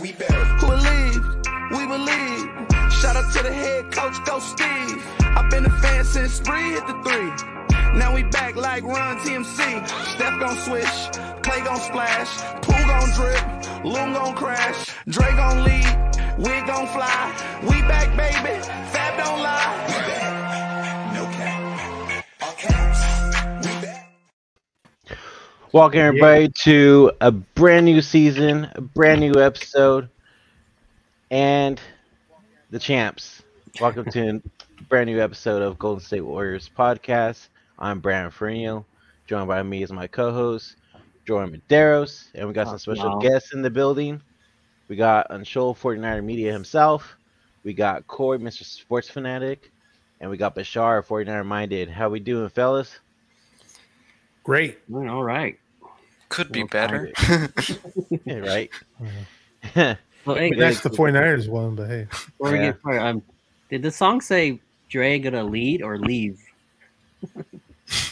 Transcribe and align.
we 0.00 0.12
better. 0.12 0.44
Who 0.44 0.66
believed? 0.66 1.48
We 1.70 1.86
believe. 1.86 2.92
Shout 2.92 3.16
out 3.16 3.32
to 3.34 3.42
the 3.42 3.52
head 3.52 3.90
coach, 3.92 4.16
Go 4.24 4.38
Steve. 4.38 5.04
I've 5.20 5.50
been 5.50 5.66
a 5.66 5.70
fan 5.80 6.04
since 6.04 6.34
Spree 6.34 6.70
hit 6.70 6.86
the 6.86 6.94
three. 7.04 7.98
Now 7.98 8.14
we 8.14 8.22
back 8.24 8.56
like 8.56 8.84
Run 8.84 9.18
TMC. 9.18 9.88
Steph 9.88 10.40
gon' 10.40 10.56
swish, 10.56 11.08
Klay 11.42 11.64
gon' 11.64 11.80
splash, 11.80 12.30
Poole 12.62 12.86
gon' 12.86 13.10
drip, 13.12 13.84
Loom 13.84 14.12
gon' 14.12 14.34
crash, 14.34 14.94
Dre 15.08 15.30
gon' 15.32 15.64
lead, 15.64 15.96
we 16.38 16.60
gon' 16.66 16.86
fly. 16.88 17.34
We 17.62 17.80
back, 17.82 18.16
baby. 18.16 18.60
Fab 18.92 19.16
don't 19.18 19.42
lie. 19.42 19.97
Welcome 25.72 26.00
everybody 26.00 26.48
to 26.62 27.12
a 27.20 27.30
brand 27.32 27.84
new 27.86 28.00
season, 28.00 28.68
a 28.74 28.80
brand 28.80 29.20
new 29.20 29.40
episode, 29.40 30.08
and 31.30 31.80
the 32.70 32.78
champs. 32.78 33.42
Welcome 33.78 34.06
to 34.10 34.40
a 34.80 34.82
brand 34.88 35.08
new 35.08 35.20
episode 35.20 35.62
of 35.62 35.78
Golden 35.78 36.02
State 36.04 36.22
Warriors 36.22 36.70
podcast. 36.76 37.48
I'm 37.78 38.00
Brandon 38.00 38.30
Ferino. 38.32 38.86
Joined 39.26 39.48
by 39.48 39.62
me 39.62 39.82
is 39.82 39.92
my 39.92 40.06
co-host, 40.06 40.76
Jordan 41.26 41.60
Medeiros, 41.68 42.28
and 42.34 42.46
we 42.48 42.54
got 42.54 42.68
some 42.68 42.78
special 42.78 43.10
Wow. 43.10 43.20
guests 43.20 43.52
in 43.54 43.62
the 43.62 43.70
building. 43.70 44.22
We 44.88 44.96
got 44.96 45.26
Unshow 45.30 45.74
49er 45.78 46.22
Media 46.22 46.52
himself. 46.52 47.16
We 47.64 47.74
got 47.74 48.06
Corey, 48.06 48.38
Mr. 48.38 48.64
Sports 48.64 49.08
Fanatic, 49.10 49.72
and 50.20 50.30
we 50.30 50.36
got 50.36 50.54
Bashar, 50.56 51.02
49er 51.06 51.46
Minded. 51.46 51.90
How 51.90 52.08
we 52.08 52.20
doing, 52.20 52.48
fellas? 52.48 52.98
Great. 54.48 54.78
All 54.90 55.22
right. 55.22 55.58
Could 56.30 56.50
be 56.50 56.60
We'll 56.60 56.68
better. 56.68 57.12
Yeah, 58.24 58.38
right? 58.38 58.70
Well, 60.24 60.36
hey, 60.36 60.52
That's 60.54 60.80
the 60.80 60.88
49ers 60.88 61.48
one, 61.48 61.74
but 61.74 61.88
hey. 61.88 62.04
before 62.10 62.52
we 62.52 62.58
get 62.58 62.80
started, 62.80 63.02
um, 63.02 63.22
did 63.68 63.82
the 63.82 63.90
song 63.90 64.22
say 64.22 64.58
Dre 64.88 65.18
gonna 65.18 65.44
lead 65.44 65.82
or 65.82 65.98
leave? 65.98 66.40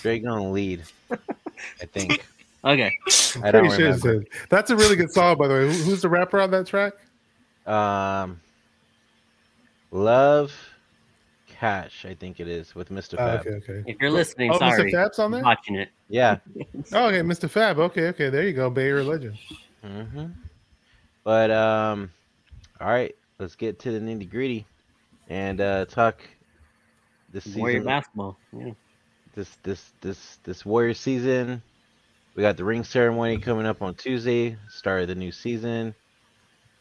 Drake 0.03 0.25
gonna 0.25 0.51
lead, 0.51 0.83
I 1.11 1.87
think. 1.87 2.23
Okay. 2.65 2.93
I 3.43 3.51
don't 3.53 3.69
Pretty 3.69 3.69
sure 3.69 3.85
remember. 3.93 4.25
said. 4.25 4.49
That's 4.49 4.71
a 4.71 4.77
really 4.77 4.97
good 4.97 5.13
song, 5.13 5.39
by 5.39 5.47
the 5.47 5.55
way. 5.55 5.61
Who, 5.67 5.85
who's 5.85 6.03
the 6.03 6.09
rapper 6.09 6.41
on 6.41 6.51
that 6.51 6.67
track? 6.67 6.95
Um, 7.67 8.41
Love 9.93 10.53
Cash, 11.59 12.05
I 12.05 12.15
think 12.15 12.39
it 12.41 12.49
is 12.49 12.75
with 12.75 12.91
Mr. 12.91 13.15
Oh, 13.15 13.17
Fab. 13.17 13.41
okay, 13.41 13.51
okay. 13.51 13.83
If 13.87 13.97
you're 14.01 14.11
listening, 14.11 14.51
Oh, 14.53 14.59
sorry. 14.59 14.91
Mr. 14.93 14.97
Fab's 15.05 15.19
on 15.19 15.31
there? 15.31 15.43
Watching 15.43 15.77
it. 15.77 15.89
Yeah. 16.09 16.39
Oh, 16.93 17.07
okay, 17.09 17.21
Mr. 17.21 17.49
Fab. 17.49 17.79
Okay, 17.79 18.09
okay. 18.09 18.29
There 18.29 18.43
you 18.43 18.53
go. 18.53 18.69
Bay 18.71 18.89
Area 18.89 19.05
legend. 19.05 19.39
hmm 19.83 20.27
But 21.25 21.51
um, 21.51 22.11
all 22.81 22.89
right, 22.89 23.15
let's 23.39 23.57
get 23.57 23.79
to 23.81 23.91
the 23.93 23.99
nitty 24.01 24.31
gritty 24.31 24.67
and 25.29 25.61
uh, 25.61 25.85
talk 25.87 26.21
this 27.33 27.47
Warrior 27.57 27.79
season. 27.79 27.87
basketball. 27.87 28.37
Yeah. 28.53 28.73
This 29.35 29.57
this 29.63 29.93
this 30.01 30.39
this 30.45 30.65
Warrior 30.65 30.95
season. 30.95 31.63
We 32.35 32.43
got 32.43 32.57
the 32.59 32.65
ring 32.65 32.85
ceremony 32.85 33.39
coming 33.39 33.67
up 33.67 33.81
on 33.83 33.95
Tuesday. 33.95 34.57
Start 34.69 35.03
of 35.03 35.09
the 35.09 35.15
new 35.15 35.33
season. 35.33 35.95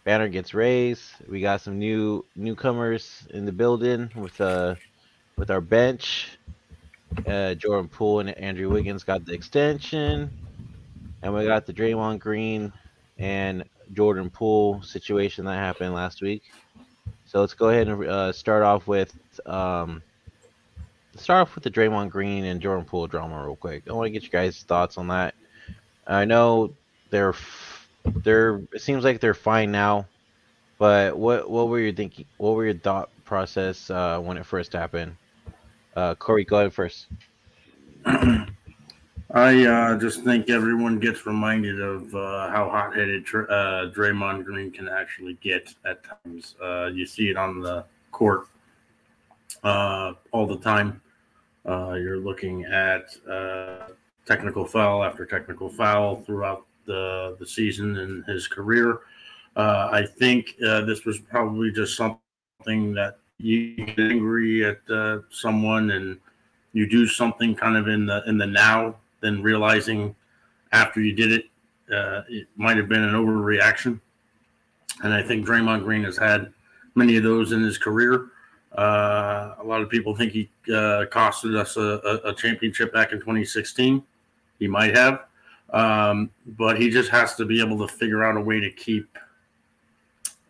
Banner 0.06 0.30
gets 0.30 0.54
raised. 0.54 1.02
We 1.28 1.42
got 1.42 1.62
some 1.62 1.80
new 1.80 2.24
newcomers 2.36 3.28
in 3.32 3.44
the 3.44 3.52
building 3.52 4.12
with 4.16 4.40
uh 4.40 4.76
with 5.36 5.50
our 5.50 5.62
bench. 5.62 6.38
Uh, 7.28 7.56
Jordan 7.56 7.88
Poole 7.88 8.20
and 8.20 8.30
Andrew 8.38 8.70
Wiggins 8.70 9.04
got 9.04 9.26
the 9.26 9.34
extension, 9.34 10.30
and 11.22 11.34
we 11.34 11.46
got 11.46 11.66
the 11.66 11.74
Draymond 11.74 12.20
Green 12.20 12.72
and 13.18 13.64
Jordan 13.94 14.30
Poole 14.30 14.82
situation 14.84 15.46
that 15.46 15.56
happened 15.56 15.94
last 15.94 16.22
week. 16.22 16.44
So 17.26 17.40
let's 17.40 17.54
go 17.54 17.70
ahead 17.70 17.88
and 17.88 18.06
uh, 18.06 18.32
start 18.32 18.64
off 18.64 18.88
with 18.88 19.18
um, 19.48 20.04
start 21.16 21.42
off 21.48 21.56
with 21.56 21.64
the 21.64 21.72
Draymond 21.72 22.12
Green 22.12 22.46
and 22.46 22.62
Jordan 22.62 22.86
Poole 22.86 23.08
drama 23.08 23.44
real 23.44 23.56
quick. 23.56 23.84
I 23.90 23.94
want 23.94 24.06
to 24.06 24.12
get 24.12 24.24
you 24.24 24.30
guys' 24.30 24.62
thoughts 24.64 25.00
on 25.00 25.08
that. 25.08 25.34
I 26.06 26.26
know 26.26 26.74
they're 27.10 27.34
they're 28.24 28.62
it 28.74 28.82
seems 28.82 29.04
like 29.04 29.20
they're 29.20 29.34
fine 29.34 29.72
now, 29.72 30.06
but 30.78 31.18
what 31.18 31.50
what 31.50 31.70
were 31.70 31.80
you 31.80 31.94
thinking? 31.94 32.26
What 32.38 32.56
were 32.56 32.66
your 32.66 32.76
thought 32.76 33.10
process 33.24 33.90
uh, 33.90 34.20
when 34.20 34.38
it 34.38 34.46
first 34.46 34.74
happened? 34.74 35.16
Uh, 35.96 36.16
Corey, 36.16 36.46
go 36.46 36.58
ahead 36.58 36.74
first. 36.74 37.08
I 39.32 39.66
uh, 39.66 39.98
just 39.98 40.24
think 40.24 40.50
everyone 40.50 41.00
gets 41.00 41.26
reminded 41.26 41.82
of 41.82 42.14
uh, 42.14 42.50
how 42.50 42.70
hot-headed 42.70 43.26
Tr- 43.26 43.50
uh, 43.50 43.90
Draymond 43.90 44.46
Green 44.46 44.72
can 44.72 44.88
actually 44.88 45.34
get 45.42 45.74
at 45.84 46.04
times. 46.04 46.56
Uh, 46.64 46.86
you 46.94 47.06
see 47.06 47.30
it 47.30 47.38
on 47.38 47.60
the 47.60 47.86
court 48.12 48.48
uh, 49.64 50.14
all 50.32 50.46
the 50.46 50.58
time. 50.58 51.02
Uh, 51.68 51.94
you're 51.94 52.20
looking 52.20 52.66
at 52.66 53.18
uh, 53.28 53.88
technical 54.26 54.66
foul 54.66 55.04
after 55.04 55.26
technical 55.26 55.70
foul 55.70 56.18
throughout 56.18 56.66
the 56.86 57.36
the 57.40 57.48
season 57.48 57.98
and 57.98 58.26
his 58.26 58.48
career. 58.48 59.00
Uh, 59.56 59.90
I 59.92 60.06
think 60.06 60.56
uh, 60.66 60.82
this 60.82 61.06
was 61.06 61.20
probably 61.20 61.72
just 61.72 61.96
something 61.96 62.94
that 62.94 63.20
you 63.38 63.76
get 63.76 64.00
angry 64.00 64.66
at 64.66 64.80
uh, 64.90 65.20
someone 65.30 65.92
and 65.92 66.18
you 66.74 66.88
do 66.88 67.08
something 67.08 67.56
kind 67.56 67.78
of 67.78 67.88
in 67.88 68.06
the 68.06 68.24
in 68.28 68.38
the 68.38 68.48
now 68.48 68.96
then 69.26 69.42
realizing 69.42 70.16
after 70.72 71.02
you 71.02 71.14
did 71.14 71.32
it, 71.32 71.46
uh, 71.92 72.22
it 72.30 72.48
might 72.56 72.78
have 72.78 72.88
been 72.88 73.04
an 73.04 73.16
overreaction. 73.16 74.00
And 75.04 75.14
I 75.14 75.24
think 75.24 75.46
Draymond 75.46 75.84
Green 75.84 76.04
has 76.04 76.18
had 76.18 76.54
many 76.96 77.18
of 77.18 77.24
those 77.24 77.52
in 77.52 77.62
his 77.62 77.78
career. 77.78 78.28
Uh, 78.78 79.56
a 79.60 79.64
lot 79.64 79.82
of 79.82 79.90
people 79.90 80.16
think 80.16 80.32
he 80.32 80.50
uh, 80.68 81.06
costed 81.12 81.58
us 81.58 81.78
a, 81.78 82.22
a, 82.26 82.30
a 82.30 82.36
championship 82.36 82.94
back 82.94 83.12
in 83.14 83.20
2016. 83.20 84.04
He 84.60 84.68
might 84.68 84.96
have, 84.96 85.26
um, 85.76 86.30
but 86.58 86.80
he 86.80 86.90
just 86.90 87.10
has 87.10 87.36
to 87.36 87.44
be 87.44 87.60
able 87.60 87.78
to 87.86 87.94
figure 87.94 88.24
out 88.24 88.38
a 88.38 88.42
way 88.42 88.62
to 88.62 88.72
keep 88.72 89.18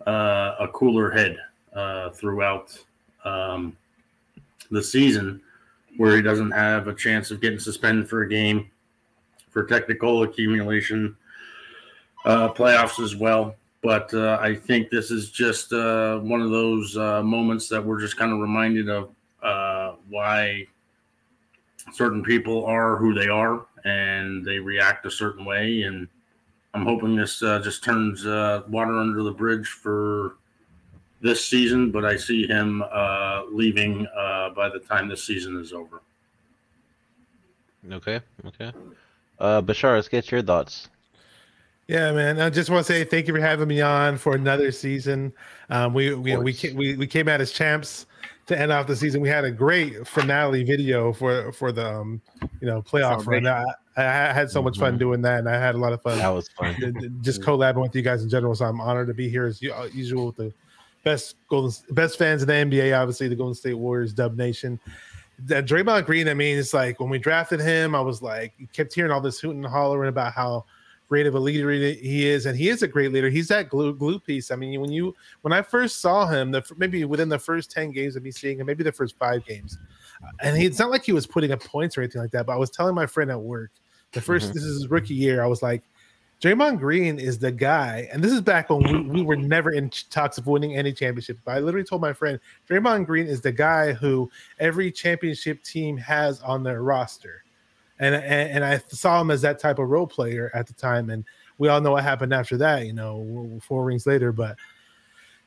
uh, 0.05 0.55
a 0.59 0.67
cooler 0.71 1.09
head 1.09 1.37
uh, 1.73 2.11
throughout 2.11 2.77
um, 3.25 3.75
the 4.69 4.81
season 4.83 5.41
where 5.97 6.15
he 6.15 6.21
doesn't 6.21 6.51
have 6.51 6.87
a 6.87 6.93
chance 6.93 7.31
of 7.31 7.41
getting 7.41 7.57
suspended 7.57 8.07
for 8.07 8.21
a 8.21 8.29
game 8.29 8.69
for 9.49 9.63
technical 9.65 10.21
accumulation, 10.21 11.17
uh, 12.25 12.49
playoffs 12.49 13.03
as 13.03 13.15
well. 13.15 13.55
But 13.81 14.13
uh, 14.13 14.37
I 14.39 14.53
think 14.53 14.91
this 14.91 15.09
is 15.09 15.31
just 15.31 15.73
uh, 15.73 16.19
one 16.19 16.41
of 16.41 16.51
those 16.51 16.97
uh, 16.97 17.23
moments 17.23 17.67
that 17.69 17.83
we're 17.83 17.99
just 17.99 18.15
kind 18.15 18.31
of 18.31 18.39
reminded 18.39 18.89
of 18.89 19.09
why 20.07 20.67
certain 21.93 22.23
people 22.23 22.63
are 22.65 22.97
who 22.97 23.13
they 23.13 23.27
are 23.27 23.65
and 23.85 24.43
they 24.43 24.59
react 24.59 25.05
a 25.05 25.11
certain 25.11 25.45
way. 25.45 25.83
And 25.83 26.07
I'm 26.73 26.83
hoping 26.83 27.15
this 27.15 27.41
uh, 27.41 27.59
just 27.59 27.83
turns 27.83 28.25
uh, 28.25 28.63
water 28.67 28.97
under 28.97 29.23
the 29.23 29.31
bridge 29.31 29.67
for 29.67 30.35
this 31.21 31.45
season, 31.45 31.91
but 31.91 32.03
I 32.03 32.17
see 32.17 32.45
him 32.45 32.83
uh, 32.91 33.43
leaving 33.49 34.05
uh, 34.15 34.49
by 34.49 34.69
the 34.69 34.79
time 34.79 35.07
this 35.07 35.23
season 35.23 35.59
is 35.59 35.71
over. 35.71 36.01
Okay, 37.91 38.19
okay. 38.45 38.71
Uh, 39.39 39.61
Bashar, 39.61 39.95
let's 39.95 40.07
get 40.07 40.31
your 40.31 40.41
thoughts. 40.41 40.89
Yeah, 41.87 42.11
man. 42.13 42.39
I 42.39 42.49
just 42.49 42.69
want 42.69 42.85
to 42.85 42.91
say 42.91 43.03
thank 43.03 43.27
you 43.27 43.33
for 43.33 43.39
having 43.39 43.67
me 43.67 43.79
on 43.79 44.17
for 44.17 44.33
another 44.33 44.71
season. 44.71 45.31
Um, 45.69 45.93
we 45.93 46.15
we 46.15 46.35
we, 46.35 46.55
we 46.75 46.97
we 46.97 47.07
came 47.07 47.27
out 47.27 47.41
as 47.41 47.51
champs 47.51 48.07
to 48.47 48.59
end 48.59 48.71
off 48.71 48.87
the 48.87 48.95
season. 48.95 49.21
We 49.21 49.29
had 49.29 49.45
a 49.45 49.51
great 49.51 50.07
finale 50.07 50.63
video 50.63 51.13
for 51.13 51.51
for 51.51 51.71
the 51.71 51.87
um, 51.87 52.21
you 52.59 52.67
know 52.67 52.81
playoff 52.81 53.27
run. 53.27 53.45
I, 53.45 53.63
I 53.97 54.33
had 54.33 54.51
so 54.51 54.61
much 54.61 54.77
fun 54.77 54.95
Mhm. 54.95 54.99
doing 54.99 55.21
that, 55.21 55.39
and 55.39 55.49
I 55.49 55.57
had 55.57 55.75
a 55.75 55.77
lot 55.77 55.93
of 55.93 56.01
fun 56.01 56.17
That 56.17 56.29
was 56.29 56.49
fun. 56.49 56.75
just 57.21 57.41
collabing 57.41 57.81
with 57.81 57.95
you 57.95 58.01
guys 58.01 58.23
in 58.23 58.29
general. 58.29 58.53
So 58.55 58.65
I'm 58.65 58.81
honored 58.81 59.07
to 59.07 59.13
be 59.13 59.29
here 59.29 59.45
as 59.45 59.61
uh, 59.63 59.87
usual 59.93 60.27
with 60.27 60.35
the 60.35 60.53
best 61.03 61.35
golden 61.49 61.71
best 61.91 62.17
fans 62.17 62.41
in 62.41 62.47
the 62.47 62.53
NBA. 62.53 62.93
Obviously, 62.99 63.27
the 63.27 63.35
Golden 63.35 63.55
State 63.55 63.75
Warriors, 63.75 64.13
Dub 64.13 64.35
Nation. 64.35 64.79
That 65.47 65.65
Draymond 65.65 66.05
Green. 66.05 66.27
I 66.29 66.33
mean, 66.33 66.57
it's 66.57 66.73
like 66.73 66.99
when 66.99 67.09
we 67.09 67.19
drafted 67.19 67.59
him, 67.59 67.93
I 67.95 68.01
was 68.01 68.21
like, 68.21 68.53
kept 68.73 68.93
hearing 68.93 69.11
all 69.11 69.21
this 69.21 69.39
hooting 69.39 69.63
and 69.63 69.71
hollering 69.71 70.09
about 70.09 70.33
how 70.33 70.65
great 71.07 71.27
of 71.27 71.35
a 71.35 71.39
leader 71.39 71.69
he 71.69 72.25
is, 72.25 72.45
and 72.47 72.57
he 72.57 72.67
is 72.69 72.81
a 72.83 72.87
great 72.87 73.11
leader. 73.13 73.29
He's 73.29 73.47
that 73.49 73.69
glue 73.69 73.93
glue 73.93 74.19
piece. 74.19 74.49
I 74.49 74.55
mean, 74.55 74.79
when 74.81 74.91
you 74.91 75.13
when 75.41 75.53
I 75.53 75.61
first 75.61 76.01
saw 76.01 76.25
him, 76.25 76.51
the 76.51 76.63
maybe 76.77 77.05
within 77.05 77.29
the 77.29 77.39
first 77.39 77.69
ten 77.71 77.91
games 77.91 78.15
of 78.15 78.23
me 78.23 78.31
seeing 78.31 78.59
him, 78.59 78.65
maybe 78.65 78.83
the 78.83 78.91
first 78.91 79.17
five 79.17 79.45
games, 79.45 79.77
and 80.41 80.57
he, 80.57 80.65
it's 80.65 80.79
not 80.79 80.89
like 80.89 81.03
he 81.03 81.11
was 81.11 81.27
putting 81.27 81.51
up 81.51 81.61
points 81.63 81.97
or 81.97 82.01
anything 82.01 82.21
like 82.21 82.31
that. 82.31 82.45
But 82.45 82.53
I 82.53 82.57
was 82.57 82.69
telling 82.71 82.95
my 82.95 83.05
friend 83.05 83.29
at 83.29 83.39
work, 83.39 83.71
the 84.11 84.21
1st 84.21 84.49
Mhm. 84.49 84.53
this 84.53 84.63
is 84.63 84.81
his 84.81 84.87
rookie 84.89 85.13
year, 85.13 85.43
I 85.43 85.47
was 85.47 85.61
like, 85.61 85.83
Draymond 86.41 86.79
Green 86.79 87.17
is 87.17 87.39
the 87.39 87.51
guy, 87.51 88.09
and 88.11 88.23
this 88.23 88.31
is 88.31 88.41
back 88.41 88.69
when 88.69 88.83
we, 88.83 89.21
we 89.21 89.21
were 89.23 89.37
never 89.37 89.71
in 89.71 89.89
talks 90.09 90.37
of 90.37 90.47
winning 90.47 90.75
any 90.75 90.91
championship. 90.91 91.37
But 91.45 91.55
I 91.55 91.59
literally 91.59 91.85
told 91.85 92.01
my 92.01 92.13
friend, 92.13 92.39
Draymond 92.69 93.05
Green 93.05 93.25
is 93.25 93.41
the 93.41 93.53
guy 93.53 93.93
who 93.93 94.29
every 94.59 94.91
championship 94.91 95.63
team 95.63 95.95
has 95.97 96.41
on 96.41 96.61
their 96.61 96.83
roster, 96.83 97.43
and 97.99 98.13
and, 98.13 98.51
and 98.51 98.65
I 98.65 98.79
saw 98.89 99.21
him 99.21 99.31
as 99.31 99.41
that 99.43 99.59
type 99.59 99.79
of 99.79 99.89
role 99.89 100.07
player 100.07 100.51
at 100.53 100.67
the 100.67 100.73
time. 100.73 101.09
And 101.09 101.23
we 101.57 101.69
all 101.69 101.79
know 101.79 101.91
what 101.91 102.03
happened 102.03 102.33
after 102.33 102.57
that. 102.57 102.85
You 102.85 102.93
know, 102.93 103.59
four 103.63 103.85
rings 103.85 104.05
later, 104.05 104.33
but 104.33 104.57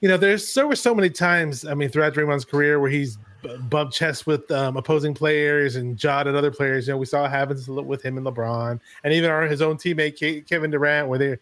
you 0.01 0.09
know, 0.09 0.17
there's 0.17 0.55
there 0.55 0.67
were 0.67 0.77
so 0.77 0.95
many 0.95 1.11
times. 1.11 1.65
I 1.65 1.75
mean, 1.75 1.89
throughout 1.89 2.15
Draymond's 2.15 2.45
career 2.45 2.79
where 2.81 2.91
he's 2.91 3.19
b- 3.43 3.57
bumped 3.69 3.95
chests 3.95 4.27
with 4.27 4.51
um, 4.51 4.77
opposing 4.77 5.15
players 5.15 5.77
and 5.77 5.97
jawed 5.97 6.29
at 6.29 6.35
other 6.35 6.51
players. 6.51 6.87
You 6.87 6.95
know, 6.95 6.99
we 6.99 7.07
saw 7.07 7.25
it 7.25 7.31
happens 7.31 7.69
with 7.69 8.03
him 8.03 8.17
and 8.17 8.27
LeBron, 8.27 8.81
and 9.05 9.13
even 9.13 9.31
our, 9.31 9.43
his 9.43 9.63
own 9.63 9.77
teammate 9.77 10.17
Ke- 10.17 10.47
Kevin 10.47 10.71
Durant, 10.71 11.09
where 11.09 11.19
they 11.19 11.39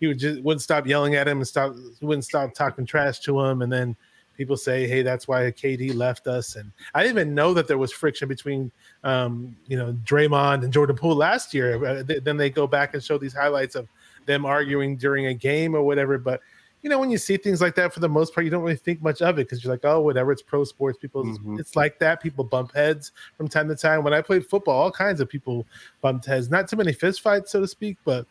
he 0.00 0.06
would 0.06 0.18
just 0.18 0.42
wouldn't 0.42 0.62
stop 0.62 0.86
yelling 0.86 1.14
at 1.14 1.28
him 1.28 1.38
and 1.38 1.46
stop 1.46 1.74
wouldn't 2.00 2.24
stop 2.24 2.54
talking 2.54 2.86
trash 2.86 3.20
to 3.20 3.40
him, 3.40 3.62
and 3.62 3.72
then 3.72 3.94
people 4.36 4.56
say, 4.56 4.88
"Hey, 4.88 5.02
that's 5.02 5.28
why 5.28 5.42
KD 5.52 5.94
left 5.94 6.26
us." 6.26 6.56
And 6.56 6.72
I 6.94 7.02
didn't 7.02 7.18
even 7.18 7.34
know 7.34 7.54
that 7.54 7.68
there 7.68 7.78
was 7.78 7.92
friction 7.92 8.26
between, 8.26 8.72
um, 9.04 9.54
you 9.68 9.76
know, 9.76 9.92
Draymond 10.04 10.64
and 10.64 10.72
Jordan 10.72 10.96
Poole 10.96 11.14
last 11.14 11.54
year. 11.54 11.84
Uh, 11.84 12.02
th- 12.02 12.24
then 12.24 12.38
they 12.38 12.50
go 12.50 12.66
back 12.66 12.94
and 12.94 13.04
show 13.04 13.18
these 13.18 13.34
highlights 13.34 13.74
of 13.76 13.86
them 14.26 14.44
arguing 14.44 14.96
during 14.96 15.26
a 15.26 15.34
game 15.34 15.74
or 15.74 15.82
whatever. 15.82 16.18
But 16.18 16.40
you 16.82 16.88
know, 16.90 16.98
when 16.98 17.10
you 17.10 17.18
see 17.18 17.36
things 17.36 17.60
like 17.60 17.74
that, 17.74 17.92
for 17.92 18.00
the 18.00 18.08
most 18.08 18.34
part, 18.34 18.44
you 18.44 18.50
don't 18.50 18.62
really 18.62 18.76
think 18.76 19.02
much 19.02 19.20
of 19.22 19.38
it 19.38 19.48
because 19.48 19.62
you're 19.62 19.72
like, 19.72 19.84
oh, 19.84 20.00
whatever. 20.00 20.32
It's 20.32 20.42
pro 20.42 20.64
sports. 20.64 20.98
People, 20.98 21.24
Mhm. 21.24 21.60
it's 21.60 21.76
like 21.76 21.98
that. 21.98 22.22
People 22.22 22.44
bump 22.44 22.74
heads 22.74 23.12
from 23.36 23.48
time 23.48 23.68
to 23.68 23.76
time. 23.76 24.02
When 24.02 24.14
I 24.14 24.22
played 24.22 24.46
football, 24.46 24.80
all 24.80 24.90
kinds 24.90 25.20
of 25.20 25.28
people 25.28 25.66
bumped 26.00 26.24
heads. 26.26 26.50
Not 26.50 26.68
too 26.68 26.76
many 26.76 26.92
fist 26.92 27.20
fights, 27.20 27.52
so 27.52 27.60
to 27.60 27.68
speak, 27.68 27.98
but 28.04 28.26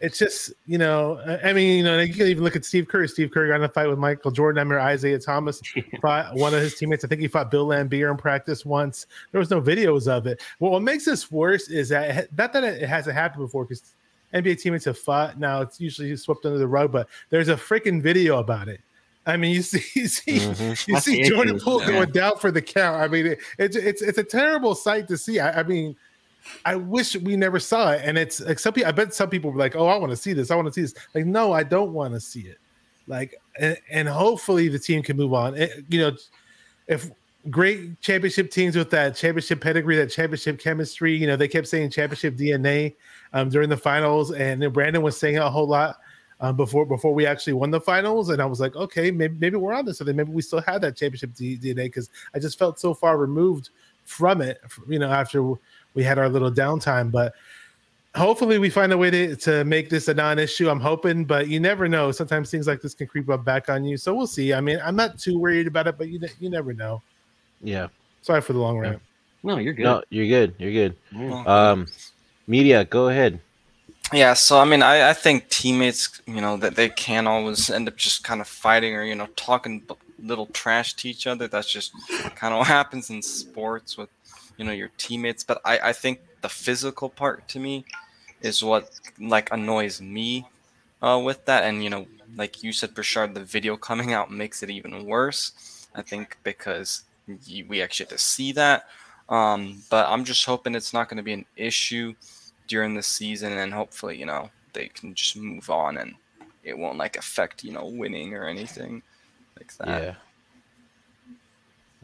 it's 0.00 0.18
just 0.18 0.54
you 0.64 0.78
know 0.78 1.20
i 1.44 1.52
mean 1.52 1.76
you 1.76 1.84
know 1.84 1.98
you 2.00 2.10
can 2.14 2.26
even 2.28 2.42
look 2.42 2.56
at 2.56 2.64
steve 2.64 2.88
curry 2.88 3.06
steve 3.06 3.30
curry 3.30 3.48
got 3.50 3.56
in 3.56 3.62
a 3.64 3.68
fight 3.68 3.86
with 3.86 3.98
michael 3.98 4.30
jordan 4.30 4.58
i 4.58 4.62
remember 4.62 4.90
isiah 4.90 5.18
thomas 5.18 5.60
fought 6.00 6.34
one 6.34 6.54
of 6.54 6.62
his 6.62 6.74
teammates 6.78 7.04
i 7.04 7.08
think 7.08 7.20
he 7.20 7.28
fought 7.28 7.50
bill 7.50 7.66
laimbeer 7.66 8.10
in 8.10 8.16
practice 8.16 8.64
once 8.64 9.06
there 9.32 9.38
was 9.38 9.50
no 9.50 9.60
videos 9.60 10.08
of 10.08 10.26
it 10.26 10.40
well 10.60 10.72
what 10.72 10.80
makes 10.80 11.04
this 11.04 11.30
worse 11.30 11.68
is 11.68 11.90
that 11.90 12.26
not 12.38 12.54
that 12.54 12.64
it 12.64 12.88
hasn't 12.88 13.14
happened 13.14 13.44
before 13.44 13.64
because 13.66 13.94
nba 14.34 14.58
teammates 14.60 14.84
have 14.84 14.98
fought 14.98 15.38
now 15.38 15.60
it's 15.60 15.80
usually 15.80 16.14
swept 16.16 16.44
under 16.44 16.58
the 16.58 16.66
rug 16.66 16.90
but 16.92 17.08
there's 17.30 17.48
a 17.48 17.56
freaking 17.56 18.00
video 18.02 18.38
about 18.38 18.68
it 18.68 18.80
I 19.28 19.36
mean, 19.36 19.52
you 19.56 19.62
see, 19.62 19.82
you 20.00 20.06
see, 20.06 20.38
Mhm. 20.38 20.86
you 20.86 21.00
see 21.00 21.22
Jordan 21.28 21.58
Poole 21.58 21.80
yeah. 21.80 21.88
going 21.88 22.10
down 22.12 22.38
for 22.38 22.52
the 22.52 22.62
count. 22.62 23.02
I 23.02 23.08
mean, 23.08 23.26
it, 23.26 23.40
it's 23.58 23.74
it's 23.74 24.00
it's 24.00 24.18
a 24.18 24.22
terrible 24.22 24.76
sight 24.76 25.08
to 25.08 25.18
see. 25.18 25.40
I, 25.40 25.58
I 25.58 25.62
mean, 25.64 25.96
I 26.64 26.76
wish 26.76 27.16
we 27.16 27.34
never 27.36 27.58
saw 27.58 27.90
it. 27.90 28.02
And 28.04 28.16
it's 28.16 28.38
like 28.40 28.60
some 28.60 28.72
people, 28.72 28.88
I 28.88 28.92
bet 28.92 29.12
some 29.12 29.28
people 29.28 29.50
were 29.50 29.58
like, 29.58 29.74
"Oh, 29.74 29.88
I 29.88 29.96
want 29.96 30.12
to 30.12 30.16
see 30.16 30.32
this. 30.32 30.52
I 30.52 30.54
want 30.54 30.68
to 30.68 30.72
see 30.72 30.82
this." 30.82 30.94
Like, 31.12 31.26
no, 31.26 31.52
I 31.52 31.64
don't 31.64 31.92
want 31.92 32.14
to 32.14 32.20
see 32.20 32.42
it. 32.42 32.58
Like, 33.08 33.34
and, 33.58 33.76
and 33.90 34.06
hopefully 34.08 34.68
the 34.68 34.78
team 34.78 35.02
can 35.02 35.16
move 35.16 35.34
on. 35.34 35.56
It- 35.56 35.84
you 35.88 35.98
know, 36.02 36.16
if 36.86 37.10
great 37.50 38.00
championship 38.00 38.50
teams 38.50 38.76
with 38.76 38.90
that 38.90 39.14
championship 39.14 39.60
pedigree, 39.60 39.96
that 39.96 40.10
championship 40.10 40.58
chemistry, 40.58 41.16
you 41.16 41.26
know, 41.26 41.36
they 41.36 41.48
kept 41.48 41.68
saying 41.68 41.90
championship 41.90 42.36
DNA 42.36 42.94
um, 43.32 43.48
during 43.48 43.68
the 43.68 43.76
finals, 43.76 44.32
and 44.32 44.72
Brandon 44.72 45.02
was 45.02 45.18
saying 45.18 45.38
a 45.38 45.50
whole 45.50 45.66
lot 45.66 45.96
um, 46.40 46.56
before 46.56 46.84
before 46.84 47.14
we 47.14 47.26
actually 47.26 47.54
won 47.54 47.70
the 47.70 47.80
finals, 47.80 48.28
and 48.28 48.42
I 48.42 48.46
was 48.46 48.60
like, 48.60 48.76
okay, 48.76 49.10
maybe 49.10 49.36
maybe 49.38 49.56
we're 49.56 49.72
on 49.72 49.84
this. 49.84 49.98
So 49.98 50.04
then 50.04 50.16
maybe 50.16 50.32
we 50.32 50.42
still 50.42 50.60
have 50.62 50.80
that 50.82 50.96
championship 50.96 51.34
D- 51.34 51.58
DNA 51.58 51.84
because 51.84 52.10
I 52.34 52.38
just 52.38 52.58
felt 52.58 52.78
so 52.78 52.94
far 52.94 53.16
removed 53.16 53.70
from 54.04 54.40
it, 54.40 54.60
you 54.88 54.98
know, 54.98 55.10
after 55.10 55.54
we 55.94 56.02
had 56.02 56.18
our 56.18 56.28
little 56.28 56.52
downtime. 56.52 57.10
But 57.10 57.34
hopefully, 58.14 58.58
we 58.58 58.68
find 58.68 58.92
a 58.92 58.98
way 58.98 59.10
to 59.10 59.36
to 59.36 59.64
make 59.64 59.88
this 59.88 60.08
a 60.08 60.14
non-issue. 60.14 60.68
I'm 60.68 60.80
hoping, 60.80 61.24
but 61.24 61.48
you 61.48 61.58
never 61.58 61.88
know. 61.88 62.12
Sometimes 62.12 62.50
things 62.50 62.66
like 62.66 62.82
this 62.82 62.94
can 62.94 63.06
creep 63.06 63.30
up 63.30 63.44
back 63.44 63.70
on 63.70 63.84
you. 63.84 63.96
So 63.96 64.14
we'll 64.14 64.26
see. 64.26 64.52
I 64.52 64.60
mean, 64.60 64.78
I'm 64.84 64.96
not 64.96 65.18
too 65.18 65.38
worried 65.38 65.66
about 65.66 65.86
it, 65.86 65.96
but 65.96 66.08
you 66.08 66.20
you 66.38 66.50
never 66.50 66.74
know. 66.74 67.02
Yeah. 67.62 67.88
Sorry 68.22 68.40
for 68.40 68.52
the 68.52 68.58
long 68.58 68.78
rant. 68.78 69.00
No, 69.42 69.58
you're 69.58 69.72
good. 69.74 69.84
No, 69.84 70.02
you're 70.10 70.26
good. 70.26 70.54
You're 70.58 70.72
good. 70.72 70.96
Yeah. 71.12 71.42
Um, 71.46 71.86
media, 72.46 72.84
go 72.84 73.08
ahead. 73.08 73.40
Yeah, 74.12 74.34
so 74.34 74.58
I 74.58 74.64
mean, 74.64 74.82
I, 74.82 75.10
I 75.10 75.12
think 75.14 75.48
teammates, 75.48 76.20
you 76.26 76.40
know, 76.40 76.56
that 76.58 76.76
they 76.76 76.88
can 76.88 77.26
always 77.26 77.70
end 77.70 77.88
up 77.88 77.96
just 77.96 78.22
kind 78.22 78.40
of 78.40 78.46
fighting 78.46 78.94
or 78.94 79.02
you 79.04 79.14
know 79.16 79.26
talking 79.34 79.80
b- 79.80 79.94
little 80.22 80.46
trash 80.46 80.94
to 80.94 81.08
each 81.08 81.26
other. 81.26 81.48
That's 81.48 81.70
just 81.70 81.92
kind 82.36 82.54
of 82.54 82.58
what 82.58 82.68
happens 82.80 83.10
in 83.10 83.20
sports 83.22 83.96
with, 83.98 84.08
you 84.56 84.64
know, 84.64 84.72
your 84.72 84.90
teammates. 84.96 85.42
But 85.42 85.60
I, 85.64 85.78
I 85.90 85.92
think 85.92 86.20
the 86.40 86.48
physical 86.48 87.08
part 87.08 87.48
to 87.48 87.58
me 87.58 87.84
is 88.40 88.62
what 88.62 88.90
like 89.18 89.50
annoys 89.52 90.00
me 90.00 90.46
uh, 91.02 91.20
with 91.24 91.44
that. 91.46 91.64
And 91.64 91.82
you 91.82 91.90
know, 91.90 92.06
like 92.36 92.62
you 92.62 92.72
said, 92.72 92.94
Bashard, 92.94 93.34
the 93.34 93.40
video 93.44 93.76
coming 93.76 94.12
out 94.12 94.30
makes 94.30 94.62
it 94.62 94.70
even 94.70 95.04
worse. 95.06 95.52
I 95.96 96.02
think 96.02 96.36
because 96.44 97.02
y- 97.02 97.05
we 97.68 97.82
actually 97.82 98.04
have 98.04 98.10
to 98.10 98.18
see 98.18 98.52
that. 98.52 98.86
Um, 99.28 99.82
but 99.90 100.06
I'm 100.08 100.24
just 100.24 100.44
hoping 100.44 100.74
it's 100.74 100.92
not 100.92 101.08
going 101.08 101.16
to 101.16 101.22
be 101.22 101.32
an 101.32 101.46
issue 101.56 102.14
during 102.68 102.94
the 102.94 103.02
season 103.02 103.52
and 103.52 103.72
hopefully 103.72 104.18
you 104.18 104.26
know 104.26 104.50
they 104.72 104.88
can 104.88 105.14
just 105.14 105.36
move 105.36 105.70
on 105.70 105.98
and 105.98 106.14
it 106.64 106.76
won't 106.76 106.98
like 106.98 107.16
affect 107.16 107.62
you 107.62 107.70
know 107.72 107.86
winning 107.86 108.34
or 108.34 108.46
anything 108.46 109.02
like 109.56 109.72
that 109.76 110.02
Yeah. 110.02 110.14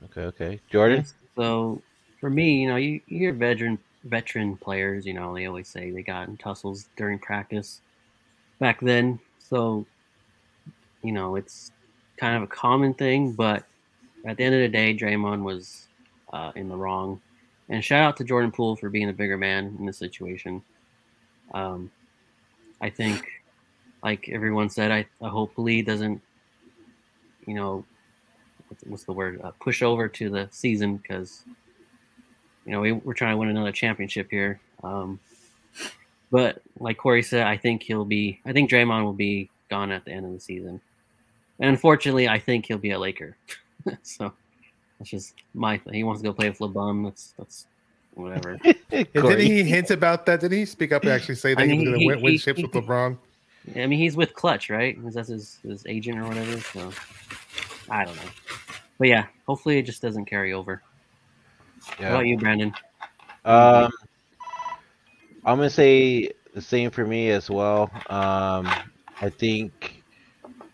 Okay. 0.05 0.23
Okay. 0.23 0.61
Jordan. 0.71 1.05
So 1.37 1.81
for 2.21 2.31
me, 2.31 2.63
you 2.63 2.69
know, 2.69 2.77
you, 2.77 3.01
you 3.07 3.19
hear 3.19 3.33
veteran 3.33 3.79
veteran 4.05 4.57
players, 4.57 5.07
you 5.07 5.15
know, 5.15 5.35
they 5.35 5.47
always 5.47 5.69
say 5.69 5.91
they 5.91 6.03
got 6.03 6.29
in 6.29 6.37
tussles 6.37 6.89
during 6.97 7.19
practice 7.19 7.81
back 8.59 8.81
then. 8.81 9.19
So, 9.39 9.87
you 11.03 11.13
know, 11.13 11.37
it's 11.37 11.71
kind 12.17 12.37
of 12.37 12.43
a 12.43 12.47
common 12.47 12.95
thing, 12.95 13.33
but 13.33 13.65
at 14.27 14.37
the 14.37 14.45
end 14.45 14.55
of 14.55 14.61
the 14.61 14.69
day, 14.69 14.95
Draymond 14.97 15.43
was 15.43 15.89
uh, 16.33 16.53
in 16.55 16.69
the 16.69 16.77
wrong. 16.77 17.21
And 17.69 17.85
shout 17.85 18.03
out 18.03 18.17
to 18.19 18.25
Jordan 18.25 18.53
Poole 18.53 18.77
for 18.77 18.91
being 18.91 19.09
a 19.09 19.13
bigger 19.13 19.37
man 19.39 19.77
in 19.79 19.87
this 19.87 19.99
situation. 19.99 20.63
Um, 21.55 21.91
I 22.81 22.91
think, 22.91 23.27
like 24.03 24.29
everyone 24.29 24.69
said, 24.71 24.91
I, 24.91 25.07
I 25.23 25.29
hopefully 25.29 25.83
doesn't, 25.83 26.21
you 27.47 27.55
know, 27.55 27.85
what's- 28.87 29.05
the 29.05 29.13
word 29.13 29.41
uh, 29.43 29.53
push 29.61 29.83
over 29.83 30.09
to 30.09 30.31
the 30.31 30.49
season 30.51 30.97
because 30.97 31.45
you 32.65 32.73
know 32.73 32.81
we, 32.81 32.93
we're 32.93 33.15
trying 33.15 33.33
to 33.33 33.37
win 33.37 33.49
another 33.49 33.73
championship 33.73 34.31
here 34.31 34.61
um, 34.83 35.19
but 36.31 36.63
like 36.79 36.97
corey 36.99 37.23
said 37.23 37.47
i 37.47 37.57
think 37.57 37.83
he'll 37.83 38.05
be 38.05 38.41
i 38.47 38.53
think 38.53 38.71
draymond 38.71 39.05
will 39.05 39.13
be 39.13 39.51
gone 39.71 39.91
at 39.93 40.05
the 40.05 40.11
end 40.13 40.27
of 40.27 40.33
the 40.33 40.41
season 40.41 40.81
and 41.59 41.71
unfortunately 41.71 42.29
i 42.29 42.39
think 42.39 42.67
he'll 42.67 42.79
be 42.79 42.91
a 42.93 42.99
laker 42.99 43.37
so 44.02 44.32
that's 44.99 45.11
just 45.11 45.34
my 45.55 45.79
thing. 45.79 45.94
He 45.94 46.05
wants 46.05 46.23
to 46.23 46.28
go 46.28 46.33
play 46.33 46.49
with 46.49 46.59
lebum. 46.59 47.04
That's 47.04 47.35
that's 47.38 47.66
whatever. 48.14 48.59
Yeah, 48.90 49.04
Corey. 49.04 49.37
Did 49.37 49.47
he 49.47 49.62
hint 49.62 49.90
about 49.90 50.26
that? 50.26 50.40
Did 50.40 50.52
he 50.52 50.66
speak 50.66 50.92
up 50.92 51.02
and 51.02 51.12
actually 51.12 51.37
say 51.37 51.54
that 51.54 51.62
I 51.62 51.66
he 51.66 51.73
mean, 51.73 51.80
was 51.80 51.88
going 51.88 52.00
to 52.00 52.07
win, 52.07 52.23
win 52.23 52.38
ships 52.38 52.59
he- 52.59 52.64
with 52.66 52.73
LeBron? 52.73 53.16
i 53.76 53.87
mean 53.87 53.99
he's 53.99 54.16
with 54.16 54.35
Klutch 54.35 54.68
right? 54.68 54.97
Because 54.97 55.14
that's 55.14 55.28
his, 55.28 55.59
his 55.62 55.87
agent 55.87 56.18
or 56.18 56.26
whatever? 56.26 56.59
So 56.59 56.92
i 57.88 58.04
don't 58.04 58.16
know. 58.16 58.30
But 58.99 59.09
yeah 59.09 59.26
hopefully 59.47 59.78
it 59.78 59.83
just 59.85 60.02
doesn't 60.02 60.26
carry 60.26 60.52
over. 60.52 60.83
How 61.99 62.09
about 62.11 62.26
you 62.26 62.37
brandon? 62.37 62.75
Um, 63.45 63.90
I'm 65.45 65.57
gonna 65.57 65.71
say 65.71 66.30
the 66.54 66.61
same 66.61 66.90
for 66.90 67.07
me 67.07 67.30
as 67.30 67.49
well. 67.50 67.90
Um, 68.11 68.68
I 69.21 69.30
think, 69.30 70.02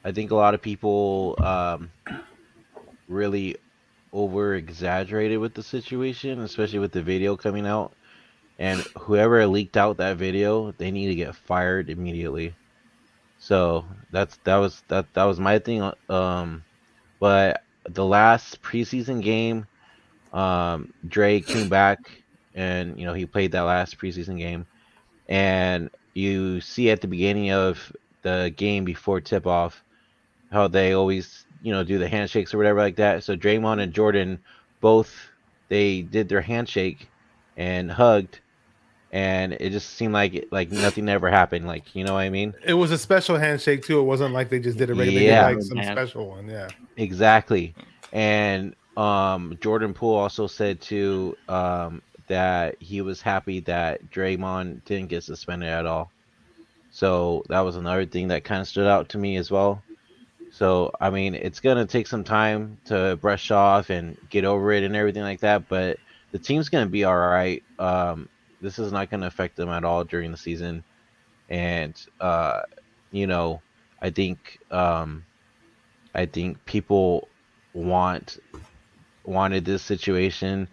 I 0.05 0.13
think 0.13 0.31
a 0.31 0.35
lot 0.35 0.55
of 0.55 0.61
people 0.63 1.37
um, 1.39 1.91
really 3.09 3.57
over 4.13 4.55
exaggerated 4.55 5.39
with 5.39 5.55
the 5.55 5.63
situation, 5.63 6.41
especially 6.41 6.79
with 6.79 6.93
the 6.93 7.03
video 7.03 7.37
coming 7.37 7.67
out. 7.67 7.93
And 8.59 8.81
whoever 8.99 9.47
leaked 9.47 9.77
out 9.77 9.99
that 9.99 10.17
video, 10.17 10.73
they 10.73 10.91
need 10.91 11.09
to 11.09 11.15
get 11.15 11.35
fired 11.35 11.91
immediately. 11.91 12.55
So 13.39 13.85
that's 14.11 14.37
that 14.45 14.57
was 14.57 14.83
that 14.89 15.13
that 15.15 15.25
was 15.25 15.39
my 15.39 15.59
thing. 15.59 15.93
Um, 16.09 16.65
but 17.21 17.63
the 17.89 18.05
last 18.05 18.61
preseason 18.63 19.23
game, 19.23 19.67
um, 20.33 20.93
Dre 21.07 21.41
came 21.41 21.69
back 21.69 21.99
and 22.55 22.99
you 22.99 23.07
know 23.07 23.15
he 23.15 23.27
played 23.27 23.53
that 23.53 23.63
last 23.63 23.99
preseason 23.99 24.39
game, 24.39 24.67
and 25.29 25.91
you 26.15 26.61
see 26.61 26.91
at 26.91 27.01
the 27.01 27.07
beginning 27.07 27.53
of 27.53 27.93
the 28.23 28.53
game 28.57 28.85
before 28.85 29.21
tip 29.21 29.47
off 29.47 29.85
how 30.51 30.67
they 30.67 30.93
always 30.93 31.45
you 31.63 31.73
know 31.73 31.83
do 31.85 31.99
the 31.99 32.09
handshakes 32.09 32.53
or 32.55 32.59
whatever 32.59 32.81
like 32.81 32.97
that. 32.97 33.25
So 33.25 33.37
Draymond 33.37 33.83
and 33.83 33.93
Jordan 33.93 34.39
both 34.81 35.15
they 35.69 36.03
did 36.03 36.29
their 36.29 36.41
handshake 36.41 37.09
and 37.57 37.91
hugged, 37.91 38.39
and 39.13 39.53
it 39.55 39.71
just 39.71 39.91
seemed 39.91 40.13
like 40.15 40.47
like 40.51 40.71
nothing 40.71 41.09
ever 41.09 41.31
happened. 41.31 41.67
Like 41.67 41.95
you 41.95 42.05
know 42.05 42.15
what 42.15 42.21
I 42.21 42.31
mean? 42.31 42.55
It 42.65 42.75
was 42.75 42.91
a 42.91 42.99
special 42.99 43.37
handshake 43.37 43.85
too. 43.85 43.99
It 44.01 44.05
wasn't 44.05 44.35
like 44.35 44.49
they 44.51 44.61
just 44.61 44.79
did 44.79 44.91
a 44.91 44.95
regular, 44.95 45.21
Yeah. 45.21 45.47
like 45.47 45.63
some 45.63 45.79
Yeah. 45.79 45.93
special 45.93 46.29
one. 46.29 46.49
Yeah. 46.49 46.69
Exactly. 46.97 47.75
And 48.13 48.75
um, 48.97 49.57
Jordan 49.61 49.95
Poole 49.95 50.17
also 50.17 50.47
said 50.47 50.81
too 50.81 51.37
um, 51.49 52.03
that 52.29 52.81
he 52.81 53.01
was 53.01 53.21
happy 53.23 53.61
that 53.61 54.11
Draymond 54.11 54.85
didn't 54.85 55.09
get 55.09 55.23
suspended 55.25 55.69
at 55.69 55.87
all. 55.87 56.11
So 56.91 57.45
that 57.49 57.61
was 57.61 57.77
another 57.77 58.07
thing 58.07 58.29
that 58.29 58.45
kind 58.45 58.61
of 58.61 58.67
stood 58.69 58.87
out 58.89 59.09
to 59.11 59.19
me 59.19 59.37
as 59.37 59.51
well. 59.51 59.83
So 60.59 60.93
I 61.01 61.11
mean, 61.11 61.35
it's 61.35 61.61
gonna 61.61 61.87
take 61.87 62.09
some 62.09 62.25
time 62.25 62.79
to 62.87 63.17
brush 63.21 63.51
off 63.51 63.91
and 63.91 64.17
get 64.31 64.45
over 64.45 64.73
it 64.73 64.85
and 64.85 64.97
everything 64.97 65.23
like 65.23 65.41
that. 65.41 65.69
But 65.69 65.99
the 66.33 66.39
team's 66.41 66.69
gonna 66.71 66.87
be 66.89 67.05
all 67.05 67.17
right. 67.19 67.65
Um, 67.79 68.29
this 68.61 68.79
is 68.79 68.93
not 68.93 69.11
gonna 69.11 69.27
affect 69.29 69.57
them 69.57 69.71
at 69.71 69.85
all 69.85 70.05
during 70.05 70.33
the 70.33 70.39
season. 70.39 70.85
and 71.49 71.97
uh, 72.21 72.63
you 73.11 73.27
know, 73.27 73.63
I 74.03 74.11
think 74.11 74.59
um, 74.71 75.27
I 76.15 76.27
think 76.27 76.65
people 76.67 77.31
want 77.75 78.39
wanted 79.25 79.65
this 79.65 79.83
situation 79.83 80.69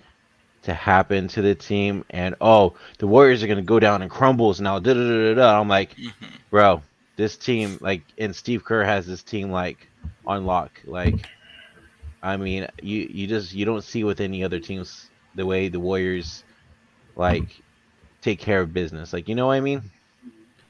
to 0.64 0.74
happen 0.74 1.28
to 1.30 1.42
the 1.42 1.56
team, 1.56 2.06
and 2.10 2.36
oh, 2.42 2.76
the 3.00 3.08
Warriors 3.08 3.44
are 3.44 3.48
gonna 3.48 3.62
go 3.64 3.80
down 3.80 4.02
in 4.04 4.10
crumbles 4.10 4.62
now. 4.62 4.80
Da 4.80 4.94
da 4.94 5.00
da 5.00 5.34
da. 5.36 5.60
I'm 5.62 5.68
like, 5.70 5.98
Mhm. 5.98 6.42
bro, 6.52 6.84
this 7.16 7.38
team 7.38 7.78
like, 7.82 8.02
and 8.18 8.36
Steve 8.36 8.64
Kerr 8.64 8.84
has 8.84 9.06
this 9.08 9.24
team 9.24 9.52
like 9.52 9.88
on 10.26 10.46
lock. 10.46 10.72
Like, 10.86 11.28
I 12.24 12.38
mean, 12.38 12.68
you 12.82 13.08
you 13.12 13.28
just 13.28 13.54
you 13.54 13.66
don't 13.66 13.84
see 13.84 14.04
with 14.04 14.20
any 14.20 14.44
other 14.44 14.60
teams 14.60 15.10
the 15.36 15.46
way 15.46 15.68
the 15.68 15.80
Warriors 15.80 16.44
like 17.16 17.62
take 18.22 18.40
care 18.40 18.62
of 18.62 18.74
business. 18.74 19.14
Like, 19.14 19.28
you 19.30 19.36
know 19.36 19.48
what 19.48 19.54
I 19.54 19.60
mean? 19.62 19.82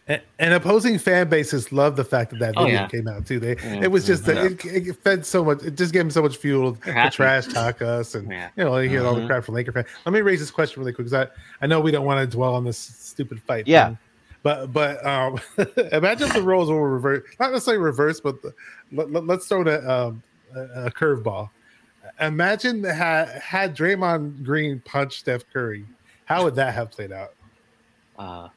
And, 0.08 0.22
and 0.38 0.54
opposing 0.54 1.00
fan 1.00 1.30
bases 1.30 1.72
love 1.72 1.96
the 1.96 2.04
fact 2.04 2.30
that 2.30 2.40
that 2.40 2.54
Oh, 2.58 2.66
video 2.66 2.82
yeah. 2.82 2.88
came 2.88 3.08
out 3.08 3.26
too. 3.26 3.40
They 3.40 3.56
Yeah. 3.56 3.82
it 3.86 3.92
was 3.92 4.06
just 4.06 4.24
that 4.26 4.38
it, 4.38 4.64
it 4.66 4.96
fed 5.04 5.26
so 5.26 5.44
much. 5.44 5.64
It 5.64 5.76
just 5.76 5.94
gave 5.94 6.02
them 6.02 6.12
so 6.12 6.22
much 6.22 6.38
fuel 6.38 6.76
to 6.76 7.10
trash 7.10 7.48
talk 7.48 7.82
us, 7.82 8.14
and 8.14 8.30
Yeah. 8.30 8.50
you 8.56 8.66
know, 8.66 8.78
you 8.78 8.88
hear 8.88 9.04
all 9.04 9.16
the 9.16 9.22
Mhm. 9.22 9.28
crap 9.28 9.44
from 9.46 9.56
Laker 9.56 9.72
fans. 9.72 9.88
Let 10.06 10.14
me 10.14 10.22
raise 10.22 10.40
this 10.40 10.52
question 10.52 10.80
really 10.82 10.94
quick 10.94 11.08
because 11.08 11.28
I 11.28 11.64
I 11.64 11.66
know 11.66 11.80
we 11.80 11.90
don't 11.90 12.06
want 12.06 12.20
to 12.30 12.38
dwell 12.38 12.54
on 12.54 12.64
this 12.66 12.78
stupid 12.78 13.42
fight. 13.42 13.68
Yeah. 13.68 13.88
thing. 13.88 13.98
But 14.46 14.72
but 14.72 15.04
um, 15.04 15.40
imagine 15.92 16.28
if 16.28 16.34
the 16.36 16.44
roles 16.44 16.70
were 16.70 16.92
reversed, 16.92 17.26
not 17.40 17.52
necessarily 17.52 17.82
reversed, 17.82 18.22
but 18.22 18.40
the, 18.44 18.54
let, 18.92 19.12
let, 19.12 19.40
us 19.40 19.48
throw 19.48 19.64
a, 19.64 19.90
um, 19.92 20.22
a, 20.56 20.86
a 20.86 20.92
curveball. 20.92 21.50
Imagine 22.22 22.84
had 22.84 23.30
had 23.42 23.76
Draymond 23.76 24.44
Green 24.44 24.84
punched 24.86 25.22
Steph 25.22 25.46
Curry, 25.52 25.84
how 26.26 26.44
would 26.44 26.54
that 26.56 26.76
have 26.76 26.92
played 26.92 27.12
out? 27.12 27.34
Uh, 28.20 28.50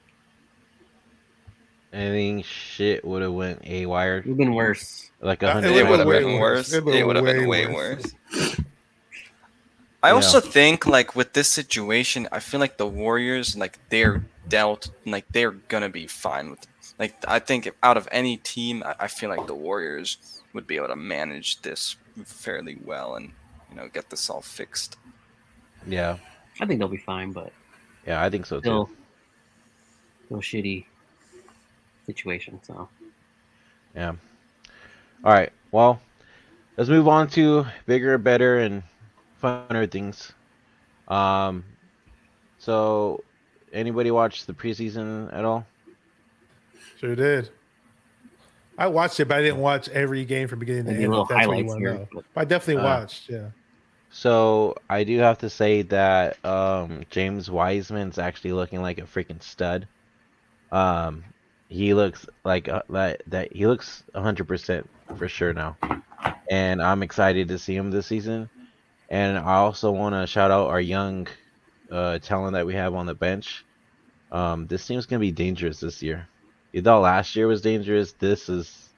I 1.91 1.97
think 1.97 2.45
shit 2.45 3.03
would 3.03 3.23
have 3.23 3.33
went 3.33 3.63
a 3.65 3.87
wire 3.87 4.19
it 4.19 4.27
would 4.27 4.29
have 4.33 4.37
been 4.37 4.53
worse. 4.53 5.11
like 5.23 5.43
a 5.43 5.55
hundred. 5.55 5.73
It 5.73 5.89
would've 5.89 6.07
would 6.07 6.23
been 6.23 6.39
worse. 6.39 6.71
worse. 6.71 6.73
It 6.75 6.85
would've 7.07 7.27
It 7.27 7.35
been 7.35 7.49
way 7.49 7.67
way 7.67 7.75
worse. 7.75 8.13
worse. 8.31 8.61
I 10.03 10.09
Yeah. 10.09 10.15
also 10.17 10.41
think 10.41 10.87
like 10.87 11.17
with 11.17 11.33
this 11.33 11.49
situation, 11.49 12.29
I 12.31 12.41
feel 12.41 12.61
like 12.61 12.77
the 12.77 12.87
Warriors 12.87 13.57
like 13.57 13.79
they're 13.89 14.23
dealt 14.49 14.91
like 15.07 15.27
they're 15.31 15.53
gonna 15.53 15.89
be 15.89 16.07
fine 16.07 16.51
with 16.51 16.67
like 16.99 17.15
I 17.27 17.39
think 17.39 17.67
if, 17.67 17.75
out 17.83 17.97
of 17.97 18.09
any 18.11 18.37
team, 18.37 18.83
I, 18.85 18.95
I 19.01 19.07
feel 19.09 19.31
like 19.31 19.47
the 19.47 19.55
Warriors 19.55 20.43
would 20.53 20.67
be 20.67 20.77
able 20.77 20.89
to 20.89 20.97
manage 20.97 21.63
this 21.63 21.97
fairly 22.25 22.79
well 22.85 23.15
and 23.15 23.33
you 23.71 23.77
know 23.77 23.89
get 23.89 24.11
this 24.11 24.29
all 24.29 24.41
fixed. 24.41 24.97
Yeah, 25.87 26.19
I 26.61 26.67
think 26.67 26.79
they'll 26.79 26.89
be 26.89 26.97
fine, 26.97 27.33
but 27.33 27.53
yeah, 28.07 28.23
I 28.23 28.31
think 28.31 28.47
so 28.47 28.57
too. 28.57 28.63
still, 28.63 28.91
still 30.27 30.39
shitty 30.39 30.85
situation. 32.07 32.61
So 32.63 32.89
Yeah. 33.95 34.15
All 35.25 35.33
right. 35.33 35.53
Well, 35.71 36.01
let's 36.77 36.91
move 36.91 37.09
on 37.09 37.29
to 37.31 37.67
bigger, 37.87 38.19
better, 38.19 38.59
and 38.59 38.83
funner 39.43 39.91
things. 39.91 40.33
Um, 41.09 41.65
so 42.59 43.23
anybody 43.73 44.11
watch 44.11 44.47
the 44.47 44.53
preseason 44.55 45.33
at 45.33 45.45
all? 45.45 45.67
Sure 46.99 47.15
did. 47.15 47.51
I 48.77 48.87
watched 48.87 49.19
it, 49.19 49.27
but 49.27 49.39
I 49.39 49.43
didn't 49.43 49.59
watch 49.61 49.89
every 49.89 50.25
game 50.25 50.47
from 50.49 50.61
beginning 50.61 50.85
to 50.87 50.91
end. 50.93 51.01
little 51.01 51.25
that's 51.25 51.47
what 51.47 51.59
you 51.59 51.65
highlights 51.65 51.69
wanna 51.69 51.81
here. 51.81 51.95
know. 51.95 52.09
But 52.13 52.25
But 52.35 52.41
I 52.41 52.45
definitely 52.45 52.83
Uh, 52.83 52.87
watched. 52.87 53.29
Yeah. 53.29 53.49
So 54.11 54.77
I 54.89 55.05
do 55.05 55.19
have 55.19 55.39
to 55.39 55.51
say 55.51 55.83
that 55.83 56.43
um, 56.45 57.03
James 57.11 57.51
Wiseman's 57.51 58.19
actually 58.19 58.53
looking 58.53 58.81
like 58.81 58.99
a 58.99 59.03
freaking 59.03 59.43
stud. 59.43 59.87
Um, 60.73 61.25
he 61.69 61.93
looks 61.93 62.25
like 62.45 62.69
uh, 62.69 62.83
that. 62.91 63.23
That 63.27 63.53
he 63.53 63.67
looks 63.67 64.03
hundred 64.15 64.49
percent 64.49 64.89
for 65.17 65.29
sure 65.29 65.53
now, 65.53 65.77
and 66.51 66.81
I'm 66.81 67.03
excited 67.03 67.49
to 67.49 67.59
see 67.59 67.77
him 67.77 67.91
this 67.91 68.07
season. 68.07 68.49
And 69.11 69.39
I 69.39 69.55
also 69.57 69.91
want 69.91 70.15
to 70.15 70.27
shout 70.27 70.51
out 70.51 70.69
our 70.69 70.81
young 70.81 71.27
uh, 71.91 72.19
talent 72.19 72.55
that 72.55 72.67
we 72.67 72.75
have 72.75 72.95
on 72.95 73.07
the 73.07 73.15
bench. 73.15 73.65
Um, 74.31 74.67
this 74.67 74.87
team's 74.87 75.07
gonna 75.07 75.21
be 75.21 75.33
dangerous 75.33 75.81
this 75.81 76.03
year. 76.03 76.29
You 76.73 76.83
thought 76.83 77.01
last 77.01 77.35
year 77.35 77.47
was 77.47 77.63
dangerous. 77.63 78.13
This 78.13 78.49
is 78.49 78.91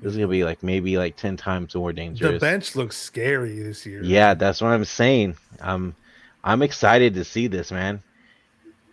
this 0.00 0.12
is 0.12 0.16
gonna 0.16 0.28
be 0.28 0.44
like 0.44 0.62
maybe 0.62 0.96
like 0.96 1.16
ten 1.16 1.36
times 1.36 1.74
more 1.74 1.92
dangerous. 1.92 2.32
The 2.32 2.38
bench 2.38 2.76
looks 2.76 2.96
scary 2.96 3.60
this 3.62 3.84
year. 3.84 4.02
Yeah, 4.02 4.34
that's 4.34 4.60
what 4.60 4.68
I'm 4.68 4.84
saying. 4.84 5.36
I'm 5.60 5.94
I'm 6.42 6.62
excited 6.62 7.14
to 7.14 7.24
see 7.24 7.46
this, 7.46 7.70
man. 7.70 8.02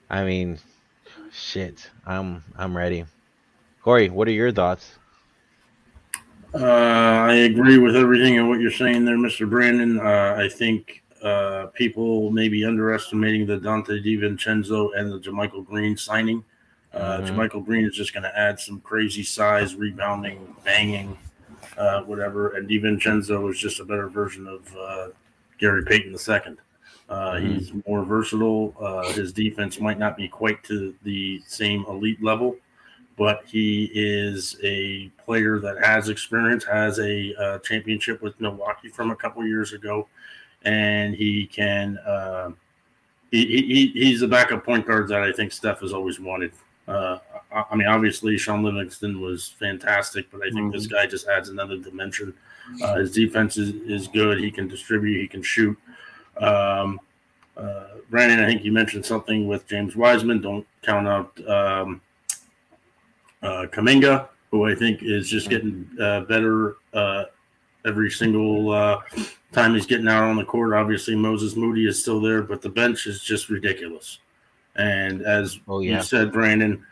I 0.09 0.23
mean, 0.23 0.59
shit. 1.31 1.89
I'm 2.05 2.43
I'm 2.57 2.75
ready. 2.75 3.05
Corey, 3.81 4.09
what 4.09 4.27
are 4.27 4.31
your 4.31 4.51
thoughts? 4.51 4.95
Uh, 6.53 6.65
I 6.65 7.33
agree 7.33 7.77
with 7.77 7.95
everything 7.95 8.37
and 8.37 8.49
what 8.49 8.59
you're 8.59 8.71
saying 8.71 9.05
there, 9.05 9.17
Mr. 9.17 9.49
Brandon. 9.49 9.99
Uh, 9.99 10.35
I 10.37 10.49
think 10.49 11.03
uh, 11.23 11.67
people 11.67 12.31
may 12.31 12.47
be 12.49 12.65
underestimating 12.65 13.45
the 13.45 13.57
Donte 13.57 14.03
DiVincenzo 14.03 14.89
and 14.97 15.11
the 15.11 15.19
JaMychal 15.19 15.65
Green 15.65 15.97
signing. 15.97 16.43
Uh, 16.93 17.19
Mhm. 17.21 17.27
JaMychal 17.27 17.65
Green 17.65 17.85
is 17.85 17.95
just 17.95 18.13
going 18.13 18.23
to 18.23 18.37
add 18.39 18.59
some 18.59 18.79
crazy 18.81 19.23
size, 19.23 19.75
rebounding, 19.75 20.55
banging, 20.63 21.17
uh, 21.77 22.01
whatever. 22.03 22.49
And 22.55 22.67
DiVincenzo 22.69 23.49
is 23.51 23.59
just 23.59 23.79
a 23.79 23.85
better 23.85 24.07
version 24.09 24.47
of 24.47 24.75
uh, 24.75 25.07
Gary 25.59 25.83
Payton 25.83 26.13
II. 26.13 26.57
Uh, 27.09 27.33
Mhm. 27.33 27.53
He's 27.57 27.71
more 27.87 28.03
versatile. 28.03 28.75
Uh, 28.79 29.11
his 29.13 29.31
defense 29.31 29.79
might 29.79 29.97
not 29.99 30.17
be 30.17 30.27
quite 30.27 30.63
to 30.65 30.93
the 31.03 31.41
same 31.45 31.85
elite 31.87 32.21
level, 32.21 32.57
but 33.17 33.43
he 33.45 33.89
is 33.93 34.57
a 34.61 35.09
player 35.25 35.57
that 35.59 35.83
has 35.83 36.09
experience, 36.09 36.63
has 36.65 36.99
a 36.99 37.33
uh, 37.35 37.59
championship 37.59 38.21
with 38.21 38.39
Milwaukee 38.41 38.89
from 38.89 39.11
a 39.11 39.15
couple 39.15 39.45
years 39.45 39.73
ago, 39.73 40.07
and 40.63 41.15
he 41.15 41.47
can. 41.47 41.97
Uh, 41.99 42.51
he, 43.31 43.45
he, 43.45 43.87
he's 43.93 44.21
a 44.21 44.27
backup 44.27 44.63
point 44.63 44.85
guard 44.85 45.09
that 45.09 45.21
I 45.21 45.33
think 45.33 45.51
Steph 45.51 45.81
has 45.81 45.93
always 45.93 46.19
wanted. 46.19 46.53
Uh, 46.87 47.17
I, 47.51 47.63
I 47.71 47.75
mean, 47.75 47.87
obviously, 47.87 48.37
Shaun 48.37 48.63
Livingston 48.63 49.19
was 49.19 49.49
fantastic, 49.59 50.31
but 50.31 50.41
I 50.45 50.49
think 50.51 50.71
this 50.73 50.87
guy 50.87 51.05
just 51.07 51.27
adds 51.27 51.49
another 51.49 51.77
dimension. 51.77 52.33
Uh, 52.81 52.95
his 52.95 53.11
defense 53.11 53.57
is, 53.57 53.69
is 53.85 54.07
good. 54.07 54.39
He 54.39 54.51
can 54.51 54.67
distribute. 54.67 55.21
He 55.21 55.27
can 55.27 55.41
shoot. 55.41 55.77
Um, 56.37 56.99
uh, 57.55 57.85
Brandon, 58.09 58.39
I 58.39 58.45
think 58.47 58.63
you 58.63 58.71
mentioned 58.71 59.05
something 59.05 59.47
with 59.47 59.67
James 59.67 59.95
Wiseman. 59.95 60.41
Don't 60.41 60.65
count 60.83 61.07
out 61.07 61.49
um, 61.49 62.01
uh, 63.41 63.65
Kuminga, 63.71 64.27
who 64.51 64.65
I 64.65 64.75
think 64.75 64.99
is 65.01 65.29
just 65.29 65.49
getting 65.49 65.89
uh, 65.99 66.21
better 66.21 66.77
uh, 66.93 67.25
every 67.85 68.11
single 68.11 68.71
uh, 68.71 69.01
time 69.51 69.73
he's 69.73 69.85
getting 69.85 70.07
out 70.07 70.23
on 70.23 70.35
the 70.35 70.45
court. 70.45 70.73
Obviously, 70.73 71.15
Moses 71.15 71.55
Moody 71.55 71.87
is 71.87 72.01
still 72.01 72.21
there, 72.21 72.41
but 72.41 72.61
the 72.61 72.69
bench 72.69 73.07
is 73.07 73.23
just 73.23 73.49
ridiculous. 73.49 74.19
And 74.75 75.21
as 75.21 75.59
Oh 75.67 75.79
you 75.79 76.01
said, 76.01 76.31
Brandon, 76.31 76.85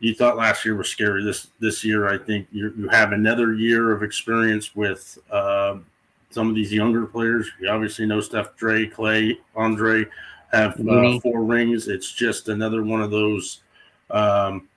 you 0.00 0.14
thought 0.14 0.36
last 0.36 0.64
year 0.64 0.74
was 0.74 0.88
scary. 0.88 1.24
This 1.24 1.48
this 1.58 1.84
year, 1.84 2.08
I 2.08 2.18
think 2.18 2.48
you 2.52 2.72
you 2.76 2.88
have 2.88 3.12
another 3.12 3.54
year 3.54 3.92
of 3.92 4.02
experience 4.02 4.74
with 4.74 5.18
um 5.30 5.86
some 6.30 6.48
of 6.48 6.54
these 6.54 6.72
younger 6.72 7.06
players. 7.06 7.50
You 7.60 7.68
obviously 7.68 8.06
know 8.06 8.20
Steph, 8.20 8.56
Dre, 8.56 8.86
Klay, 8.86 9.38
Andre 9.56 10.06
have 10.52 10.80
uh, 10.88 11.20
four 11.20 11.44
rings. 11.44 11.88
It's 11.88 12.12
just 12.12 12.48
another 12.48 12.82
one 12.82 13.02
of 13.02 13.10
those. 13.10 13.62
Um, 14.10 14.68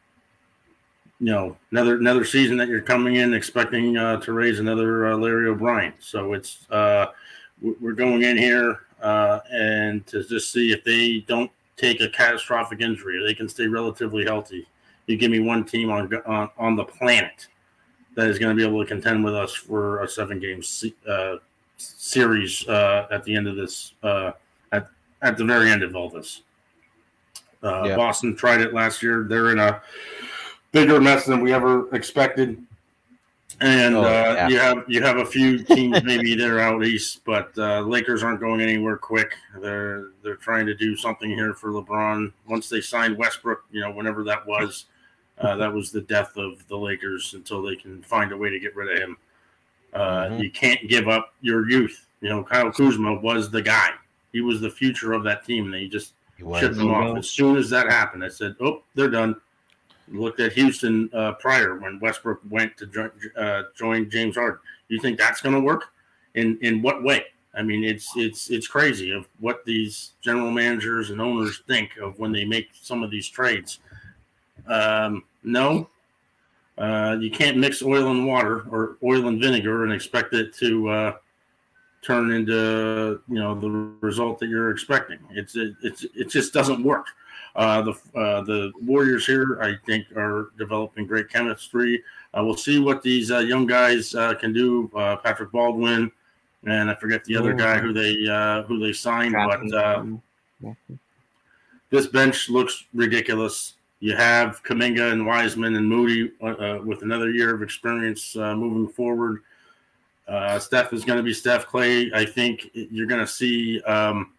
you 1.19 1.31
know, 1.31 1.55
another 1.71 1.95
another 1.95 2.25
season 2.25 2.57
that 2.57 2.67
you're 2.67 2.81
coming 2.81 3.15
in 3.15 3.33
expecting 3.33 3.97
uh, 3.97 4.17
to 4.21 4.33
raise 4.33 4.59
another 4.59 5.07
uh, 5.07 5.17
Larry 5.17 5.47
O'Brien. 5.47 5.93
So 5.99 6.33
it's 6.33 6.69
uh, 6.69 7.07
we're 7.79 7.93
going 7.93 8.23
in 8.23 8.37
here 8.37 8.81
uh, 9.01 9.39
and 9.51 10.05
to 10.07 10.23
just 10.23 10.51
see 10.51 10.71
if 10.71 10.83
they 10.83 11.19
don't 11.27 11.51
take 11.77 12.01
a 12.01 12.09
catastrophic 12.09 12.81
injury, 12.81 13.23
they 13.25 13.33
can 13.33 13.49
stay 13.49 13.67
relatively 13.67 14.23
healthy. 14.23 14.67
You 15.07 15.17
give 15.17 15.31
me 15.31 15.39
one 15.39 15.65
team 15.65 15.89
on 15.89 16.13
on, 16.25 16.49
on 16.57 16.75
the 16.75 16.85
planet 16.85 17.47
that 18.15 18.27
is 18.27 18.37
going 18.37 18.55
to 18.55 18.61
be 18.61 18.67
able 18.67 18.81
to 18.81 18.87
contend 18.87 19.23
with 19.23 19.35
us 19.35 19.53
for 19.53 20.03
a 20.03 20.07
seven 20.07 20.39
game 20.39 20.61
uh, 21.09 21.35
series 21.77 22.67
uh, 22.67 23.07
at 23.11 23.23
the 23.23 23.35
end 23.35 23.47
of 23.47 23.55
this 23.55 23.93
uh, 24.03 24.31
at 24.71 24.87
at 25.21 25.37
the 25.37 25.43
very 25.43 25.69
end 25.69 25.83
of 25.83 25.95
all 25.95 26.09
this. 26.09 26.43
Uh, 27.61 27.83
Yeah. 27.87 27.95
Boston 27.95 28.35
tried 28.35 28.61
it 28.61 28.73
last 28.73 29.01
year. 29.01 29.25
They're 29.27 29.51
in 29.51 29.59
a 29.59 29.81
bigger 30.71 30.99
mess 30.99 31.25
than 31.25 31.41
we 31.41 31.53
ever 31.53 31.93
expected. 31.95 32.61
And 33.61 33.95
Oh, 33.95 34.01
uh, 34.03 34.33
yeah. 34.35 34.47
you 34.49 34.59
have 34.59 34.83
you 34.87 35.01
have 35.03 35.17
a 35.17 35.25
few 35.25 35.63
teams 35.63 36.03
maybe 36.03 36.35
that 36.35 36.49
are 36.49 36.59
out 36.59 36.83
east, 36.83 37.21
but 37.23 37.51
uh, 37.57 37.81
Lakers 37.81 38.23
aren't 38.23 38.39
going 38.39 38.59
anywhere 38.61 38.97
quick. 38.97 39.35
They're 39.59 40.07
they're 40.23 40.35
trying 40.35 40.65
to 40.65 40.75
do 40.75 40.95
something 40.95 41.29
here 41.29 41.53
for 41.53 41.69
LeBron. 41.71 42.31
Once 42.47 42.67
they 42.69 42.81
signed 42.81 43.17
Westbrook, 43.17 43.63
you 43.71 43.81
know, 43.81 43.91
whenever 43.91 44.23
that 44.25 44.45
was, 44.45 44.85
uh, 45.39 45.55
that 45.55 45.71
was 45.71 45.91
the 45.91 46.01
death 46.01 46.35
of 46.35 46.67
the 46.67 46.77
Lakers 46.77 47.33
until 47.35 47.61
they 47.61 47.75
can 47.75 48.01
find 48.01 48.31
a 48.31 48.37
way 48.37 48.49
to 48.49 48.59
get 48.59 48.75
rid 48.75 48.91
of 48.97 49.01
him. 49.03 49.17
Uh, 49.93 50.25
Mhm. 50.25 50.43
You 50.43 50.49
can't 50.51 50.87
give 50.89 51.07
up 51.07 51.33
your 51.41 51.69
youth. 51.69 52.07
You 52.21 52.29
know, 52.29 52.43
Kyle 52.43 52.71
Kuzma 52.71 53.15
was 53.15 53.49
the 53.51 53.61
guy. 53.61 53.91
He 54.31 54.41
was 54.41 54.59
the 54.61 54.69
future 54.69 55.13
of 55.13 55.23
that 55.25 55.45
team. 55.45 55.69
They 55.69 55.87
just 55.87 56.13
shipped 56.59 56.75
him 56.77 56.89
off. 56.91 57.17
As 57.17 57.29
soon 57.29 57.57
as 57.57 57.69
that 57.69 57.87
happened, 57.87 58.23
I 58.23 58.29
said, 58.29 58.55
"Oh, 58.59 58.81
they're 58.95 59.09
done." 59.09 59.35
Looked 60.09 60.39
at 60.39 60.53
Houston 60.53 61.09
uh, 61.13 61.33
prior 61.33 61.75
when 61.75 61.99
Westbrook 61.99 62.41
went 62.49 62.75
to 62.77 62.87
jo- 62.87 63.11
uh, 63.37 63.63
join 63.75 64.09
James 64.09 64.35
Harden. 64.35 64.59
You 64.89 64.99
think 64.99 65.17
that's 65.17 65.41
going 65.41 65.55
to 65.55 65.61
work? 65.61 65.85
In 66.35 66.57
in 66.61 66.81
what 66.81 67.03
way? 67.03 67.25
I 67.55 67.61
mean, 67.61 67.83
it's 67.83 68.11
it's 68.15 68.49
it's 68.49 68.67
crazy 68.67 69.11
of 69.11 69.27
what 69.39 69.63
these 69.65 70.11
general 70.21 70.51
managers 70.51 71.11
and 71.11 71.21
owners 71.21 71.61
think 71.67 71.97
of 71.97 72.17
when 72.19 72.31
they 72.31 72.45
make 72.45 72.69
some 72.81 73.03
of 73.03 73.11
these 73.11 73.29
trades. 73.29 73.79
Um, 74.67 75.23
no, 75.43 75.89
uh, 76.77 77.17
you 77.19 77.29
can't 77.29 77.57
mix 77.57 77.83
oil 77.83 78.09
and 78.09 78.25
water 78.25 78.65
or 78.69 78.97
oil 79.03 79.27
and 79.27 79.39
vinegar 79.39 79.83
and 79.83 79.93
expect 79.93 80.33
it 80.33 80.53
to 80.55 80.89
uh, 80.89 81.13
turn 82.01 82.31
into 82.31 83.21
you 83.27 83.39
know 83.39 83.59
the 83.59 83.69
result 84.01 84.39
that 84.39 84.49
you're 84.49 84.71
expecting. 84.71 85.19
It's 85.31 85.55
it, 85.55 85.75
it's 85.83 86.05
it 86.15 86.29
just 86.29 86.53
doesn't 86.53 86.83
work. 86.83 87.05
Uh, 87.55 87.81
the 87.83 87.91
uh, 88.19 88.41
the 88.41 88.71
Warriors 88.81 89.25
here, 89.25 89.59
I 89.61 89.75
think, 89.85 90.07
are 90.15 90.49
developing 90.57 91.05
great 91.05 91.29
chemistry. 91.29 92.03
Uh, 92.33 92.43
we'll 92.43 92.57
see 92.57 92.79
what 92.79 93.03
these 93.03 93.29
uh, 93.31 93.39
young 93.39 93.67
guys 93.67 94.15
uh, 94.15 94.33
can 94.33 94.53
do. 94.53 94.89
Uh, 94.95 95.17
Patrick 95.17 95.51
Baldwin, 95.51 96.11
and 96.65 96.89
I 96.89 96.95
forget 96.95 97.23
the 97.25 97.37
other 97.37 97.53
guy 97.53 97.77
who 97.77 97.93
they 97.93 98.27
uh, 98.27 98.63
who 98.63 98.79
they 98.79 98.91
signed, 98.91 99.33
but 99.33 99.73
uh, 99.73 100.03
this 101.91 102.07
bench 102.07 102.49
looks 102.49 102.85
ridiculous. 102.93 103.73
You 103.99 104.15
have 104.15 104.63
Kuminga 104.63 105.11
and 105.11 105.25
Wiseman 105.25 105.75
and 105.75 105.87
Moody 105.87 106.31
with 106.83 107.03
another 107.03 107.29
year 107.29 107.53
of 107.53 107.61
experience 107.61 108.35
uh, 108.35 108.55
moving 108.55 108.91
forward. 108.91 109.43
Uh, 110.27 110.57
Steph 110.57 110.91
is 110.91 111.05
going 111.05 111.17
to 111.17 111.23
be 111.23 111.33
Steph 111.33 111.67
Klay. 111.67 112.13
I 112.13 112.25
think 112.25 112.69
you're 112.73 113.07
going 113.07 113.21
to 113.21 113.27
see 113.27 113.81
um, 113.81 114.31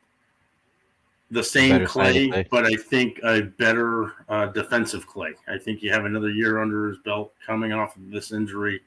the 1.35 1.43
same 1.45 1.81
Klay, 1.85 2.49
but 2.49 2.65
I 2.65 2.77
think 2.77 3.21
a 3.25 3.43
better 3.43 4.13
uh, 4.29 4.47
defensive 4.47 5.07
Klay. 5.09 5.35
I 5.49 5.59
think 5.59 5.83
you 5.83 5.93
have 5.93 6.05
another 6.05 6.31
year 6.31 6.63
under 6.63 6.89
his 6.89 6.99
belt 6.99 7.33
coming 7.45 7.73
off 7.73 7.97
of 7.97 8.11
this 8.11 8.33
injury 8.33 8.81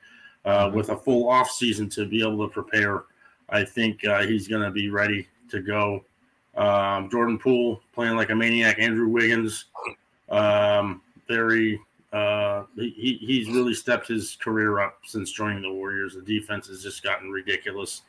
uh, 0.45 0.71
with 0.73 0.89
a 0.89 0.97
full 0.97 1.29
off 1.29 1.51
season 1.51 1.89
to 1.89 2.05
be 2.05 2.21
able 2.21 2.47
to 2.47 2.51
prepare. 2.51 3.03
I 3.49 3.63
think 3.63 4.03
uh, 4.05 4.25
he's 4.25 4.47
going 4.47 4.63
to 4.63 4.71
be 4.71 4.89
ready 4.89 5.27
to 5.49 5.61
go. 5.61 6.03
Um, 6.55 7.09
Jordan 7.09 7.37
Poole 7.37 7.81
playing 7.93 8.15
like 8.15 8.29
a 8.29 8.35
maniac. 8.35 8.79
Andrew 8.79 9.07
Wiggins, 9.07 9.65
um, 10.29 11.01
very. 11.27 11.79
Uh, 12.13 12.63
he, 12.77 13.19
he's 13.21 13.49
really 13.49 13.73
stepped 13.73 14.07
his 14.07 14.37
career 14.37 14.79
up 14.79 14.99
since 15.05 15.31
joining 15.33 15.61
the 15.61 15.71
Warriors. 15.71 16.15
The 16.15 16.21
defense 16.21 16.67
has 16.67 16.81
just 16.81 17.03
gotten 17.03 17.29
ridiculous. 17.29 18.03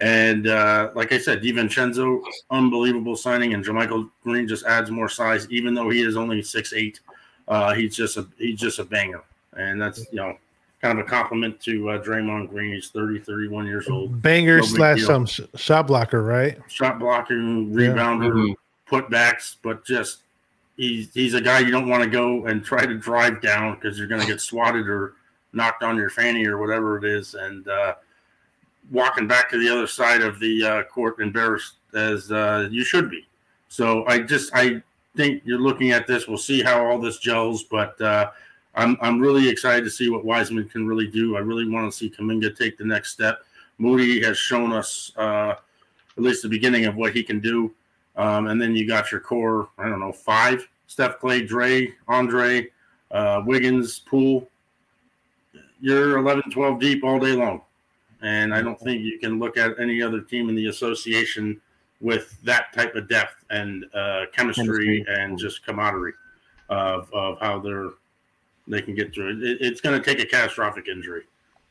And 0.00 0.46
uh, 0.46 0.90
like 0.94 1.12
I 1.12 1.18
said, 1.18 1.42
DiVincenzo, 1.42 2.22
unbelievable 2.50 3.16
signing, 3.16 3.54
and 3.54 3.64
JaMychal 3.64 4.08
Green 4.22 4.46
just 4.46 4.64
adds 4.64 4.90
more 4.90 5.08
size, 5.08 5.46
even 5.50 5.74
though 5.74 5.90
he 5.90 6.02
is 6.02 6.16
only 6.16 6.40
six 6.42 6.72
eight. 6.72 7.00
Uh, 7.48 7.74
he's 7.74 7.96
just 7.96 8.16
a 8.16 8.26
he's 8.38 8.58
just 8.60 8.78
a 8.78 8.84
banger, 8.84 9.22
and 9.56 9.80
that's 9.80 10.06
you 10.12 10.16
know 10.18 10.36
kind 10.80 10.98
of 10.98 11.04
a 11.04 11.08
compliment 11.08 11.58
to 11.62 11.90
uh, 11.90 12.00
Draymond 12.02 12.50
Green. 12.50 12.72
He's 12.74 12.90
30, 12.90 13.18
31 13.18 13.66
years 13.66 13.88
old. 13.88 14.22
Banger 14.22 14.58
No 14.58 14.62
slash 14.62 14.98
deal. 15.00 15.26
sh- 15.26 15.40
shot 15.56 15.88
blocker, 15.88 16.22
right? 16.22 16.56
Shot 16.68 17.00
blocking, 17.00 17.72
Yeah. 17.72 17.88
rebounder, 17.88 18.32
Mhm. 18.32 18.54
putbacks, 18.88 19.56
but 19.62 19.84
just 19.84 20.18
he's 20.76 21.12
he's 21.12 21.34
a 21.34 21.40
guy 21.40 21.58
you 21.58 21.72
don't 21.72 21.88
want 21.88 22.04
to 22.04 22.08
go 22.08 22.46
and 22.46 22.64
try 22.64 22.86
to 22.86 22.94
drive 22.94 23.40
down 23.40 23.74
because 23.74 23.98
you're 23.98 24.06
going 24.06 24.20
to 24.20 24.26
get 24.28 24.40
swatted 24.40 24.86
or 24.86 25.14
knocked 25.52 25.82
on 25.82 25.96
your 25.96 26.10
fanny 26.10 26.46
or 26.46 26.58
whatever 26.58 26.96
it 26.98 27.04
is, 27.04 27.34
and 27.34 27.66
uh, 27.66 27.94
walking 28.90 29.26
back 29.26 29.50
to 29.50 29.58
the 29.58 29.68
other 29.68 29.86
side 29.86 30.22
of 30.22 30.38
the 30.40 30.64
uh, 30.64 30.82
court 30.84 31.20
embarrassed 31.20 31.74
as 31.94 32.30
uh, 32.32 32.68
you 32.70 32.84
should 32.84 33.10
be. 33.10 33.26
So 33.68 34.06
I 34.06 34.20
just 34.20 34.50
I 34.54 34.82
think 35.16 35.42
you're 35.44 35.58
looking 35.58 35.90
at 35.90 36.06
this. 36.06 36.26
We'll 36.26 36.38
see 36.38 36.62
how 36.62 36.84
all 36.86 36.98
this 36.98 37.18
gels, 37.18 37.64
but 37.64 38.00
uh, 38.00 38.30
I'm 38.74 38.96
I'm 39.00 39.20
really 39.20 39.48
excited 39.48 39.84
to 39.84 39.90
see 39.90 40.08
what 40.08 40.24
Wiseman 40.24 40.68
can 40.68 40.86
really 40.86 41.06
do. 41.06 41.36
I 41.36 41.40
really 41.40 41.68
want 41.68 41.90
to 41.90 41.96
see 41.96 42.10
Kuminga 42.10 42.56
take 42.56 42.78
the 42.78 42.84
next 42.84 43.12
step. 43.12 43.44
Moody 43.78 44.22
has 44.24 44.38
shown 44.38 44.72
us 44.72 45.12
uh, 45.16 45.54
at 46.16 46.22
least 46.22 46.42
the 46.42 46.48
beginning 46.48 46.86
of 46.86 46.96
what 46.96 47.12
he 47.12 47.22
can 47.22 47.40
do. 47.40 47.72
Um, 48.16 48.48
and 48.48 48.60
then 48.60 48.74
you 48.74 48.86
got 48.86 49.12
your 49.12 49.20
core, 49.20 49.68
I 49.78 49.88
don't 49.88 50.00
know, 50.00 50.12
five 50.12 50.66
Steph 50.88 51.20
Klay, 51.20 51.46
Dre, 51.46 51.94
Andre, 52.08 52.66
uh, 53.12 53.42
Wiggins, 53.46 54.00
Poole. 54.00 54.48
You're 55.80 56.18
11, 56.18 56.50
12 56.50 56.80
deep 56.80 57.04
all 57.04 57.20
day 57.20 57.32
long. 57.32 57.60
And 58.22 58.52
I 58.54 58.62
don't 58.62 58.78
think 58.80 59.02
you 59.02 59.18
can 59.18 59.38
look 59.38 59.56
at 59.56 59.78
any 59.78 60.02
other 60.02 60.20
team 60.20 60.48
in 60.48 60.54
the 60.54 60.66
association 60.66 61.60
with 62.00 62.36
that 62.42 62.72
type 62.72 62.94
of 62.94 63.08
depth 63.08 63.44
and 63.50 63.84
uh, 63.94 64.22
chemistry, 64.32 65.04
Chemistry. 65.04 65.04
and 65.08 65.38
just 65.38 65.64
camaraderie 65.64 66.12
of, 66.68 67.12
of 67.12 67.38
how 67.40 67.58
they're 67.58 67.90
they 68.70 68.82
can 68.82 68.94
get 68.94 69.14
through 69.14 69.30
it. 69.30 69.42
it 69.42 69.58
it's 69.62 69.80
going 69.80 69.98
to 69.98 70.04
take 70.04 70.22
a 70.22 70.26
catastrophic 70.28 70.88
injury 70.88 71.22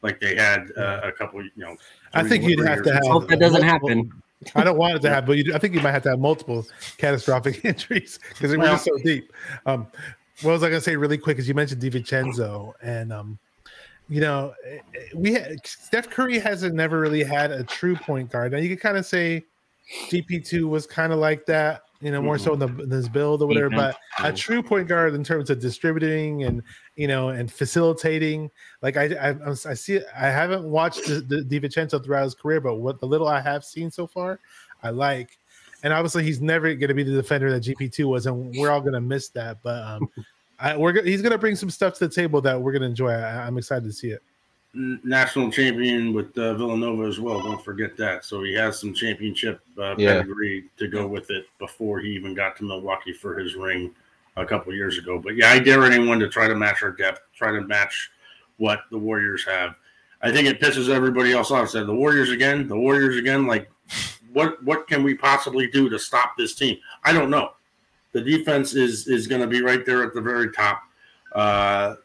like 0.02 0.20
they 0.20 0.36
had 0.36 0.72
uh, 0.78 1.02
a 1.04 1.12
couple, 1.12 1.44
you 1.44 1.52
know. 1.56 1.76
I 2.14 2.24
think 2.28 2.44
you'd 2.44 2.66
have 2.66 2.82
to 2.84 2.94
have 2.94 3.04
Hope 3.06 3.28
that 3.30 3.40
doesn't 3.40 3.66
multiple- 3.66 3.90
happen. 3.90 4.12
I 4.56 4.64
don't 4.64 4.78
want 4.78 4.96
it 4.96 5.02
to 5.04 5.10
happen, 5.10 5.28
but 5.28 5.38
you, 5.38 5.54
I 5.54 5.60
think 5.60 5.74
you 5.74 5.80
might 5.82 5.92
have 5.92 6.04
to 6.04 6.10
have 6.12 6.20
multiple 6.20 6.66
catastrophic 6.98 7.64
injuries 7.66 8.20
because 8.30 8.52
we're 8.52 8.60
Well- 8.60 8.74
just 8.74 8.86
so 8.86 8.98
deep. 9.04 9.32
Um, 9.66 9.88
what 10.42 10.52
was 10.52 10.64
I 10.64 10.70
going 10.70 10.80
to 10.80 10.84
say 10.84 10.96
really 10.96 11.18
quick? 11.18 11.40
Is 11.40 11.48
you 11.48 11.54
mentioned 11.56 11.82
DiVincenzo, 11.82 12.74
and 12.82 13.12
um, 13.12 13.40
you 14.10 14.22
know, 14.22 14.54
eh, 14.66 14.78
eh, 14.96 15.00
we 15.16 15.34
had, 15.34 15.66
Steph 15.66 16.10
Curry 16.10 16.40
hasn't 16.40 16.76
never 16.76 17.00
really 17.00 17.24
had 17.24 17.52
a 17.52 17.64
true 17.64 17.96
point 17.96 18.32
guard. 18.32 18.52
Now 18.52 18.60
you 18.60 18.70
could 18.70 18.82
kind 18.82 18.98
of 18.98 19.06
say 19.06 19.46
GP 20.10 20.48
two 20.48 20.68
was 20.68 20.86
kind 20.86 21.12
of 21.12 21.20
like 21.20 21.46
that, 21.48 21.84
you 22.02 22.12
know, 22.12 22.22
more 22.22 22.38
so 22.38 22.54
in, 22.54 22.60
the, 22.60 22.68
in 22.68 22.90
this 22.90 23.08
build 23.08 23.42
or 23.42 23.48
whatever. 23.48 23.70
But 23.70 23.98
a 24.24 24.32
true 24.32 24.62
point 24.62 24.88
guard 24.88 25.14
in 25.14 25.24
terms 25.24 25.50
of 25.50 25.60
distributing 25.60 26.44
and 26.44 26.62
you 26.96 27.08
know 27.08 27.30
and 27.30 27.52
facilitating, 27.52 28.52
like 28.82 28.98
I 28.98 29.06
I, 29.16 29.36
I 29.50 29.74
see, 29.74 30.00
I 30.16 30.28
haven't 30.28 30.64
watched 30.64 31.06
the, 31.08 31.22
the 31.22 31.44
DiVincenzo 31.44 32.04
throughout 32.04 32.24
his 32.24 32.36
career, 32.36 32.62
but 32.62 32.76
what 32.76 33.00
the 33.00 33.08
little 33.08 33.28
I 33.28 33.42
have 33.42 33.64
seen 33.64 33.90
so 33.92 34.08
far, 34.08 34.40
I 34.84 34.92
like. 34.92 35.38
And 35.84 35.94
obviously, 35.94 36.24
he's 36.24 36.42
never 36.42 36.74
going 36.74 36.88
to 36.88 36.96
be 36.96 37.04
the 37.04 37.12
defender 37.12 37.52
that 37.52 37.64
GP2 37.64 38.06
was, 38.06 38.26
and 38.26 38.52
we're 38.58 38.72
all 38.72 38.82
going 38.82 38.94
to 38.94 39.02
miss 39.02 39.30
that. 39.30 39.62
But 39.62 39.84
um, 39.84 40.10
I, 40.60 40.76
we're 40.76 40.92
go- 40.94 41.04
he's 41.04 41.22
going 41.22 41.32
to 41.32 41.38
bring 41.38 41.56
some 41.56 41.70
stuff 41.70 41.94
to 41.96 42.08
the 42.08 42.14
table 42.14 42.42
that 42.42 42.60
we're 42.60 42.72
going 42.72 42.82
to 42.82 42.88
enjoy. 42.88 43.12
I, 43.12 43.46
I'm 43.46 43.58
excited 43.58 43.84
to 43.86 43.94
see 43.94 44.10
it. 44.10 44.22
National 44.74 45.50
champion 45.52 46.14
with 46.14 46.38
uh, 46.38 46.54
Villanova 46.54 47.04
as 47.04 47.20
well. 47.20 47.42
Don't 47.42 47.64
forget 47.64 47.98
that. 47.98 48.26
So 48.26 48.44
he 48.44 48.54
has 48.56 48.80
some 48.80 48.94
championship 48.94 49.62
uh, 49.78 49.96
Yeah. 49.98 50.14
pedigree 50.22 50.66
to 50.78 50.88
go 50.88 51.08
with 51.08 51.32
it 51.32 51.46
before 51.58 52.00
he 52.00 52.10
even 52.10 52.34
got 52.36 52.56
to 52.58 52.64
Milwaukee 52.64 53.14
for 53.14 53.38
his 53.40 53.56
ring 53.56 53.94
a 54.36 54.46
couple 54.46 54.74
years 54.74 54.98
ago. 54.98 55.20
But 55.20 55.36
yeah, 55.36 55.50
I 55.52 55.60
dare 55.60 55.84
anyone 55.84 56.20
to 56.20 56.30
try 56.30 56.48
to 56.48 56.56
match 56.56 56.84
our 56.84 56.92
depth, 56.92 57.22
try 57.36 57.52
to 57.52 57.62
match 57.62 58.12
what 58.58 58.82
the 58.92 58.98
Warriors 58.98 59.44
have. 59.46 59.76
I 60.22 60.32
think 60.32 60.48
it 60.48 60.60
pisses 60.60 60.90
everybody 60.90 61.32
else 61.32 61.50
off. 61.50 61.70
Said 61.70 61.88
the 61.88 61.96
Warriors 61.96 62.30
again, 62.32 62.68
the 62.68 62.78
Warriors 62.78 63.18
again. 63.18 63.48
Like, 63.48 63.70
what 64.34 64.62
what 64.64 64.88
can 64.88 65.02
we 65.04 65.16
possibly 65.16 65.68
do 65.68 65.90
to 65.90 65.98
stop 65.98 66.36
this 66.38 66.54
team? 66.54 66.78
I 67.04 67.14
don't 67.14 67.30
know. 67.32 67.52
The 68.18 68.24
defense 68.24 68.74
is 68.74 69.08
is 69.08 69.28
going 69.28 69.42
to 69.42 69.48
be 69.48 69.62
right 69.62 69.86
there 69.86 70.02
at 70.02 70.16
the 70.16 70.22
very 70.22 70.52
top. 70.52 70.82
Uh, 71.34 71.98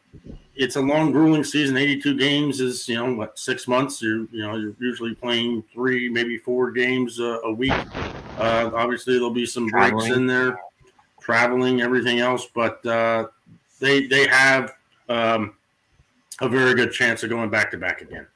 it's 0.55 0.75
a 0.75 0.79
long, 0.79 1.11
grueling 1.11 1.43
season. 1.43 1.75
82 1.75 2.19
games 2.19 2.59
is, 2.59 2.87
you 2.87 2.97
know, 2.97 3.15
what, 3.15 3.39
six 3.39 3.67
months. 3.67 3.99
You're, 3.99 4.27
you 4.31 4.43
know, 4.43 4.55
you're 4.55 4.75
usually 4.79 5.15
playing 5.15 5.63
three, 5.73 6.07
maybe 6.09 6.37
four 6.37 6.69
games 6.69 7.19
uh, 7.19 7.39
a 7.45 7.51
week. 7.51 7.73
Uh, 8.37 8.69
obviously, 8.75 9.15
there'll 9.15 9.31
be 9.31 9.47
some 9.47 9.65
breaks 9.65 10.05
in 10.05 10.27
there, 10.27 10.59
traveling, 11.19 11.81
everything 11.81 12.19
else, 12.19 12.47
but 12.53 12.85
uh, 12.85 13.25
they 13.79 14.05
they 14.05 14.27
have 14.27 14.75
um, 15.09 15.55
a 16.41 16.47
very 16.47 16.75
good 16.75 16.91
chance 16.91 17.23
of 17.23 17.31
going 17.31 17.49
back 17.49 17.71
to 17.71 17.77
back 17.77 18.01
again. 18.01 18.27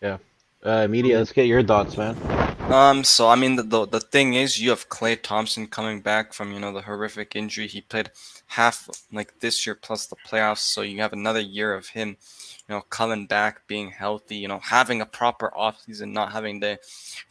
Yeah. 0.00 0.16
Uh, 0.62 0.88
media, 0.88 1.18
let's 1.18 1.32
get 1.32 1.46
your 1.46 1.62
thoughts, 1.62 1.98
man. 1.98 2.16
Um, 2.70 3.02
so 3.02 3.28
I 3.28 3.34
mean, 3.34 3.56
the, 3.56 3.64
the 3.64 3.86
the 3.86 4.00
thing 4.00 4.34
is, 4.34 4.60
you 4.60 4.70
have 4.70 4.88
Klay 4.88 5.20
Thompson 5.20 5.66
coming 5.66 6.00
back 6.00 6.32
from 6.32 6.52
you 6.52 6.60
know 6.60 6.72
the 6.72 6.82
horrific 6.82 7.34
injury. 7.34 7.66
He 7.66 7.80
played 7.80 8.12
half 8.46 8.88
like 9.12 9.40
this 9.40 9.66
year 9.66 9.74
plus 9.74 10.06
the 10.06 10.14
playoffs, 10.14 10.58
so 10.58 10.82
you 10.82 11.00
have 11.00 11.12
another 11.12 11.40
year 11.40 11.74
of 11.74 11.88
him, 11.88 12.10
you 12.68 12.74
know, 12.76 12.82
coming 12.82 13.26
back, 13.26 13.66
being 13.66 13.90
healthy, 13.90 14.36
you 14.36 14.46
know, 14.46 14.60
having 14.60 15.00
a 15.00 15.06
proper 15.06 15.52
offseason, 15.58 16.12
not 16.12 16.30
having 16.30 16.60
to, 16.60 16.78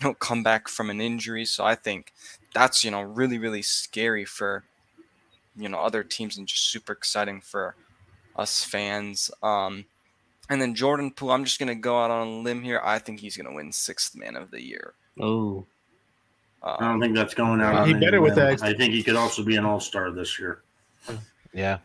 you 0.02 0.08
know, 0.08 0.14
come 0.14 0.44
back 0.44 0.68
from 0.68 0.90
an 0.90 1.00
injury. 1.00 1.46
So 1.46 1.64
I 1.64 1.76
think 1.76 2.12
that's 2.54 2.84
you 2.84 2.92
know 2.92 3.02
really 3.02 3.38
really 3.38 3.62
scary 3.62 4.26
for, 4.26 4.66
you 5.56 5.70
know, 5.70 5.80
other 5.80 6.04
teams 6.04 6.38
and 6.38 6.48
just 6.48 6.70
super 6.70 6.92
exciting 6.92 7.40
for 7.40 7.76
us 8.36 8.66
fans. 8.66 9.32
Um, 9.42 9.86
and 10.50 10.62
then 10.62 10.76
Jordan 10.76 11.12
Poole, 11.12 11.32
I'm 11.32 11.46
just 11.46 11.60
gonna 11.60 11.76
go 11.76 12.04
out 12.04 12.12
on 12.12 12.28
a 12.28 12.40
limb 12.42 12.64
here. 12.64 12.82
I 12.84 13.00
think 13.00 13.22
he's 13.22 13.38
gonna 13.38 13.56
win 13.56 13.72
sixth 13.72 14.18
man 14.18 14.36
of 14.36 14.52
the 14.52 14.62
year. 14.62 14.96
Oh, 15.20 15.66
I 16.64 16.72
Um, 16.72 16.78
don't 16.80 17.00
think 17.02 17.16
that's 17.16 17.34
going 17.34 17.62
out. 17.62 17.88
He 17.88 17.94
better 17.94 18.22
with 18.22 18.36
that. 18.36 18.62
I 18.64 18.74
think 18.74 18.94
he 18.94 19.04
could 19.04 19.16
also 19.16 19.44
be 19.44 19.56
an 19.56 19.66
all 19.66 19.80
star 19.80 20.12
this 20.12 20.40
year. 20.40 20.62
Yeah. 21.54 21.80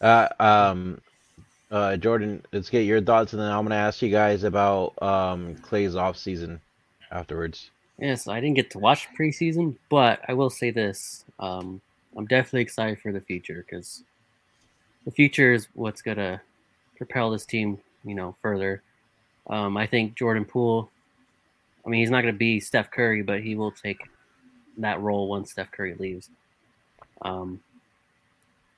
Uh, 0.00 0.28
um, 0.38 1.00
uh, 1.70 1.96
Jordan, 1.96 2.44
let's 2.52 2.68
get 2.70 2.82
your 2.82 3.00
thoughts, 3.00 3.32
and 3.32 3.40
then 3.40 3.50
I'm 3.50 3.64
gonna 3.64 3.74
ask 3.76 4.02
you 4.02 4.10
guys 4.10 4.44
about 4.44 5.00
um 5.02 5.56
Klay's 5.56 5.96
off 5.96 6.16
season 6.16 6.60
afterwards. 7.10 7.70
yes. 7.98 8.28
I 8.28 8.40
didn't 8.40 8.56
get 8.56 8.70
to 8.72 8.78
watch 8.78 9.08
preseason, 9.18 9.76
but 9.88 10.20
I 10.28 10.34
will 10.34 10.50
say 10.50 10.70
this: 10.70 11.24
um, 11.38 11.80
I'm 12.16 12.26
definitely 12.26 12.62
excited 12.62 13.00
for 13.00 13.12
the 13.12 13.20
future 13.20 13.64
because 13.66 14.02
the 15.04 15.10
future 15.10 15.52
is 15.52 15.68
what's 15.74 16.02
gonna 16.02 16.40
propel 16.98 17.30
this 17.30 17.46
team, 17.46 17.78
you 18.04 18.14
know, 18.14 18.36
further. 18.42 18.82
Um, 19.48 19.76
I 19.76 19.86
think 19.86 20.14
Jordan 20.16 20.44
Poole. 20.44 20.90
I 21.86 21.88
mean, 21.88 22.00
he's 22.00 22.10
not 22.10 22.22
gonna 22.22 22.32
be 22.32 22.58
Steph 22.58 22.90
Curry, 22.90 23.22
but 23.22 23.40
he 23.40 23.54
will 23.54 23.70
take 23.70 24.00
that 24.78 25.00
role 25.00 25.28
once 25.28 25.52
Steph 25.52 25.70
Curry 25.70 25.94
leaves. 25.94 26.28
Um, 27.22 27.60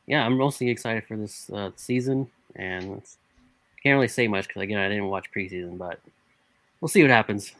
yeah, 0.06 0.24
I'm 0.24 0.36
mostly 0.36 0.68
excited 0.68 1.04
for 1.06 1.16
this 1.16 1.50
uh, 1.50 1.70
season, 1.76 2.28
and 2.54 2.98
it's, 2.98 3.16
can't 3.82 3.94
really 3.94 4.08
say 4.08 4.26
much 4.26 4.48
because 4.48 4.62
again, 4.62 4.78
I 4.78 4.88
didn't 4.88 5.08
watch 5.08 5.30
preseason, 5.34 5.78
but 5.78 6.00
we'll 6.80 6.88
see 6.88 7.02
what 7.02 7.10
happens. 7.10 7.52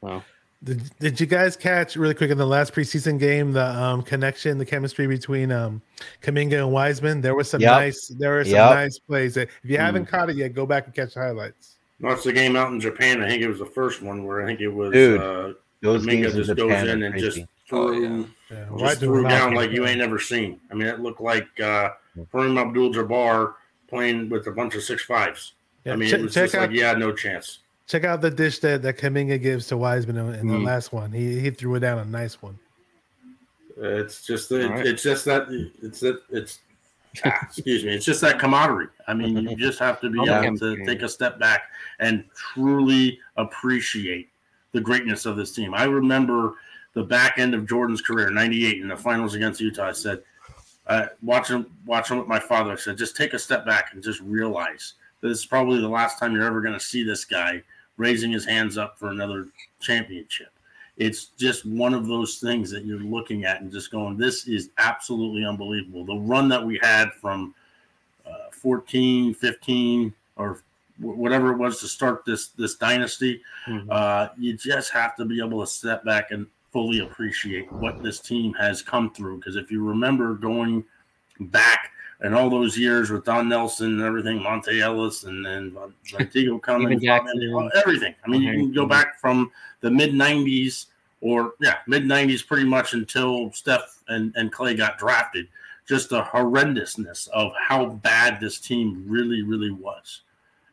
So. 0.00 0.22
Did, 0.62 0.98
did 0.98 1.20
you 1.20 1.26
guys 1.26 1.56
catch 1.56 1.96
really 1.96 2.14
quick 2.14 2.30
in 2.30 2.38
the 2.38 2.46
last 2.46 2.72
preseason 2.72 3.18
game 3.18 3.52
the 3.52 3.66
um, 3.66 4.02
connection, 4.02 4.56
the 4.56 4.64
chemistry 4.64 5.06
between 5.06 5.52
um, 5.52 5.82
Kuminga 6.22 6.54
and 6.54 6.72
Wiseman? 6.72 7.20
There 7.20 7.34
was 7.34 7.50
some 7.50 7.60
Yep. 7.60 7.72
nice, 7.72 8.08
there 8.18 8.32
were 8.32 8.44
some 8.44 8.52
Yep. 8.52 8.70
nice 8.70 8.98
plays. 8.98 9.36
If 9.36 9.50
you 9.64 9.76
haven't 9.76 10.06
caught 10.06 10.30
it 10.30 10.36
yet, 10.36 10.54
go 10.54 10.64
back 10.64 10.86
and 10.86 10.94
catch 10.94 11.14
the 11.14 11.20
highlights. 11.20 11.76
That's 12.00 12.24
the 12.24 12.32
game 12.32 12.56
out 12.56 12.72
in 12.72 12.80
Japan. 12.80 13.22
I 13.22 13.28
think 13.28 13.42
it 13.42 13.48
was 13.48 13.58
the 13.60 13.66
first 13.66 14.02
one 14.02 14.24
where 14.24 14.42
I 14.42 14.46
think 14.46 14.60
it 14.60 14.68
was 14.68 14.92
Dude, 14.92 15.20
uh, 15.20 15.52
Those 15.80 16.04
Kuminga 16.04 16.22
games 16.22 16.34
in 16.34 16.44
just 16.44 16.56
goes 16.56 16.82
in 16.88 17.02
and 17.02 17.12
crazy. 17.14 17.26
just 17.40 17.48
Oh, 17.72 17.88
threw, 17.94 18.02
yeah. 18.02 18.24
Yeah, 18.50 18.66
just 18.78 19.00
threw 19.00 19.22
down 19.26 19.54
that. 19.54 19.56
like 19.56 19.70
you 19.70 19.86
ain't 19.86 19.98
never 19.98 20.18
seen. 20.18 20.60
I 20.70 20.74
mean, 20.74 20.86
it 20.86 21.00
looked 21.00 21.20
like 21.20 21.48
uh, 21.60 21.90
Kareem 22.32 22.60
Abdul-Jabbar 22.60 23.54
playing 23.88 24.28
with 24.28 24.46
a 24.48 24.52
bunch 24.52 24.74
of 24.74 24.82
six 24.82 25.02
fives. 25.04 25.52
Yeah, 25.84 25.94
I 25.94 25.96
mean, 25.96 26.10
check, 26.10 26.20
it 26.20 26.22
was 26.24 26.34
just 26.34 26.54
out 26.54 26.60
like, 26.62 26.70
yeah, 26.72 26.92
no 26.92 27.12
chance. 27.12 27.60
check 27.86 28.04
out 28.04 28.20
the 28.20 28.30
dish 28.30 28.58
that 28.60 28.82
that 28.82 28.98
Kuminga 28.98 29.40
gives 29.40 29.66
to 29.68 29.76
Wiseman 29.78 30.16
in, 30.16 30.34
in 30.34 30.46
the 30.48 30.54
Mm. 30.54 30.64
last 30.66 30.92
one. 30.92 31.10
He 31.12 31.40
he 31.40 31.50
threw 31.50 31.74
it 31.76 31.80
down 31.80 31.98
a 31.98 32.04
nice 32.04 32.40
one. 32.42 32.58
It's 33.76 34.24
just 34.24 34.52
it, 34.52 34.64
All 34.64 34.70
right. 34.70 34.86
it's 34.86 35.02
just 35.02 35.24
that 35.24 35.46
it's 35.82 36.00
that 36.00 36.20
it's 36.30 36.60
excuse 37.42 37.84
me. 37.84 37.94
It's 37.94 38.04
just 38.04 38.20
that 38.22 38.38
camaraderie. 38.38 38.88
I 39.06 39.14
mean, 39.14 39.36
you 39.48 39.56
just 39.56 39.78
have 39.78 40.00
to 40.00 40.10
be 40.10 40.20
Yeah. 40.22 40.42
able 40.42 40.58
to 40.58 40.84
take 40.84 41.02
a 41.02 41.08
step 41.08 41.38
back 41.38 41.64
and 41.98 42.24
truly 42.34 43.18
appreciate 43.36 44.30
the 44.72 44.80
greatness 44.80 45.26
of 45.26 45.36
this 45.36 45.52
team. 45.52 45.74
I 45.74 45.84
remember 45.84 46.54
the 46.94 47.02
back 47.02 47.38
end 47.38 47.54
of 47.54 47.66
Jordan's 47.66 48.00
career, 48.00 48.30
'98, 48.30 48.80
in 48.80 48.88
the 48.88 48.96
finals 48.96 49.34
against 49.34 49.60
Utah. 49.60 49.88
I 49.88 49.92
said, 49.92 50.22
uh, 50.86 51.06
watching 51.22 51.66
watching 51.86 52.18
with 52.18 52.28
my 52.28 52.38
father, 52.38 52.72
I 52.72 52.76
said, 52.76 52.98
just 52.98 53.16
take 53.16 53.32
a 53.34 53.38
step 53.38 53.64
back 53.64 53.92
and 53.92 54.02
just 54.02 54.20
realize 54.20 54.94
that 55.20 55.28
this 55.28 55.38
is 55.38 55.46
probably 55.46 55.80
the 55.80 55.88
last 55.88 56.18
time 56.18 56.34
you're 56.34 56.44
ever 56.44 56.60
going 56.60 56.74
to 56.74 56.80
see 56.80 57.02
this 57.02 57.24
guy 57.24 57.62
raising 57.96 58.30
his 58.32 58.44
hands 58.44 58.76
up 58.76 58.98
for 58.98 59.10
another 59.10 59.46
championship 59.80 60.48
it's 60.96 61.26
just 61.36 61.66
one 61.66 61.92
of 61.94 62.06
those 62.06 62.38
things 62.38 62.70
that 62.70 62.84
you're 62.84 63.00
looking 63.00 63.44
at 63.44 63.60
and 63.60 63.70
just 63.72 63.90
going, 63.90 64.16
this 64.16 64.46
is 64.46 64.70
absolutely 64.78 65.44
unbelievable. 65.44 66.04
The 66.04 66.14
run 66.14 66.48
that 66.48 66.64
we 66.64 66.78
had 66.82 67.12
from 67.14 67.54
uh, 68.26 68.50
14, 68.52 69.34
15, 69.34 70.14
or 70.36 70.60
wh- 70.98 71.18
whatever 71.18 71.50
it 71.52 71.58
was 71.58 71.80
to 71.80 71.88
start 71.88 72.24
this 72.24 72.48
this 72.48 72.76
dynasty, 72.76 73.42
Mhm. 73.66 73.86
uh, 73.90 74.28
you 74.38 74.54
just 74.56 74.92
have 74.92 75.16
to 75.16 75.24
be 75.24 75.40
able 75.44 75.60
to 75.60 75.66
step 75.66 76.04
back 76.04 76.30
and 76.30 76.46
fully 76.72 77.00
appreciate 77.00 77.70
what 77.72 78.02
this 78.02 78.20
team 78.20 78.52
has 78.54 78.80
come 78.82 79.10
through. 79.12 79.38
Because 79.38 79.56
if 79.56 79.70
you 79.70 79.84
remember 79.84 80.34
going 80.34 80.84
back 81.40 81.90
and 82.24 82.34
all 82.34 82.48
those 82.48 82.76
years 82.76 83.10
with 83.10 83.22
Don 83.26 83.50
Nelson 83.50 84.00
and 84.00 84.02
everything, 84.02 84.38
Monta 84.38 84.80
Ellis 84.80 85.24
and 85.24 85.44
then 85.44 85.76
Vantigo 86.06 86.60
Cummings, 86.62 87.02
Jackson. 87.02 87.70
everything. 87.76 88.14
I 88.24 88.28
mean, 88.30 88.40
you 88.40 88.52
can 88.54 88.72
go 88.72 88.86
back 88.86 89.20
from 89.20 89.52
the 89.82 89.90
mid 89.90 90.14
90s 90.14 90.86
or, 91.20 91.52
yeah, 91.60 91.76
mid 91.86 92.04
90s 92.04 92.46
pretty 92.46 92.64
much 92.64 92.94
until 92.94 93.52
Steph 93.52 94.02
and, 94.08 94.32
and 94.36 94.50
Klay 94.50 94.74
got 94.74 94.96
drafted. 94.96 95.48
Just 95.86 96.08
the 96.08 96.22
horrendousness 96.22 97.28
of 97.28 97.52
how 97.60 97.84
bad 97.84 98.40
this 98.40 98.58
team 98.58 99.04
really, 99.06 99.42
really 99.42 99.70
was. 99.70 100.22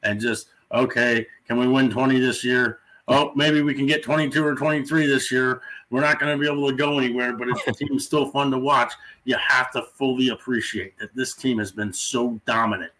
And 0.04 0.22
just, 0.22 0.48
okay, 0.72 1.28
can 1.46 1.58
we 1.58 1.68
win 1.68 1.90
20 1.90 2.18
this 2.18 2.46
year? 2.46 2.80
Oh, 3.14 3.32
maybe 3.36 3.62
we 3.62 3.74
can 3.74 3.86
get 3.86 4.04
22 4.04 4.44
or 4.44 4.56
23 4.56 5.06
this 5.06 5.32
year. 5.32 5.62
We're 5.90 6.00
not 6.00 6.18
going 6.18 6.32
to 6.32 6.40
be 6.40 6.50
able 6.50 6.70
to 6.70 6.76
go 6.76 6.98
anywhere, 6.98 7.34
but 7.34 7.50
if 7.50 7.66
the 7.66 7.74
team's 7.74 8.06
still 8.06 8.32
fun 8.32 8.52
to 8.52 8.58
watch, 8.58 8.94
you 9.26 9.36
have 9.36 9.70
to 9.72 9.84
fully 9.96 10.30
appreciate 10.30 10.98
that 11.00 11.14
this 11.14 11.34
team 11.34 11.60
has 11.60 11.74
been 11.74 11.92
so 11.92 12.40
dominant 12.46 12.94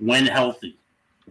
when 0.00 0.26
healthy 0.26 0.76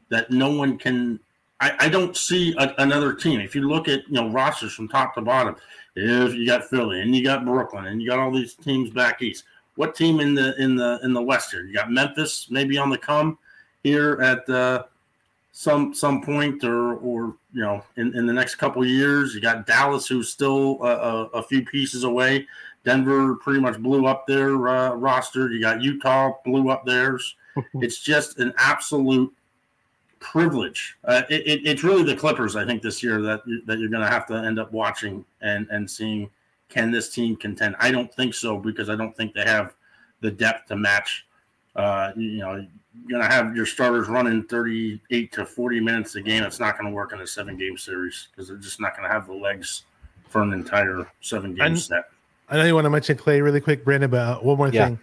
that 0.10 0.32
no 0.32 0.52
one 0.52 0.78
can. 0.78 1.20
I, 1.60 1.76
I 1.80 1.90
don't 1.90 2.16
see 2.16 2.56
a, 2.58 2.74
another 2.78 3.14
team. 3.14 3.42
If 3.42 3.56
you 3.56 3.68
look 3.68 3.90
at 3.90 4.08
you 4.08 4.14
know 4.14 4.30
rosters 4.30 4.74
from 4.74 4.88
top 4.88 5.16
to 5.16 5.22
bottom, 5.22 5.58
if 5.96 6.34
you 6.34 6.48
got 6.48 6.64
Philly 6.70 7.02
and 7.02 7.14
you 7.14 7.26
got 7.26 7.44
Brooklyn 7.44 7.88
and 7.88 8.02
you 8.02 8.08
got 8.08 8.20
all 8.20 8.32
these 8.32 8.56
teams 8.56 8.90
back 8.90 9.22
east, 9.22 9.44
what 9.76 9.96
team 9.96 10.22
in 10.22 10.34
the 10.34 10.56
in 10.62 10.78
the 10.78 11.00
in 11.04 11.12
the 11.12 11.22
West 11.22 11.52
here? 11.52 11.66
You 11.66 11.74
got 11.74 11.92
Memphis 11.92 12.48
maybe 12.50 12.78
on 12.78 12.90
the 12.90 12.98
come 12.98 13.38
here 13.84 14.20
at 14.22 14.50
uh, 14.50 14.84
some 15.54 15.94
some 15.94 16.22
point 16.22 16.64
or 16.64 16.96
or 16.96 17.36
you 17.54 17.62
know 17.62 17.84
in, 17.96 18.14
in 18.18 18.26
the 18.26 18.34
next 18.34 18.56
couple 18.56 18.86
years. 18.86 19.34
You 19.34 19.40
got 19.40 19.66
Dallas 19.66 20.08
who's 20.08 20.30
still 20.30 20.80
a, 20.82 20.88
a, 20.88 21.24
a 21.26 21.44
few 21.44 21.64
pieces 21.64 22.04
away. 22.04 22.46
Denver 22.84 23.36
pretty 23.36 23.62
much 23.62 23.78
blew 23.80 24.08
up 24.08 24.28
their 24.28 24.68
uh, 24.68 24.94
roster. 24.96 25.50
You 25.50 25.62
got 25.62 25.82
Utah 25.82 26.34
blew 26.44 26.70
up 26.70 26.86
theirs. 26.86 27.36
it's 27.76 28.00
just 28.00 28.40
an 28.40 28.52
absolute 28.58 29.32
privilege. 30.20 30.98
Uh, 31.06 31.22
it, 31.30 31.48
it, 31.48 31.68
it's 31.68 31.84
really 31.84 32.04
the 32.04 32.16
Clippers, 32.16 32.56
I 32.56 32.66
think, 32.66 32.82
this 32.82 33.04
year 33.04 33.22
that 33.22 33.42
that 33.68 33.78
you're 33.78 33.90
going 33.90 34.04
to 34.04 34.10
have 34.10 34.26
to 34.28 34.34
end 34.34 34.60
up 34.60 34.72
watching 34.74 35.24
and 35.42 35.68
and 35.70 35.90
seeing 35.90 36.30
can 36.68 36.90
this 36.90 37.10
team 37.10 37.36
contend. 37.36 37.76
I 37.80 37.92
don't 37.92 38.12
think 38.12 38.34
so 38.34 38.58
because 38.58 38.90
I 38.90 38.96
don't 38.96 39.16
think 39.16 39.36
they 39.36 39.46
have 39.46 39.76
the 40.22 40.32
depth 40.32 40.68
to 40.70 40.76
match. 40.76 41.28
Uh, 41.76 42.12
you 42.16 42.38
know, 42.40 42.54
you're 42.56 43.20
going 43.20 43.22
to 43.22 43.28
have 43.36 43.56
your 43.56 43.66
starters 43.66 44.08
running 44.08 44.44
38 44.44 45.32
to 45.34 45.46
40 45.46 45.80
minutes 45.80 46.16
a 46.16 46.22
game. 46.22 46.44
It's 46.44 46.60
not 46.60 46.78
going 46.78 46.90
to 46.90 46.96
work 46.96 47.14
in 47.14 47.22
a 47.22 47.28
seven 47.28 47.58
game 47.58 47.78
series 47.78 48.28
because 48.32 48.48
they're 48.48 48.58
just 48.58 48.80
not 48.80 48.96
going 48.96 49.08
to 49.08 49.14
have 49.14 49.26
the 49.28 49.34
legs 49.34 49.84
for 50.30 50.42
an 50.42 50.54
entire 50.54 51.08
seven 51.22 51.56
game 51.56 51.66
And- 51.66 51.80
set. 51.80 52.06
I 52.50 52.58
know 52.58 52.66
you 52.66 52.76
want 52.76 52.86
to 52.86 52.90
mention 52.92 53.18
Klay 53.18 53.42
really 53.42 53.62
quick, 53.62 53.84
Brandon, 53.84 54.10
but 54.12 54.20
uh, 54.20 54.40
one 54.40 54.58
more 54.58 54.68
Yeah. 54.70 54.88
thing. 54.88 55.00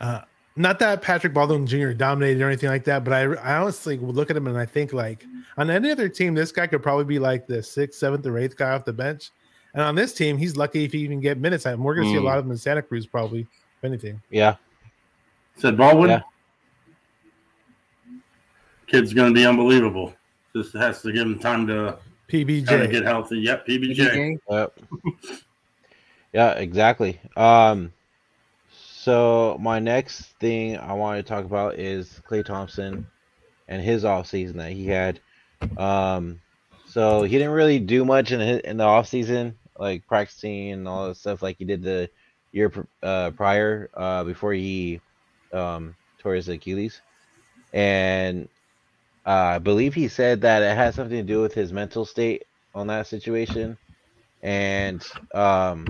Uh, 0.00 0.20
not 0.56 0.78
that 0.78 1.02
Patrick 1.02 1.34
Baldwin 1.34 1.66
Jr. 1.66 1.90
dominated 1.90 2.40
or 2.42 2.46
anything 2.46 2.70
like 2.70 2.84
that, 2.84 3.04
but 3.04 3.12
I, 3.12 3.22
I 3.34 3.58
honestly 3.58 3.98
would 3.98 4.14
look 4.16 4.30
at 4.30 4.36
him 4.36 4.46
and 4.46 4.56
I 4.56 4.64
think 4.64 4.92
like 4.92 5.24
on 5.58 5.70
any 5.70 5.90
other 5.90 6.08
team, 6.08 6.34
this 6.34 6.50
guy 6.52 6.66
could 6.66 6.82
probably 6.82 7.04
be 7.04 7.18
like 7.18 7.46
the 7.46 7.62
sixth, 7.62 7.98
seventh, 7.98 8.24
or 8.26 8.38
eighth 8.38 8.56
guy 8.56 8.70
off 8.70 8.84
the 8.84 8.92
bench. 8.92 9.30
And 9.74 9.82
on 9.82 9.94
this 9.94 10.14
team, 10.14 10.38
he's 10.38 10.56
lucky 10.56 10.84
if 10.84 10.92
he 10.92 11.00
even 11.00 11.20
get 11.20 11.38
minutes. 11.38 11.66
And 11.66 11.82
we're 11.84 11.94
going 11.94 12.06
to 12.06 12.12
see 12.12 12.16
a 12.18 12.20
Mm. 12.20 12.24
lot 12.24 12.38
of 12.38 12.44
him 12.46 12.52
in 12.52 12.56
Santa 12.58 12.80
Cruz, 12.80 13.06
probably, 13.06 13.40
if 13.42 13.84
anything. 13.84 14.20
Yeah, 14.30 14.54
Said 15.58 15.76
Baldwin. 15.76 16.10
Yeah. 16.10 16.20
Kid's 18.86 19.12
going 19.12 19.34
to 19.34 19.38
be 19.38 19.44
unbelievable. 19.46 20.14
Just 20.54 20.72
has 20.74 21.02
to 21.02 21.12
give 21.12 21.26
him 21.26 21.38
time 21.38 21.66
to 21.66 21.98
PBJ. 22.28 22.66
kind 22.66 22.82
of 22.82 22.90
get 22.90 23.04
healthy. 23.04 23.38
Yep, 23.38 23.66
PBJ. 23.66 23.96
PBJ? 23.96 24.38
Yep. 24.48 24.80
yeah, 26.32 26.52
exactly. 26.52 27.20
Um, 27.36 27.92
so 28.70 29.56
my 29.60 29.78
next 29.78 30.22
thing 30.38 30.78
I 30.78 30.92
want 30.92 31.18
to 31.18 31.22
talk 31.22 31.44
about 31.44 31.78
is 31.78 32.20
Klay 32.28 32.44
Thompson 32.44 33.06
and 33.66 33.82
his 33.82 34.04
off 34.04 34.26
season 34.26 34.58
that 34.58 34.72
he 34.72 34.86
had. 34.86 35.20
Um, 35.76 36.40
so 36.86 37.22
he 37.22 37.36
didn't 37.36 37.52
really 37.52 37.80
do 37.80 38.04
much 38.04 38.32
in 38.32 38.40
his, 38.40 38.60
in 38.60 38.76
the 38.76 38.84
off 38.84 39.08
season, 39.08 39.58
like 39.78 40.06
practicing 40.06 40.70
and 40.70 40.86
all 40.86 41.08
that 41.08 41.16
stuff, 41.16 41.42
like 41.42 41.58
he 41.58 41.64
did 41.64 41.82
the 41.82 42.08
year 42.52 42.72
uh, 43.02 43.30
prior, 43.32 43.90
uh, 43.94 44.24
before 44.24 44.52
he 44.52 45.00
um, 45.52 45.94
his 46.24 46.48
Achilles, 46.48 47.00
and 47.72 48.48
uh, 49.26 49.30
I 49.56 49.58
believe 49.58 49.94
he 49.94 50.08
said 50.08 50.42
that 50.42 50.62
it 50.62 50.76
has 50.76 50.94
something 50.94 51.16
to 51.16 51.22
do 51.22 51.40
with 51.40 51.54
his 51.54 51.72
mental 51.72 52.04
state 52.04 52.44
on 52.74 52.86
that 52.88 53.06
situation 53.06 53.76
and 54.42 55.04
um 55.34 55.86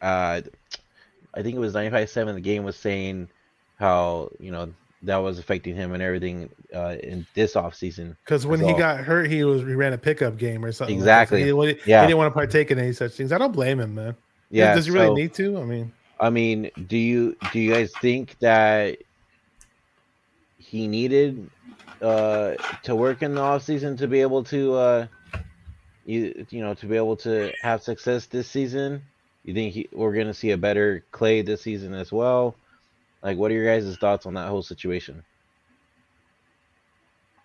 uh 0.00 0.40
I 1.34 1.42
think 1.42 1.56
it 1.56 1.60
was 1.60 1.74
95-7 1.74 2.34
the 2.34 2.40
game 2.40 2.64
was 2.64 2.76
saying 2.76 3.28
how 3.76 4.30
you 4.38 4.50
know 4.50 4.72
that 5.02 5.16
was 5.18 5.38
affecting 5.38 5.74
him 5.74 5.92
and 5.92 6.02
everything 6.02 6.50
uh 6.74 6.96
in 7.02 7.26
this 7.34 7.56
off 7.56 7.74
season 7.74 8.16
Because 8.24 8.46
when 8.46 8.60
he 8.60 8.72
got 8.74 8.98
hurt, 9.00 9.30
he 9.30 9.44
was 9.44 9.62
he 9.62 9.74
ran 9.74 9.92
a 9.92 9.98
pickup 9.98 10.36
game 10.38 10.64
or 10.64 10.72
something. 10.72 10.98
like 11.00 11.28
Exactly. 11.28 11.42
he, 11.42 11.44
he, 11.50 11.80
Yeah. 11.84 12.02
he 12.02 12.06
didn't 12.06 12.18
want 12.18 12.32
to 12.32 12.34
partake 12.34 12.70
in 12.70 12.78
any 12.78 12.92
such 12.92 13.12
things. 13.12 13.32
I 13.32 13.38
don't 13.38 13.52
blame 13.52 13.80
him, 13.80 13.94
man. 13.94 14.16
yeah 14.50 14.74
Does 14.74 14.86
he 14.86 14.92
really 14.92 15.08
so, 15.08 15.14
need 15.14 15.34
to? 15.34 15.58
I 15.58 15.64
mean, 15.64 15.92
I 16.22 16.30
mean 16.30 16.70
do 16.86 16.96
you 16.96 17.36
do 17.52 17.58
you 17.60 17.72
guys 17.74 17.92
think 18.00 18.38
that 18.38 18.98
he 20.56 20.86
needed 20.86 21.50
uh 22.00 22.54
to 22.84 22.94
work 22.94 23.22
in 23.22 23.34
the 23.34 23.40
off 23.40 23.62
season 23.64 23.96
to 23.96 24.06
be 24.06 24.20
able 24.22 24.44
to 24.44 24.74
uh 24.74 25.06
you 26.06 26.46
you 26.50 26.62
know 26.62 26.74
to 26.74 26.86
be 26.86 26.96
able 26.96 27.16
to 27.16 27.52
have 27.60 27.82
success 27.82 28.26
this 28.26 28.48
season 28.48 29.02
you 29.44 29.52
think 29.52 29.74
he, 29.74 29.88
we're 29.92 30.12
going 30.14 30.28
to 30.28 30.34
see 30.34 30.52
a 30.52 30.56
better 30.56 31.04
klay 31.12 31.44
this 31.44 31.62
season 31.62 31.92
as 31.92 32.12
well 32.12 32.54
like 33.22 33.36
what 33.36 33.50
are 33.50 33.54
your 33.54 33.66
guys' 33.66 33.96
thoughts 33.96 34.24
on 34.24 34.34
that 34.34 34.48
whole 34.48 34.62
situation 34.62 35.22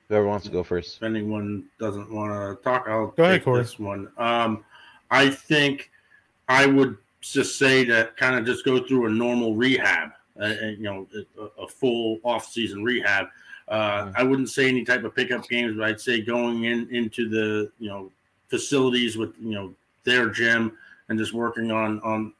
whoever 0.08 0.28
wants 0.28 0.46
to 0.46 0.52
go 0.52 0.64
first 0.64 0.98
If 0.98 1.04
anyone 1.04 1.66
doesn't 1.80 2.12
want 2.12 2.32
to 2.32 2.64
talk, 2.64 2.86
I'll 2.88 3.08
Go 3.08 3.24
ahead, 3.24 3.40
take 3.40 3.44
Corey. 3.46 3.62
this 3.64 3.78
one. 3.80 4.10
Um, 4.18 4.64
I 5.12 5.30
think 5.30 5.92
I 6.48 6.66
would 6.66 6.98
just 7.22 7.58
say 7.58 7.84
to 7.86 8.12
kind 8.16 8.36
of 8.36 8.46
just 8.46 8.66
go 8.66 8.86
through 8.86 9.08
a 9.08 9.10
normal 9.10 9.56
rehab. 9.56 10.12
a, 10.40 10.72
you 10.72 10.84
know 10.84 11.08
a, 11.40 11.64
a 11.64 11.68
full 11.68 12.20
off 12.24 12.46
season 12.46 12.84
rehab. 12.84 13.28
Uh, 13.68 14.12
I 14.16 14.24
wouldn't 14.24 14.50
say 14.50 14.70
any 14.70 14.86
type 14.86 15.04
of 15.04 15.16
pickup 15.16 15.48
games, 15.50 15.76
but 15.76 15.86
I'd 15.86 16.00
say 16.00 16.22
going 16.22 16.66
in 16.66 16.88
into 16.90 17.28
the 17.28 17.72
you 17.80 17.90
know 17.90 18.12
facilities 18.50 19.18
with 19.18 19.34
you 19.40 19.54
know 19.54 19.74
their 20.04 20.30
gym 20.30 20.78
and 21.10 21.20
just 21.20 21.34
working 21.34 21.72
on 21.72 22.00
on 22.02 22.34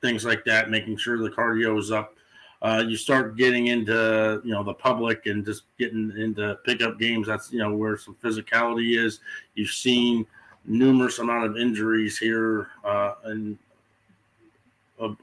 things 0.00 0.24
like 0.24 0.44
that, 0.44 0.70
making 0.70 0.96
sure 0.96 1.18
the 1.18 1.30
cardio 1.30 1.78
is 1.78 1.90
up. 1.90 2.14
Uh, 2.60 2.84
you 2.86 2.96
start 2.96 3.36
getting 3.36 3.68
into 3.68 4.40
you 4.44 4.52
know 4.52 4.62
the 4.62 4.74
public 4.74 5.26
and 5.26 5.44
just 5.44 5.64
getting 5.78 6.12
into 6.16 6.56
pickup 6.64 6.98
games. 6.98 7.26
That's 7.26 7.52
you 7.52 7.58
know 7.58 7.74
where 7.74 7.96
some 7.96 8.16
physicality 8.22 9.02
is. 9.04 9.20
You've 9.54 9.70
seen 9.70 10.26
numerous 10.64 11.18
amount 11.18 11.44
of 11.44 11.56
injuries 11.56 12.18
here 12.18 12.68
uh, 12.84 13.14
and 13.24 13.58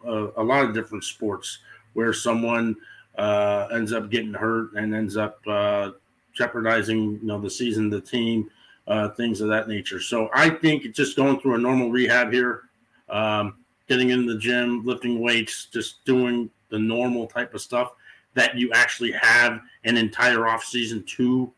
a, 0.06 0.28
a, 0.38 0.44
lot 0.44 0.66
of 0.66 0.74
different 0.74 1.04
sports 1.04 1.60
where 1.94 2.14
someone 2.14 2.76
uh, 3.18 3.68
ends 3.74 3.94
up 3.94 4.10
getting 4.10 4.34
hurt 4.34 4.74
and 4.74 4.94
ends 4.94 5.18
up 5.18 5.40
uh, 5.48 5.92
jeopardizing 6.34 7.14
you 7.14 7.28
know 7.28 7.40
the 7.40 7.50
season, 7.50 7.90
the 7.90 8.02
team, 8.02 8.50
uh, 8.88 9.10
things 9.10 9.42
of 9.42 9.50
that 9.50 9.68
nature. 9.68 10.00
So 10.00 10.30
I 10.34 10.50
think 10.50 10.84
just 10.94 11.16
going 11.16 11.40
through 11.40 11.56
a 11.56 11.60
normal 11.60 11.90
rehab 11.90 12.32
here, 12.32 12.64
um, 13.10 13.58
getting 13.88 14.10
in 14.12 14.26
the 14.26 14.38
gym, 14.38 14.86
lifting 14.86 15.20
weights, 15.20 15.66
just 15.66 16.04
doing 16.06 16.50
the 16.70 16.80
normal 16.80 17.28
type 17.28 17.54
of 17.54 17.62
stuff 17.62 17.92
that 18.36 18.56
you 18.56 18.72
actually 18.74 19.12
have 19.12 19.62
an 19.84 19.98
entire 19.98 20.48
off 20.48 20.64
season 20.64 21.04
to 21.04 21.52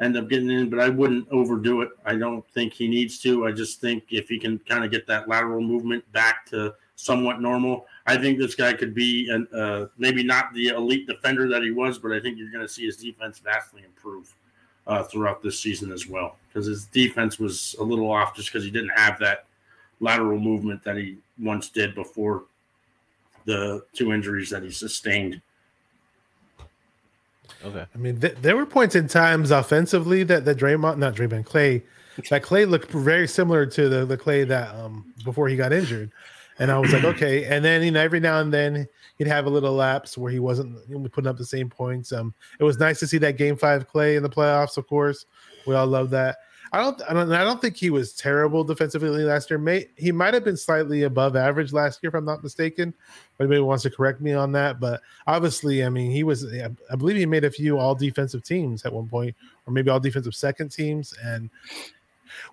end 0.00 0.16
up 0.16 0.28
getting 0.28 0.50
in. 0.50 0.70
But 0.70 0.80
I 0.80 0.88
wouldn't 0.88 1.28
overdo 1.30 1.82
it. 1.82 1.90
I 2.04 2.14
don't 2.16 2.46
think 2.52 2.72
he 2.72 2.88
needs 2.88 3.18
to. 3.20 3.46
I 3.46 3.52
just 3.52 3.80
think 3.80 4.04
if 4.10 4.28
he 4.28 4.38
can 4.38 4.58
kind 4.60 4.84
of 4.84 4.90
get 4.90 5.06
that 5.06 5.28
lateral 5.28 5.60
movement 5.60 6.10
back 6.12 6.46
to 6.46 6.74
somewhat 7.00 7.40
normal. 7.40 7.86
I 8.06 8.16
think 8.16 8.38
this 8.38 8.54
guy 8.54 8.72
could 8.74 8.94
be 8.94 9.28
an, 9.30 9.48
uh, 9.54 9.86
maybe 9.96 10.22
not 10.22 10.52
the 10.52 10.68
elite 10.68 11.06
defender 11.06 11.48
that 11.48 11.62
he 11.62 11.70
was, 11.70 11.98
but 11.98 12.12
I 12.12 12.20
think 12.20 12.38
you're 12.38 12.50
going 12.50 12.66
to 12.66 12.72
see 12.72 12.84
his 12.84 12.96
defense 12.96 13.38
vastly 13.38 13.82
improve 13.84 14.34
uh, 14.86 15.02
throughout 15.04 15.42
this 15.42 15.58
season 15.58 15.92
as 15.92 16.06
well 16.06 16.36
because 16.48 16.66
his 16.66 16.86
defense 16.86 17.38
was 17.38 17.74
a 17.80 17.82
little 17.82 18.10
off 18.10 18.34
just 18.34 18.52
because 18.52 18.64
he 18.64 18.70
didn't 18.70 18.92
have 18.94 19.18
that 19.18 19.46
lateral 20.00 20.38
movement 20.38 20.82
that 20.84 20.96
he 20.96 21.16
once 21.38 21.68
did 21.68 21.94
before 21.94 22.44
the 23.46 23.82
two 23.92 24.12
injuries 24.12 24.50
that 24.50 24.62
he 24.62 24.70
sustained. 24.70 25.40
Okay. 27.64 27.86
I 27.94 27.98
mean, 27.98 28.20
th- 28.20 28.36
there 28.40 28.56
were 28.56 28.66
points 28.66 28.94
in 28.94 29.06
times 29.06 29.50
offensively 29.50 30.22
that 30.24 30.44
that 30.44 30.56
Draymond, 30.56 30.98
not 30.98 31.14
Draymond, 31.14 31.44
Klay, 31.44 31.82
that 32.30 32.42
Klay 32.42 32.68
looked 32.68 32.90
very 32.90 33.28
similar 33.28 33.66
to 33.66 33.88
the 33.88 34.06
the 34.06 34.16
Klay 34.16 34.46
that 34.48 34.74
um 34.74 35.12
before 35.24 35.48
he 35.48 35.56
got 35.56 35.72
injured, 35.72 36.10
and 36.60 36.70
I 36.70 36.78
was 36.78 36.92
like, 36.92 37.04
okay. 37.16 37.44
And 37.44 37.64
then 37.64 37.82
you 37.82 37.90
know, 37.90 38.00
every 38.00 38.20
now 38.20 38.38
and 38.40 38.52
then 38.52 38.86
he'd 39.18 39.26
have 39.26 39.46
a 39.46 39.50
little 39.50 39.72
lapse 39.72 40.16
where 40.16 40.30
he 40.30 40.38
wasn't 40.38 40.78
putting 41.10 41.28
up 41.28 41.38
the 41.38 41.44
same 41.44 41.68
points. 41.68 42.12
Um, 42.12 42.34
it 42.60 42.64
was 42.64 42.78
nice 42.78 43.00
to 43.00 43.06
see 43.06 43.18
that 43.18 43.36
Game 43.36 43.56
Five 43.56 43.90
Klay 43.90 44.16
in 44.16 44.22
the 44.22 44.30
playoffs. 44.30 44.76
Of 44.76 44.86
course, 44.86 45.26
we 45.66 45.74
all 45.74 45.86
love 45.86 46.10
that. 46.10 46.36
I 46.72 46.80
don't, 46.80 47.02
I 47.08 47.12
don't, 47.12 47.32
I 47.32 47.42
don't 47.42 47.60
think 47.60 47.76
he 47.76 47.90
was 47.90 48.12
terrible 48.12 48.62
defensively 48.62 49.24
last 49.24 49.50
year. 49.50 49.58
May 49.58 49.86
he 49.96 50.12
might 50.12 50.34
have 50.34 50.44
been 50.44 50.56
slightly 50.56 51.02
above 51.02 51.34
average 51.34 51.72
last 51.72 52.00
year, 52.00 52.10
if 52.10 52.14
I'm 52.14 52.24
not 52.24 52.44
mistaken. 52.44 52.94
But 53.36 53.44
anybody 53.44 53.62
wants 53.62 53.82
to 53.84 53.90
correct 53.90 54.20
me 54.20 54.34
on 54.34 54.52
that. 54.52 54.78
But 54.78 55.00
obviously, 55.26 55.84
I 55.84 55.88
mean, 55.88 56.12
he 56.12 56.22
was, 56.22 56.46
I 56.46 56.96
believe 56.96 57.16
he 57.16 57.26
made 57.26 57.44
a 57.44 57.50
few 57.50 57.78
all 57.78 57.96
defensive 57.96 58.44
teams 58.44 58.84
at 58.84 58.92
one 58.92 59.08
point, 59.08 59.34
or 59.66 59.72
maybe 59.72 59.90
all 59.90 59.98
defensive 59.98 60.34
second 60.34 60.70
teams. 60.70 61.12
And 61.24 61.50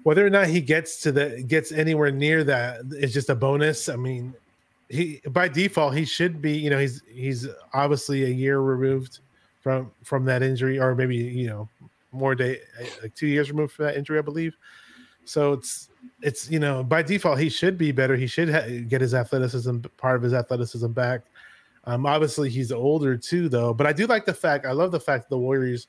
whether 0.04 0.26
or 0.26 0.30
not 0.30 0.48
he 0.48 0.62
gets 0.62 1.02
to 1.02 1.12
the 1.12 1.44
gets 1.44 1.72
anywhere 1.72 2.12
near 2.12 2.44
that 2.44 2.82
is 2.92 3.14
just 3.14 3.30
a 3.30 3.36
bonus. 3.36 3.90
I 3.90 3.96
mean, 3.96 4.34
he 4.90 5.22
by 5.30 5.48
default 5.48 5.96
he 5.96 6.06
should 6.06 6.42
be. 6.42 6.54
You 6.54 6.70
know, 6.70 6.80
he's 6.80 7.02
he's 7.12 7.48
obviously 7.74 8.24
a 8.24 8.30
year 8.30 8.60
removed 8.60 9.20
from 9.62 9.92
from 10.04 10.26
that 10.26 10.44
injury, 10.44 10.80
or 10.80 10.96
maybe 10.96 11.16
you 11.16 11.48
know 11.48 11.70
more 12.12 12.36
day 12.36 12.60
like 13.02 13.14
two 13.16 13.28
years 13.28 13.52
removed 13.52 13.74
from 13.74 13.86
that 13.86 13.98
injury, 13.98 14.18
I 14.18 14.22
believe. 14.22 14.56
So 15.26 15.54
it's 15.54 15.90
it's 16.22 16.50
you 16.50 16.60
know 16.60 16.84
by 16.84 17.02
default 17.02 17.40
he 17.40 17.50
should 17.50 17.78
be 17.78 17.92
better. 17.92 18.16
He 18.16 18.28
should 18.28 18.50
ha- 18.50 18.84
get 18.88 19.02
his 19.02 19.14
athleticism 19.14 19.80
part 19.98 20.16
of 20.16 20.22
his 20.22 20.34
athleticism 20.34 20.92
back. 20.92 21.22
Um, 21.84 22.06
obviously 22.06 22.50
he's 22.50 22.72
older 22.72 23.16
too, 23.18 23.50
though. 23.50 23.74
But 23.74 23.88
I 23.88 23.94
do 23.94 24.08
like 24.08 24.26
the 24.26 24.34
fact. 24.34 24.66
I 24.66 24.72
love 24.72 24.92
the 24.92 25.00
fact 25.00 25.24
that 25.24 25.30
the 25.30 25.38
Warriors 25.38 25.88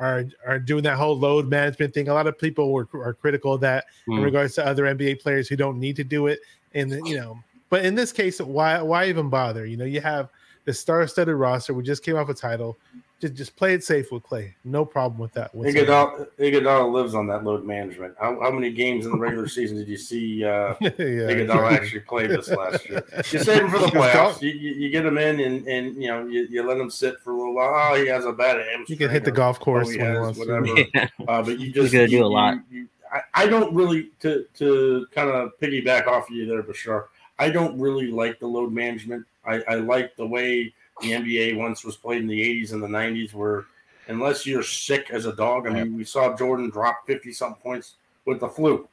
are 0.00 0.24
are 0.46 0.58
doing 0.58 0.82
that 0.84 0.96
whole 0.96 1.16
load 1.16 1.48
management 1.48 1.94
thing. 1.94 2.08
A 2.08 2.14
lot 2.14 2.26
of 2.26 2.38
people 2.38 2.72
were 2.72 2.88
are 2.94 3.14
critical 3.14 3.54
of 3.54 3.60
that 3.60 3.84
mm. 4.08 4.14
in 4.14 4.18
Hmm. 4.18 4.24
regards 4.24 4.54
to 4.54 4.66
other 4.66 4.84
NBA 4.84 5.20
players 5.20 5.46
who 5.46 5.56
don't 5.56 5.78
need 5.78 5.94
to 5.96 6.04
do 6.04 6.26
it. 6.26 6.40
And 6.74 6.90
you 7.06 7.16
know, 7.16 7.38
but 7.68 7.84
in 7.84 7.94
this 7.94 8.10
case, 8.10 8.40
why 8.40 8.80
why 8.82 9.06
even 9.08 9.28
bother? 9.28 9.66
You 9.66 9.76
know, 9.76 9.84
you 9.84 10.00
have 10.00 10.30
the 10.64 10.72
star-studded 10.72 11.34
roster. 11.34 11.74
We 11.74 11.82
just 11.82 12.02
came 12.02 12.16
off 12.16 12.28
a 12.28 12.34
title. 12.34 12.76
Just 13.20 13.34
just 13.34 13.54
play 13.56 13.74
it 13.74 13.84
safe 13.84 14.10
with 14.10 14.22
Klay. 14.22 14.54
No 14.64 14.84
problem 14.84 15.20
with 15.20 15.32
that. 15.34 15.54
whatsoever. 15.54 15.86
Iguodala, 15.86 16.26
Iguodala 16.38 16.90
lives 16.92 17.14
on 17.14 17.26
that 17.26 17.44
load 17.44 17.66
management. 17.66 18.14
How, 18.18 18.40
how 18.40 18.50
many 18.50 18.72
games 18.72 19.04
in 19.04 19.12
the 19.12 19.18
regular 19.18 19.46
season 19.58 19.76
did 19.76 19.88
you 19.88 19.98
see 19.98 20.42
uh, 20.44 20.74
yeah, 20.80 20.88
Iguodala 20.90 21.72
actually 21.72 22.00
play 22.00 22.26
this 22.26 22.48
last 22.48 22.88
year? 22.88 23.04
You 23.30 23.38
save 23.40 23.62
him 23.64 23.70
for 23.70 23.78
the 23.78 23.86
playoffs. 23.88 24.40
You, 24.40 24.50
you, 24.50 24.70
you 24.72 24.90
get 24.90 25.04
him 25.04 25.18
in, 25.18 25.38
and, 25.40 25.66
and 25.68 26.02
you 26.02 26.08
know 26.08 26.26
you, 26.26 26.46
you 26.50 26.62
let 26.66 26.78
him 26.78 26.90
sit 26.90 27.20
for 27.20 27.32
a 27.32 27.36
little 27.36 27.54
while. 27.54 27.92
Oh, 27.92 28.00
he 28.00 28.08
has 28.08 28.24
a 28.24 28.32
bad 28.32 28.56
hamstring. 28.56 28.86
You 28.88 28.96
can 28.96 29.10
hit 29.10 29.24
the 29.24 29.32
golf 29.32 29.60
course 29.60 29.88
oh, 29.88 29.90
he 29.90 29.98
when 29.98 30.10
he 30.10 30.26
has 30.26 30.38
whatever. 30.38 30.66
Yeah. 30.94 31.08
Uh, 31.28 31.42
but 31.42 31.58
you 31.60 31.72
just 31.72 31.92
gotta 31.92 32.06
do 32.08 32.16
you- 32.16 32.24
a 32.24 32.26
lot. 32.26 32.54
you- 32.70 32.80
you- 32.80 32.88
I, 33.12 33.22
I 33.34 33.46
don't 33.48 33.74
really 33.74 34.10
to 34.20 34.46
to 34.54 35.06
kind 35.12 35.28
of 35.30 35.50
piggyback 35.60 36.06
off 36.06 36.30
of 36.30 36.34
you 36.36 36.46
there, 36.46 36.62
Bashar. 36.62 37.06
I 37.40 37.50
don't 37.50 37.78
really 37.80 38.10
like 38.10 38.38
the 38.38 38.46
load 38.46 38.72
management. 38.72 39.26
I, 39.44 39.62
I 39.68 39.74
like 39.76 40.14
the 40.16 40.26
way 40.26 40.72
the 41.00 41.12
NBA 41.12 41.56
once 41.56 41.84
was 41.84 41.96
played 41.96 42.22
in 42.22 42.26
the 42.26 42.40
80s 42.40 42.72
and 42.72 42.82
the 42.82 42.88
90s, 42.88 43.34
where 43.34 43.64
unless 44.08 44.46
you're 44.46 44.62
sick 44.62 45.10
as 45.10 45.26
a 45.26 45.32
dog, 45.34 45.66
I 45.66 45.70
mean, 45.70 45.96
we 45.96 46.04
saw 46.04 46.36
Jordan 46.36 46.70
drop 46.70 47.06
50 47.06 47.32
something 47.32 47.60
points 47.62 47.94
with 48.24 48.40
the 48.40 48.48
flu. 48.48 48.88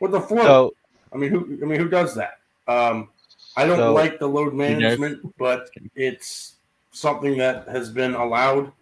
With 0.00 0.12
the 0.12 0.20
flu. 0.20 0.42
So 0.42 0.74
I 1.12 1.16
mean, 1.16 1.30
who 1.30 1.58
I 1.62 1.66
mean, 1.66 1.78
who 1.78 1.88
does 1.88 2.14
that? 2.14 2.40
Um, 2.66 3.08
I 3.56 3.66
don't 3.66 3.76
So- 3.78 3.92
like 3.92 4.18
the 4.18 4.26
load 4.28 4.54
management, 4.54 5.34
but 5.38 5.70
it's 5.94 6.54
something 6.92 7.36
that 7.38 7.68
has 7.68 7.90
been 7.90 8.14
allowed 8.14 8.72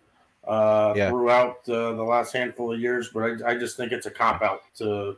uh, 0.46 0.94
Yeah. 0.96 1.11
throughout 1.11 1.68
uh, 1.68 1.92
the 1.92 2.03
last 2.03 2.33
handful 2.33 2.72
of 2.72 2.81
years. 2.81 3.11
But 3.12 3.42
I, 3.42 3.50
I 3.50 3.55
just 3.59 3.76
think 3.76 3.92
it's 3.92 4.07
a 4.07 4.11
cop 4.11 4.42
out 4.42 4.62
to 4.76 5.16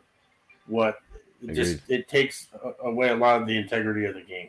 what 0.66 1.00
it 1.46 1.54
just 1.54 1.80
it 1.88 2.08
takes 2.08 2.48
away 2.82 3.08
a 3.10 3.16
lot 3.16 3.40
of 3.40 3.46
the 3.46 3.56
integrity 3.56 4.04
of 4.06 4.14
the 4.14 4.22
game. 4.22 4.48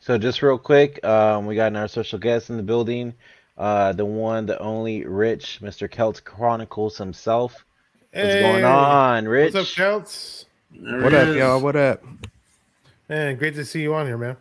So 0.00 0.16
just 0.18 0.40
real 0.42 0.58
quick, 0.58 1.04
um, 1.04 1.46
we 1.46 1.54
got 1.54 1.74
our 1.76 1.88
special 1.88 2.18
guest 2.18 2.50
in 2.50 2.56
the 2.56 2.62
building, 2.62 3.12
uh, 3.56 3.92
the 3.92 4.04
one, 4.04 4.46
the 4.46 4.58
only, 4.60 5.04
Rich, 5.04 5.58
Mr. 5.62 5.90
Celts 5.90 6.20
Chronicles 6.20 6.96
himself. 6.96 7.64
What's 8.12 8.34
going 8.34 8.64
on, 8.64 9.26
Rich? 9.28 9.54
What's 9.54 9.70
up, 9.70 9.74
Celts? 9.76 10.44
There 10.70 11.02
What 11.02 11.12
up, 11.14 11.28
is. 11.28 11.36
y'all? 11.36 11.60
What 11.60 11.76
up? 11.76 12.02
Man, 13.08 13.36
great 13.36 13.54
to 13.54 13.64
see 13.64 13.82
you 13.82 13.94
on 13.94 14.06
here, 14.06 14.16
man. 14.18 14.36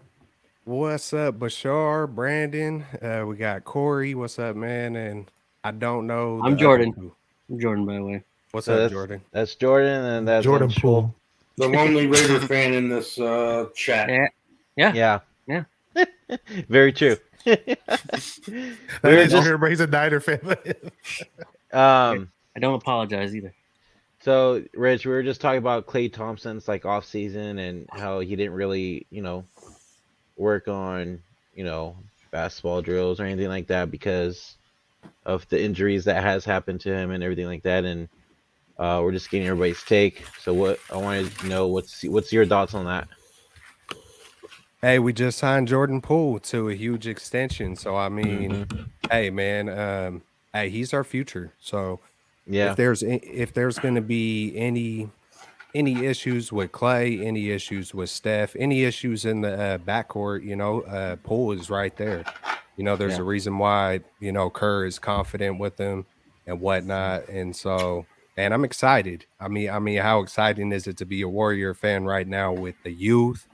What's 0.65 1.13
up, 1.13 1.39
Bashar, 1.39 2.13
Brandon? 2.13 2.85
Uh, 3.01 3.23
we 3.25 3.37
got 3.37 3.63
Corey. 3.63 4.13
What's 4.13 4.37
up, 4.37 4.55
man? 4.55 4.95
And 4.97 5.25
I 5.63 5.71
don't 5.71 6.05
know. 6.07 6.41
I'm 6.43 6.57
Jordan. 6.57 6.93
other. 6.97 7.07
I'm 7.49 7.59
Jordan, 7.59 7.85
by 7.85 7.95
the 7.95 8.03
way. 8.03 8.23
What's 8.51 8.65
So 8.65 8.73
up, 8.73 8.77
that's- 8.77 8.91
Jordan? 8.91 9.21
That's 9.31 9.55
Jordan, 9.55 10.03
and 10.05 10.27
that's 10.27 10.43
Jordan 10.43 10.69
Unshul. 10.69 10.81
Poole. 10.81 11.15
the 11.57 11.67
lonely 11.69 12.07
Raider 12.07 12.39
fan 12.41 12.73
in 12.73 12.89
this 12.89 13.17
uh, 13.19 13.67
chat. 13.73 14.09
Yeah. 14.09 14.27
Yeah. 14.77 14.93
Yeah. 14.93 15.19
Yeah. 15.47 16.05
Very 16.69 16.93
true. 16.93 17.17
we 17.45 17.55
That 17.55 18.77
were 19.03 19.09
is 19.09 19.31
just, 19.31 19.45
true, 19.45 19.57
but 19.57 19.79
a 19.79 19.87
Niner 19.87 20.19
fan. 20.19 20.39
um, 21.73 22.31
I 22.55 22.59
don't 22.59 22.75
apologize 22.75 23.35
either. 23.35 23.53
so 24.21 24.63
Rich, 24.73 25.05
we 25.05 25.11
were 25.11 25.23
just 25.23 25.41
talking 25.41 25.57
about 25.57 25.87
Klay 25.87 26.11
Thompson's 26.11 26.67
like 26.67 26.85
off 26.85 27.05
season 27.05 27.59
and 27.59 27.87
how 27.91 28.19
he 28.19 28.35
didn't 28.35 28.53
really, 28.53 29.07
you 29.09 29.21
know, 29.21 29.45
work 30.37 30.67
on, 30.67 31.21
you 31.55 31.63
know, 31.63 31.97
basketball 32.31 32.81
drills 32.81 33.19
or 33.19 33.23
anything 33.23 33.49
like 33.49 33.67
that 33.67 33.89
because 33.89 34.57
of 35.25 35.47
the 35.49 35.61
injuries 35.61 36.05
that 36.05 36.23
has 36.23 36.45
happened 36.45 36.81
to 36.81 36.93
him 36.93 37.11
and 37.11 37.23
everything 37.23 37.47
like 37.47 37.63
that. 37.63 37.83
And 37.83 38.07
uh, 38.77 39.01
we're 39.03 39.11
just 39.11 39.31
getting 39.31 39.47
everybody's 39.47 39.83
take. 39.83 40.23
So 40.39 40.53
what 40.53 40.79
I 40.91 40.97
wanted 40.97 41.35
to 41.39 41.47
know 41.47 41.67
what's 41.67 42.03
what's 42.03 42.31
your 42.31 42.45
thoughts 42.45 42.75
on 42.75 42.85
that? 42.85 43.07
Hey, 44.81 44.99
we 44.99 45.11
just 45.13 45.39
signed 45.39 45.67
Jordan 45.67 46.01
Poole 46.01 46.39
to 46.41 46.69
a 46.69 46.75
huge 46.75 47.07
extension. 47.07 47.75
So 47.75 47.95
I 47.95 48.09
mean, 48.09 48.59
Mm-hmm. 48.59 48.87
hey, 49.09 49.29
man, 49.29 49.69
um, 49.69 50.23
hey, 50.53 50.69
he's 50.69 50.93
our 50.93 51.03
future. 51.03 51.53
So 51.59 52.01
Yeah. 52.45 52.75
if 52.75 52.75
there's 52.75 53.03
if 53.03 53.53
there's 53.53 53.79
going 53.79 53.95
to 53.95 54.01
be 54.01 54.55
any 54.57 55.11
any 55.73 56.05
issues 56.05 56.51
with 56.53 56.71
Klay, 56.73 57.25
any 57.25 57.51
issues 57.51 57.93
with 57.95 58.09
Steph, 58.11 58.55
any 58.57 58.83
issues 58.85 59.25
in 59.25 59.41
the 59.41 59.53
uh, 59.61 59.77
backcourt, 59.79 60.43
you 60.43 60.55
know, 60.57 60.81
uh, 60.83 61.17
Poole 61.17 61.53
is 61.53 61.69
right 61.69 61.95
there. 61.97 62.29
You 62.77 62.83
know, 62.83 62.95
there's 62.95 63.17
Yeah. 63.17 63.19
a 63.19 63.23
reason 63.23 63.57
why 63.57 64.01
you 64.19 64.31
know 64.31 64.49
Kerr 64.49 64.85
is 64.85 64.99
confident 64.99 65.59
with 65.59 65.79
him 65.79 66.07
and 66.45 66.59
whatnot, 66.61 67.27
and 67.29 67.55
so 67.55 68.07
and 68.37 68.53
I'm 68.53 68.65
excited. 68.65 69.25
I 69.39 69.47
mean, 69.47 69.69
I 69.69 69.79
mean, 69.79 69.99
how 69.99 70.21
exciting 70.21 70.71
is 70.71 70.87
it 70.87 70.97
to 70.97 71.05
be 71.05 71.21
a 71.21 71.29
Warrior 71.29 71.73
fan 71.73 72.05
right 72.05 72.27
now 72.27 72.53
with 72.53 72.75
the 72.83 72.91
youth, 72.91 73.47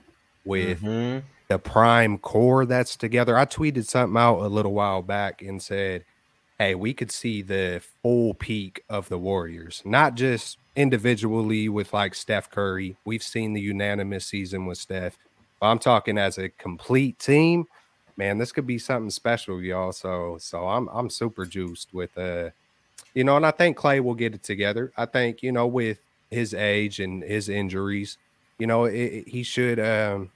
with 0.44 0.82
Mhm. 0.82 1.22
the 1.48 1.58
prime 1.58 2.18
core 2.18 2.64
that's 2.66 2.96
together. 2.96 3.36
I 3.36 3.44
tweeted 3.44 3.86
something 3.86 4.16
out 4.20 4.40
a 4.40 4.48
little 4.48 4.72
while 4.72 5.02
back 5.02 5.42
and 5.42 5.62
said, 5.62 6.04
"Hey, 6.58 6.74
we 6.74 6.94
could 6.94 7.10
see 7.10 7.42
the 7.42 7.82
full 8.02 8.34
peak 8.34 8.82
of 8.88 9.08
the 9.08 9.18
Warriors, 9.18 9.82
not 9.84 10.14
just 10.14 10.58
individually 10.76 11.68
with 11.68 11.92
like 11.92 12.14
Steph 12.14 12.50
Curry. 12.50 12.96
We've 13.04 13.22
seen 13.22 13.52
the 13.52 13.60
unanimous 13.60 14.26
season 14.26 14.66
with 14.66 14.78
Steph. 14.78 15.18
But 15.60 15.66
I'm 15.68 15.78
talking 15.78 16.18
as 16.18 16.36
a 16.38 16.48
complete 16.48 17.18
team. 17.18 17.66
Man, 18.16 18.38
this 18.38 18.52
could 18.52 18.66
be 18.66 18.78
something 18.78 19.10
special, 19.10 19.60
y'all. 19.62 19.92
So, 19.92 20.36
so 20.38 20.68
I'm 20.68 20.88
I'm 20.88 21.10
super 21.10 21.44
juiced 21.46 21.92
with 21.92 22.16
uh, 22.18 22.50
you 23.14 23.22
know, 23.24 23.36
and 23.36 23.46
I 23.46 23.50
think 23.52 23.76
Klay 23.76 24.00
will 24.00 24.14
get 24.14 24.34
it 24.34 24.42
together. 24.42 24.92
I 24.96 25.06
think 25.06 25.42
you 25.42 25.52
know 25.52 25.66
with 25.66 25.98
his 26.30 26.52
age 26.54 26.98
and 27.00 27.22
his 27.22 27.48
injuries, 27.48 28.18
you 28.58 28.66
know, 28.66 28.84
it, 28.84 28.94
it, 28.94 29.28
he 29.28 29.42
should 29.42 29.80
um 29.80 30.30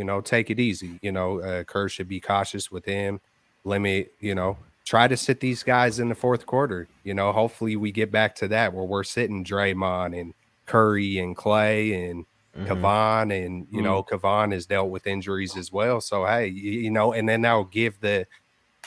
you 0.00 0.04
know, 0.04 0.22
take 0.22 0.48
it 0.48 0.58
easy. 0.58 0.98
You 1.02 1.12
know, 1.12 1.40
uh, 1.40 1.62
Kerr 1.64 1.90
should 1.90 2.08
be 2.08 2.20
cautious 2.20 2.70
with 2.70 2.86
him. 2.86 3.20
Limit, 3.64 4.14
you 4.18 4.34
know, 4.34 4.56
try 4.86 5.06
to 5.06 5.14
sit 5.14 5.40
these 5.40 5.62
guys 5.62 6.00
in 6.00 6.08
the 6.08 6.14
fourth 6.14 6.46
quarter. 6.46 6.88
You 7.04 7.12
know, 7.12 7.32
hopefully 7.32 7.76
we 7.76 7.92
get 7.92 8.10
back 8.10 8.34
to 8.36 8.48
that 8.48 8.72
where 8.72 8.86
we're 8.86 9.04
sitting 9.04 9.44
Draymond 9.44 10.18
and 10.18 10.32
Curry 10.64 11.18
and 11.18 11.36
Klay 11.36 12.10
and 12.10 12.24
mm 12.24 12.26
hmm 12.26 12.66
Kevon 12.66 13.46
and 13.46 13.68
you 13.70 13.80
mm 13.80 13.84
know 13.84 14.02
Kevon 14.02 14.52
has 14.52 14.66
dealt 14.66 14.90
with 14.90 15.06
injuries 15.06 15.56
as 15.56 15.70
well. 15.70 16.00
So 16.00 16.24
hey, 16.24 16.46
you, 16.48 16.90
know, 16.90 17.12
and 17.12 17.28
then 17.28 17.42
that'll 17.42 17.64
give 17.64 18.00
the 18.00 18.26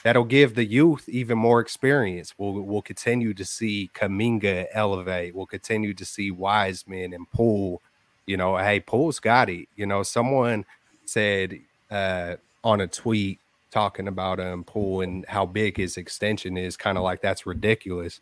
that'll 0.04 0.26
give 0.26 0.56
the 0.56 0.66
youth 0.66 1.08
even 1.08 1.38
more 1.38 1.60
experience. 1.60 2.34
We'll 2.40 2.54
we'll 2.54 2.82
continue 2.82 3.36
to 3.36 3.46
see 3.46 3.92
Kuminga 3.94 4.66
elevate. 4.74 5.36
We'll 5.36 5.46
continue 5.46 5.94
to 5.94 6.06
see 6.06 6.32
Wiseman 6.32 7.14
and 7.14 7.30
Poole. 7.30 7.82
You 8.26 8.38
know, 8.38 8.58
hey, 8.58 8.84
got 9.22 9.50
it. 9.50 9.68
You 9.76 9.86
know, 9.86 10.04
someone 10.04 10.66
said 11.06 11.60
uh, 11.92 12.36
on 12.64 12.82
a 12.82 12.88
tweet 12.88 13.40
talking 13.72 14.08
about 14.08 14.40
um 14.40 14.64
Poole 14.64 15.02
and 15.02 15.26
how 15.28 15.46
big 15.46 15.78
his 15.78 15.98
extension 15.98 16.58
is, 16.58 16.78
kind 16.78 16.98
of 16.98 17.04
like 17.04 17.22
that's 17.22 17.46
ridiculous. 17.46 18.22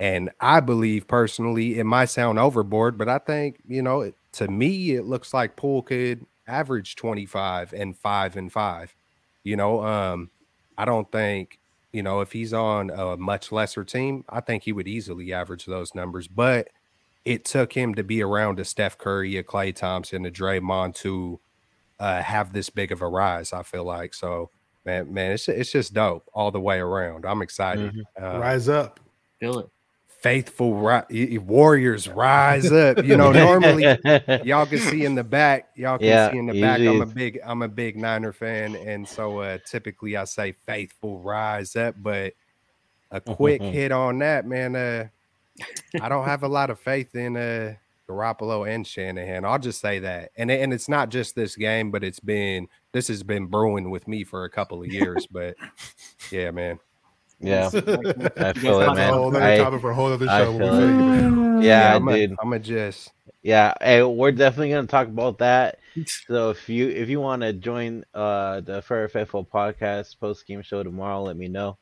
And 0.00 0.30
I 0.40 0.60
believe 0.60 1.06
personally, 1.06 1.78
it 1.78 1.84
might 1.84 2.06
sound 2.06 2.38
overboard, 2.38 2.98
but 2.98 3.08
I 3.08 3.18
think 3.18 3.58
you 3.66 3.82
know, 3.82 4.00
it, 4.02 4.14
to 4.34 4.48
me, 4.48 4.92
it 4.92 5.04
looks 5.04 5.32
like 5.32 5.56
Poole 5.56 5.82
could 5.82 6.26
average 6.48 6.96
25 6.96 7.72
and 7.72 7.96
five 7.96 8.36
and 8.36 8.52
five. 8.52 8.94
You 9.44 9.56
know, 9.56 9.84
um, 9.84 10.30
I 10.76 10.84
don't 10.84 11.10
think 11.12 11.58
you 11.92 12.02
know 12.02 12.20
if 12.20 12.32
he's 12.32 12.52
on 12.52 12.90
a 12.90 13.16
much 13.16 13.52
lesser 13.52 13.84
team, 13.84 14.24
I 14.28 14.40
think 14.40 14.64
he 14.64 14.72
would 14.72 14.88
easily 14.88 15.32
average 15.32 15.66
those 15.66 15.94
numbers. 15.94 16.28
But 16.28 16.68
it 17.24 17.44
took 17.44 17.72
him 17.72 17.94
to 17.94 18.04
be 18.04 18.22
around 18.22 18.60
a 18.60 18.64
Steph 18.64 18.98
Curry, 18.98 19.36
a 19.36 19.42
Klay 19.42 19.74
Thompson, 19.74 20.26
a 20.26 20.30
Draymond 20.30 20.94
to 20.96 21.40
uh, 21.98 22.22
have 22.22 22.52
this 22.52 22.70
big 22.70 22.92
of 22.92 23.02
a 23.02 23.08
rise. 23.08 23.52
I 23.52 23.62
feel 23.62 23.84
like 23.84 24.14
so, 24.14 24.50
man. 24.84 25.12
Man, 25.12 25.32
it's 25.32 25.48
it's 25.48 25.72
just 25.72 25.94
dope 25.94 26.28
all 26.34 26.50
the 26.50 26.60
way 26.60 26.78
around. 26.78 27.24
I'm 27.24 27.42
excited. 27.42 27.92
Mm-hmm. 27.92 28.24
Uh, 28.24 28.38
rise 28.38 28.68
up, 28.68 29.00
feel 29.40 29.60
it. 29.60 29.68
Faithful 30.20 30.74
ri- 30.76 31.36
warriors 31.36 32.08
rise 32.08 32.72
up. 32.72 33.04
You 33.04 33.14
know, 33.14 33.30
normally 33.30 33.84
y'all 34.44 34.64
can 34.64 34.78
see 34.78 35.04
in 35.04 35.14
the 35.14 35.24
back. 35.24 35.68
Y'all 35.76 35.98
can 35.98 36.06
yeah, 36.06 36.30
see 36.30 36.38
in 36.38 36.46
the 36.46 36.60
back. 36.60 36.80
I'm 36.80 37.02
a 37.02 37.06
big 37.06 37.40
I'm 37.44 37.62
a 37.62 37.68
big 37.68 37.96
Niner 37.96 38.32
fan, 38.32 38.74
and 38.74 39.06
so 39.06 39.40
uh, 39.40 39.58
typically 39.66 40.16
I 40.16 40.24
say 40.24 40.52
faithful 40.52 41.20
rise 41.20 41.76
up, 41.76 41.94
but 41.98 42.32
a 43.10 43.20
quick 43.20 43.60
hit 43.62 43.92
on 43.92 44.18
that, 44.20 44.46
man. 44.46 44.76
Uh, 44.76 45.08
I 46.00 46.08
don't 46.08 46.24
have 46.24 46.42
a 46.42 46.48
lot 46.48 46.70
of 46.70 46.78
faith 46.78 47.14
in 47.14 47.36
uh 47.36 47.74
Garoppolo 48.08 48.68
and 48.68 48.86
Shanahan. 48.86 49.44
I'll 49.44 49.58
just 49.58 49.80
say 49.80 49.98
that. 50.00 50.30
And 50.36 50.50
and 50.50 50.72
it's 50.72 50.88
not 50.88 51.08
just 51.08 51.34
this 51.34 51.56
game, 51.56 51.90
but 51.90 52.04
it's 52.04 52.20
been 52.20 52.68
this 52.92 53.08
has 53.08 53.22
been 53.22 53.46
brewing 53.46 53.90
with 53.90 54.06
me 54.06 54.24
for 54.24 54.44
a 54.44 54.50
couple 54.50 54.82
of 54.82 54.88
years. 54.88 55.26
but 55.30 55.56
yeah, 56.30 56.50
man. 56.50 56.78
Yeah, 57.40 57.66
I 57.74 58.52
feel 58.52 58.80
it, 58.80 58.94
man. 58.94 59.12
Whole 59.12 59.36
I, 59.36 59.58
topic 59.58 59.80
for 59.80 59.90
a 59.90 59.94
whole 59.94 60.12
other 60.12 60.26
show. 60.26 60.58
Yeah, 60.58 61.60
yeah, 61.60 61.96
I'm 61.96 62.06
dude. 62.06 62.34
I'm 62.40 62.52
a 62.52 62.58
just. 62.58 63.12
Yeah, 63.42 63.74
hey, 63.80 64.02
we're 64.02 64.32
definitely 64.32 64.70
gonna 64.70 64.86
talk 64.86 65.08
about 65.08 65.38
that. 65.38 65.78
So 66.26 66.50
if 66.50 66.68
you 66.68 66.88
if 66.88 67.08
you 67.08 67.20
want 67.20 67.42
to 67.42 67.52
join 67.52 68.04
uh 68.14 68.62
the 68.62 68.82
Fair 68.82 69.08
Faithful 69.08 69.44
podcast 69.44 70.18
post 70.18 70.44
game 70.44 70.60
show 70.60 70.82
tomorrow, 70.82 71.22
let 71.22 71.36
me 71.36 71.46
know. 71.46 71.78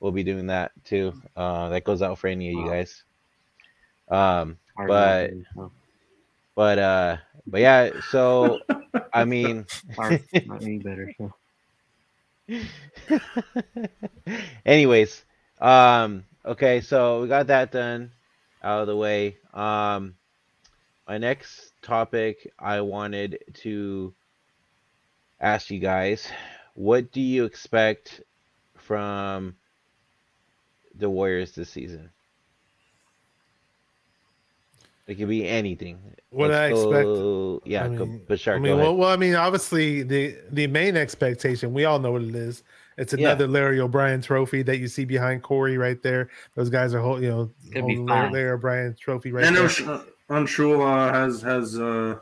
We'll 0.00 0.12
be 0.12 0.24
doing 0.24 0.46
that 0.48 0.72
too. 0.84 1.14
Uh, 1.36 1.70
that 1.70 1.84
goes 1.84 2.02
out 2.02 2.18
for 2.18 2.28
any 2.28 2.48
of 2.48 2.54
you 2.54 2.68
guys. 2.68 3.04
Um, 4.08 4.58
but 4.76 5.32
but 6.54 6.78
uh 6.78 7.16
but 7.46 7.60
yeah 7.60 7.90
so 8.10 8.58
i 9.12 9.24
mean 9.24 9.66
not 10.46 10.62
any 10.62 10.78
better 10.78 11.10
so. 11.18 11.32
anyways 14.66 15.24
um 15.60 16.24
okay 16.44 16.80
so 16.80 17.22
we 17.22 17.28
got 17.28 17.46
that 17.48 17.72
done 17.72 18.10
out 18.62 18.80
of 18.80 18.86
the 18.86 18.96
way 18.96 19.36
um 19.54 20.14
my 21.08 21.18
next 21.18 21.72
topic 21.82 22.50
i 22.58 22.80
wanted 22.80 23.38
to 23.54 24.14
ask 25.40 25.70
you 25.70 25.78
guys 25.78 26.30
what 26.74 27.10
do 27.12 27.20
you 27.20 27.44
expect 27.44 28.22
from 28.76 29.54
the 30.98 31.08
warriors 31.08 31.52
this 31.52 31.70
season 31.70 32.10
it 35.06 35.14
could 35.14 35.28
be 35.28 35.46
anything. 35.46 35.98
What 36.30 36.50
Let's 36.50 36.58
I 36.58 36.70
go, 36.70 37.54
expect? 37.54 37.68
Yeah, 37.70 37.84
I 37.84 37.88
mean, 37.88 37.98
go, 38.28 38.52
I 38.52 38.58
mean 38.58 38.76
well, 38.76 38.96
well, 38.96 39.08
I 39.08 39.16
mean, 39.16 39.34
obviously 39.36 40.02
the 40.02 40.36
the 40.50 40.66
main 40.66 40.96
expectation 40.96 41.72
we 41.72 41.84
all 41.84 42.00
know 42.00 42.12
what 42.12 42.22
it 42.22 42.34
is. 42.34 42.64
It's 42.98 43.12
another 43.12 43.44
yeah. 43.44 43.50
Larry 43.50 43.80
O'Brien 43.80 44.20
trophy 44.20 44.62
that 44.62 44.78
you 44.78 44.88
see 44.88 45.04
behind 45.04 45.42
Corey 45.42 45.78
right 45.78 46.02
there. 46.02 46.30
Those 46.54 46.70
guys 46.70 46.94
are 46.94 47.00
holding, 47.00 47.24
you 47.24 47.30
know, 47.30 47.50
holding 47.74 48.06
Larry, 48.06 48.30
Larry 48.32 48.50
O'Brien 48.50 48.96
trophy 48.98 49.32
right 49.32 49.44
and 49.44 49.54
there. 49.54 50.00
And 50.28 50.48
Shul 50.48 50.82
uh, 50.82 51.12
has 51.12 51.40
has 51.42 51.78
uh, 51.78 52.18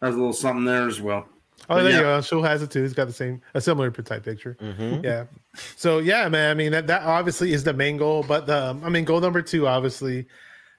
has 0.00 0.14
a 0.14 0.18
little 0.18 0.32
something 0.32 0.64
there 0.64 0.86
as 0.86 1.00
well. 1.00 1.26
Oh, 1.70 1.76
but 1.76 1.82
there 1.82 1.92
yeah. 1.92 1.98
you 1.98 2.02
go. 2.02 2.20
Shul 2.20 2.42
has 2.42 2.62
it 2.62 2.70
too. 2.70 2.82
He's 2.82 2.94
got 2.94 3.06
the 3.06 3.12
same, 3.12 3.42
a 3.54 3.60
similar 3.60 3.90
type 3.90 4.24
picture. 4.24 4.56
Mm-hmm. 4.60 5.04
Yeah. 5.04 5.24
So 5.76 5.98
yeah, 5.98 6.28
man. 6.28 6.50
I 6.50 6.54
mean, 6.54 6.72
that 6.72 6.86
that 6.86 7.02
obviously 7.02 7.52
is 7.52 7.64
the 7.64 7.72
main 7.72 7.96
goal. 7.96 8.24
But 8.26 8.46
the, 8.46 8.70
um, 8.70 8.84
I 8.84 8.88
mean, 8.88 9.04
goal 9.04 9.20
number 9.20 9.42
two, 9.42 9.66
obviously, 9.66 10.26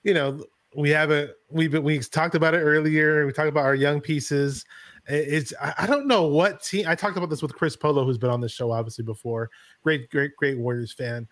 you 0.03 0.13
know, 0.13 0.43
we 0.75 0.89
haven't 0.89 1.31
we've 1.49 1.71
been, 1.71 1.83
we 1.83 1.99
talked 1.99 2.35
about 2.35 2.53
it 2.53 2.59
earlier. 2.59 3.25
We 3.25 3.33
talked 3.33 3.49
about 3.49 3.65
our 3.65 3.75
young 3.75 4.01
pieces. 4.01 4.65
It's 5.07 5.53
I 5.59 5.87
don't 5.87 6.07
know 6.07 6.27
what 6.27 6.63
team. 6.63 6.85
I 6.87 6.95
talked 6.95 7.17
about 7.17 7.29
this 7.29 7.41
with 7.41 7.55
Chris 7.55 7.75
Polo, 7.75 8.05
who's 8.05 8.17
been 8.17 8.29
on 8.29 8.41
this 8.41 8.51
show 8.51 8.71
obviously 8.71 9.03
before. 9.03 9.49
Great, 9.83 10.09
great, 10.11 10.35
great 10.35 10.57
Warriors 10.57 10.93
fan. 10.93 11.27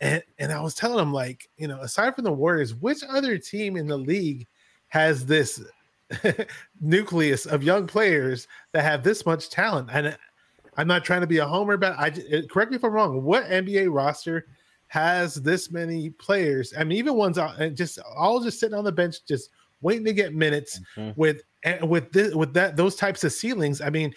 And 0.00 0.22
and 0.38 0.52
I 0.52 0.60
was 0.60 0.74
telling 0.74 0.98
him 0.98 1.12
like, 1.12 1.48
you 1.56 1.66
know, 1.66 1.80
aside 1.80 2.14
from 2.14 2.24
the 2.24 2.32
Warriors, 2.32 2.74
which 2.74 3.02
other 3.08 3.38
team 3.38 3.76
in 3.76 3.86
the 3.86 3.96
league 3.96 4.46
has 4.88 5.24
this 5.24 5.62
nucleus 6.80 7.46
of 7.46 7.62
young 7.62 7.86
players 7.86 8.48
that 8.72 8.82
have 8.82 9.02
this 9.02 9.26
much 9.26 9.50
talent? 9.50 9.88
And 9.92 10.16
I'm 10.76 10.86
not 10.86 11.04
trying 11.04 11.20
to 11.20 11.26
be 11.26 11.38
a 11.38 11.46
homer, 11.46 11.76
but 11.76 11.98
I 11.98 12.10
correct 12.50 12.70
me 12.70 12.76
if 12.76 12.84
I'm 12.84 12.92
wrong. 12.92 13.22
What 13.22 13.44
NBA 13.44 13.92
roster 13.92 14.46
has 14.92 15.36
this 15.36 15.70
many 15.70 16.10
players. 16.10 16.74
I 16.78 16.84
mean, 16.84 16.98
even 16.98 17.14
ones 17.14 17.38
out 17.38 17.58
and 17.58 17.74
just 17.74 17.98
all 18.14 18.40
just 18.40 18.60
sitting 18.60 18.76
on 18.76 18.84
the 18.84 18.92
bench, 18.92 19.24
just 19.26 19.48
waiting 19.80 20.04
to 20.04 20.12
get 20.12 20.34
minutes 20.34 20.80
mm-hmm. 20.96 21.18
with 21.18 21.42
with 21.82 22.12
this 22.12 22.34
with 22.34 22.52
that 22.52 22.76
those 22.76 22.94
types 22.94 23.24
of 23.24 23.32
ceilings. 23.32 23.80
I 23.80 23.88
mean, 23.88 24.12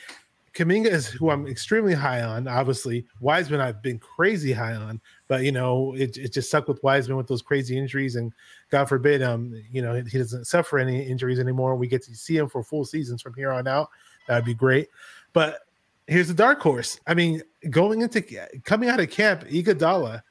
Kuminga 0.54 0.88
is 0.88 1.08
who 1.08 1.30
I'm 1.30 1.48
extremely 1.48 1.94
high 1.94 2.24
on. 2.24 2.50
Obviously, 2.50 3.06
Wiseman 3.22 3.62
I've 3.62 3.82
been 3.82 4.00
crazy 4.00 4.52
high 4.52 4.76
on, 4.76 5.00
but 5.28 5.44
you 5.44 5.52
know 5.52 5.94
it, 5.96 6.18
it 6.18 6.34
just 6.34 6.50
sucked 6.50 6.68
with 6.68 6.84
Wiseman 6.84 7.18
with 7.18 7.28
those 7.28 7.42
crazy 7.42 7.78
injuries, 7.78 8.16
and 8.16 8.32
God 8.70 8.86
forbid, 8.86 9.22
um, 9.22 9.54
you 9.72 9.82
know 9.82 9.94
he 9.96 10.18
doesn't 10.18 10.46
suffer 10.46 10.78
any 10.78 11.04
injuries 11.04 11.40
anymore. 11.40 11.76
We 11.76 11.88
get 11.88 12.04
to 12.04 12.16
see 12.16 12.38
him 12.38 12.50
for 12.50 12.64
full 12.64 12.86
seasons 12.86 13.22
from 13.22 13.34
here 13.34 13.52
on 13.52 13.68
out. 13.68 13.90
That'd 14.28 14.46
be 14.46 14.54
great. 14.54 14.90
But 15.34 15.60
here's 16.08 16.28
the 16.28 16.34
dark 16.34 16.62
horse. 16.62 17.00
I 17.08 17.14
mean, 17.14 17.42
going 17.70 18.02
into 18.02 18.22
coming 18.64 18.90
out 18.90 19.00
of 19.00 19.10
camp, 19.10 19.44
Iguodala 19.46 20.22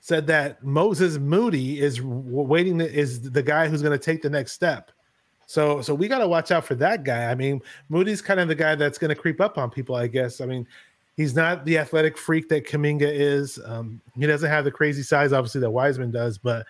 said 0.00 0.26
that 0.28 0.64
Moses 0.64 1.18
Moody 1.18 1.80
is 1.80 2.00
waiting 2.02 2.78
to, 2.78 2.92
is 2.92 3.30
the 3.30 3.42
guy 3.42 3.68
who's 3.68 3.82
going 3.82 3.98
to 3.98 4.04
take 4.04 4.22
the 4.22 4.30
next 4.30 4.52
step. 4.52 4.90
So 5.46 5.82
so 5.82 5.94
we 5.94 6.08
got 6.08 6.18
to 6.18 6.28
watch 6.28 6.52
out 6.52 6.64
for 6.64 6.74
that 6.76 7.04
guy. 7.04 7.30
I 7.30 7.34
mean, 7.34 7.60
Moody's 7.88 8.22
kind 8.22 8.40
of 8.40 8.48
the 8.48 8.54
guy 8.54 8.76
that's 8.76 8.98
going 8.98 9.08
to 9.08 9.20
creep 9.20 9.40
up 9.40 9.58
on 9.58 9.68
people, 9.68 9.96
I 9.96 10.06
guess. 10.06 10.40
I 10.40 10.46
mean, 10.46 10.66
he's 11.20 11.34
not 11.34 11.66
the 11.66 11.76
athletic 11.76 12.16
freak 12.16 12.48
that 12.48 12.66
Kuminga 12.66 13.02
is. 13.02 13.60
Um, 13.66 14.00
he 14.18 14.26
doesn't 14.26 14.48
have 14.48 14.64
the 14.64 14.70
crazy 14.70 15.02
size, 15.02 15.34
obviously, 15.34 15.60
that 15.60 15.70
Wiseman 15.70 16.10
does, 16.10 16.38
but 16.38 16.66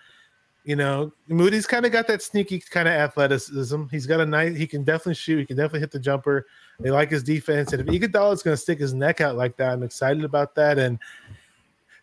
you 0.65 0.75
know, 0.75 1.13
Moody's 1.29 1.65
kind 1.65 1.85
of 1.85 1.93
got 1.93 2.05
that 2.07 2.21
sneaky 2.21 2.59
kind 2.59 2.87
of 2.87 2.93
athleticism. 2.93 3.85
He's 3.89 4.05
got 4.05 4.19
a 4.19 4.25
nice, 4.25 4.57
he 4.57 4.67
can 4.67 4.83
definitely 4.83 5.15
shoot, 5.15 5.39
he 5.39 5.45
can 5.45 5.55
definitely 5.55 5.79
hit 5.79 5.91
the 5.91 5.99
jumper. 5.99 6.45
They 6.81 6.91
like 6.91 7.09
his 7.09 7.23
defense. 7.23 7.71
And 7.71 7.81
if 7.81 7.87
Iguodala 7.87 8.33
is 8.33 8.43
going 8.43 8.55
to 8.55 8.61
stick 8.61 8.79
his 8.79 8.93
neck 8.93 9.21
out 9.21 9.37
like 9.37 9.55
that, 9.55 9.71
I'm 9.71 9.83
excited 9.83 10.25
about 10.25 10.53
that. 10.55 10.77
And 10.77 10.99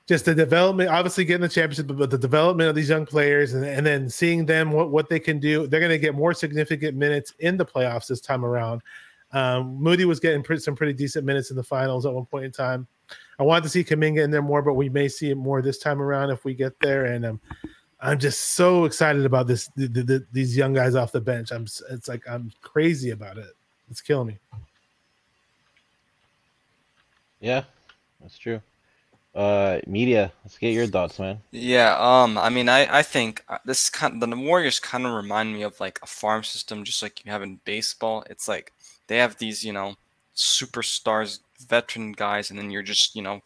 just 0.06 0.24
the 0.24 0.34
development, 0.34 0.88
obviously 0.88 1.26
getting 1.26 1.42
the 1.42 1.50
championship, 1.50 1.94
but 1.96 2.10
the 2.10 2.18
development 2.18 2.70
of 2.70 2.74
these 2.74 2.88
young 2.88 3.04
players 3.04 3.52
and, 3.52 3.64
and 3.64 3.84
then 3.84 4.08
seeing 4.08 4.46
them 4.46 4.72
what, 4.72 4.90
what 4.90 5.10
they 5.10 5.20
can 5.20 5.38
do. 5.38 5.66
They're 5.66 5.80
going 5.80 5.92
to 5.92 5.98
get 5.98 6.14
more 6.14 6.32
significant 6.32 6.96
minutes 6.96 7.34
in 7.40 7.58
the 7.58 7.66
playoffs 7.66 8.08
this 8.08 8.22
time 8.22 8.42
around. 8.42 8.80
Um, 9.32 9.76
Moody 9.82 10.04
was 10.04 10.20
getting 10.20 10.42
pretty, 10.42 10.62
some 10.62 10.74
pretty 10.74 10.92
decent 10.92 11.24
minutes 11.24 11.50
in 11.50 11.56
the 11.56 11.62
finals 11.62 12.06
at 12.06 12.12
one 12.12 12.26
point 12.26 12.46
in 12.46 12.52
time. 12.52 12.86
I 13.38 13.42
wanted 13.42 13.64
to 13.64 13.68
see 13.68 13.84
Kuminga 13.84 14.22
in 14.22 14.30
there 14.30 14.42
more, 14.42 14.62
but 14.62 14.74
we 14.74 14.88
may 14.88 15.08
see 15.08 15.30
it 15.30 15.36
more 15.36 15.62
this 15.62 15.78
time 15.78 16.02
around 16.02 16.30
if 16.30 16.44
we 16.44 16.54
get 16.54 16.78
there. 16.80 17.06
And 17.06 17.24
um, 17.24 17.40
I'm 18.00 18.18
just 18.18 18.52
so 18.52 18.84
excited 18.84 19.24
about 19.24 19.46
this. 19.46 19.68
The, 19.76 19.86
the, 19.86 20.02
the, 20.02 20.26
these 20.32 20.56
young 20.56 20.72
guys 20.72 20.94
off 20.94 21.12
the 21.12 21.20
bench. 21.20 21.50
I'm. 21.50 21.66
It's 21.90 22.08
like 22.08 22.28
I'm 22.28 22.52
crazy 22.62 23.10
about 23.10 23.38
it. 23.38 23.54
It's 23.90 24.00
killing 24.00 24.28
me. 24.28 24.38
Yeah, 27.40 27.64
that's 28.20 28.38
true. 28.38 28.60
Uh, 29.34 29.80
media. 29.86 30.32
Let's 30.44 30.58
get 30.58 30.72
your 30.72 30.86
thoughts, 30.86 31.18
man. 31.18 31.40
Yeah, 31.52 31.96
um, 31.98 32.36
I 32.38 32.48
mean, 32.48 32.68
I, 32.68 32.98
I 32.98 33.02
think 33.02 33.44
uh, 33.48 33.58
this 33.64 33.88
kind 33.88 34.20
the 34.20 34.36
Warriors 34.36 34.80
kind 34.80 35.06
of 35.06 35.12
remind 35.12 35.52
me 35.52 35.62
of 35.62 35.78
like 35.78 36.00
a 36.02 36.06
farm 36.06 36.42
system, 36.42 36.82
just 36.82 37.02
like 37.02 37.24
you 37.24 37.30
have 37.30 37.42
in 37.42 37.60
baseball. 37.64 38.24
It's 38.28 38.48
like 38.48 38.72
they 39.08 39.18
have 39.18 39.38
these, 39.38 39.64
you 39.64 39.72
know, 39.72 39.96
superstars, 40.36 41.40
veteran 41.66 42.12
guys, 42.12 42.50
and 42.50 42.58
then 42.58 42.70
you're 42.70 42.82
just, 42.82 43.16
you 43.16 43.22
know, 43.22 43.42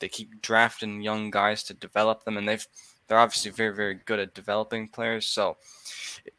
they 0.00 0.08
keep 0.08 0.42
drafting 0.42 1.00
young 1.00 1.30
guys 1.30 1.62
to 1.64 1.74
develop 1.74 2.24
them, 2.24 2.36
and 2.36 2.48
they've 2.48 2.66
they're 3.06 3.18
obviously 3.18 3.50
very, 3.50 3.74
very 3.74 3.94
good 3.94 4.18
at 4.18 4.34
developing 4.34 4.88
players. 4.88 5.26
So 5.26 5.56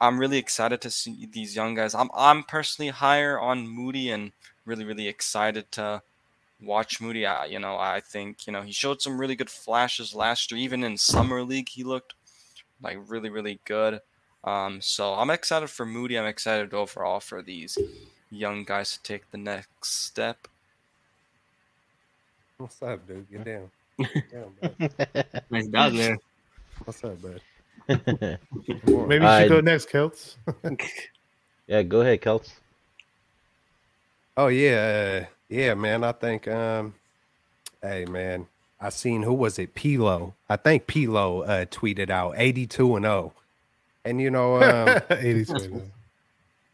I'm 0.01 0.19
really 0.19 0.37
excited 0.37 0.81
to 0.81 0.89
see 0.89 1.27
these 1.31 1.55
young 1.55 1.75
guys. 1.75 1.95
I'm 1.95 2.09
I'm 2.15 2.43
personally 2.43 2.89
higher 2.89 3.39
on 3.39 3.67
Moody 3.67 4.11
and 4.11 4.31
really, 4.65 4.85
really 4.85 5.07
excited 5.07 5.71
to 5.73 6.01
watch 6.61 7.01
Moody. 7.01 7.25
I, 7.25 7.45
you 7.45 7.59
know, 7.59 7.77
I 7.77 8.01
think 8.01 8.47
you 8.47 8.53
know 8.53 8.61
he 8.61 8.71
showed 8.71 9.01
some 9.01 9.19
really 9.19 9.35
good 9.35 9.49
flashes 9.49 10.15
last 10.15 10.51
year. 10.51 10.59
Even 10.59 10.83
in 10.83 10.97
summer 10.97 11.43
league, 11.43 11.69
he 11.69 11.83
looked 11.83 12.13
like 12.81 12.97
really, 13.07 13.29
really 13.29 13.59
good. 13.65 14.01
Um, 14.43 14.79
so 14.81 15.13
I'm 15.15 15.31
excited 15.31 15.69
for 15.69 15.85
Moody. 15.85 16.19
I'm 16.19 16.25
excited 16.25 16.73
overall 16.73 17.19
for 17.19 17.41
these 17.41 17.77
young 18.31 18.63
guys 18.63 18.97
to 18.97 19.03
take 19.03 19.29
the 19.31 19.37
next 19.37 20.03
step. 20.05 20.47
What's 22.57 22.81
up, 22.81 23.05
dude? 23.07 23.29
Get 23.29 23.45
down. 23.45 23.71
Get 23.99 24.31
down 24.31 24.51
bud. 24.61 25.43
Nice 25.49 25.67
dog 25.67 25.93
there. 25.93 26.17
What's 26.83 27.03
up, 27.03 27.21
bud? 27.21 27.41
Maybe 27.87 28.05
you 28.87 28.87
should 28.87 29.23
I- 29.23 29.47
go 29.47 29.61
next, 29.61 29.89
Kilts. 29.89 30.37
yeah, 31.67 31.83
go 31.83 32.01
ahead, 32.01 32.21
Celts. 32.21 32.53
Oh 34.37 34.47
yeah, 34.47 35.21
uh, 35.21 35.25
yeah, 35.47 35.73
man. 35.75 36.03
I 36.03 36.11
think, 36.11 36.47
um, 36.47 36.93
hey, 37.81 38.05
man, 38.05 38.47
I 38.81 38.89
seen 38.89 39.21
who 39.23 39.33
was 39.33 39.59
it? 39.59 39.75
Pilo. 39.75 40.33
I 40.49 40.57
think 40.57 40.87
Pilo 40.87 41.47
uh, 41.47 41.65
tweeted 41.65 42.09
out 42.09 42.33
eighty-two 42.35 42.95
and 42.97 43.05
zero, 43.05 43.33
and 44.03 44.19
you 44.19 44.29
know, 44.31 44.61
um, 44.61 45.01
82. 45.09 45.81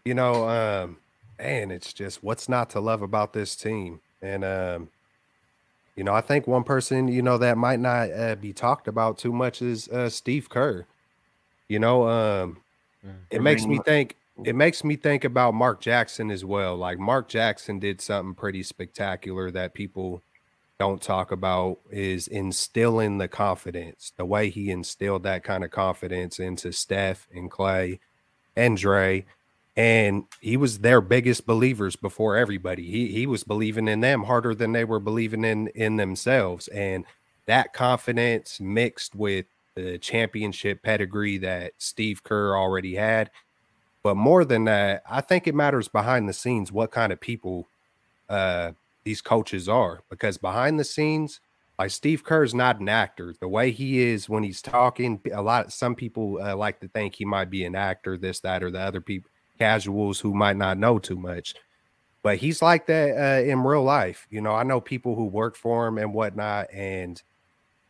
you 0.06 0.14
know, 0.16 0.50
um, 0.50 0.98
man, 1.42 1.72
it's 1.72 1.92
just 1.94 2.24
what's 2.24 2.48
not 2.48 2.70
to 2.72 2.80
love 2.80 3.02
about 3.02 3.34
this 3.34 3.56
team, 3.56 4.00
and 4.22 4.44
um, 4.46 4.90
you 5.96 6.04
know, 6.04 6.14
I 6.14 6.22
think 6.22 6.48
one 6.48 6.64
person, 6.64 7.08
you 7.08 7.22
know, 7.22 7.38
that 7.38 7.58
might 7.58 7.80
not 7.80 8.12
uh, 8.12 8.36
be 8.36 8.54
talked 8.54 8.88
about 8.88 9.18
too 9.18 9.34
much 9.34 9.62
is 9.62 9.88
uh, 9.90 10.10
Steve 10.10 10.50
Kerr. 10.50 10.86
You 11.68 11.80
know, 11.80 12.08
um, 12.08 12.58
Mm. 13.04 13.16
it 13.32 13.42
makes 13.42 13.64
me 13.64 13.70
Remain- 13.80 13.84
think. 13.84 14.16
It 14.46 14.56
makes 14.56 14.84
me 14.84 14.96
think 14.96 15.24
about 15.24 15.54
Mark 15.56 15.82
Jackson 15.82 16.30
as 16.32 16.46
well. 16.46 16.76
Like 16.76 16.98
Mark 17.00 17.28
Jackson 17.28 17.80
did 17.80 18.00
something 18.00 18.34
pretty 18.36 18.62
spectacular 18.64 19.50
that 19.52 19.74
people 19.74 20.22
don't 20.80 21.02
talk 21.02 21.32
about 21.32 21.80
is 21.92 22.28
instilling 22.28 23.18
the 23.18 23.28
confidence. 23.28 24.14
The 24.18 24.26
way 24.26 24.50
he 24.50 24.70
instilled 24.72 25.24
that 25.24 25.44
kind 25.44 25.64
of 25.64 25.70
confidence 25.72 26.40
into 26.40 26.72
Steph 26.72 27.28
and 27.34 27.52
Klay 27.52 28.00
and 28.56 28.78
Dre. 28.78 29.26
And 29.78 30.26
he 30.42 30.58
was 30.58 30.80
their 30.80 31.00
biggest 31.00 31.46
believers 31.46 31.96
before 31.96 32.36
everybody. 32.36 32.90
He 32.90 33.08
he 33.08 33.26
was 33.26 33.44
believing 33.44 33.88
in 33.88 34.02
them 34.02 34.24
harder 34.24 34.54
than 34.54 34.74
they 34.74 34.84
were 34.84 35.00
believing 35.00 35.46
in 35.46 35.68
in 35.70 35.96
themselves. 35.96 36.68
And 36.68 37.06
that 37.46 37.74
confidence 37.74 38.60
mixed 38.60 39.16
with 39.16 39.46
the 39.76 39.98
championship 39.98 40.84
pedigree 40.84 41.38
that 41.40 41.74
Steve 41.78 42.24
Kerr 42.24 42.56
already 42.56 42.96
had. 42.96 43.32
But 44.04 44.16
more 44.16 44.44
than 44.44 44.66
that, 44.66 45.04
I 45.10 45.22
think 45.22 45.48
it 45.48 45.56
matters 45.56 45.88
behind 45.88 46.28
the 46.28 46.34
scenes 46.34 46.72
what 46.72 46.92
kind 46.92 47.14
of 47.14 47.20
people 47.20 47.68
uh, 48.30 48.72
these 49.04 49.22
coaches 49.22 49.70
are. 49.70 50.02
Because 50.10 50.38
behind 50.38 50.80
the 50.80 50.84
scenes, 50.84 51.40
like 51.80 51.92
Steve 51.92 52.24
Kerr's 52.24 52.54
not 52.54 52.80
an 52.80 52.90
actor. 52.90 53.34
The 53.40 53.48
way 53.48 53.72
he 53.72 54.00
is 54.00 54.30
when 54.30 54.44
he's 54.44 54.62
talking, 54.62 55.20
a 55.34 55.42
lot 55.42 55.66
of 55.66 55.74
some 55.74 55.96
people 55.96 56.40
uh, 56.40 56.56
like 56.56 56.80
to 56.82 56.88
think 56.88 57.16
he 57.16 57.26
might 57.26 57.50
be 57.50 57.64
an 57.64 57.76
actor, 57.76 58.18
this, 58.18 58.40
that, 58.42 58.62
or 58.62 58.70
the 58.70 58.80
other 58.80 59.02
people, 59.02 59.31
casuals 59.62 60.20
who 60.20 60.34
might 60.34 60.58
not 60.58 60.80
know 60.80 60.98
too 60.98 61.16
much. 61.16 61.54
But 62.24 62.38
he's 62.38 62.64
like 62.64 62.88
that 62.88 63.12
uh, 63.16 63.44
in 63.44 63.62
real 63.62 63.84
life. 63.84 64.26
You 64.32 64.42
know, 64.42 64.54
I 64.54 64.64
know 64.64 64.82
people 64.82 65.16
who 65.16 65.26
work 65.26 65.56
for 65.56 65.88
him 65.88 66.00
and 66.00 66.16
whatnot, 66.16 66.74
and 66.74 67.22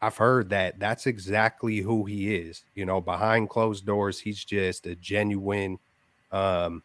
I've 0.02 0.18
heard 0.18 0.50
that 0.50 0.80
that's 0.80 1.08
exactly 1.08 1.78
who 1.78 2.04
he 2.04 2.36
is. 2.36 2.66
You 2.76 2.86
know, 2.86 3.00
behind 3.00 3.50
closed 3.50 3.86
doors, 3.86 4.20
he's 4.20 4.44
just 4.44 4.86
a 4.86 4.96
genuine, 4.96 5.80
um, 6.34 6.84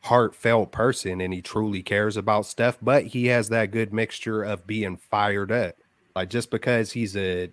heartfelt 0.00 0.72
person, 0.72 1.20
and 1.20 1.32
he 1.32 1.40
truly 1.40 1.82
cares 1.82 2.16
about 2.16 2.46
stuff. 2.46 2.78
But 2.82 3.06
he 3.06 3.26
has 3.26 3.48
that 3.50 3.70
good 3.70 3.92
mixture 3.92 4.42
of 4.42 4.66
being 4.66 4.96
fired 4.96 5.52
up. 5.52 5.76
Like 6.16 6.30
just 6.30 6.50
because 6.50 6.90
he's 6.90 7.16
a 7.16 7.50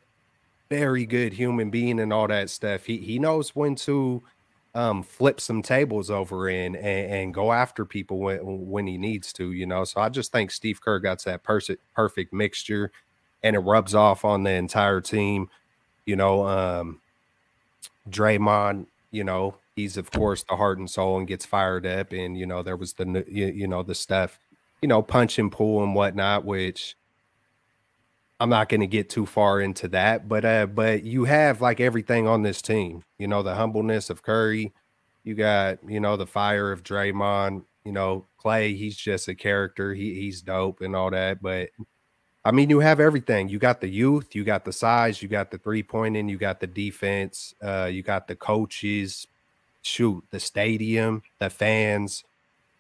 very 0.70 1.06
good 1.06 1.34
human 1.34 1.70
being 1.70 2.00
and 2.00 2.12
all 2.12 2.28
that 2.28 2.50
stuff, 2.50 2.86
he 2.86 2.98
he 2.98 3.20
knows 3.20 3.56
when 3.56 3.76
to 3.76 4.24
um 4.78 5.02
flip 5.02 5.42
some 5.42 5.64
tables 5.64 6.12
over 6.12 6.48
in 6.48 6.76
and, 6.76 7.12
and 7.12 7.34
go 7.34 7.52
after 7.52 7.84
people 7.84 8.20
when 8.20 8.40
when 8.70 8.86
he 8.88 8.98
needs 8.98 9.34
to, 9.34 9.52
you 9.52 9.66
know. 9.66 9.84
So 9.84 10.00
I 10.00 10.10
just 10.10 10.32
think 10.32 10.52
Steve 10.52 10.80
Kerr 10.82 11.00
got 11.00 11.24
that 11.24 11.42
perfect 11.44 11.82
perfect 11.96 12.32
mixture 12.32 12.92
and 13.44 13.56
it 13.56 13.60
rubs 13.60 13.96
off 13.96 14.24
on 14.24 14.44
the 14.44 14.52
entire 14.52 15.02
team. 15.02 15.50
You 16.06 16.16
know, 16.16 16.46
um 16.48 17.02
Draymond, 18.10 18.86
you 19.12 19.24
know, 19.24 19.56
he's 19.76 19.98
of 19.98 20.12
course 20.12 20.44
the 20.44 20.56
heart 20.56 20.78
and 20.78 20.90
soul 20.90 21.18
and 21.18 21.28
gets 21.28 21.46
fired 21.46 21.86
up. 21.86 22.12
And 22.14 22.38
you 22.38 22.46
know, 22.46 22.62
there 22.62 22.78
was 22.78 22.94
the 22.94 23.26
you, 23.28 23.48
you 23.48 23.68
know 23.68 23.82
the 23.82 23.96
stuff, 23.96 24.40
you 24.82 24.88
know, 24.88 25.02
punch 25.02 25.40
and 25.40 25.52
pull 25.52 25.84
and 25.84 25.96
whatnot, 25.96 26.46
which 26.46 26.96
I'm 28.40 28.50
not 28.50 28.70
going 28.70 28.82
to 28.82 28.88
get 28.88 29.10
too 29.10 29.26
far 29.26 29.62
into 29.62 29.88
that. 29.90 30.28
But 30.28 30.46
uh, 30.46 30.68
but 30.68 31.04
you 31.04 31.26
have 31.26 31.62
like 31.62 31.80
everything 31.80 32.28
on 32.28 32.44
this 32.44 32.62
team. 32.62 33.04
You 33.18 33.28
know, 33.28 33.44
the 33.44 33.56
humbleness 33.56 34.10
of 34.10 34.24
Curry. 34.24 34.74
You 35.24 35.36
got 35.36 35.80
you 35.88 36.00
know 36.00 36.18
the 36.18 36.28
fire 36.28 36.72
of 36.72 36.84
Draymond. 36.84 37.64
You 37.84 37.92
know, 37.92 38.26
Klay. 38.44 38.78
He's 38.78 38.96
just 38.96 39.28
a 39.28 39.36
character. 39.36 39.94
He 39.94 40.14
he's 40.16 40.42
dope 40.42 40.82
and 40.82 40.96
all 40.96 41.12
that. 41.12 41.42
But 41.42 41.70
I 42.48 42.52
mean, 42.52 42.70
you 42.70 42.80
have 42.80 43.02
everything. 43.02 43.50
You 43.50 43.60
got 43.60 43.82
the 43.82 43.90
youth, 43.90 44.34
you 44.34 44.46
got 44.46 44.64
the 44.64 44.72
size, 44.72 45.22
you 45.22 45.28
got 45.28 45.52
the 45.52 45.58
three 45.58 45.84
pointing, 45.84 46.30
you 46.30 46.38
got 46.38 46.62
the 46.62 46.68
defense, 46.68 47.54
uh, 47.62 47.90
you 47.92 48.04
got 48.04 48.30
the 48.30 48.38
coaches, 48.38 49.28
shoot, 49.82 50.24
the 50.32 50.40
stadium, 50.40 51.24
the 51.40 51.50
fans. 51.50 52.24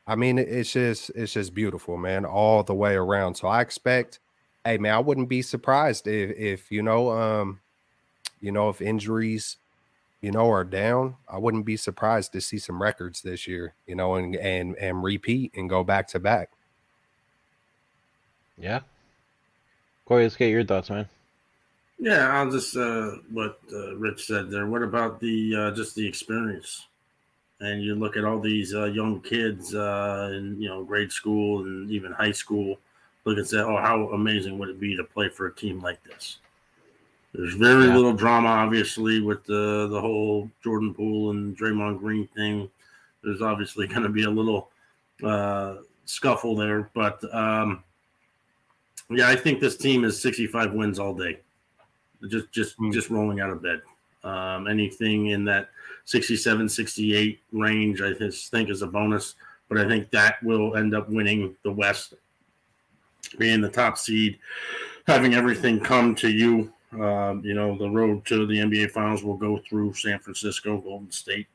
I 0.08 0.16
mean, 0.16 0.40
it's 0.40 0.72
just 0.72 1.10
it's 1.16 1.34
just 1.34 1.54
beautiful, 1.54 1.98
man, 1.98 2.24
all 2.24 2.64
the 2.64 2.74
way 2.74 2.96
around. 2.96 3.36
So 3.36 3.50
I 3.50 3.60
expect, 3.60 4.20
hey 4.68 4.78
man, 4.78 4.94
I 4.94 5.00
wouldn't 5.00 5.30
be 5.30 5.42
surprised 5.42 6.08
if 6.08 6.38
if 6.38 6.72
you 6.72 6.84
know, 6.84 7.12
um, 7.12 7.62
you 8.42 8.52
know, 8.52 8.70
if 8.70 8.82
injuries, 8.82 9.58
you 10.22 10.32
know, 10.32 10.52
are 10.52 10.64
down. 10.64 11.16
I 11.30 11.38
wouldn't 11.38 11.66
be 11.66 11.78
surprised 11.78 12.34
to 12.34 12.42
see 12.42 12.58
some 12.58 12.82
records 12.82 13.22
this 13.22 13.48
year, 13.48 13.74
you 13.86 13.96
know, 13.96 14.16
and 14.16 14.36
and 14.36 14.76
and 14.76 15.04
repeat 15.04 15.54
and 15.56 15.70
go 15.70 15.84
back 15.84 16.08
to 16.10 16.20
back. 16.20 16.50
Yeah. 18.58 18.82
Corey, 20.06 20.24
let's 20.24 20.36
get 20.36 20.50
your 20.50 20.64
thoughts, 20.64 20.90
man. 20.90 21.08
Yeah, 22.00 22.28
I'll 22.30 22.52
just 22.52 22.76
uh, 22.76 23.12
what 23.32 23.60
uh, 23.74 23.96
Rich 23.96 24.26
said 24.26 24.50
there. 24.50 24.68
What 24.68 24.84
about 24.84 25.20
the 25.20 25.56
uh, 25.56 25.72
just 25.72 25.96
the 25.96 26.08
experience? 26.08 26.88
And 27.60 27.82
you 27.82 27.96
look 27.96 28.18
at 28.18 28.24
all 28.24 28.40
these 28.40 28.76
uh, 28.76 28.86
young 28.86 29.20
kids 29.22 29.74
uh, 29.74 30.30
in 30.34 30.62
you 30.62 30.70
know 30.70 30.84
grade 30.84 31.12
school 31.12 31.64
and 31.64 31.90
even 31.90 32.12
high 32.12 32.32
school. 32.32 32.78
Look 33.28 33.38
and 33.38 33.48
say, 33.48 33.58
oh, 33.58 33.76
how 33.76 34.10
amazing 34.14 34.58
would 34.58 34.70
it 34.70 34.80
be 34.80 34.96
to 34.96 35.04
play 35.04 35.28
for 35.28 35.48
a 35.48 35.54
team 35.54 35.82
like 35.82 36.02
this? 36.04 36.38
There's 37.34 37.56
very 37.56 37.88
Yeah. 37.88 37.96
little 37.96 38.14
drama, 38.14 38.48
obviously, 38.48 39.20
with 39.22 39.44
the 39.44 39.88
the 39.90 40.00
whole 40.00 40.50
Jordan 40.64 40.94
Poole 40.94 41.32
and 41.32 41.58
Draymond 41.58 42.00
Green 42.00 42.26
thing. 42.28 42.70
There's 43.24 43.42
obviously 43.42 43.86
going 43.94 44.04
to 44.04 44.10
be 44.10 44.24
a 44.24 44.30
little 44.30 44.72
uh, 45.24 45.76
scuffle 46.06 46.56
there, 46.56 46.90
but 46.94 47.22
um, 47.36 47.84
yeah, 49.10 49.28
I 49.28 49.36
think 49.36 49.60
this 49.60 49.76
team 49.76 50.06
is 50.06 50.22
65 50.22 50.72
wins 50.74 50.98
all 50.98 51.14
day 51.14 51.40
just 52.30 52.52
just 52.52 52.76
Hmm. 52.78 52.92
just 52.92 53.10
rolling 53.10 53.40
out 53.42 53.50
of 53.52 53.62
bed 53.62 53.82
um, 54.24 54.68
anything 54.68 55.28
in 55.28 55.46
that 55.46 55.70
67 56.06 56.68
68 56.68 57.40
range 57.52 58.02
i 58.02 58.12
just 58.12 58.50
think 58.50 58.70
is 58.70 58.82
a 58.82 58.88
bonus 58.88 59.36
but 59.70 59.78
i 59.78 59.88
think 59.88 60.10
that 60.10 60.42
will 60.44 60.76
end 60.76 60.96
up 60.96 61.08
winning 61.10 61.56
the 61.64 61.72
west 61.72 62.16
being 63.36 63.62
the 63.62 63.70
top 63.70 63.98
seed 63.98 64.38
having 65.08 65.34
everything 65.34 65.80
come 65.80 66.16
to 66.16 66.30
you 66.30 66.72
um, 66.94 67.42
you 67.44 67.54
know 67.54 67.78
the 67.78 67.90
road 67.90 68.26
to 68.26 68.46
the 68.48 68.58
nba 68.58 68.90
finals 68.92 69.24
will 69.24 69.38
go 69.38 69.60
through 69.70 69.94
san 69.94 70.20
francisco 70.20 70.78
golden 70.78 71.12
state 71.12 71.48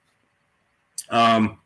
um, 1.10 1.58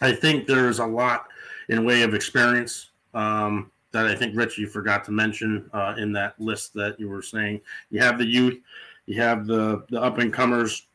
I 0.00 0.12
think 0.12 0.46
there's 0.46 0.80
a 0.80 0.86
lot 0.86 1.28
in 1.68 1.84
way 1.84 2.02
of 2.02 2.14
experience 2.14 2.90
um, 3.14 3.70
that 3.92 4.06
I 4.06 4.14
think 4.14 4.36
Rich 4.36 4.58
you 4.58 4.66
forgot 4.66 5.04
to 5.04 5.12
mention 5.12 5.70
uh, 5.72 5.94
in 5.96 6.12
that 6.12 6.38
list 6.40 6.74
that 6.74 6.98
you 6.98 7.08
were 7.08 7.22
saying. 7.22 7.60
You 7.90 8.00
have 8.00 8.18
the 8.18 8.26
youth, 8.26 8.58
you 9.06 9.20
have 9.20 9.46
the 9.46 9.84
the 9.90 10.00
up 10.00 10.18
and 10.18 10.32
comers, 10.32 10.86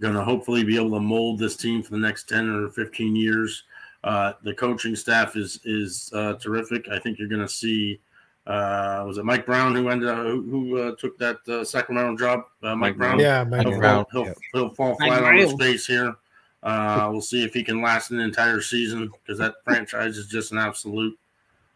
going 0.00 0.14
to 0.14 0.24
hopefully 0.24 0.64
be 0.64 0.76
able 0.76 0.90
to 0.90 1.00
mold 1.00 1.38
this 1.38 1.56
team 1.56 1.82
for 1.82 1.92
the 1.92 1.98
next 1.98 2.28
ten 2.28 2.48
or 2.48 2.68
fifteen 2.70 3.14
years. 3.14 3.64
Uh, 4.04 4.34
the 4.42 4.52
coaching 4.54 4.94
staff 4.94 5.34
is 5.34 5.60
is 5.64 6.10
uh, 6.14 6.34
terrific. 6.34 6.88
I 6.90 6.98
think 6.98 7.18
you're 7.18 7.28
going 7.28 7.40
to 7.40 7.48
see. 7.48 8.00
Uh, 8.46 9.02
was 9.06 9.16
it 9.16 9.24
Mike 9.24 9.46
Brown 9.46 9.74
who 9.74 9.88
ended 9.88 10.10
up, 10.10 10.18
who, 10.18 10.42
who 10.42 10.78
uh, 10.78 10.94
took 10.98 11.16
that 11.16 11.38
uh, 11.48 11.64
Sacramento 11.64 12.14
job? 12.18 12.40
Uh, 12.62 12.76
Mike, 12.76 12.78
Mike 12.78 12.96
Brown. 12.98 13.16
Brown. 13.16 13.20
Yeah, 13.20 13.44
man. 13.44 13.66
He'll, 13.66 13.78
Brown. 13.78 14.04
He'll, 14.12 14.24
Yep. 14.26 14.38
he'll 14.52 14.68
fall 14.74 14.96
Mike 15.00 15.08
flat 15.08 15.24
on 15.24 15.36
his 15.38 15.54
face 15.54 15.86
here. 15.86 16.14
Uh, 16.62 17.08
we'll 17.10 17.22
see 17.22 17.42
if 17.42 17.54
he 17.54 17.64
can 17.64 17.80
last 17.80 18.10
an 18.10 18.20
entire 18.20 18.60
season 18.60 19.10
because 19.24 19.38
that 19.38 19.54
franchise 19.64 20.18
is 20.18 20.26
just 20.26 20.52
an 20.52 20.58
absolute 20.58 21.18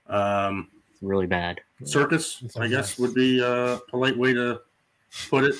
um, 0.09 0.68
really 1.01 1.26
bad. 1.26 1.61
circus. 1.85 2.41
It's 2.45 2.57
I 2.59 2.66
a 2.66 2.68
guess 2.68 2.99
would 2.99 3.14
be 3.14 3.41
a 3.41 3.81
polite 3.89 4.16
way 4.18 4.35
to 4.35 4.61
put 5.31 5.45
it. 5.45 5.55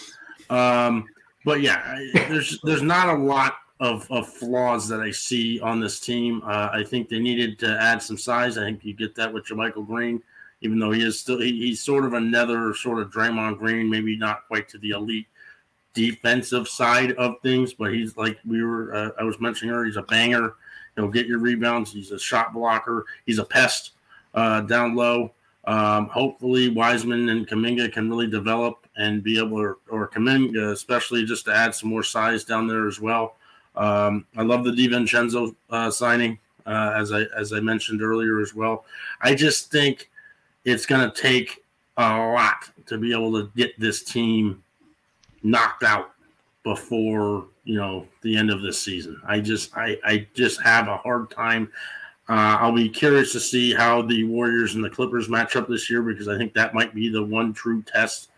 Um, 0.51 1.07
but 1.45 1.61
yeah, 1.63 1.99
there's 2.29 2.61
there's 2.63 2.83
not 2.83 3.09
a 3.09 3.19
lot 3.19 3.55
of, 3.81 4.11
of 4.11 4.29
flaws 4.29 4.89
that 4.89 5.01
I 5.01 5.11
see 5.11 5.61
on 5.61 5.81
this 5.81 6.01
team. 6.01 6.43
Uh, 6.45 6.69
I 6.73 6.83
think 6.85 7.09
they 7.09 7.19
needed 7.19 7.59
to 7.61 7.81
add 7.81 8.03
some 8.03 8.19
size. 8.19 8.59
I 8.59 8.65
think 8.65 8.85
you 8.85 8.95
get 8.95 9.15
that 9.17 9.33
with 9.33 9.47
JaMychal 9.47 9.87
Green, 9.87 10.23
even 10.61 10.79
though 10.79 10.91
he 10.91 11.03
is 11.03 11.19
still 11.19 11.41
he, 11.41 11.53
he's 11.53 11.83
sort 11.83 12.05
of 12.05 12.15
another 12.15 12.75
sort 12.75 13.01
of 13.01 13.11
Draymond 13.11 13.59
Green, 13.59 13.89
maybe 13.89 14.17
not 14.17 14.47
quite 14.49 14.69
to 14.71 14.79
the 14.79 14.91
elite 14.91 15.27
defensive 15.95 16.69
side 16.69 17.13
of 17.13 17.41
things, 17.43 17.75
but 17.75 17.93
he's 17.93 18.17
like 18.17 18.39
we 18.47 18.63
were 18.63 18.95
uh, 18.95 19.11
I 19.19 19.25
was 19.25 19.41
mentioning 19.41 19.75
earlier. 19.75 19.87
He's 19.87 19.97
a 19.97 20.03
banger. 20.03 20.55
He'll 20.97 21.09
get 21.09 21.27
your 21.27 21.39
rebounds. 21.39 21.93
He's 21.93 22.11
a 22.11 22.19
shot 22.19 22.53
blocker. 22.53 23.07
He's 23.25 23.39
a 23.39 23.45
pest 23.45 23.93
uh, 24.35 24.63
down 24.63 24.97
low. 24.97 25.33
Um, 25.65 26.07
hopefully, 26.09 26.71
Wiseman 26.71 27.29
and 27.29 27.47
Kuminga 27.47 27.93
can 27.93 28.09
really 28.09 28.27
develop 28.27 28.87
and 28.97 29.23
be 29.23 29.39
able 29.39 29.59
to, 29.59 29.77
or 29.91 30.09
Kuminga 30.09 30.73
especially, 30.73 31.25
just 31.25 31.45
to 31.45 31.55
add 31.55 31.75
some 31.75 31.91
more 31.91 32.03
size 32.03 32.43
down 32.43 32.67
there 32.67 32.89
as 32.89 33.01
well. 33.01 33.37
Um, 33.79 34.27
I 34.37 34.43
love 34.43 34.65
the 34.65 34.73
DiVincenzo 34.73 35.55
uh, 35.71 35.91
signing, 35.91 36.39
uh, 36.67 36.93
as 36.97 37.13
I 37.13 37.23
as 37.37 37.53
I 37.53 37.61
mentioned 37.61 38.03
earlier 38.03 38.41
as 38.41 38.55
well. 38.55 38.85
I 39.23 39.35
just 39.35 39.71
think 39.71 40.11
it's 40.65 40.85
going 40.85 41.09
to 41.09 41.21
take 41.23 41.65
a 41.97 42.03
lot 42.03 42.71
to 42.87 42.99
be 42.99 43.13
able 43.13 43.33
to 43.41 43.51
get 43.57 43.79
this 43.79 44.03
team 44.03 44.63
knocked 45.43 45.85
out 45.85 46.11
before 46.65 47.47
you 47.65 47.77
know 47.77 48.07
the 48.23 48.37
end 48.37 48.51
of 48.51 48.63
this 48.63 48.83
season. 48.83 49.21
I 49.27 49.41
just 49.41 49.77
I 49.77 49.97
I 50.05 50.27
just 50.35 50.61
have 50.63 50.89
a 50.89 50.97
hard 50.97 51.31
time. 51.31 51.71
Uh, 52.29 52.59
I'll 52.61 52.73
be 52.73 52.89
curious 52.89 53.33
to 53.33 53.41
see 53.41 53.73
how 53.73 54.03
the 54.03 54.25
Warriors 54.25 54.75
and 54.75 54.85
the 54.85 54.91
Clippers 54.91 55.31
match 55.31 55.57
up 55.57 55.69
this 55.69 55.89
year 55.89 56.03
because 56.03 56.29
I 56.29 56.37
think 56.37 56.53
that 56.55 56.75
might 56.75 56.95
be 56.95 57.09
the 57.09 57.23
one 57.23 57.55
true 57.55 57.83
test, 57.83 58.29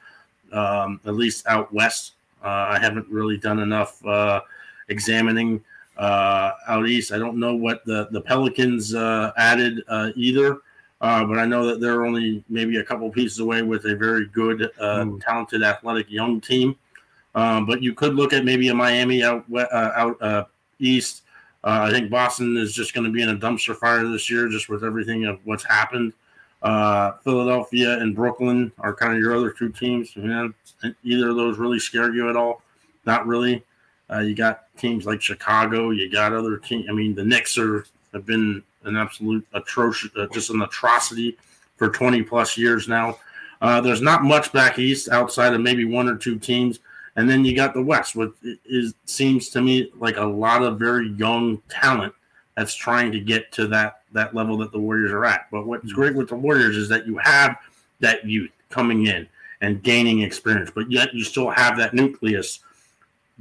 um, 0.53 1.01
at 1.07 1.15
least 1.15 1.47
out 1.49 1.73
west. 1.73 2.13
Uh, 2.45 2.69
I 2.69 2.79
haven't 2.79 3.09
really 3.09 3.37
done 3.37 3.59
enough 3.59 4.05
uh, 4.07 4.43
examining 4.91 5.63
uh, 5.97 6.53
out 6.69 6.87
east. 6.87 7.13
I 7.13 7.19
don't 7.19 7.39
know 7.39 7.55
what 7.55 7.85
the 7.87 8.09
the 8.11 8.21
Pelicans 8.21 8.95
uh, 8.95 9.33
added 9.37 9.83
uh, 9.89 10.11
either, 10.15 10.59
uh, 11.01 11.25
but 11.25 11.39
I 11.39 11.47
know 11.47 11.67
that 11.67 11.81
they're 11.81 12.05
only 12.05 12.45
maybe 12.49 12.77
a 12.79 12.85
couple 12.85 13.11
pieces 13.11 13.39
away 13.41 13.63
with 13.63 13.85
a 13.87 13.97
very 13.97 14.27
good, 14.29 14.71
uh, 14.79 15.05
Mm. 15.05 15.25
talented, 15.25 15.63
athletic 15.63 16.11
young 16.11 16.41
team. 16.41 16.77
Um, 17.35 17.65
but 17.65 17.83
you 17.83 17.95
could 17.95 18.15
look 18.15 18.33
at 18.33 18.45
maybe 18.45 18.69
a 18.69 18.75
Miami 18.75 19.23
out 19.23 19.45
uh, 19.55 19.91
out 19.95 20.21
uh, 20.21 20.45
east. 20.79 21.23
Uh, 21.63 21.85
I 21.89 21.91
think 21.91 22.11
Boston 22.11 22.57
is 22.57 22.73
just 22.75 22.95
going 22.95 23.05
to 23.05 23.13
be 23.13 23.23
in 23.23 23.29
a 23.29 23.37
dumpster 23.37 23.77
fire 23.77 24.07
this 24.09 24.31
year, 24.31 24.49
just 24.49 24.69
with 24.69 24.83
everything 24.83 25.27
of 25.27 25.39
what's 25.45 25.65
happened. 25.65 26.13
Uh, 26.63 27.13
Philadelphia 27.23 27.99
and 28.01 28.15
Brooklyn 28.17 28.73
are 28.79 28.95
kind 28.95 29.13
of 29.13 29.19
your 29.21 29.37
other 29.37 29.51
two 29.51 29.69
teams. 29.71 30.17
Either 30.17 31.29
of 31.29 31.37
those 31.37 31.59
really 31.59 31.79
scare 31.79 32.13
you 32.13 32.29
at 32.31 32.37
all? 32.37 32.63
Not 33.07 33.27
really. 33.27 33.63
You 34.11 34.35
got 34.35 34.65
teams 34.81 35.07
like 35.07 35.21
Chicago. 35.21 35.91
You 35.91 36.11
got 36.11 36.33
other 36.33 36.57
teams. 36.57 36.87
I 36.89 36.93
mean, 36.93 37.15
the 37.15 37.25
Knicks 37.25 37.59
are 37.59 37.85
have 38.13 38.27
been 38.27 38.63
an 38.85 38.97
absolute 38.97 39.47
atrocious, 39.53 40.11
uh, 40.17 40.27
just 40.33 40.51
an 40.51 40.63
atrocity 40.63 41.37
for 41.77 41.91
20 41.91 42.23
plus 42.23 42.57
years 42.57 42.89
now. 42.89 43.19
Uh, 43.61 43.81
there's 43.81 44.01
not 44.01 44.25
much 44.25 44.53
back 44.53 44.79
east 44.79 45.09
outside 45.11 45.53
of 45.53 45.61
maybe 45.61 45.85
one 45.85 46.09
or 46.09 46.17
two 46.17 46.39
teams. 46.39 46.81
And 47.17 47.29
then 47.29 47.45
you 47.45 47.55
got 47.55 47.75
the 47.75 47.83
West, 47.83 48.17
which 48.17 48.33
is 48.65 48.95
seems 49.05 49.49
to 49.51 49.61
me 49.61 49.91
like 49.97 50.17
a 50.17 50.25
lot 50.25 50.63
of 50.63 50.79
very 50.79 51.11
young 51.11 51.61
talent 51.69 52.15
that's 52.57 52.75
trying 52.75 53.13
to 53.13 53.21
get 53.21 53.53
to 53.53 53.67
that 53.69 54.03
that 54.13 54.35
level 54.35 54.57
that 54.59 54.73
the 54.73 54.79
Warriors 54.79 55.13
are 55.13 55.25
at. 55.25 55.47
But 55.51 55.67
what's 55.67 55.93
great 55.93 56.15
with 56.15 56.29
the 56.29 56.37
Warriors 56.37 56.77
is 56.77 56.89
that 56.89 57.07
you 57.07 57.19
have 57.19 57.57
that 58.01 58.27
youth 58.27 58.51
coming 58.71 59.07
in 59.07 59.29
and 59.61 59.83
gaining 59.83 60.23
experience, 60.23 60.71
but 60.75 60.91
yet 60.91 61.13
you 61.13 61.23
still 61.23 61.51
have 61.51 61.77
that 61.77 61.93
nucleus 61.93 62.61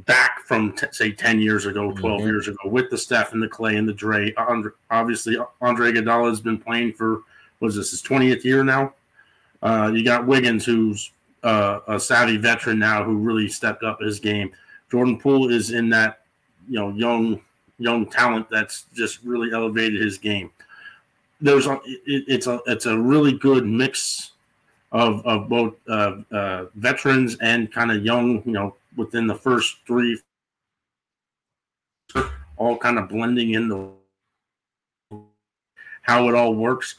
back 0.05 0.41
from 0.45 0.73
t- 0.73 0.87
say 0.91 1.11
10 1.11 1.39
years 1.39 1.65
ago 1.65 1.91
12 1.91 2.21
Mhm. 2.21 2.25
years 2.25 2.47
ago 2.47 2.69
with 2.69 2.89
the 2.89 2.97
Steph 2.97 3.33
and 3.33 3.41
the 3.41 3.47
Klay 3.47 3.77
and 3.77 3.87
the 3.87 3.93
Dre. 3.93 4.33
Andre, 4.35 4.71
obviously 4.91 5.37
Andre 5.61 5.91
Iguodala 5.91 6.29
has 6.29 6.41
been 6.41 6.57
playing 6.57 6.93
for 6.93 7.21
what 7.59 7.69
is 7.69 7.75
this 7.75 7.91
his 7.91 8.01
20th 8.01 8.45
year 8.45 8.63
now? 8.63 8.93
Uh, 9.61 9.91
you 9.93 10.03
got 10.03 10.25
Wiggins 10.25 10.65
who's 10.65 11.11
uh, 11.43 11.79
a 11.87 11.99
savvy 11.99 12.37
veteran 12.37 12.79
now 12.79 13.03
who 13.03 13.15
really 13.17 13.47
stepped 13.47 13.83
up 13.83 13.99
his 14.01 14.19
game. 14.19 14.51
Jordan 14.91 15.17
Poole 15.19 15.49
is 15.49 15.71
in 15.71 15.89
that 15.89 16.21
you 16.69 16.79
know 16.79 16.89
young 16.91 17.41
young 17.77 18.05
talent 18.05 18.49
that's 18.49 18.85
just 18.93 19.23
really 19.23 19.51
elevated 19.53 20.01
his 20.01 20.17
game. 20.17 20.49
There's 21.41 21.65
a 21.67 21.73
it, 21.85 22.23
it's 22.27 22.47
a 22.47 22.59
it's 22.67 22.85
a 22.85 22.97
really 22.97 23.33
good 23.33 23.65
mix 23.65 24.31
of 24.91 25.25
of 25.25 25.47
both 25.49 25.75
uh, 25.87 26.17
uh, 26.31 26.65
veterans 26.75 27.37
and 27.41 27.71
kind 27.71 27.91
of 27.91 28.03
young, 28.03 28.41
you 28.45 28.51
know, 28.51 28.75
within 28.95 29.27
the 29.27 29.35
first 29.35 29.77
three, 29.85 30.19
all 32.57 32.77
kind 32.77 32.97
of 32.99 33.09
blending 33.09 33.53
into 33.53 33.93
how 36.01 36.27
it 36.27 36.35
all 36.35 36.55
works. 36.55 36.95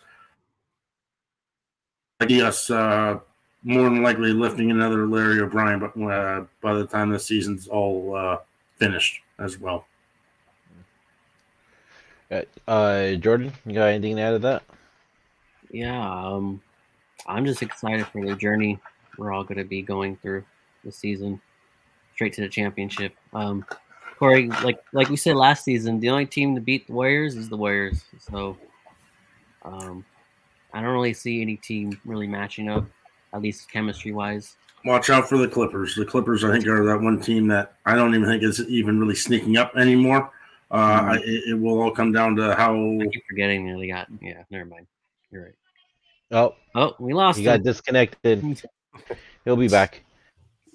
I 2.20 2.28
see 2.28 2.42
us 2.42 2.70
uh, 2.70 3.18
more 3.62 3.84
than 3.84 4.02
likely 4.02 4.32
lifting 4.32 4.70
another 4.70 5.06
Larry 5.06 5.40
O'Brien, 5.40 5.80
but 5.80 6.00
uh, 6.00 6.44
by 6.60 6.74
the 6.74 6.86
time 6.86 7.10
the 7.10 7.18
season's 7.18 7.66
all 7.66 8.14
uh, 8.14 8.38
finished 8.78 9.20
as 9.38 9.58
well. 9.58 9.86
Uh, 12.30 12.42
Uh, 12.68 13.14
Jordan, 13.14 13.52
you 13.66 13.74
got 13.74 13.86
anything 13.86 14.16
to 14.16 14.22
add 14.22 14.30
to 14.32 14.38
that? 14.38 14.62
Yeah, 15.70 16.00
um, 16.00 16.62
I'm 17.26 17.44
just 17.44 17.62
excited 17.62 18.06
for 18.06 18.24
the 18.24 18.36
journey 18.36 18.78
we're 19.18 19.32
all 19.32 19.44
going 19.44 19.58
to 19.58 19.64
be 19.64 19.82
going 19.82 20.16
through 20.16 20.44
this 20.84 20.96
season, 20.96 21.40
straight 22.20 22.34
to 22.34 22.42
the 22.42 22.48
championship. 22.50 23.14
Um, 23.32 23.64
Corey, 24.18 24.48
like 24.62 24.78
like 24.92 25.08
we 25.08 25.16
said 25.16 25.36
last 25.36 25.64
season, 25.64 25.98
the 26.00 26.10
only 26.10 26.26
team 26.26 26.54
to 26.54 26.60
beat 26.60 26.86
the 26.86 26.92
Warriors 26.92 27.34
is 27.34 27.48
the 27.48 27.56
Warriors. 27.56 28.04
So, 28.18 28.58
um, 29.62 30.04
I 30.74 30.82
don't 30.82 30.92
really 30.92 31.14
see 31.14 31.40
any 31.40 31.56
team 31.56 31.98
really 32.04 32.26
matching 32.26 32.68
up, 32.68 32.84
at 33.32 33.40
least 33.40 33.70
chemistry 33.70 34.12
wise. 34.12 34.56
Watch 34.84 35.08
out 35.08 35.30
for 35.30 35.38
the 35.38 35.48
Clippers. 35.48 35.94
The 35.94 36.04
Clippers, 36.04 36.44
I 36.44 36.52
think, 36.52 36.66
are 36.66 36.84
that 36.84 37.00
one 37.00 37.18
team 37.22 37.46
that 37.48 37.76
I 37.86 37.94
don't 37.94 38.14
even 38.14 38.26
think 38.28 38.42
is 38.42 38.60
even 38.68 39.00
really 39.00 39.14
sneaking 39.14 39.56
up 39.56 39.74
anymore. 39.74 40.30
Uh, 40.70 40.74
I, 41.12 41.16
it, 41.24 41.44
it 41.52 41.54
will 41.58 41.80
all 41.80 41.90
come 41.90 42.12
down 42.12 42.36
to 42.36 42.54
how 42.54 42.74
I 42.74 43.06
keep 43.10 43.22
forgetting 43.30 43.66
that 43.72 43.78
they 43.78 43.88
got. 43.88 44.08
Yeah, 44.20 44.42
never 44.50 44.66
mind. 44.66 44.86
You're 45.30 45.44
right. 45.44 45.54
Oh, 46.32 46.54
Oh, 46.74 46.94
we 46.98 47.14
lost. 47.14 47.38
he 47.38 47.44
got 47.44 47.62
disconnected. 47.62 48.62
He'll 49.46 49.56
be 49.56 49.68
back. 49.68 50.02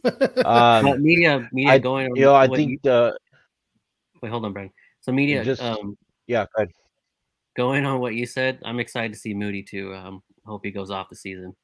But 0.06 0.46
Um, 0.46 1.02
media, 1.04 1.50
media 1.52 1.74
I- 1.74 1.80
going. 1.80 2.10
on 2.12 2.16
you 2.16 2.24
know, 2.26 2.36
I 2.36 2.48
what 2.48 2.58
think 2.58 2.82
the 2.84 3.18
wait, 4.22 4.30
hold 4.30 4.46
on, 4.46 4.54
Brian. 4.54 4.72
So 5.02 5.12
media, 5.12 5.44
just- 5.44 5.62
um, 5.62 5.98
yeah, 6.28 6.46
go 6.56 6.64
ahead. 6.64 6.72
going 7.56 7.86
on 7.86 8.00
what 8.00 8.16
you 8.16 8.26
said, 8.26 8.60
I'm 8.66 8.80
excited 8.80 9.14
to 9.14 9.20
see 9.20 9.34
Moody 9.34 9.64
too. 9.64 9.94
Um, 9.96 10.22
hope 10.46 10.64
he 10.66 10.72
goes 10.72 10.92
off 10.92 11.10
the 11.10 11.16
season. 11.16 11.56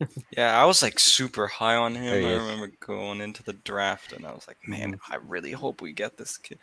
Yeah, 0.36 0.60
I 0.60 0.64
was 0.64 0.80
like 0.80 0.98
super 1.00 1.48
high 1.48 1.74
on 1.74 1.94
him. 1.96 2.12
I 2.12 2.16
is. 2.28 2.40
remember 2.40 2.70
going 2.78 3.20
into 3.20 3.42
the 3.42 3.54
draft 3.54 4.12
and 4.12 4.24
I 4.24 4.32
was 4.32 4.46
like, 4.46 4.58
man, 4.66 4.92
Mm-hmm. 4.92 5.12
I 5.12 5.16
really 5.26 5.50
hope 5.50 5.82
we 5.82 5.92
get 5.92 6.16
this 6.16 6.36
kid. 6.38 6.58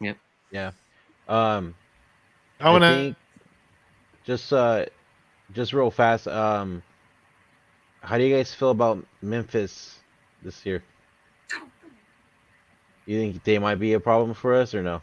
Yep. 0.00 0.16
Yeah. 0.52 0.70
Um, 1.28 1.74
I 2.60 2.70
want 2.70 2.84
to. 2.84 2.94
think 2.94 3.16
just 4.24 4.52
uh, 4.52 4.86
just 5.52 5.72
real 5.72 5.90
fast. 5.90 6.28
Um, 6.28 6.82
how 8.06 8.16
do 8.16 8.24
you 8.24 8.34
guys 8.34 8.54
feel 8.54 8.70
about 8.70 9.04
Memphis 9.20 9.98
this 10.42 10.64
year? 10.64 10.82
You 13.06 13.18
think 13.20 13.42
they 13.44 13.58
might 13.58 13.76
be 13.76 13.94
a 13.94 14.00
problem 14.00 14.32
for 14.34 14.54
us 14.54 14.74
or 14.74 14.82
no? 14.82 15.02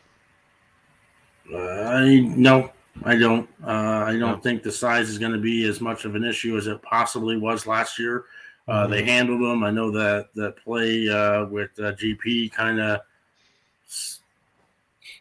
I 1.54 2.20
no, 2.36 2.72
I 3.04 3.16
don't. 3.18 3.50
Uh, 3.64 4.04
I 4.08 4.12
don't 4.18 4.20
No. 4.20 4.36
think 4.38 4.64
the 4.64 4.72
size 4.72 5.10
is 5.10 5.18
going 5.18 5.34
to 5.34 5.38
be 5.38 5.66
as 5.66 5.82
much 5.82 6.06
of 6.06 6.16
an 6.16 6.24
issue 6.24 6.58
as 6.58 6.68
it 6.68 6.82
possibly 6.82 7.38
was 7.38 7.68
last 7.68 8.00
year. 8.00 8.26
Uh, 8.68 8.88
They 8.88 9.04
handled 9.04 9.42
them. 9.42 9.64
I 9.64 9.72
know 9.72 9.92
that 9.92 10.34
that 10.36 10.56
play 10.64 11.10
uh, 11.10 11.46
with 11.46 11.72
uh, 11.80 11.92
GP 11.94 12.52
kind 12.54 12.80
of 12.80 13.02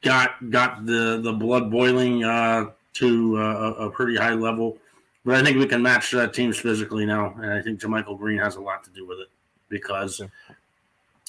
got 0.03 0.51
got 0.51 0.87
the 0.87 1.21
the 1.23 1.33
blood 1.33 1.71
boiling 1.71 2.23
uh, 2.25 2.71
to 2.95 3.37
uh, 3.39 3.75
a 3.79 3.91
pretty 3.91 4.17
high 4.17 4.35
level. 4.35 4.79
But 5.25 5.37
I 5.37 5.45
think 5.45 5.59
we 5.59 5.67
can 5.67 5.83
match 5.83 6.15
uh, 6.15 6.27
teams 6.29 6.59
physically 6.59 7.07
now, 7.07 7.35
and 7.41 7.53
I 7.53 7.63
think 7.63 7.81
JaMychal 7.81 8.19
Green 8.19 8.39
has 8.39 8.57
a 8.57 8.61
lot 8.61 8.83
to 8.85 8.91
do 8.91 9.07
with 9.07 9.21
it 9.21 9.29
because 9.69 10.21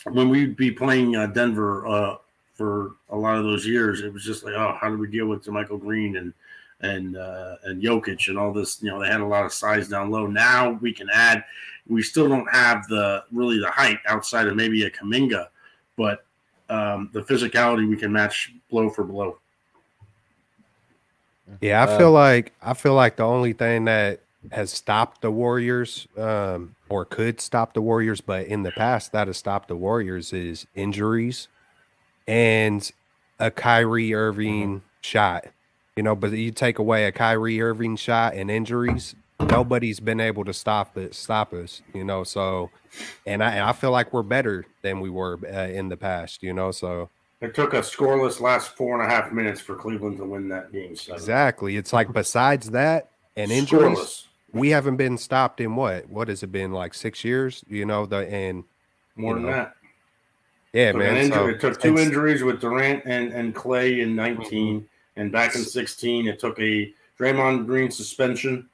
when 0.05 0.29
we'd 0.29 0.55
be 0.55 0.71
playing 0.71 1.15
uh, 1.15 1.27
Denver 1.27 1.87
uh, 1.87 2.17
for 2.55 2.91
a 3.09 3.15
lot 3.15 3.37
of 3.37 3.43
those 3.43 3.65
years, 3.65 4.01
it 4.01 4.11
was 4.11 4.23
just 4.23 4.43
like, 4.43 4.53
oh, 4.53 4.75
how 4.79 4.89
do 4.89 4.97
we 4.97 5.07
deal 5.07 5.27
with 5.27 5.45
JaMychal 5.45 5.79
Green 5.79 6.17
and 6.17 6.33
and 6.81 7.15
uh, 7.15 7.55
and 7.65 7.81
Jokic 7.81 8.27
and 8.27 8.37
all 8.37 8.51
this? 8.51 8.81
You 8.81 8.89
know, 8.89 8.99
they 8.99 9.07
had 9.07 9.21
a 9.21 9.25
lot 9.25 9.45
of 9.45 9.53
size 9.53 9.87
down 9.87 10.09
low. 10.09 10.27
Now 10.27 10.71
we 10.81 10.91
can 10.91 11.09
add. 11.13 11.43
We 11.87 12.01
still 12.01 12.27
don't 12.29 12.51
have 12.51 12.87
the 12.87 13.23
really 13.31 13.59
the 13.59 13.69
height 13.69 13.99
outside 14.07 14.47
of 14.47 14.55
maybe 14.55 14.83
a 14.85 14.89
Kuminga, 14.89 15.47
but 15.97 16.25
um, 16.69 17.09
the 17.13 17.21
physicality 17.21 17.87
we 17.87 17.97
can 17.97 18.11
match 18.11 18.53
blow 18.69 18.89
for 18.89 19.03
blow. 19.03 19.37
Yeah, 21.61 21.81
I 21.83 21.87
Uh, 21.91 21.97
feel 21.97 22.11
like 22.11 22.53
I 22.61 22.73
feel 22.73 22.93
like 22.93 23.15
the 23.17 23.23
only 23.23 23.53
thing 23.53 23.85
that 23.85 24.21
has 24.51 24.71
stopped 24.71 25.21
the 25.21 25.31
Warriors, 25.31 26.07
um, 26.17 26.75
or 26.89 27.05
could 27.05 27.39
stop 27.39 27.73
the 27.73 27.81
Warriors, 27.81 28.21
but 28.21 28.45
in 28.47 28.63
the 28.63 28.71
past 28.71 29.11
that 29.13 29.27
has 29.27 29.37
stopped 29.37 29.69
the 29.69 29.75
Warriors 29.75 30.33
is 30.33 30.67
injuries 30.75 31.47
and 32.27 32.91
a 33.39 33.51
Kyrie 33.51 34.13
Irving 34.13 34.81
shot. 35.01 35.45
You 35.95 36.03
know, 36.03 36.15
but 36.15 36.31
you 36.31 36.51
take 36.51 36.79
away 36.79 37.05
a 37.05 37.11
Kyrie 37.11 37.61
Irving 37.61 37.95
shot 37.95 38.33
and 38.33 38.49
injuries, 38.49 39.15
nobody's 39.39 39.99
been 39.99 40.19
able 40.19 40.43
to 40.45 40.53
stop 40.53 40.97
it, 40.97 41.13
stop 41.15 41.53
us. 41.53 41.81
You 41.93 42.03
know, 42.03 42.23
so 42.23 42.71
and 43.25 43.43
I, 43.43 43.51
and 43.51 43.61
I 43.63 43.73
feel 43.73 43.91
like 43.91 44.11
we're 44.11 44.23
better 44.23 44.65
than 44.81 44.99
we 44.99 45.09
were 45.09 45.39
uh, 45.45 45.67
in 45.67 45.89
the 45.89 45.97
past. 45.97 46.43
You 46.43 46.53
know, 46.53 46.71
so 46.71 47.09
It 47.43 47.53
took 47.53 47.73
a 47.73 47.79
scoreless 47.79 48.39
last 48.39 48.77
four 48.77 48.99
and 48.99 49.05
a 49.05 49.13
half 49.13 49.33
minutes 49.33 49.59
for 49.59 49.75
Cleveland 49.75 50.15
to 50.17 50.23
win 50.23 50.47
that 50.47 50.71
game. 50.71 50.95
So 50.95 51.13
exactly, 51.13 51.75
it's 51.75 51.91
like 51.91 52.13
besides 52.13 52.69
that 52.69 53.09
and 53.35 53.51
injuries. 53.51 53.99
Scoreless. 53.99 54.25
we 54.53 54.69
haven't 54.69 54.95
been 54.95 55.17
stopped 55.17 55.59
in 55.59 55.75
what 55.75 56.07
what 56.09 56.29
has 56.29 56.41
it 56.41 56.53
been 56.53 56.71
like 56.71 56.93
six 56.93 57.23
years 57.25 57.61
you 57.67 57.85
know 57.85 58.05
the 58.05 58.19
and 58.33 58.63
more 59.17 59.33
than 59.33 59.43
know, 59.43 59.51
that. 59.51 59.75
yeah 60.71 60.91
Took 60.91 60.99
man 60.99 61.31
so 61.31 61.47
it 61.47 61.59
took 61.59 61.81
two 61.81 61.97
injuries 61.97 62.43
with 62.43 62.61
Durant 62.61 63.03
and, 63.05 63.33
and 63.33 63.53
Klay 63.53 63.99
in 63.99 64.15
mm-hmm. 64.15 64.39
19, 64.39 64.89
and 65.17 65.31
back 65.31 65.55
in 65.55 65.63
16, 65.63 66.27
it 66.27 66.39
took 66.39 66.57
a 66.59 66.93
Draymond 67.19 67.65
Green 67.65 67.91
suspension 67.91 68.69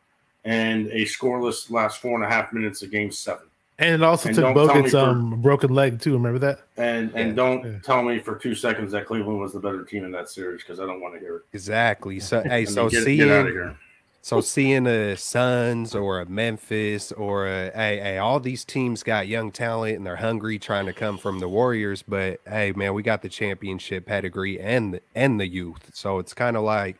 and 0.45 0.87
a 0.87 1.05
scoreless 1.05 1.71
last 1.71 2.01
four 2.01 2.13
and 2.15 2.23
a 2.23 2.29
half 2.29 2.53
minutes 2.53 2.83
of 2.83 2.91
Game 2.91 3.11
Seven. 3.11 3.48
And 3.79 3.95
it 3.95 4.03
also 4.03 4.27
And 4.29 4.35
took 4.35 4.43
don't 4.43 4.55
tell 4.55 4.67
Bogut's 4.67 4.91
for- 4.91 4.97
um, 4.97 5.41
broken 5.41 5.73
leg 5.73 6.01
too. 6.01 6.13
Remember 6.13 6.39
that? 6.39 6.59
And 6.77 7.11
and 7.15 7.29
Yeah. 7.29 7.33
don't 7.35 7.63
Yeah. 7.65 7.79
tell 7.81 8.03
me 8.03 8.19
for 8.19 8.35
two 8.35 8.53
seconds 8.53 8.91
that 8.91 9.05
Cleveland 9.05 9.39
was 9.39 9.53
the 9.53 9.59
better 9.59 9.83
team 9.83 10.03
in 10.03 10.11
that 10.11 10.29
series 10.29 10.61
because 10.61 10.79
I 10.79 10.85
don't 10.85 10.99
want 11.01 11.13
to 11.15 11.19
hear 11.19 11.37
it. 11.37 11.41
exactly 11.53 12.19
so 12.19 12.41
hey 12.45 12.65
so 12.65 12.89
get, 12.89 13.03
seeing 13.03 13.27
get 13.29 13.45
here. 13.45 13.75
so 14.21 14.41
seeing 14.41 14.85
a 14.85 15.15
Suns 15.15 15.95
or 15.95 16.19
a 16.19 16.25
Memphis 16.25 17.13
or 17.13 17.47
a 17.47 17.71
hey, 17.73 17.99
hey 18.01 18.17
all 18.17 18.41
these 18.41 18.65
teams 18.65 19.01
got 19.01 19.29
young 19.29 19.49
talent 19.49 19.95
and 19.95 20.05
they're 20.05 20.17
hungry 20.17 20.59
trying 20.59 20.85
to 20.85 20.93
come 20.93 21.17
from 21.17 21.39
the 21.39 21.47
Warriors 21.47 22.03
but 22.05 22.41
hey 22.47 22.73
man 22.75 22.93
we 22.93 23.01
got 23.01 23.21
the 23.21 23.29
championship 23.29 24.05
pedigree 24.05 24.59
and 24.59 24.95
the, 24.95 25.01
and 25.15 25.39
the 25.39 25.47
youth 25.47 25.89
so 25.93 26.19
it's 26.19 26.33
kind 26.33 26.57
of 26.57 26.63
like 26.63 26.97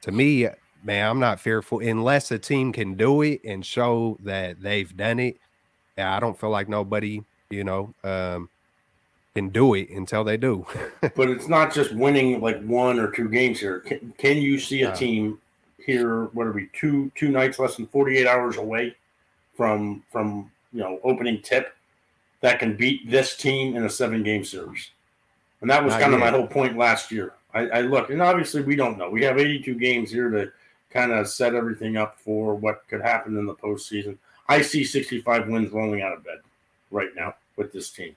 to 0.00 0.12
me 0.12 0.48
man 0.82 1.10
I'm 1.10 1.20
not 1.20 1.40
fearful 1.40 1.80
unless 1.80 2.30
a 2.30 2.38
team 2.38 2.72
can 2.72 2.94
do 2.94 3.20
it 3.20 3.42
and 3.44 3.64
show 3.66 4.16
that 4.24 4.62
they've 4.62 4.96
done 4.96 5.18
it 5.20 5.36
yeah, 5.96 6.16
I 6.16 6.20
don't 6.20 6.38
feel 6.38 6.50
like 6.50 6.68
nobody, 6.68 7.22
you 7.50 7.64
know, 7.64 7.94
um, 8.04 8.48
can 9.34 9.48
do 9.50 9.74
it 9.74 9.90
until 9.90 10.24
they 10.24 10.36
do. 10.36 10.66
But 11.14 11.28
it's 11.30 11.48
not 11.48 11.72
just 11.72 11.92
winning 11.92 12.40
like 12.40 12.62
one 12.64 12.98
or 12.98 13.10
two 13.10 13.28
games 13.28 13.60
here. 13.60 13.80
Can, 13.80 14.12
can 14.18 14.38
you 14.38 14.58
see 14.58 14.82
a 14.82 14.94
team 14.94 15.38
here? 15.78 16.24
What 16.26 16.46
are 16.46 16.52
we 16.52 16.68
two 16.72 17.10
two 17.14 17.28
nights 17.28 17.58
less 17.58 17.76
than 17.76 17.86
forty 17.86 18.16
eight 18.18 18.26
hours 18.26 18.56
away 18.56 18.96
from 19.54 20.02
from 20.10 20.50
you 20.72 20.80
know 20.80 21.00
opening 21.04 21.40
tip 21.42 21.74
that 22.40 22.58
can 22.58 22.76
beat 22.76 23.10
this 23.10 23.36
team 23.36 23.76
in 23.76 23.84
a 23.84 23.90
seven 23.90 24.22
game 24.22 24.44
series? 24.44 24.90
And 25.60 25.70
that 25.70 25.82
was 25.82 25.92
Not 25.92 26.00
kind 26.00 26.14
of 26.14 26.20
my 26.20 26.30
whole 26.30 26.46
point 26.46 26.76
last 26.76 27.10
year. 27.10 27.32
I, 27.54 27.68
I 27.68 27.80
look, 27.82 28.10
and 28.10 28.20
obviously 28.20 28.62
we 28.62 28.76
don't 28.76 28.98
know. 28.98 29.08
We 29.08 29.22
have 29.22 29.38
eighty 29.38 29.62
two 29.62 29.74
games 29.74 30.10
here 30.10 30.28
to 30.30 30.52
kind 30.90 31.12
of 31.12 31.28
set 31.28 31.54
everything 31.54 31.96
up 31.96 32.18
for 32.20 32.54
what 32.54 32.86
could 32.88 33.00
happen 33.00 33.36
in 33.38 33.46
the 33.46 33.54
postseason. 33.54 34.18
I 34.48 34.62
see 34.62 34.84
sixty 34.84 35.20
five 35.20 35.48
wins 35.48 35.72
rolling 35.72 36.02
out 36.02 36.12
of 36.12 36.24
bed 36.24 36.38
right 36.90 37.10
now 37.16 37.34
with 37.56 37.72
this 37.72 37.90
team 37.90 38.14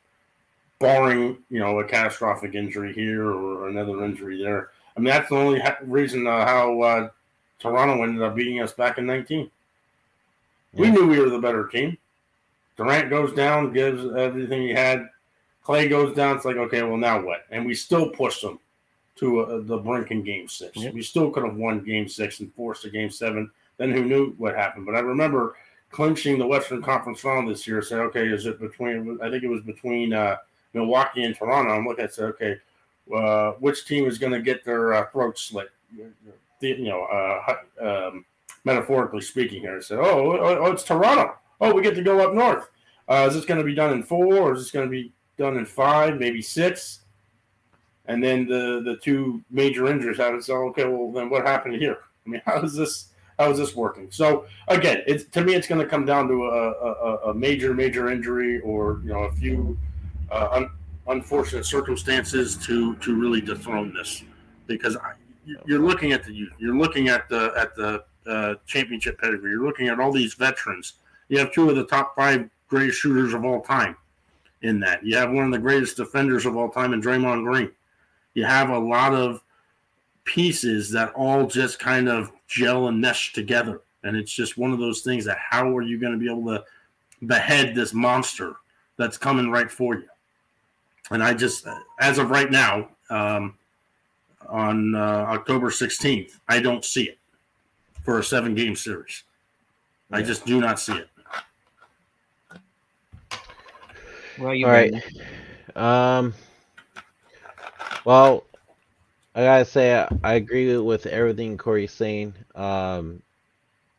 barring 0.80 1.38
you 1.49 1.59
know 1.59 1.80
a 1.80 1.84
catastrophic 1.84 2.55
injury 2.55 2.93
here 2.93 3.30
or 3.32 3.67
another 3.67 4.03
injury 4.03 4.41
there. 4.41 4.71
I 4.95 5.01
mean 5.01 5.09
that's 5.09 5.30
the 5.30 5.36
only 5.36 5.59
ha- 5.59 5.77
reason 5.84 6.25
uh, 6.25 6.45
how 6.45 6.82
uh, 6.82 7.09
Toronto 7.59 8.01
ended 8.03 8.23
up 8.23 8.36
beating 8.36 8.61
us 8.61 8.71
back 8.71 8.97
in 8.97 9.05
19. 9.05 9.51
We 10.73 10.91
knew 10.91 11.07
we 11.07 11.19
were 11.19 11.30
the 11.30 11.39
better 11.39 11.67
team. 11.67 11.97
Durant 12.77 13.09
goes 13.09 13.34
down, 13.34 13.73
gives 13.73 14.05
everything 14.15 14.61
he 14.61 14.69
had. 14.69 15.09
Klay 15.65 15.89
goes 15.89 16.15
down. 16.15 16.38
It's 16.38 16.45
like 16.45 16.55
okay, 16.55 16.82
well 16.82 16.97
now 16.97 17.21
what? 17.21 17.45
And 17.51 17.65
we 17.65 17.75
still 17.75 18.09
pushed 18.09 18.41
them 18.41 18.59
to 19.17 19.41
uh, 19.41 19.59
the 19.63 19.77
brink 19.77 20.11
in 20.11 20.23
Game 20.23 20.47
Six. 20.47 20.77
Yep. 20.77 20.93
We 20.93 21.01
still 21.01 21.30
could 21.30 21.43
have 21.43 21.55
won 21.55 21.84
Game 21.84 22.07
Six 22.07 22.39
and 22.39 22.53
forced 22.53 22.86
a 22.86 22.89
Game 22.89 23.11
Seven. 23.11 23.51
Then 23.77 23.91
who 23.91 24.05
knew 24.05 24.34
what 24.38 24.55
happened? 24.55 24.86
But 24.86 24.95
I 24.95 24.99
remember 24.99 25.55
clinching 25.91 26.39
the 26.39 26.47
Western 26.47 26.81
Conference 26.81 27.19
Final 27.21 27.49
this 27.49 27.67
year. 27.67 27.81
Said 27.81 27.99
okay, 27.99 28.27
is 28.27 28.45
it 28.45 28.59
between? 28.59 29.19
I 29.21 29.29
think 29.29 29.43
it 29.43 29.49
was 29.49 29.61
between. 29.61 30.13
Uh, 30.13 30.37
Milwaukee 30.73 31.23
and 31.23 31.35
Toronto, 31.35 31.71
I'm 31.71 31.85
looking 31.85 32.05
at 32.05 32.13
say, 32.13 32.23
okay, 32.23 32.57
uh, 33.15 33.51
which 33.53 33.85
team 33.85 34.07
is 34.07 34.17
going 34.17 34.33
to 34.33 34.41
get 34.41 34.63
their 34.63 34.93
uh, 34.93 35.09
throat 35.11 35.37
slit? 35.37 35.69
You 36.61 36.83
know, 36.83 37.03
uh, 37.05 37.55
um, 37.81 38.25
metaphorically 38.65 39.21
speaking 39.21 39.61
here. 39.61 39.77
I 39.77 39.81
said, 39.81 39.99
oh, 39.99 40.37
oh, 40.37 40.57
oh, 40.65 40.71
it's 40.71 40.83
Toronto. 40.83 41.35
Oh, 41.61 41.73
we 41.73 41.81
get 41.81 41.95
to 41.95 42.03
go 42.03 42.19
up 42.19 42.33
north. 42.33 42.69
Uh, 43.07 43.25
is 43.27 43.33
this 43.33 43.45
going 43.45 43.57
to 43.57 43.63
be 43.63 43.73
done 43.73 43.93
in 43.93 44.03
four, 44.03 44.35
or 44.35 44.53
is 44.53 44.59
this 44.59 44.71
going 44.71 44.85
to 44.85 44.91
be 44.91 45.11
done 45.37 45.57
in 45.57 45.65
five, 45.65 46.19
maybe 46.19 46.41
six? 46.41 46.99
And 48.05 48.23
then 48.23 48.47
the 48.47 48.81
the 48.83 48.97
two 48.97 49.43
major 49.49 49.87
injuries 49.87 50.17
happened. 50.17 50.43
So 50.43 50.55
okay, 50.69 50.85
well 50.85 51.11
then 51.11 51.29
what 51.29 51.45
happened 51.45 51.75
here? 51.75 51.97
I 52.25 52.29
mean, 52.29 52.41
how 52.45 52.61
is 52.61 52.75
this? 52.75 53.09
How 53.39 53.49
is 53.49 53.57
this 53.57 53.73
working? 53.73 54.07
So 54.11 54.45
again, 54.67 55.01
it's 55.07 55.23
to 55.23 55.41
me, 55.41 55.55
it's 55.55 55.65
going 55.67 55.79
to 55.81 55.87
come 55.87 56.05
down 56.05 56.27
to 56.27 56.43
a, 56.45 56.71
a, 56.71 57.15
a 57.29 57.33
major, 57.33 57.73
major 57.73 58.09
injury, 58.11 58.59
or 58.59 58.99
you 59.01 59.13
know, 59.13 59.23
a 59.23 59.31
few 59.31 59.77
uh, 60.29 60.49
un- 60.51 60.69
unfortunate 61.07 61.65
circumstances 61.65 62.57
to 62.67 62.95
to 62.97 63.15
really 63.19 63.39
dethrone 63.39 63.93
this 63.93 64.23
because 64.67 64.97
I, 64.97 65.13
you- 65.45 65.57
you're 65.65 65.79
looking 65.79 66.11
at 66.11 66.25
the 66.25 66.33
youth, 66.33 66.51
you're 66.59 66.75
looking 66.75 67.07
at 67.07 67.29
the 67.29 67.53
at 67.55 67.73
the 67.77 68.03
uh, 68.29 68.55
championship 68.67 69.17
pedigree, 69.19 69.51
you're 69.51 69.65
looking 69.65 69.87
at 69.87 70.01
all 70.01 70.11
these 70.11 70.33
veterans. 70.33 70.93
You 71.29 71.39
have 71.39 71.53
two 71.53 71.69
of 71.69 71.77
the 71.77 71.85
top 71.85 72.15
five 72.17 72.49
greatest 72.67 72.99
shooters 72.99 73.33
of 73.33 73.45
all 73.45 73.61
time 73.61 73.95
in 74.63 74.81
that. 74.81 75.03
You 75.05 75.15
have 75.15 75.31
one 75.31 75.45
of 75.45 75.51
the 75.51 75.59
greatest 75.59 75.95
defenders 75.95 76.45
of 76.45 76.57
all 76.57 76.69
time 76.69 76.91
in 76.91 77.01
Draymond 77.01 77.45
Green. 77.45 77.71
You 78.33 78.43
have 78.43 78.69
a 78.69 78.77
lot 78.77 79.13
of 79.15 79.41
pieces 80.26 80.91
that 80.91 81.13
all 81.13 81.45
just 81.45 81.80
kind 81.80 82.09
of 82.09 82.32
gel 82.47 82.88
and 82.88 82.99
mesh 82.99 83.34
together, 83.34 83.82
and 84.03 84.15
it's 84.15 84.32
just 84.32 84.57
one 84.57 84.72
of 84.72 84.80
those 84.80 85.01
things 85.01 85.26
that 85.26 85.38
how 85.38 85.76
are 85.76 85.82
you 85.82 85.99
going 85.99 86.13
to 86.13 86.20
be 86.20 86.30
able 86.30 86.45
to 86.45 86.63
behead 87.26 87.76
this 87.76 87.93
monster 87.93 88.55
that's 88.97 89.17
coming 89.17 89.49
right 89.49 89.70
for 89.70 89.95
you? 89.95 90.07
And 91.11 91.24
I 91.24 91.34
just, 91.34 91.65
as 91.99 92.17
of 92.17 92.30
right 92.30 92.51
now, 92.51 92.89
um, 93.09 93.55
on 94.47 94.95
uh, 94.95 95.26
October 95.30 95.70
16th, 95.70 96.39
I 96.47 96.59
don't 96.59 96.86
see 96.86 97.03
it 97.03 97.17
for 98.03 98.20
a 98.20 98.24
seven 98.24 98.55
game 98.55 98.76
series. 98.76 99.24
I 100.11 100.22
just 100.22 100.45
do 100.45 100.59
not 100.59 100.80
see 100.80 100.93
it. 100.93 101.09
Well, 104.39 104.55
you 104.55 104.65
All 104.65 104.72
right. 104.72 104.93
Um. 105.76 106.34
Well, 108.05 108.45
I 109.36 109.43
gotta 109.43 109.65
say 109.65 109.95
I, 109.99 110.09
I 110.23 110.34
agree 110.36 110.75
with 110.77 111.05
everything 111.05 111.57
Corey's 111.57 111.91
saying. 111.93 112.36
Um, 112.55 113.21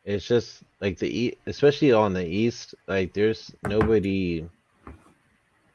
it's 0.03 0.25
just 0.27 0.63
like 0.81 0.97
the 0.99 1.07
e- 1.07 1.37
especially 1.47 1.93
on 1.93 2.13
the 2.13 2.25
East, 2.25 2.75
like 2.87 3.13
there's 3.13 3.53
nobody 3.63 4.47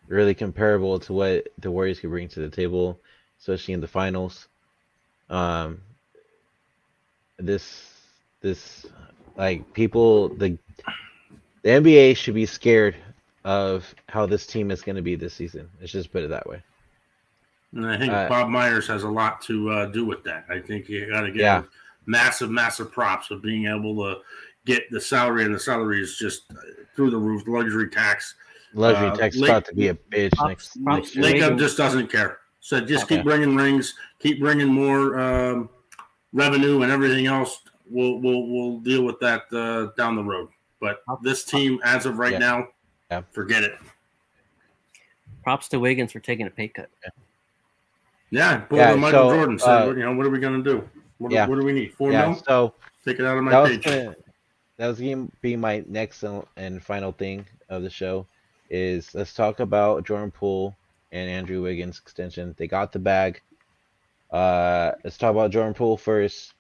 really 0.09 0.35
comparable 0.35 0.99
to 1.01 1.13
what 1.13 1.49
the 1.59 1.71
Warriors 1.71 2.01
could 2.01 2.11
bring 2.11 2.29
to 2.29 2.41
the 2.41 2.51
table, 2.51 3.01
especially 3.41 3.75
in 3.75 3.81
the 3.81 3.89
finals. 3.89 4.49
Um, 5.31 5.81
this 7.39 7.93
this 8.41 8.87
like 9.37 9.73
people 9.73 10.29
the 10.31 10.59
the 11.63 11.71
NBA 11.71 12.15
should 12.15 12.35
be 12.35 12.47
scared 12.47 12.97
of 13.45 13.95
how 14.09 14.27
this 14.27 14.47
team 14.47 14.71
is 14.71 14.83
going 14.83 14.97
to 14.97 15.03
be 15.03 15.17
this 15.17 15.35
season. 15.35 15.69
Let's 15.81 15.93
just 15.93 16.13
put 16.13 16.25
it 16.25 16.31
that 16.31 16.47
way. 16.49 16.63
And 17.77 17.87
I 17.87 17.99
think 17.99 18.13
Uh, 18.13 18.29
Bob 18.29 18.49
Myers 18.49 18.87
has 18.89 19.03
a 19.03 19.09
lot 19.09 19.41
to 19.43 19.71
uh, 19.71 19.87
do 19.87 20.05
with 20.05 20.25
that. 20.25 20.47
I 20.49 20.59
think 20.59 20.89
you 20.89 21.07
got 21.11 21.23
to 21.23 21.29
give 21.29 21.41
Yeah. 21.43 21.63
massive, 22.07 22.51
massive 22.51 22.91
props 22.91 23.31
of 23.31 23.43
being 23.43 23.67
able 23.67 23.95
to 24.05 24.21
get 24.65 24.91
the 24.91 25.01
salary, 25.01 25.45
and 25.45 25.55
the 25.55 25.59
salary 25.59 26.01
is 26.01 26.17
just 26.17 26.51
uh, 26.53 26.57
through 26.95 27.11
the 27.11 27.17
roof. 27.19 27.43
Luxury 27.47 27.89
tax. 27.91 28.35
Luxury 28.75 29.09
Uh, 29.09 29.17
tax 29.17 29.37
Lake- 29.37 29.51
about 29.51 29.65
to 29.67 29.75
be 29.75 29.89
a 29.89 29.95
bitch 29.95 30.33
Props- 30.33 30.49
next, 30.49 30.85
props 30.85 31.17
next 31.17 31.35
year. 31.37 31.51
to 31.51 31.57
just 31.57 31.77
doesn't 31.77 32.11
care. 32.11 32.39
So 32.61 32.81
just 32.81 33.05
Okay. 33.05 33.17
keep 33.17 33.25
bringing 33.25 33.55
rings, 33.55 33.95
keep 34.19 34.41
bringing 34.41 34.67
more 34.69 35.19
um, 35.21 35.69
revenue 36.33 36.83
and 36.83 36.91
everything 36.91 37.27
else. 37.27 37.61
We'll 37.89 38.19
we'll 38.21 38.47
we'll 38.49 38.79
deal 38.81 39.05
with 39.05 39.21
that 39.21 39.43
uh, 39.53 39.93
down 39.97 40.17
the 40.17 40.25
road. 40.25 40.49
But 40.81 41.03
this 41.23 41.45
team, 41.45 41.79
as 41.85 42.07
of 42.07 42.19
right 42.19 42.33
Yeah. 42.33 42.39
now, 42.39 42.69
Yeah. 43.11 43.23
forget 43.33 43.63
it. 43.63 43.79
Props 45.45 45.69
to 45.69 45.79
Wiggins 45.79 46.11
for 46.13 46.19
taking 46.21 46.47
a 46.49 46.51
pay 46.51 46.67
cut. 46.69 46.91
Yeah, 47.05 47.11
Yeah, 48.37 48.65
the 48.93 48.97
Michael 48.97 49.31
so, 49.31 49.35
Jordan. 49.35 49.59
Said, 49.59 49.89
uh, 49.89 49.91
you 49.93 50.05
know, 50.05 50.15
what 50.15 50.27
are 50.27 50.31
we 50.31 50.39
going 50.39 50.63
to 50.63 50.71
do? 50.71 50.89
What, 51.19 51.33
yeah. 51.33 51.47
what 51.47 51.59
do 51.59 51.65
we 51.65 51.73
need? 51.73 51.95
Four 51.95 52.13
Yeah, 52.13 52.27
mil? 52.31 52.43
so 52.47 52.75
Take 53.05 53.19
it 53.21 53.25
out 53.25 53.39
of 53.39 53.45
my 53.45 53.51
that 53.53 53.61
was 53.63 53.71
page. 53.71 53.85
gonna, 53.85 54.17
that 54.77 54.87
was 54.89 55.01
gonna 55.01 55.29
be 55.41 55.57
my 55.57 55.83
next 55.87 56.23
and- 56.23 56.45
and 56.57 56.83
final 56.83 57.13
thing 57.13 57.47
of 57.71 57.83
the 57.83 57.89
show 57.91 58.27
is 58.69 59.15
let's 59.15 59.33
talk 59.33 59.61
about 59.61 60.05
Jordan 60.05 60.31
Poole 60.31 60.77
and 61.13 61.31
Andrew 61.31 61.63
Wiggins 61.63 61.99
extension. 61.99 62.55
They 62.59 62.67
got 62.67 62.93
the 62.93 62.99
bag. 62.99 63.41
Uh, 64.31 64.93
let's 65.05 65.17
talk 65.17 65.31
about 65.31 65.53
Jordan 65.53 65.73
Poole 65.73 65.97
first. 65.97 66.53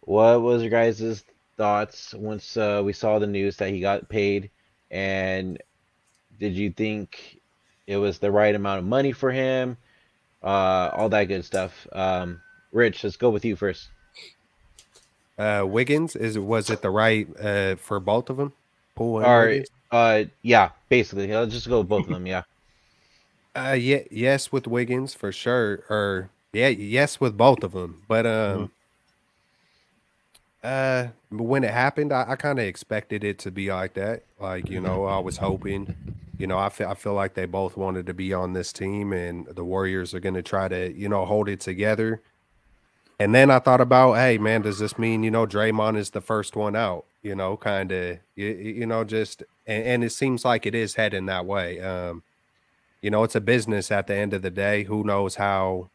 What 0.00 0.42
was 0.42 0.62
your 0.62 0.70
guys' 0.70 1.24
thoughts 1.56 2.14
once 2.14 2.56
uh, 2.56 2.82
we 2.84 2.92
saw 2.92 3.18
the 3.18 3.26
news 3.26 3.56
that 3.56 3.70
he 3.70 3.80
got 3.80 4.08
paid, 4.08 4.50
and 4.90 5.60
did 6.38 6.52
you 6.54 6.70
think 6.70 7.40
it 7.86 7.96
was 7.96 8.18
the 8.18 8.30
right 8.30 8.54
amount 8.54 8.78
of 8.78 8.84
money 8.84 9.10
for 9.12 9.32
him? 9.32 9.76
Uh, 10.46 10.90
all 10.94 11.08
that 11.08 11.24
good 11.24 11.44
stuff. 11.44 11.86
Um, 11.92 12.40
Rich, 12.72 13.02
let's 13.04 13.16
go 13.16 13.30
with 13.30 13.44
you 13.44 13.56
first. 13.56 13.88
Uh, 15.38 15.64
Wiggins 15.66 16.16
is 16.16 16.38
was 16.38 16.70
it 16.70 16.80
the 16.80 16.90
right 16.90 17.28
uh 17.40 17.76
for 17.76 18.00
both 18.00 18.30
of 18.30 18.36
them? 18.38 18.52
Poole 18.94 19.18
and 19.18 19.26
Or 19.26 19.64
uh, 19.90 20.24
yeah, 20.42 20.70
basically, 20.88 21.34
I'll 21.34 21.46
just 21.46 21.68
go 21.68 21.78
with 21.80 21.88
both 21.88 22.04
of 22.06 22.12
them. 22.12 22.26
Yeah, 22.26 22.42
Uh, 23.56 23.72
yeah, 23.72 24.02
yes, 24.10 24.52
with 24.52 24.66
Wiggins 24.66 25.14
for 25.14 25.32
sure. 25.32 25.84
Or 25.88 26.30
yeah, 26.52 26.68
yes, 26.68 27.20
with 27.20 27.36
both 27.36 27.64
of 27.64 27.72
them. 27.72 28.02
But 28.06 28.26
um, 28.26 28.70
uh, 30.62 31.08
but 31.30 31.44
when 31.44 31.64
it 31.64 31.72
happened, 31.72 32.12
I, 32.12 32.32
I 32.32 32.36
kind 32.36 32.58
of 32.58 32.66
expected 32.66 33.24
it 33.24 33.38
to 33.40 33.50
be 33.50 33.72
like 33.72 33.94
that. 33.94 34.24
Like 34.38 34.68
you 34.68 34.80
know, 34.80 35.06
I 35.06 35.18
was 35.20 35.38
hoping. 35.38 36.15
You 36.38 36.46
know, 36.46 36.58
I 36.58 36.68
feel 36.68 36.88
I 36.88 36.94
feel 36.94 37.14
like 37.14 37.34
they 37.34 37.46
both 37.46 37.76
wanted 37.76 38.06
to 38.06 38.14
be 38.14 38.32
on 38.34 38.52
this 38.52 38.72
team, 38.72 39.12
and 39.12 39.46
the 39.46 39.64
Warriors 39.64 40.14
are 40.14 40.20
going 40.20 40.34
to 40.34 40.42
try 40.42 40.68
to 40.68 40.92
you 40.92 41.08
know 41.08 41.24
hold 41.24 41.48
it 41.48 41.60
together. 41.60 42.20
And 43.18 43.34
then 43.34 43.50
I 43.50 43.58
thought 43.60 43.80
about, 43.80 44.14
hey 44.14 44.36
man, 44.36 44.62
does 44.62 44.78
this 44.78 44.98
mean 44.98 45.22
you 45.22 45.30
know 45.30 45.46
Draymond 45.46 45.96
is 45.96 46.10
the 46.10 46.20
first 46.20 46.54
one 46.54 46.76
out? 46.76 47.06
You 47.22 47.34
know, 47.34 47.56
kind 47.56 47.90
of, 47.90 48.18
you, 48.34 48.46
you 48.48 48.86
know, 48.86 49.04
just 49.04 49.42
and, 49.66 49.84
and 49.84 50.04
it 50.04 50.10
seems 50.10 50.44
like 50.44 50.66
it 50.66 50.74
is 50.74 50.94
heading 50.94 51.26
that 51.26 51.46
way. 51.46 51.80
Um, 51.80 52.22
you 53.00 53.10
know, 53.10 53.24
it's 53.24 53.34
a 53.34 53.40
business 53.40 53.90
at 53.90 54.06
the 54.06 54.14
end 54.14 54.34
of 54.34 54.42
the 54.42 54.50
day. 54.50 54.84
Who 54.84 55.04
knows 55.04 55.36
how? 55.36 55.90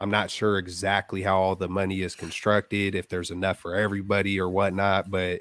I'm 0.00 0.10
not 0.10 0.30
sure 0.30 0.58
exactly 0.58 1.22
how 1.22 1.38
all 1.38 1.54
the 1.54 1.68
money 1.68 2.02
is 2.02 2.14
constructed, 2.16 2.94
if 2.94 3.08
there's 3.08 3.30
enough 3.30 3.58
for 3.58 3.74
everybody 3.74 4.40
or 4.40 4.48
whatnot, 4.48 5.10
but 5.10 5.40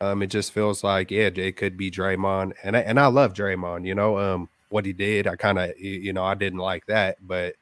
um, 0.00 0.22
it 0.22 0.28
just 0.28 0.52
feels 0.52 0.84
like 0.84 1.10
yeah, 1.10 1.30
it 1.34 1.56
could 1.56 1.76
be 1.76 1.90
Draymond, 1.90 2.52
and 2.62 2.76
I, 2.76 2.80
and 2.80 3.00
I 3.00 3.06
love 3.06 3.34
Draymond. 3.34 3.86
You 3.86 3.94
know, 3.94 4.18
um, 4.18 4.48
what 4.70 4.84
he 4.86 4.92
did, 4.92 5.26
I 5.26 5.36
kind 5.36 5.58
of 5.58 5.78
you 5.78 6.12
know 6.12 6.24
I 6.24 6.34
didn't 6.34 6.60
like 6.60 6.86
that, 6.86 7.16
but 7.26 7.54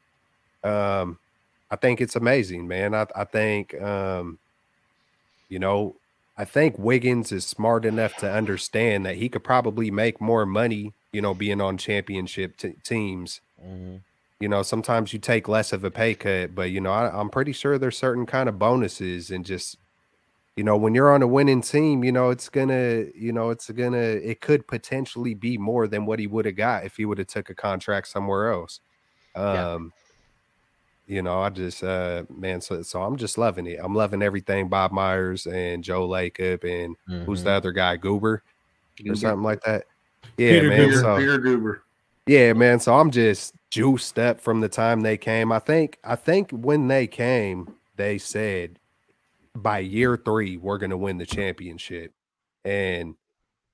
um, 0.65 1.19
I 1.71 1.77
think 1.77 2.01
it's 2.01 2.17
amazing, 2.17 2.69
man. 2.69 2.95
I 2.95 3.07
I 3.17 3.25
think 3.25 3.81
um, 3.81 4.39
you 5.49 5.59
know, 5.59 5.97
I 6.37 6.45
think 6.45 6.79
Wiggins 6.79 7.33
is 7.33 7.47
smart 7.47 7.85
enough 7.85 8.17
to 8.19 8.31
understand 8.31 9.07
that 9.07 9.17
he 9.17 9.29
could 9.29 9.45
probably 9.45 9.91
make 9.91 10.21
more 10.21 10.45
money, 10.45 10.93
you 11.13 11.23
know, 11.23 11.35
being 11.35 11.61
on 11.61 11.79
championship 11.79 12.57
t- 12.57 12.75
teams. 12.83 13.41
Mhm. 13.65 14.01
You 14.41 14.49
know, 14.49 14.63
sometimes 14.63 15.13
you 15.15 15.19
take 15.19 15.49
less 15.49 15.73
of 15.73 15.83
a 15.83 15.91
pay 15.91 16.15
cut, 16.15 16.55
but 16.55 16.71
you 16.71 16.81
know, 16.81 16.93
I, 16.93 17.09
I'm 17.19 17.31
pretty 17.31 17.53
sure 17.53 17.79
there's 17.79 17.97
certain 17.97 18.27
kind 18.27 18.49
of 18.49 18.59
bonuses 18.59 19.31
and 19.31 19.47
just, 19.47 19.79
you 20.57 20.65
know, 20.65 20.77
when 20.77 20.95
you're 20.95 21.13
on 21.13 21.23
a 21.23 21.27
winning 21.27 21.61
team, 21.61 22.03
you 22.03 22.13
know, 22.13 22.31
it's 22.31 22.49
gonna, 22.49 23.05
you 23.15 23.31
know, 23.33 23.51
it's 23.51 23.71
gonna, 23.71 23.99
it 23.99 24.41
could 24.41 24.67
potentially 24.67 25.35
be 25.35 25.59
more 25.59 25.87
than 25.87 26.07
what 26.07 26.19
he 26.19 26.27
would 26.27 26.47
have 26.47 26.57
got 26.57 26.85
if 26.87 26.97
he 26.97 27.05
would 27.05 27.19
have 27.19 27.27
took 27.27 27.51
a 27.51 27.55
contract 27.55 28.09
somewhere 28.09 28.51
else. 28.53 28.81
Yeah. 29.35 29.75
Um, 29.75 29.93
you 31.07 31.23
know, 31.23 31.41
I 31.41 31.51
just, 31.51 31.85
uh, 31.85 32.25
man, 32.35 32.61
so 32.63 32.83
so 32.83 33.03
I'm 33.03 33.17
just 33.17 33.37
loving 33.39 33.67
it. 33.67 33.79
I'm 33.83 33.95
loving 33.95 34.23
everything 34.23 34.69
Bob 34.69 34.93
Myers 34.93 35.47
and 35.47 35.85
Joe 35.85 36.09
Lacob 36.09 36.65
and 36.65 36.97
who's 37.27 37.45
the 37.45 37.51
Mhm. 37.51 37.57
other 37.57 37.73
guy, 37.73 37.97
Guber 37.99 38.25
or 38.25 38.43
Guber. 38.99 39.17
something 39.19 39.43
like 39.45 39.61
that. 39.63 39.85
Yeah, 40.39 40.53
Peter 40.61 40.69
man. 40.69 40.89
Peter, 40.89 41.01
So 41.03 41.17
Peter 41.19 41.39
Guber. 41.39 41.81
yeah, 42.27 42.53
man. 42.55 42.81
So 42.81 42.95
I'm 42.95 43.11
just 43.11 43.55
juiced 43.71 44.19
up 44.19 44.41
from 44.41 44.61
the 44.61 44.69
time 44.71 45.03
they 45.03 45.19
came. 45.19 45.53
I 45.53 45.59
think 45.59 45.99
I 46.03 46.17
think 46.17 46.51
when 46.51 46.89
they 46.89 47.07
came, 47.07 47.75
they 47.95 48.17
said 48.19 48.79
by 49.63 49.79
year 49.81 50.17
three 50.17 50.57
we're 50.57 50.79
gonna 50.79 50.97
win 50.97 51.19
the 51.19 51.27
championship, 51.27 52.13
and 52.65 53.15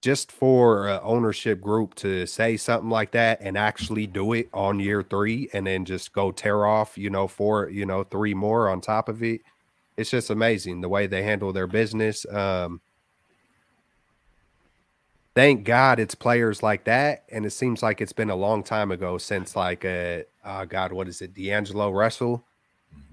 just 0.02 0.32
for 0.32 0.88
a 0.88 1.00
ownership 1.02 1.60
group 1.60 1.94
to 1.94 2.26
say 2.26 2.56
something 2.56 2.90
like 2.90 3.12
that 3.12 3.40
and 3.40 3.56
actually 3.56 4.06
do 4.06 4.32
it 4.32 4.48
on 4.52 4.80
year 4.80 5.02
three, 5.02 5.48
and 5.52 5.66
then 5.66 5.84
just 5.84 6.12
go 6.12 6.32
tear 6.32 6.66
off, 6.66 6.98
you 6.98 7.08
know, 7.08 7.28
four, 7.28 7.70
you 7.70 7.86
know, 7.86 8.02
three 8.02 8.34
more 8.34 8.68
on 8.68 8.80
top 8.80 9.08
of 9.08 9.22
it. 9.22 9.42
It's 9.96 10.10
just 10.10 10.30
amazing 10.30 10.80
the 10.80 10.88
way 10.88 11.06
they 11.06 11.22
handle 11.22 11.52
their 11.52 11.68
business. 11.68 12.26
Um, 12.26 12.80
thank 15.36 15.64
God 15.64 16.00
it's 16.00 16.16
players 16.16 16.62
like 16.64 16.84
that. 16.84 17.24
And 17.30 17.46
it 17.46 17.50
seems 17.50 17.82
like 17.82 18.00
it's 18.00 18.12
been 18.12 18.30
a 18.30 18.36
long 18.36 18.64
time 18.64 18.90
ago 18.90 19.18
since 19.18 19.54
like 19.54 19.84
uh 19.84 20.22
oh 20.44 20.64
God, 20.66 20.92
what 20.92 21.08
is 21.08 21.22
it? 21.22 21.34
D'Angelo 21.34 21.90
Russell. 21.90 22.44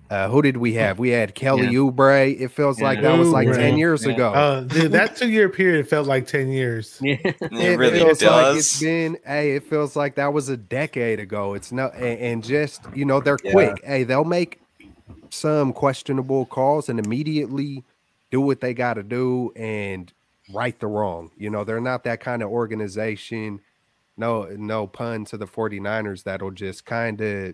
Uh 0.10 0.28
who 0.30 0.41
did 0.41 0.57
we 0.57 0.74
have? 0.74 0.97
We 0.99 1.10
had 1.10 1.36
Kelly 1.36 1.68
Yeah. 1.68 1.80
Oubre. 1.80 2.39
It 2.39 2.49
feels 2.49 2.82
like 2.82 3.01
that 3.01 3.18
was 3.18 3.30
like 3.30 3.47
Oubre. 3.47 3.55
10 3.55 3.78
years 3.78 4.05
Yeah. 4.05 4.14
ago. 4.14 4.34
Uh, 4.34 4.62
dude, 4.62 4.91
that 4.93 5.16
two 5.16 5.30
year 5.30 5.49
period 5.49 5.88
felt 5.88 6.07
like 6.07 6.26
10 6.26 6.49
years. 6.51 6.97
Yeah. 7.01 7.18
It 7.24 7.78
really 7.78 7.99
feels 7.99 8.22
like 8.22 8.55
it's 8.57 8.72
does. 8.74 8.80
been 8.82 9.18
hey, 9.26 9.55
it 9.55 9.64
feels 9.64 9.95
like 9.95 10.16
that 10.16 10.34
was 10.34 10.49
a 10.49 10.57
decade 10.57 11.20
ago. 11.20 11.53
It's 11.53 11.72
not 11.72 11.93
and, 11.95 12.20
and 12.20 12.43
just 12.43 12.82
you 12.95 13.05
know, 13.05 13.20
they're 13.20 13.38
Yeah. 13.43 13.51
quick. 13.51 13.86
Hey, 13.86 14.03
they'll 14.03 14.24
make 14.24 14.60
some 15.30 15.74
questionable 15.74 16.45
calls 16.47 16.89
and 16.89 16.99
immediately 16.99 17.84
do 18.32 18.41
what 18.41 18.62
they 18.62 18.74
gotta 18.74 19.03
do 19.03 19.51
and 19.55 20.12
right 20.53 20.80
the 20.80 20.88
wrong. 20.88 21.30
You 21.38 21.51
know, 21.51 21.64
they're 21.64 21.80
not 21.82 22.03
that 22.05 22.20
kind 22.20 22.41
of 22.41 22.49
organization. 22.49 23.60
No, 24.18 24.45
no 24.57 24.88
pun 24.88 25.26
to 25.26 25.38
the 25.38 25.45
49ers 25.45 26.24
that'll 26.24 26.51
just 26.51 26.86
kind 26.86 27.22
of, 27.22 27.53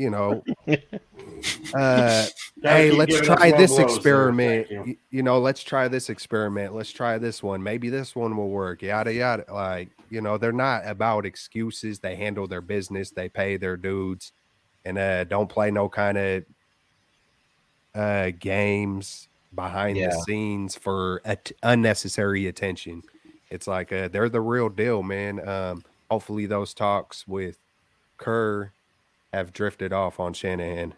you 0.00 0.10
know, 0.10 0.42
uh 1.74 2.26
hey, 2.62 2.90
let's 2.90 3.20
try 3.20 3.52
this 3.52 3.72
blows, 3.72 3.80
experiment. 3.80 4.70
You. 4.70 4.96
You. 5.10 5.22
know, 5.22 5.38
let's 5.38 5.62
try 5.62 5.88
this 5.88 6.08
experiment. 6.08 6.74
Let's 6.74 6.90
try 6.90 7.18
this 7.18 7.42
one. 7.42 7.62
Maybe 7.62 7.90
this 7.90 8.16
one 8.16 8.36
will 8.36 8.48
work. 8.48 8.80
Yada 8.80 9.12
yada. 9.12 9.44
Like, 9.52 9.90
you 10.08 10.22
know, 10.22 10.38
they're 10.38 10.52
not 10.52 10.86
about 10.86 11.26
excuses. 11.26 11.98
They 11.98 12.16
handle 12.16 12.46
their 12.46 12.62
business. 12.62 13.10
They 13.10 13.28
pay 13.28 13.58
their 13.58 13.76
dudes, 13.76 14.32
and 14.86 14.96
uh, 14.96 15.24
don't 15.24 15.48
play 15.48 15.70
no 15.70 15.88
kind 15.88 16.18
of 16.18 16.44
uh 17.92 18.30
games 18.38 19.28
behind 19.54 19.96
the 19.98 20.12
scenes 20.24 20.76
for 20.76 21.20
at- 21.24 21.52
unnecessary 21.62 22.46
attention. 22.46 23.02
It's 23.50 23.66
like 23.66 23.92
uh, 23.92 24.08
they're 24.08 24.28
the 24.30 24.40
real 24.40 24.70
deal, 24.70 25.02
man. 25.02 25.46
Um, 25.46 25.84
hopefully, 26.10 26.46
those 26.46 26.72
talks 26.72 27.28
with 27.28 27.58
Kerr 28.16 28.72
have 29.32 29.52
drifted 29.52 29.92
off 29.92 30.18
on 30.20 30.32
Shanahan, 30.32 30.94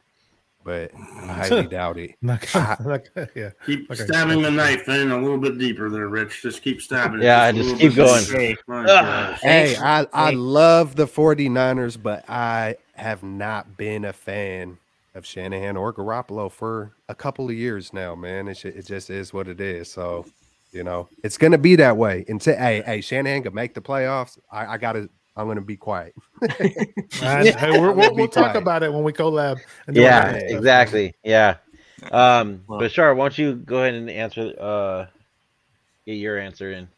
but 0.65 0.91
I 0.95 0.99
highly 1.49 1.67
doubt 1.67 1.99
it. 1.99 2.15
Not 2.23 2.47
gonna- 2.53 2.77
not 3.17 3.29
yeah. 3.35 3.51
Keep 3.67 3.91
Okay. 3.91 4.05
stabbing 4.05 4.43
the 4.43 4.51
knife 4.51 4.89
in 4.89 5.11
a 5.11 5.19
little 5.21 5.39
bit 5.39 5.59
deeper 5.59 5.91
there, 5.91 6.09
Rich. 6.09 6.43
Just 6.43 6.63
keep 6.63 6.81
stabbing 6.81 7.21
it. 7.21 7.25
Yeah, 7.25 7.47
a 7.49 7.53
just 7.53 7.77
keep 7.79 7.95
going. 7.95 8.25
deeper. 8.25 8.63
My 8.67 9.39
Hey, 9.43 9.77
I, 9.77 10.07
I 10.13 10.31
love 10.31 10.97
the 10.97 11.07
49ers, 11.07 12.01
but 12.03 12.29
I 12.29 12.77
have 12.95 13.23
not 13.23 13.77
been 13.77 14.05
a 14.05 14.13
fan 14.13 14.79
of 15.15 15.27
Shanahan 15.27 15.77
or 15.77 15.93
Garoppolo 15.93 16.51
for 16.51 16.93
a 17.09 17.15
couple 17.15 17.47
of 17.49 17.55
years 17.55 17.93
now, 17.93 18.15
man. 18.15 18.49
It, 18.49 18.57
sh- 18.57 18.65
it 18.67 18.87
just 18.87 19.11
is 19.11 19.33
what 19.35 19.47
it 19.47 19.61
is. 19.61 19.91
So, 19.93 20.25
you 20.73 20.85
know, 20.85 21.07
it's 21.23 21.37
going 21.37 21.53
to 21.53 21.59
be 21.59 21.77
that 21.77 21.99
way 21.99 22.25
until, 22.29 22.57
hey, 22.57 22.83
hey, 22.87 23.03
Shanahan 23.03 23.43
can 23.43 23.53
make 23.53 23.75
the 23.75 23.83
playoffs. 23.83 24.39
I, 24.51 24.65
I 24.67 24.79
got 24.79 24.93
to, 24.93 25.11
I'm 25.37 25.47
going 25.47 25.57
to 25.57 25.63
be 25.63 25.77
quiet. 25.77 26.15
And, 27.23 27.47
hey, 27.49 27.79
we're, 27.79 27.93
we'll, 27.93 28.15
we'll 28.15 28.27
talk 28.27 28.53
quiet. 28.53 28.57
about 28.57 28.83
it 28.83 28.93
when 28.93 29.05
we 29.05 29.13
collab. 29.13 29.61
and 29.87 29.95
Yeah, 29.97 30.33
exactly. 30.33 31.15
Yeah. 31.23 31.57
Um, 32.11 32.65
Well- 32.67 32.81
Bashar, 32.81 33.15
why 33.15 33.25
don't 33.25 33.39
you 33.39 33.55
go 33.55 33.79
ahead 33.79 33.95
and 33.95 34.11
answer? 34.11 34.53
Uh, 34.59 35.07
get 36.05 36.15
your 36.15 36.39
answer 36.39 36.73
in. 36.73 36.89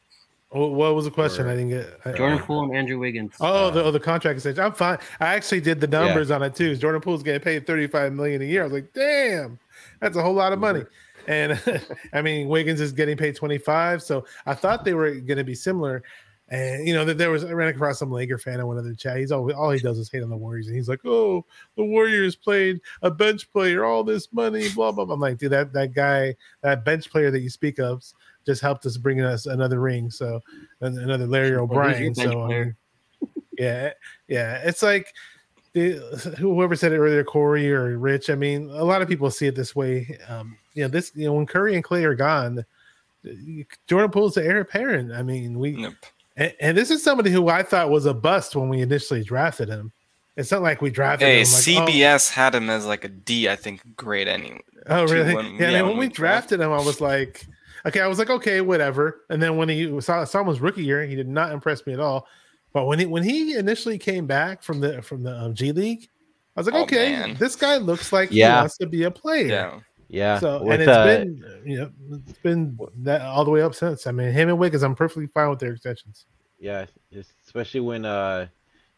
What 0.51 0.71
what 0.71 0.95
was 0.95 1.05
the 1.05 1.11
question? 1.11 1.47
I 1.49 1.57
didn't 1.57 1.71
get. 1.71 1.99
I- 2.05 2.13
Jordan 2.13 2.39
Poole 2.39 2.63
and 2.63 2.77
Andrew 2.77 2.99
Wiggins. 2.99 3.35
Oh, 3.41 3.71
the, 3.71 3.83
oh, 3.83 3.91
the 3.91 3.99
contract 4.01 4.37
extension. 4.37 4.63
I'm 4.63 4.73
fine. 4.73 4.99
I 5.21 5.35
actually 5.35 5.61
did 5.61 5.81
the 5.81 5.89
numbers 5.89 6.31
on 6.31 6.43
it 6.43 6.55
too. 6.55 6.77
Jordan 6.77 7.01
Poole's 7.01 7.25
getting 7.25 7.41
paid 7.41 7.67
35 7.67 8.13
million 8.13 8.41
a 8.41 8.45
year. 8.45 8.63
I 8.63 8.65
was 8.65 8.73
like, 8.73 8.93
damn, 8.95 9.59
that's 10.01 10.17
a 10.17 10.23
whole 10.23 10.33
lot 10.35 10.53
of 10.53 10.61
money. 10.61 10.85
And 11.27 11.61
I 12.13 12.23
mean, 12.23 12.49
Wiggins 12.49 12.81
is 12.81 12.93
getting 12.93 13.17
paid 13.17 13.35
25. 13.35 14.03
So 14.03 14.25
I 14.47 14.55
thought 14.55 14.85
they 14.85 14.95
were 14.95 15.11
going 15.15 15.39
to 15.39 15.45
be 15.45 15.55
similar. 15.57 16.03
And 16.51 16.87
you 16.87 16.93
know 16.93 17.07
that 17.07 17.17
there 17.17 17.31
was 17.31 17.43
I 17.43 17.53
ran 17.53 17.69
across 17.69 17.99
some 17.99 18.11
Laker 18.11 18.37
fan 18.37 18.61
in 18.61 18.67
one 18.67 18.77
of 18.77 18.85
the 18.85 18.95
chat. 18.95 19.17
He's 19.17 19.33
always 19.33 19.57
all 19.57 19.71
he 19.71 19.79
does 19.79 19.99
is 19.99 20.11
hate 20.11 20.23
on 20.23 20.29
the 20.29 20.37
Warriors, 20.37 20.67
and 20.67 20.77
he's 20.77 20.91
like, 20.91 21.01
"Oh, 21.05 21.47
the 21.77 21.85
Warriors 21.85 22.37
played 22.37 22.81
a 23.01 23.11
bench 23.11 23.51
player, 23.51 23.85
all 23.85 24.05
this 24.05 24.31
money, 24.31 24.69
blah 24.75 24.93
blah." 24.93 25.07
blah. 25.07 25.15
I'm 25.15 25.21
like, 25.21 25.39
dude, 25.39 25.53
that 25.53 25.73
that 25.73 25.95
guy, 25.95 26.37
that 26.61 26.85
bench 26.85 27.11
player 27.11 27.31
that 27.31 27.41
you 27.41 27.49
speak 27.49 27.79
of, 27.79 28.05
just 28.45 28.61
helped 28.61 28.85
us 28.85 28.99
bring 28.99 29.23
us 29.23 29.47
another 29.47 29.81
ring. 29.81 30.11
So 30.11 30.41
another 30.81 31.27
Larry 31.27 31.57
Well, 31.57 31.67
who's 31.67 31.79
your 31.79 31.93
O'Brien. 31.93 32.15
So 32.15 32.47
mean, 32.47 32.77
yeah, 33.59 33.93
yeah, 34.29 34.61
it's 34.65 34.83
like 34.83 35.15
the, 35.73 35.93
whoever 36.39 36.77
said 36.77 36.93
it 36.93 36.99
earlier, 36.99 37.25
Corey 37.25 37.73
or 37.73 37.99
Rich. 37.99 38.31
I 38.31 38.35
mean, 38.35 38.71
a 38.71 38.85
lot 38.85 39.03
of 39.03 39.09
people 39.09 39.31
see 39.31 39.47
it 39.47 39.55
this 39.55 39.75
way. 39.75 40.19
Um, 40.29 40.57
you 40.75 40.83
know, 40.83 40.89
this 40.89 41.13
you 41.15 41.27
know 41.27 41.33
when 41.33 41.47
Curry 41.47 41.75
and 41.75 41.85
Klay 41.85 42.05
are 42.05 42.15
gone, 42.15 42.65
Jordan 43.87 44.11
Poole's 44.11 44.35
the 44.35 44.45
heir 44.45 44.61
apparent. 44.61 45.13
I 45.13 45.23
mean, 45.23 45.59
we. 45.59 45.77
And, 46.37 46.55
and 46.61 46.77
this 46.77 46.91
is 46.91 47.03
somebody 47.03 47.31
who 47.31 47.49
I 47.49 47.63
thought 47.63 47.91
was 47.91 48.07
a 48.07 48.15
bust 48.15 48.57
when 48.57 48.69
we 48.69 48.81
initially 48.81 49.23
drafted 49.23 49.69
him. 49.69 49.93
It's 50.37 50.51
not 50.51 50.63
like 50.63 50.83
we 50.83 50.91
drafted 50.91 51.29
Hey, 51.29 51.41
him. 51.43 51.47
Like, 51.87 51.95
CBS 51.95 52.31
had 52.31 52.55
him 52.55 52.69
as 52.69 52.87
like 52.87 53.05
a 53.05 53.09
D, 53.09 53.49
I 53.49 53.55
think, 53.57 53.83
grade 53.97 54.27
anyway. 54.27 54.61
Oh, 54.89 55.03
oh 55.03 55.07
too, 55.07 55.15
really? 55.15 55.35
when- 55.35 55.55
yeah. 55.55 55.61
yeah, 55.61 55.67
and 55.79 55.87
when 55.87 55.87
when 55.91 55.99
we 55.99 56.09
we 56.09 56.13
drafted 56.13 56.61
him, 56.61 56.73
I 56.73 56.79
was 56.81 57.01
like, 57.01 57.47
okay, 57.87 58.01
I 58.01 58.07
was 58.09 58.19
like, 58.19 58.31
okay, 58.31 58.61
whatever. 58.61 59.21
And 59.31 59.41
then 59.41 59.57
when 59.57 59.69
he 59.69 60.01
saw, 60.01 60.25
saw 60.25 60.41
him 60.41 60.49
his 60.49 60.61
rookie 60.61 60.85
year, 60.85 61.05
he 61.05 61.15
did 61.15 61.29
not 61.29 61.53
impress 61.53 61.87
me 61.87 61.93
at 61.93 62.01
all. 62.01 62.27
But 62.73 62.87
when 62.87 62.99
he 62.99 63.07
when 63.07 63.23
he 63.23 63.57
initially 63.57 63.99
came 63.99 64.27
back 64.27 64.63
from 64.63 64.81
the 64.81 65.01
from 65.03 65.23
the 65.23 65.33
um, 65.39 65.55
G 65.55 65.71
League, 65.71 66.09
I 66.57 66.61
was 66.61 66.67
like, 66.67 66.75
Oh, 66.75 66.83
okay, 66.83 67.13
man. 67.13 67.37
this 67.39 67.55
guy 67.55 67.77
looks 67.77 68.13
like 68.13 68.31
he 68.31 68.41
Yeah. 68.41 68.59
wants 68.61 68.77
to 68.79 68.87
be 68.87 69.05
a 69.05 69.11
player. 69.13 69.47
Yeah. 69.47 69.81
Yeah. 70.09 70.41
So 70.41 70.63
with, 70.63 70.81
and 70.81 70.83
it's 70.83 70.97
uh, 70.99 71.05
been 71.05 71.45
you 71.65 71.79
know 71.79 71.91
it's 72.29 72.39
been 72.39 72.79
that 73.03 73.23
all 73.23 73.45
the 73.45 73.51
way 73.51 73.63
up 73.63 73.75
since. 73.75 74.07
I 74.07 74.13
mean, 74.13 74.33
him 74.33 74.49
and 74.49 74.59
Wiggins, 74.59 74.83
I'm 74.83 74.95
perfectly 74.95 75.27
fine 75.27 75.51
with 75.51 75.59
their 75.59 75.73
extensions. 75.73 76.27
Yeah, 76.61 76.87
especially 77.47 77.81
when 77.81 78.05
uh 78.05 78.47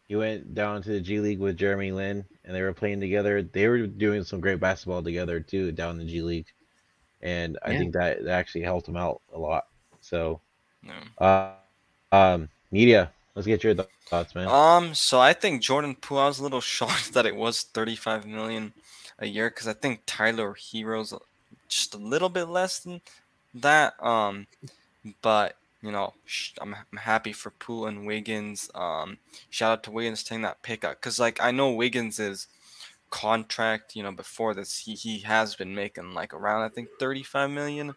he 0.07 0.15
went 0.15 0.53
down 0.53 0.81
to 0.83 0.89
the 0.89 1.01
G 1.01 1.19
League 1.19 1.39
with 1.39 1.57
Jeremy 1.57 1.91
Lin 1.91 2.23
and 2.45 2.55
they 2.55 2.61
were 2.61 2.73
playing 2.73 2.99
together. 3.01 3.41
They 3.43 3.67
were 3.67 3.85
doing 3.87 4.23
some 4.23 4.39
great 4.39 4.59
basketball 4.59 5.03
together 5.03 5.39
too 5.39 5.71
down 5.71 5.99
in 5.99 6.05
the 6.05 6.11
G 6.11 6.21
League, 6.21 6.47
and 7.21 7.57
I 7.63 7.73
Yeah. 7.73 7.79
think 7.79 7.93
that, 7.93 8.23
that 8.23 8.31
actually 8.31 8.61
helped 8.61 8.87
him 8.87 8.95
out 8.97 9.21
a 9.33 9.37
lot. 9.37 9.65
So, 9.99 10.39
No. 10.81 10.93
uh, 11.17 11.51
um, 12.13 12.47
media, 12.71 13.11
let's 13.35 13.47
get 13.47 13.63
your 13.63 13.75
thoughts, 14.09 14.33
man. 14.33 14.47
Um, 14.47 14.95
so 14.95 15.19
I 15.19 15.33
think 15.33 15.61
Jordan 15.61 15.95
Poole. 15.95 16.19
I 16.19 16.27
was 16.27 16.39
a 16.39 16.43
little 16.43 16.61
shocked 16.75 17.13
that 17.13 17.25
it 17.25 17.35
was 17.35 17.63
35 17.63 18.25
million 18.25 18.73
a 19.19 19.27
year 19.27 19.49
because 19.49 19.67
I 19.67 19.73
think 19.73 20.01
Tyler 20.05 20.55
Herro's 20.71 21.13
just 21.67 21.93
a 21.93 21.97
little 21.97 22.29
bit 22.29 22.45
less 22.45 22.79
than 22.79 23.01
that. 23.53 24.01
Um, 24.03 24.47
but 25.21 25.55
you 25.81 25.91
know, 25.91 26.13
I'm, 26.59 26.75
I'm 26.75 26.97
happy 26.97 27.33
for 27.33 27.51
Poole 27.51 27.87
and 27.87 28.05
Wiggins. 28.05 28.69
Um, 28.73 29.17
shout 29.49 29.71
out 29.71 29.83
to 29.83 29.91
Wiggins 29.91 30.23
taking 30.23 30.41
that 30.41 30.61
pickup 30.63 30.95
because 30.95 31.19
like 31.19 31.41
I 31.41 31.51
know 31.51 31.71
Wiggins 31.71 32.19
is 32.19 32.47
contract. 33.09 33.95
You 33.95 34.03
know, 34.03 34.11
before 34.11 34.53
this 34.53 34.79
he 34.79 34.93
he 34.93 35.19
has 35.19 35.55
been 35.55 35.75
making 35.75 36.13
like 36.13 36.33
around 36.33 36.63
I 36.63 36.69
think 36.69 36.89
35 36.99 37.49
million 37.51 37.95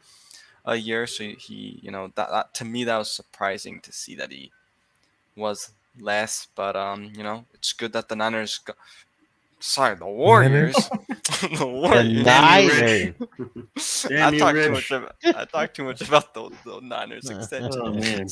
a 0.64 0.76
year. 0.76 1.06
So 1.06 1.24
he 1.24 1.80
you 1.82 1.90
know 1.90 2.12
that, 2.14 2.30
that 2.30 2.54
to 2.54 2.64
me 2.64 2.84
that 2.84 2.98
was 2.98 3.10
surprising 3.10 3.80
to 3.80 3.92
see 3.92 4.14
that 4.16 4.30
he 4.30 4.52
was 5.36 5.72
less, 5.98 6.48
but 6.54 6.76
um, 6.76 7.10
you 7.16 7.22
know, 7.22 7.44
it's 7.54 7.72
good 7.72 7.92
that 7.92 8.08
the 8.08 8.16
Niners. 8.16 8.60
Go- 9.60 9.64
Sorry, 9.64 9.96
the 9.96 10.06
Warriors. 10.06 10.74
the 11.40 11.58
The 11.58 12.22
Niners. 12.24 13.14
I 14.08 14.08
Damn 14.08 14.34
you, 14.34 14.40
talked 14.40 14.58
too 14.58 14.70
much. 14.72 14.90
About, 14.90 15.14
I 15.24 15.44
talked 15.44 15.76
too 15.76 15.84
much 15.84 16.00
about 16.02 16.34
the, 16.34 16.50
the 16.64 16.80
Niners 16.80 17.28
extension, 17.30 17.80
Oh 17.82 18.26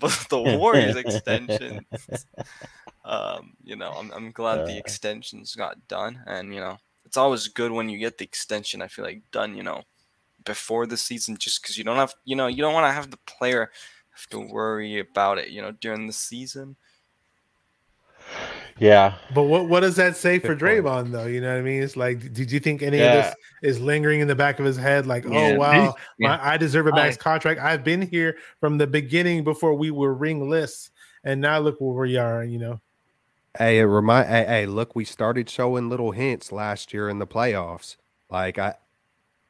but 0.00 0.26
the 0.30 0.40
Warriors 0.40 0.96
extension. 0.96 1.84
Um, 3.04 3.54
you 3.64 3.76
know, 3.76 3.90
I'm 3.92 4.10
I'm 4.12 4.30
glad 4.32 4.66
the 4.66 4.74
Uh. 4.74 4.78
extensions 4.78 5.54
got 5.54 5.88
done, 5.88 6.22
and 6.26 6.54
you 6.54 6.60
know, 6.60 6.78
it's 7.04 7.16
always 7.16 7.48
good 7.48 7.72
when 7.72 7.88
you 7.88 7.98
get 7.98 8.18
the 8.18 8.24
extension. 8.24 8.82
I 8.82 8.88
feel 8.88 9.04
like 9.04 9.22
done. 9.32 9.56
You 9.56 9.62
know, 9.62 9.82
before 10.44 10.86
the 10.86 10.96
season, 10.96 11.36
just 11.36 11.62
because 11.62 11.76
you 11.78 11.84
don't 11.84 11.96
have, 11.96 12.14
you 12.24 12.36
know, 12.36 12.46
you 12.46 12.58
don't 12.62 12.74
want 12.74 12.86
to 12.86 12.92
have 12.92 13.10
the 13.10 13.18
player 13.26 13.70
have 14.12 14.26
to 14.30 14.38
worry 14.40 14.98
about 14.98 15.38
it. 15.38 15.48
You 15.48 15.62
know, 15.62 15.72
during 15.72 16.06
the 16.06 16.12
season. 16.12 16.76
Yeah. 18.78 19.14
But 19.34 19.42
what 19.42 19.68
what 19.68 19.80
does 19.80 19.96
that 19.96 20.16
say 20.16 20.38
for 20.38 20.54
Good 20.54 20.82
point. 20.84 21.12
Though? 21.12 21.26
You 21.26 21.40
know 21.42 21.52
what 21.52 21.58
I 21.58 21.62
mean? 21.62 21.82
It's 21.82 21.96
like, 21.96 22.32
did 22.32 22.50
you 22.50 22.58
think 22.60 22.82
any 22.82 22.96
Yeah. 22.98 23.12
of 23.12 23.24
this 23.24 23.34
is 23.76 23.80
lingering 23.80 24.20
in 24.20 24.28
the 24.28 24.34
back 24.34 24.58
of 24.58 24.64
his 24.64 24.76
head? 24.78 25.06
Like, 25.06 25.26
oh, 25.26 25.32
Yeah. 25.32 25.52
oh 25.54 25.58
wow, 25.58 25.94
Yeah. 26.18 26.28
my, 26.28 26.52
I 26.52 26.56
deserve 26.56 26.86
a 26.86 26.92
max 26.92 27.16
I- 27.16 27.18
contract. 27.18 27.60
I've 27.60 27.84
been 27.84 28.00
here 28.02 28.38
from 28.58 28.78
the 28.78 28.86
beginning 28.86 29.44
before 29.44 29.74
we 29.74 29.90
were 29.90 30.14
ringless, 30.14 30.90
and 31.24 31.40
now 31.42 31.58
look 31.58 31.76
where 31.78 31.94
we 32.06 32.16
are. 32.16 32.42
You 32.42 32.58
know, 32.58 32.80
Hey, 33.58 33.80
it 33.80 33.84
remind. 33.84 34.28
Hey, 34.28 34.44
hey, 34.46 34.66
look, 34.66 34.96
we 34.96 35.04
started 35.04 35.50
showing 35.50 35.88
little 35.90 36.12
hints 36.12 36.50
last 36.52 36.94
year 36.94 37.08
in 37.10 37.18
the 37.18 37.26
playoffs. 37.26 37.96
Like 38.30 38.58
I, 38.58 38.74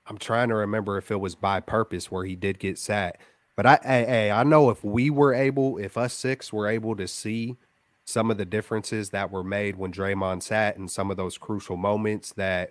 I'm 0.06 0.18
trying 0.18 0.48
to 0.48 0.56
remember 0.56 0.96
if 0.98 1.10
it 1.12 1.20
was 1.20 1.36
by 1.36 1.60
purpose 1.60 2.10
where 2.10 2.24
he 2.24 2.34
did 2.34 2.58
get 2.58 2.78
sat. 2.78 3.18
But 3.54 3.66
I, 3.66 3.78
hey, 3.84 4.04
hey, 4.08 4.30
I 4.32 4.42
know 4.42 4.70
if 4.70 4.82
we 4.82 5.10
were 5.10 5.34
able, 5.34 5.76
if 5.78 5.96
us 5.98 6.14
six 6.14 6.50
were 6.52 6.66
able 6.66 6.96
to 6.96 7.06
see 7.06 7.56
some 8.04 8.30
of 8.30 8.38
the 8.38 8.44
differences 8.44 9.10
that 9.10 9.30
were 9.30 9.44
made 9.44 9.76
when 9.76 9.92
Draymond 9.92 10.42
sat 10.42 10.76
and 10.76 10.90
some 10.90 11.10
of 11.10 11.16
those 11.16 11.38
crucial 11.38 11.76
moments 11.76 12.32
that, 12.34 12.70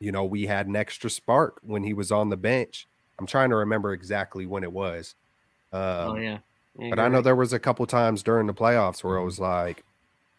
you 0.00 0.12
know, 0.12 0.24
we 0.24 0.46
had 0.46 0.66
an 0.66 0.76
extra 0.76 1.08
spark 1.10 1.60
when 1.62 1.84
he 1.84 1.94
was 1.94 2.12
on 2.12 2.28
the 2.30 2.36
bench. 2.36 2.86
I'm 3.18 3.26
trying 3.26 3.50
to 3.50 3.56
remember 3.56 3.92
exactly 3.92 4.46
when 4.46 4.64
it 4.64 4.72
was. 4.72 5.14
Um, 5.72 5.80
oh 6.10 6.16
yeah. 6.16 6.38
Yeah, 6.78 6.90
but 6.90 6.98
I 6.98 7.08
know 7.08 7.20
right. 7.20 7.24
there 7.24 7.36
was 7.36 7.52
a 7.52 7.58
couple 7.58 7.86
times 7.86 8.22
during 8.22 8.46
the 8.46 8.54
playoffs 8.54 9.04
where 9.04 9.16
it 9.18 9.24
Mm-hmm. 9.24 9.24
was 9.24 9.38
like, 9.40 9.84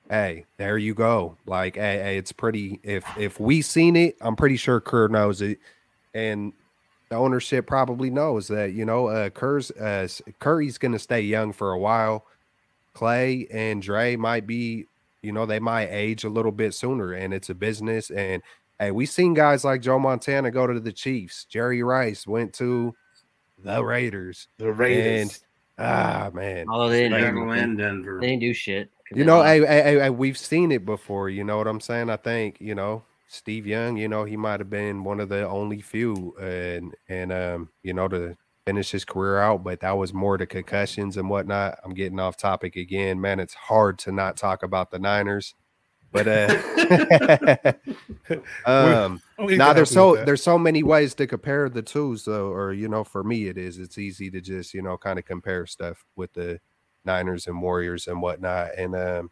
"Hey, 0.10 0.46
there 0.58 0.78
you 0.78 0.94
go." 0.94 1.38
Like, 1.46 1.76
hey, 1.76 2.00
hey, 2.00 2.18
it's 2.18 2.32
pretty. 2.32 2.80
If 2.84 3.06
if 3.18 3.40
we 3.40 3.62
seen 3.62 3.96
it, 3.96 4.18
I'm 4.22 4.36
pretty 4.36 4.58
sure 4.58 4.82
Kerr 4.82 5.08
knows 5.10 5.42
it, 5.42 5.60
and 6.14 6.54
the 7.10 7.16
ownership 7.18 7.68
probably 7.68 8.10
knows 8.10 8.48
that. 8.50 8.74
You 8.74 8.86
know, 8.86 9.08
uh, 9.08 9.30
Kerr's 9.30 9.72
uh, 9.72 10.08
Curry's 10.40 10.78
going 10.78 10.92
to 10.94 11.00
stay 11.00 11.22
young 11.22 11.54
for 11.54 11.72
a 11.72 11.80
while. 11.80 12.26
Klay 12.96 13.46
and 13.52 13.82
Dre 13.82 14.16
might 14.16 14.48
be, 14.48 14.86
you 15.22 15.32
know, 15.32 15.46
they 15.46 15.60
might 15.60 15.90
age 15.92 16.24
a 16.24 16.30
little 16.30 16.52
bit 16.52 16.74
sooner, 16.74 17.14
and 17.14 17.34
it's 17.34 17.50
a 17.50 17.56
business. 17.56 18.10
And 18.10 18.42
hey, 18.80 18.92
we 18.92 19.06
seen 19.06 19.34
guys 19.34 19.64
like 19.66 19.82
Joe 19.82 20.00
Montana 20.00 20.50
go 20.50 20.66
to 20.66 20.80
the 20.80 20.94
Chiefs. 20.94 21.46
Jerry 21.46 21.84
Rice 21.84 22.26
went 22.26 22.54
to 22.54 22.96
the 23.64 23.84
Raiders. 23.84 24.48
the 24.58 24.72
Raiders. 24.72 25.42
Ah, 25.78 26.30
man. 26.34 26.68
Although 26.70 26.90
they 26.90 27.04
didn't, 27.04 27.20
do 27.20 27.26
Chicago 27.26 27.76
Denver. 27.76 28.18
they 28.22 28.28
didn't 28.28 28.42
do 28.42 28.54
shit. 28.54 28.90
'cause 29.10 29.18
You 29.18 29.26
know, 29.26 29.44
hey, 29.44 29.60
hey, 29.60 29.82
hey, 29.84 30.00
hey, 30.00 30.10
we've 30.10 30.38
seen 30.38 30.72
it 30.72 30.86
before. 30.86 31.30
You 31.30 31.44
know 31.44 31.58
what 31.58 31.68
I'm 31.68 31.82
saying? 31.82 32.10
I 32.10 32.16
think 32.16 32.58
you 32.62 32.76
know 32.76 33.04
Steve 33.28 33.68
Young. 33.68 33.98
You 33.98 34.08
know, 34.08 34.24
he 34.24 34.38
might 34.38 34.60
have 34.62 34.70
been 34.70 35.04
one 35.04 35.20
of 35.20 35.28
the 35.30 35.48
only 35.48 35.82
few, 35.82 36.34
and 36.40 36.96
and 37.10 37.32
um, 37.34 37.70
you 37.84 37.94
know, 37.94 38.08
to 38.08 38.38
finish 38.66 38.92
his 38.92 39.06
career 39.06 39.40
out. 39.40 39.64
But 39.64 39.80
that 39.82 39.98
was 39.98 40.14
more 40.14 40.38
the 40.38 40.46
concussions 40.46 41.18
and 41.18 41.30
whatnot. 41.30 41.80
I'm 41.84 41.94
getting 41.94 42.20
off 42.20 42.38
topic 42.38 42.76
again, 42.76 43.22
man. 43.22 43.40
It's 43.40 43.54
hard 43.54 44.00
to 44.00 44.12
not 44.12 44.38
talk 44.38 44.64
about 44.64 44.92
the 44.92 45.00
Niners, 45.00 45.56
but 46.12 46.28
uh, 46.28 47.74
um, 48.66 49.22
We 49.38 49.58
now 49.58 49.74
there's 49.74 49.92
so 49.92 50.12
with 50.12 50.20
that. 50.22 50.26
there's 50.26 50.44
so 50.44 50.58
many 50.58 50.82
ways 50.82 51.14
to 51.16 51.28
compare 51.28 51.68
the 51.68 51.82
two 51.82 52.16
so 52.16 52.48
or 52.48 52.72
you 52.72 52.88
know 52.88 53.04
for 53.04 53.22
me 53.22 53.48
it 53.48 53.58
is 53.58 53.78
it's 53.80 53.98
easy 53.98 54.32
to 54.32 54.40
just 54.40 54.74
you 54.74 54.82
know 54.82 54.98
kind 54.98 55.20
of 55.20 55.26
compare 55.26 55.66
stuff 55.66 56.06
with 56.16 56.32
the 56.34 56.60
niners 57.04 57.46
and 57.46 57.62
warriors 57.62 58.08
and 58.08 58.22
whatnot 58.22 58.70
and 58.78 58.96
um 58.96 59.30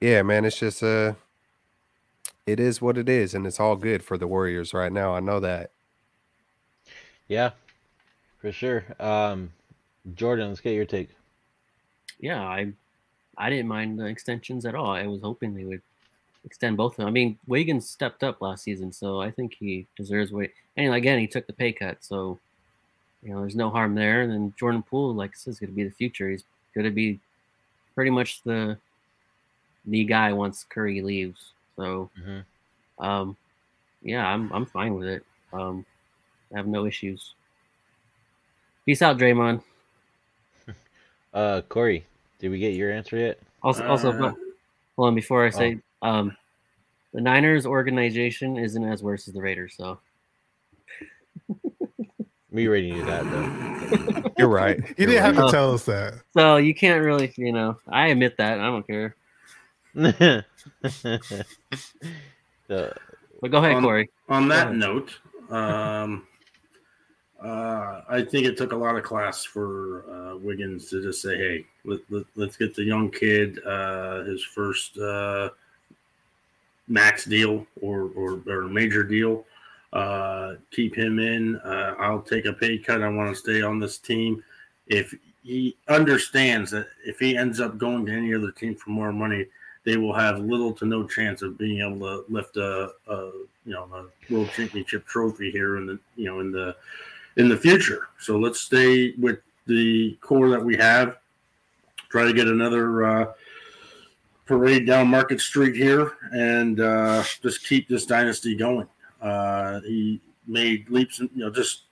yeah 0.00 0.22
man 0.22 0.44
it's 0.44 0.58
just 0.58 0.82
uh 0.82 1.14
it 2.46 2.58
is 2.58 2.82
what 2.82 2.98
it 2.98 3.08
is 3.08 3.32
and 3.32 3.46
it's 3.46 3.60
all 3.60 3.76
good 3.76 4.02
for 4.02 4.18
the 4.18 4.26
warriors 4.26 4.74
right 4.74 4.92
now 4.92 5.14
i 5.14 5.20
know 5.20 5.38
that 5.38 5.70
Yeah. 7.28 7.50
For 8.40 8.52
sure. 8.52 8.84
Um, 8.98 9.52
Jordan, 10.14 10.48
let's 10.48 10.60
get 10.60 10.74
your 10.74 10.86
take. 10.86 11.10
yeah, 12.18 12.42
I 12.42 12.72
I 13.36 13.48
didn't 13.50 13.68
mind 13.68 13.98
the 13.98 14.06
extensions 14.06 14.66
at 14.66 14.74
all. 14.74 14.90
I 14.90 15.06
was 15.06 15.20
hoping 15.22 15.54
they 15.54 15.64
would 15.64 15.82
extend 16.44 16.76
both 16.76 16.92
of 16.92 16.96
them. 16.98 17.06
I 17.08 17.10
mean, 17.10 17.38
Wiggins 17.46 17.88
stepped 17.88 18.22
up 18.22 18.40
last 18.40 18.64
season, 18.64 18.92
so 18.92 19.20
I 19.20 19.30
think 19.30 19.54
he 19.58 19.86
deserves 19.96 20.32
wait. 20.32 20.52
And 20.76 20.94
again, 20.94 21.18
he 21.18 21.26
took 21.26 21.46
the 21.46 21.52
pay 21.52 21.72
cut, 21.72 21.98
so 22.02 22.38
you 23.22 23.32
know, 23.32 23.40
there's 23.40 23.56
no 23.56 23.68
harm 23.70 23.94
there. 23.94 24.22
And 24.22 24.32
then 24.32 24.54
Jordan 24.58 24.82
Poole, 24.82 25.14
like 25.14 25.30
I 25.30 25.36
said, 25.36 25.50
is 25.52 25.60
going 25.60 25.70
to 25.70 25.76
be 25.76 25.84
the 25.84 25.90
future. 25.90 26.30
He's 26.30 26.44
going 26.74 26.86
to 26.86 26.90
be 26.90 27.20
pretty 27.94 28.10
much 28.10 28.42
the 28.42 28.78
the 29.86 30.04
guy 30.04 30.32
once 30.32 30.64
Curry 30.68 31.00
leaves. 31.02 31.52
So, 31.76 32.10
Mhm. 32.18 32.44
um, 32.98 33.36
yeah, 34.02 34.26
I'm 34.26 34.50
I'm 34.52 34.64
fine 34.66 34.94
with 34.94 35.08
it. 35.08 35.24
Um, 35.52 35.84
I 36.52 36.56
have 36.56 36.66
no 36.66 36.86
issues. 36.86 37.34
Peace 38.90 39.02
out, 39.02 39.18
Draymond. 39.18 39.62
Uh, 41.32 41.60
Corey, 41.68 42.04
did 42.40 42.48
we 42.48 42.58
get 42.58 42.74
your 42.74 42.90
answer 42.90 43.16
yet? 43.16 43.38
Also, 43.62 43.86
also, 43.86 44.10
Uh, 44.10 44.32
hold 44.96 45.06
on 45.10 45.14
before 45.14 45.46
I 45.46 45.50
say, 45.50 45.78
um, 46.02 46.36
the 47.14 47.20
Niners 47.20 47.66
organization 47.66 48.56
isn't 48.58 48.82
as 48.82 49.00
worse 49.00 49.28
as 49.28 49.34
the 49.34 49.40
Raiders, 49.40 49.74
so 49.76 50.00
We 52.50 52.66
already 52.66 52.90
knew 52.90 53.04
that 53.04 53.22
though. 53.30 54.32
You're 54.38 54.48
right. 54.48 54.76
You 54.78 54.84
You're 54.98 55.06
didn't 55.06 55.22
have 55.22 55.36
to 55.36 55.44
Oh. 55.44 55.50
tell 55.52 55.72
us 55.72 55.84
that. 55.84 56.14
So 56.36 56.56
you 56.56 56.74
can't 56.74 57.04
really, 57.04 57.32
you 57.36 57.52
know, 57.52 57.78
I 57.86 58.08
admit 58.08 58.36
that. 58.38 58.58
I 58.58 58.66
don't 58.66 58.84
care. 58.88 59.14
so, 62.66 62.92
But 63.40 63.50
go 63.52 63.58
ahead, 63.58 63.76
Um, 63.76 63.84
Corey. 63.84 64.10
On 64.28 64.48
that 64.48 64.74
note, 64.74 65.16
um, 65.48 66.26
uh, 67.42 68.02
I 68.08 68.22
think 68.22 68.46
it 68.46 68.56
took 68.56 68.72
a 68.72 68.76
lot 68.76 68.96
of 68.96 69.02
class 69.02 69.44
for 69.44 70.04
uh, 70.10 70.36
Wiggins 70.36 70.90
to 70.90 71.02
just 71.02 71.22
say, 71.22 71.36
"Hey, 71.36 71.66
let, 71.84 72.00
let, 72.10 72.24
let's 72.36 72.56
get 72.56 72.74
the 72.74 72.84
young 72.84 73.10
kid 73.10 73.64
uh, 73.64 74.24
his 74.24 74.44
first 74.44 74.98
uh, 74.98 75.50
max 76.86 77.24
deal 77.24 77.66
or, 77.80 78.10
or 78.14 78.42
or 78.46 78.62
major 78.64 79.02
deal. 79.02 79.46
Uh, 79.92 80.54
keep 80.70 80.94
him 80.94 81.18
in. 81.18 81.56
Uh, 81.56 81.94
I'll 81.98 82.20
take 82.20 82.44
a 82.44 82.52
pay 82.52 82.78
cut. 82.78 83.02
I 83.02 83.08
want 83.08 83.34
to 83.34 83.40
stay 83.40 83.62
on 83.62 83.78
this 83.78 83.96
team. 83.98 84.44
If 84.86 85.14
he 85.42 85.76
understands 85.88 86.70
that 86.72 86.88
if 87.06 87.18
he 87.18 87.36
ends 87.36 87.58
up 87.58 87.78
going 87.78 88.04
to 88.06 88.12
any 88.12 88.34
other 88.34 88.50
team 88.50 88.74
for 88.74 88.90
more 88.90 89.12
money, 89.12 89.46
they 89.84 89.96
will 89.96 90.12
have 90.12 90.40
little 90.40 90.72
to 90.74 90.84
no 90.84 91.06
chance 91.06 91.40
of 91.40 91.56
being 91.56 91.80
able 91.80 92.00
to 92.00 92.24
lift 92.28 92.58
a, 92.58 92.92
a 93.08 93.16
you 93.64 93.72
know 93.72 93.88
a 93.94 94.32
world 94.32 94.50
championship 94.54 95.06
trophy 95.06 95.50
here 95.50 95.78
in 95.78 95.86
the 95.86 95.98
you 96.16 96.26
know 96.26 96.40
in 96.40 96.52
the 96.52 96.76
in 97.40 97.48
the 97.48 97.56
future. 97.56 98.08
So 98.18 98.38
let's 98.38 98.60
stay 98.60 99.14
with 99.18 99.38
the 99.66 100.16
core 100.20 100.50
that 100.50 100.62
we 100.62 100.76
have. 100.76 101.16
Try 102.10 102.24
to 102.24 102.34
get 102.34 102.46
another 102.46 103.04
uh, 103.04 103.32
parade 104.44 104.86
down 104.86 105.08
Market 105.08 105.40
Street 105.40 105.74
here, 105.74 106.12
and 106.32 106.80
uh, 106.80 107.24
just 107.42 107.66
keep 107.66 107.88
this 107.88 108.04
dynasty 108.04 108.54
going. 108.54 108.86
Uh, 109.22 109.80
he 109.80 110.20
made 110.46 110.90
leaps, 110.90 111.20
and 111.20 111.30
you 111.34 111.44
know, 111.44 111.50
just 111.50 111.84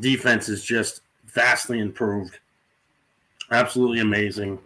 defense 0.00 0.48
is 0.48 0.64
just 0.64 1.02
vastly 1.26 1.80
improved. 1.80 2.38
Absolutely 3.50 4.00
amazing. 4.00 4.58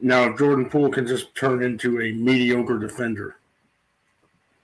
Now, 0.00 0.24
if 0.24 0.38
Jordan 0.38 0.68
Poole 0.68 0.90
can 0.90 1.06
just 1.06 1.34
turn 1.36 1.62
into 1.62 2.00
a 2.00 2.12
mediocre 2.12 2.78
defender, 2.78 3.36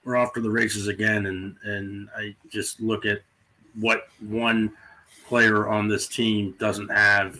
we're 0.03 0.17
off 0.17 0.33
to 0.33 0.41
the 0.41 0.49
races 0.49 0.87
again. 0.87 1.27
And 1.27 1.55
and 1.63 2.09
I 2.17 2.35
just 2.49 2.81
look 2.81 3.05
at 3.05 3.21
what 3.79 4.07
one 4.19 4.71
player 5.27 5.67
on 5.67 5.87
this 5.87 6.07
team 6.07 6.55
doesn't 6.59 6.89
have 6.89 7.39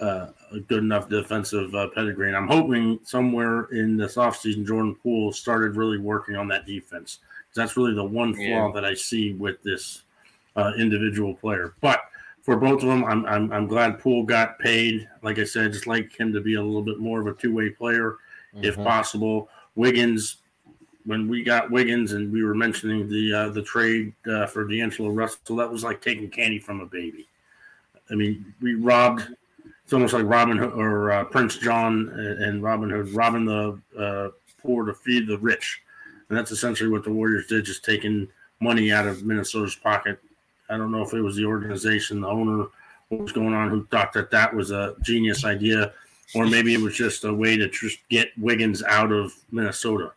uh, 0.00 0.28
a 0.52 0.60
good 0.60 0.80
enough 0.80 1.08
defensive 1.08 1.74
uh, 1.74 1.88
pedigree. 1.94 2.28
And 2.28 2.36
I'm 2.36 2.48
hoping 2.48 2.98
somewhere 3.04 3.64
in 3.66 3.96
this 3.96 4.16
offseason, 4.16 4.66
Jordan 4.66 4.96
Poole 5.02 5.32
started 5.32 5.76
really 5.76 5.98
working 5.98 6.36
on 6.36 6.48
that 6.48 6.66
defense. 6.66 7.20
Because 7.48 7.56
that's 7.56 7.76
really 7.76 7.94
the 7.94 8.04
one 8.04 8.34
flaw 8.34 8.42
Yeah. 8.42 8.70
that 8.74 8.84
I 8.84 8.94
see 8.94 9.34
with 9.34 9.62
this 9.62 10.02
uh, 10.56 10.72
individual 10.76 11.34
player. 11.34 11.74
But 11.80 12.00
for 12.42 12.56
both 12.56 12.82
of 12.82 12.88
them, 12.88 13.04
I'm, 13.04 13.24
I'm, 13.26 13.52
I'm 13.52 13.66
glad 13.66 14.00
Poole 14.00 14.24
got 14.24 14.58
paid. 14.58 15.08
Like 15.22 15.38
I 15.38 15.44
said, 15.44 15.72
just 15.72 15.86
like 15.86 16.18
him 16.18 16.32
to 16.32 16.40
be 16.40 16.54
a 16.54 16.62
little 16.62 16.82
bit 16.82 16.98
more 16.98 17.20
of 17.20 17.26
a 17.26 17.34
two 17.34 17.54
way 17.54 17.70
player 17.70 18.16
if 18.54 18.76
mhm. 18.76 18.84
possible. 18.84 19.48
Wiggins, 19.76 20.38
when 21.04 21.28
we 21.28 21.42
got 21.42 21.70
Wiggins 21.70 22.12
and 22.12 22.32
we 22.32 22.44
were 22.44 22.54
mentioning 22.54 23.08
the 23.08 23.32
uh, 23.32 23.48
the 23.50 23.62
trade 23.62 24.12
uh, 24.26 24.46
for 24.46 24.66
D'Angelo 24.66 25.10
Russell, 25.10 25.56
that 25.56 25.70
was 25.70 25.84
like 25.84 26.00
taking 26.00 26.28
candy 26.30 26.58
from 26.58 26.80
a 26.80 26.86
baby. 26.86 27.28
I 28.10 28.14
mean, 28.14 28.54
we 28.60 28.74
robbed. 28.74 29.26
It's 29.84 29.92
almost 29.92 30.14
like 30.14 30.24
Robin 30.24 30.56
Hood 30.56 30.72
or 30.72 31.12
uh, 31.12 31.24
Prince 31.24 31.58
John 31.58 32.08
and, 32.10 32.62
Robin 32.62 32.88
Hood, 32.88 33.10
robbing 33.10 33.44
the 33.44 33.80
uh, 33.98 34.28
poor 34.60 34.84
to 34.84 34.94
feed 34.94 35.26
the 35.26 35.38
rich, 35.38 35.82
and 36.28 36.38
that's 36.38 36.52
essentially 36.52 36.88
what 36.88 37.04
the 37.04 37.12
Warriors 37.12 37.46
did, 37.48 37.64
just 37.64 37.84
taking 37.84 38.28
money 38.60 38.92
out 38.92 39.06
of 39.06 39.24
Minnesota's 39.24 39.74
pocket. 39.74 40.20
I 40.70 40.76
don't 40.76 40.92
know 40.92 41.02
if 41.02 41.12
it 41.12 41.20
was 41.20 41.36
the 41.36 41.44
organization, 41.44 42.20
the 42.20 42.28
owner, 42.28 42.66
what 43.08 43.20
was 43.20 43.32
going 43.32 43.54
on, 43.54 43.70
who 43.70 43.84
thought 43.86 44.12
that 44.12 44.30
that 44.30 44.54
was 44.54 44.70
a 44.70 44.94
genius 45.02 45.44
idea 45.44 45.92
or 46.34 46.46
maybe 46.46 46.74
it 46.74 46.80
was 46.80 46.96
just 46.96 47.24
a 47.24 47.32
way 47.32 47.56
to 47.56 47.68
just 47.68 47.98
get 48.08 48.30
Wiggins 48.38 48.82
out 48.82 49.12
of 49.12 49.34
Minnesota 49.50 50.12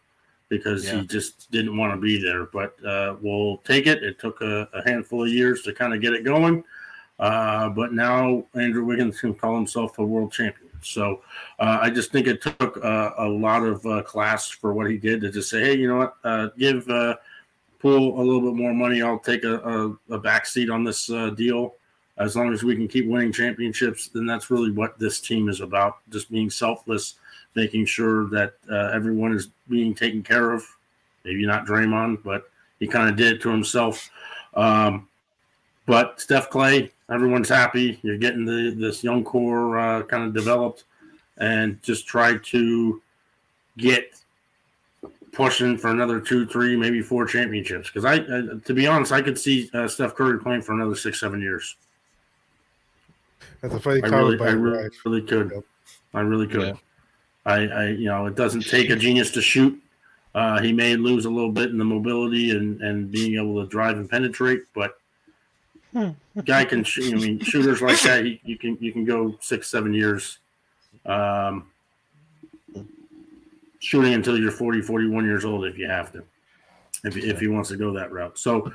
because 0.49 0.85
Yeah. 0.85 1.01
he 1.01 1.07
just 1.07 1.49
didn't 1.51 1.75
want 1.77 1.93
to 1.93 1.99
be 1.99 2.21
there. 2.21 2.45
But 2.45 2.75
uh, 2.85 3.15
we'll 3.21 3.57
take 3.57 3.87
it. 3.87 4.03
It 4.03 4.19
took 4.19 4.41
a, 4.41 4.67
a 4.73 4.87
handful 4.87 5.23
of 5.23 5.29
years 5.29 5.61
to 5.63 5.73
kind 5.73 5.93
of 5.93 6.01
get 6.01 6.13
it 6.13 6.23
going, 6.23 6.63
uh, 7.19 7.69
but 7.69 7.93
now 7.93 8.45
Andrew 8.53 8.85
Wiggins 8.85 9.19
can 9.19 9.33
call 9.33 9.55
himself 9.55 9.97
a 9.99 10.05
world 10.05 10.31
champion. 10.31 10.69
So 10.81 11.23
uh, 11.59 11.79
I 11.81 11.89
just 11.89 12.11
think 12.11 12.27
it 12.27 12.41
took 12.41 12.77
uh, 12.83 13.11
a 13.17 13.27
lot 13.27 13.63
of 13.63 13.83
uh, 13.85 14.03
class 14.03 14.49
for 14.49 14.73
what 14.73 14.89
he 14.89 14.97
did 14.97 15.21
to 15.21 15.31
just 15.31 15.49
say, 15.49 15.61
hey, 15.61 15.75
you 15.75 15.87
know 15.87 15.97
what, 15.97 16.15
uh, 16.23 16.49
give 16.57 16.87
uh, 16.89 17.15
Poole 17.79 18.19
a 18.19 18.23
little 18.23 18.41
bit 18.41 18.53
more 18.53 18.73
money. 18.73 19.01
I'll 19.01 19.17
take 19.19 19.43
a, 19.43 19.55
a, 19.57 20.15
a 20.15 20.19
back 20.19 20.45
seat 20.45 20.69
on 20.69 20.83
this 20.83 21.09
uh, 21.09 21.31
deal 21.31 21.75
as 22.17 22.35
long 22.35 22.53
as 22.53 22.63
we 22.63 22.75
can 22.75 22.87
keep 22.87 23.07
winning 23.07 23.31
championships, 23.31 24.07
then 24.07 24.25
that's 24.25 24.49
really 24.49 24.71
what 24.71 24.97
this 24.97 25.19
team 25.19 25.49
is 25.49 25.59
about. 25.59 25.97
Just 26.09 26.31
being 26.31 26.49
selfless, 26.49 27.15
making 27.55 27.85
sure 27.85 28.29
that 28.29 28.53
uh, 28.69 28.91
everyone 28.93 29.33
is 29.33 29.49
being 29.69 29.95
taken 29.95 30.21
care 30.21 30.51
of. 30.51 30.65
Maybe 31.23 31.45
not 31.45 31.65
Draymond, 31.65 32.23
but 32.23 32.49
he 32.79 32.87
kind 32.87 33.09
of 33.09 33.15
did 33.15 33.33
it 33.33 33.41
to 33.41 33.49
himself. 33.49 34.09
Um, 34.53 35.07
but 35.85 36.19
Steph 36.19 36.49
Klay, 36.49 36.91
everyone's 37.09 37.49
happy. 37.49 37.99
You're 38.01 38.17
getting 38.17 38.45
the 38.45 38.75
this 38.77 39.03
young 39.03 39.23
core 39.23 39.79
uh, 39.79 40.03
kind 40.03 40.23
of 40.23 40.33
developed, 40.33 40.83
and 41.37 41.81
just 41.81 42.07
try 42.07 42.37
to 42.37 43.01
get 43.77 44.21
pushing 45.31 45.77
for 45.77 45.89
another 45.89 46.19
two, 46.19 46.45
three, 46.45 46.75
maybe 46.75 47.01
four 47.01 47.25
championships. 47.25 47.89
Because 47.89 48.05
I, 48.05 48.17
uh, 48.19 48.59
to 48.63 48.73
be 48.73 48.87
honest, 48.87 49.11
I 49.11 49.21
could 49.21 49.37
see 49.37 49.69
uh, 49.73 49.87
Steph 49.87 50.15
Curry 50.15 50.39
playing 50.39 50.61
for 50.61 50.73
another 50.73 50.95
six, 50.95 51.19
seven 51.19 51.41
years. 51.41 51.75
That's 53.61 53.73
a 53.75 53.79
funny 53.79 53.97
I 53.97 54.09
comment 54.09 54.23
really, 54.23 54.37
by 54.37 54.47
I 54.47 54.51
really, 54.51 54.89
really 55.05 55.21
could. 55.21 55.51
Yep. 55.53 55.63
I 56.13 56.21
really 56.21 56.47
could. 56.47 56.67
Yeah. 56.67 56.73
I, 57.45 57.67
I, 57.67 57.85
you 57.89 58.05
know, 58.05 58.25
it 58.25 58.35
doesn't 58.35 58.67
take 58.67 58.89
a 58.89 58.95
genius 58.95 59.31
to 59.31 59.41
shoot. 59.41 59.81
Uh, 60.33 60.61
he 60.61 60.73
may 60.73 60.95
lose 60.95 61.25
a 61.25 61.29
little 61.29 61.51
bit 61.51 61.69
in 61.69 61.77
the 61.77 61.85
mobility 61.85 62.51
and, 62.51 62.81
and 62.81 63.11
being 63.11 63.35
able 63.35 63.61
to 63.63 63.69
drive 63.69 63.97
and 63.97 64.09
penetrate, 64.09 64.63
but 64.73 64.97
guy 66.45 66.65
can 66.65 66.83
shoot. 66.83 67.13
I 67.13 67.17
mean, 67.17 67.39
shooters 67.39 67.81
like 67.81 68.01
that, 68.01 68.25
you, 68.25 68.37
you 68.43 68.57
can 68.57 68.77
you 68.81 68.91
can 68.91 69.05
go 69.05 69.37
six, 69.39 69.69
seven 69.69 69.93
years, 69.93 70.39
um, 71.05 71.67
shooting 73.79 74.13
until 74.13 74.37
you're 74.37 74.51
40, 74.51 74.81
41 74.81 75.25
years 75.25 75.45
old 75.45 75.65
if 75.65 75.77
you 75.77 75.87
have 75.87 76.11
to, 76.11 76.23
if 77.05 77.15
if 77.15 77.39
he 77.39 77.47
wants 77.47 77.69
to 77.69 77.77
go 77.77 77.93
that 77.93 78.11
route. 78.11 78.37
So 78.37 78.73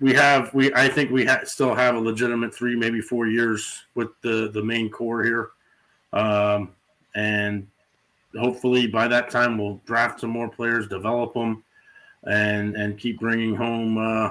we 0.00 0.12
have 0.14 0.52
we 0.54 0.72
I 0.74 0.88
think 0.88 1.10
we 1.10 1.24
ha- 1.24 1.44
still 1.44 1.74
have 1.74 1.94
a 1.94 2.00
legitimate 2.00 2.54
three, 2.54 2.74
maybe 2.74 3.00
four 3.00 3.26
years 3.26 3.84
with 3.94 4.08
the 4.22 4.50
the 4.52 4.62
main 4.62 4.90
core 4.90 5.22
here, 5.22 5.50
um, 6.12 6.70
and 7.18 7.66
hopefully 8.38 8.86
by 8.86 9.08
that 9.08 9.30
time 9.30 9.58
we'll 9.58 9.80
draft 9.84 10.20
some 10.20 10.30
more 10.30 10.48
players, 10.48 10.86
develop 10.86 11.34
them, 11.34 11.64
and 12.24 12.76
and 12.76 12.98
keep 12.98 13.18
bringing 13.18 13.54
home 13.54 13.98
uh, 13.98 14.30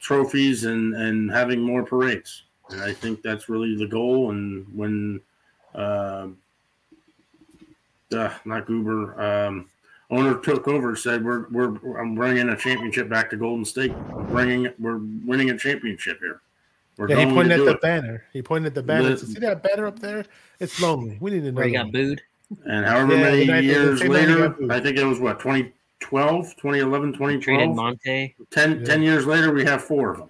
trophies 0.00 0.64
and 0.64 0.94
and 0.94 1.30
having 1.30 1.60
more 1.60 1.82
parades. 1.82 2.42
And 2.70 2.82
I 2.82 2.92
think 2.92 3.22
that's 3.22 3.48
really 3.48 3.76
the 3.76 3.86
goal. 3.86 4.30
And 4.30 4.66
when 4.74 5.20
uh, 5.74 6.28
uh, 8.12 8.32
not 8.44 8.66
Guber. 8.66 9.18
Um, 9.18 9.68
owner 10.10 10.38
took 10.38 10.68
over 10.68 10.94
said, 10.96 11.24
"We're 11.24 11.48
we're 11.50 12.00
I'm 12.00 12.14
bringing 12.14 12.48
a 12.48 12.56
championship 12.56 13.08
back 13.08 13.30
to 13.30 13.36
Golden 13.36 13.64
State. 13.64 13.92
We're 13.92 14.22
bringing 14.24 14.68
we're 14.78 15.00
winning 15.24 15.50
a 15.50 15.58
championship 15.58 16.18
here. 16.20 16.40
We're 16.96 17.08
Yeah, 17.10 17.24
he 17.26 17.32
pointed 17.32 17.56
to 17.56 17.62
at 17.62 17.66
the 17.66 17.70
it." 17.72 17.80
banner. 17.82 18.24
He 18.32 18.42
pointed 18.42 18.68
at 18.68 18.74
the 18.74 18.82
banner. 18.82 19.08
and 19.10 19.18
The- 19.18 19.26
See 19.26 19.40
that 19.40 19.62
banner 19.62 19.86
up 19.86 19.98
there? 19.98 20.24
It's 20.60 20.80
lonely. 20.80 21.18
We 21.20 21.30
need 21.32 21.42
to 21.44 21.52
know. 21.52 21.62
He 21.62 21.72
got 21.72 21.92
booed. 21.92 22.22
And 22.64 22.86
however 22.86 23.14
Yeah, 23.16 23.22
many 23.22 23.40
the 23.40 23.46
night- 23.52 23.60
the 23.60 23.66
years 23.66 24.00
same 24.00 24.12
night 24.12 24.28
he 24.28 24.34
later. 24.34 24.56
I 24.70 24.80
think 24.80 24.96
it 24.98 25.04
was 25.04 25.18
what 25.20 25.40
2012, 25.40 26.54
2011, 26.56 27.12
Traded 27.12 27.42
2012. 27.42 27.76
Monta. 27.76 28.34
10, 28.50 28.78
Yeah. 28.80 28.84
10 28.86 29.02
years 29.02 29.26
later, 29.26 29.52
we 29.52 29.64
have 29.64 29.82
four 29.84 30.12
of 30.12 30.18
them. 30.18 30.28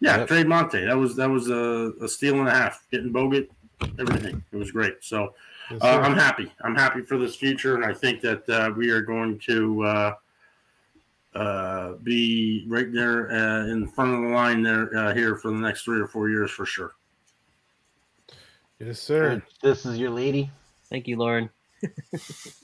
Yeah, 0.00 0.18
Yep. 0.18 0.28
trade 0.28 0.46
Monta. 0.46 0.86
That 0.86 0.96
was 0.98 1.16
that 1.16 1.30
was 1.30 1.48
a, 1.48 1.92
a 2.02 2.08
steal 2.08 2.38
and 2.40 2.48
a 2.48 2.50
half. 2.50 2.84
Getting 2.90 3.12
Bogut, 3.12 3.48
everything. 3.98 4.42
It 4.52 4.56
was 4.56 4.70
great. 4.72 4.96
So 5.00 5.34
Yes, 5.70 5.80
uh. 5.82 5.98
I'm 6.02 6.14
happy. 6.14 6.52
I'm 6.62 6.74
happy 6.74 7.00
for 7.02 7.16
this 7.16 7.36
future, 7.36 7.74
and 7.76 7.84
I 7.84 7.94
think 7.94 8.20
that 8.20 8.46
uh, 8.50 8.70
we 8.76 8.90
are 8.90 9.00
going 9.00 9.38
to 9.40 9.82
uh, 9.84 10.14
uh, 11.34 11.94
be 12.02 12.64
right 12.68 12.92
there 12.92 13.30
uh, 13.30 13.66
in 13.66 13.86
front 13.88 14.14
of 14.14 14.22
the 14.22 14.28
line 14.28 14.62
there 14.62 14.96
uh, 14.96 15.14
here 15.14 15.36
for 15.36 15.50
the 15.50 15.56
next 15.56 15.82
three 15.82 16.00
or 16.00 16.06
four 16.06 16.28
years 16.28 16.50
for 16.50 16.64
sure. 16.64 16.94
yes, 18.78 19.00
sir. 19.00 19.42
This 19.62 19.84
is 19.84 19.98
your 19.98 20.10
lady. 20.10 20.50
Thank 20.90 21.08
you, 21.08 21.16
Lauren. 21.16 21.50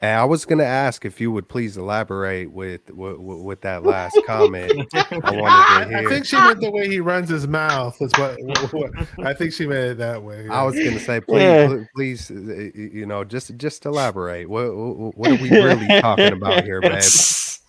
Hey, 0.00 0.12
I 0.12 0.24
was 0.24 0.44
gonna 0.44 0.62
ask 0.62 1.06
if 1.06 1.22
you 1.22 1.32
would 1.32 1.48
please 1.48 1.78
elaborate 1.78 2.52
with 2.52 2.90
with, 2.90 3.16
with 3.18 3.60
that 3.62 3.82
last 3.82 4.18
comment. 4.26 4.72
I 4.94 5.06
wanted 5.12 5.34
I, 5.34 5.84
to 5.88 5.96
I 5.96 6.04
think 6.04 6.26
she 6.26 6.36
meant 6.36 6.60
the 6.60 6.70
way 6.70 6.86
he 6.86 7.00
runs 7.00 7.30
his 7.30 7.48
mouth. 7.48 7.96
That's 7.98 8.18
what, 8.18 8.36
what 8.74 8.90
I 9.24 9.32
think 9.32 9.54
she 9.54 9.66
meant 9.66 9.92
it 9.92 9.98
that 9.98 10.22
way. 10.22 10.48
I 10.50 10.64
was 10.64 10.74
gonna 10.74 11.00
say, 11.00 11.20
please, 11.20 11.42
Yeah. 11.42 11.84
please, 11.94 12.30
uh, 12.30 12.34
you 12.74 13.06
know, 13.06 13.24
just 13.24 13.56
just 13.56 13.86
elaborate. 13.86 14.50
What 14.50 14.76
what 14.76 15.16
what 15.16 15.30
are 15.30 15.42
we 15.42 15.48
really 15.62 15.88
talking 16.02 16.32
about 16.34 16.64
here, 16.64 16.82
man? 16.82 17.00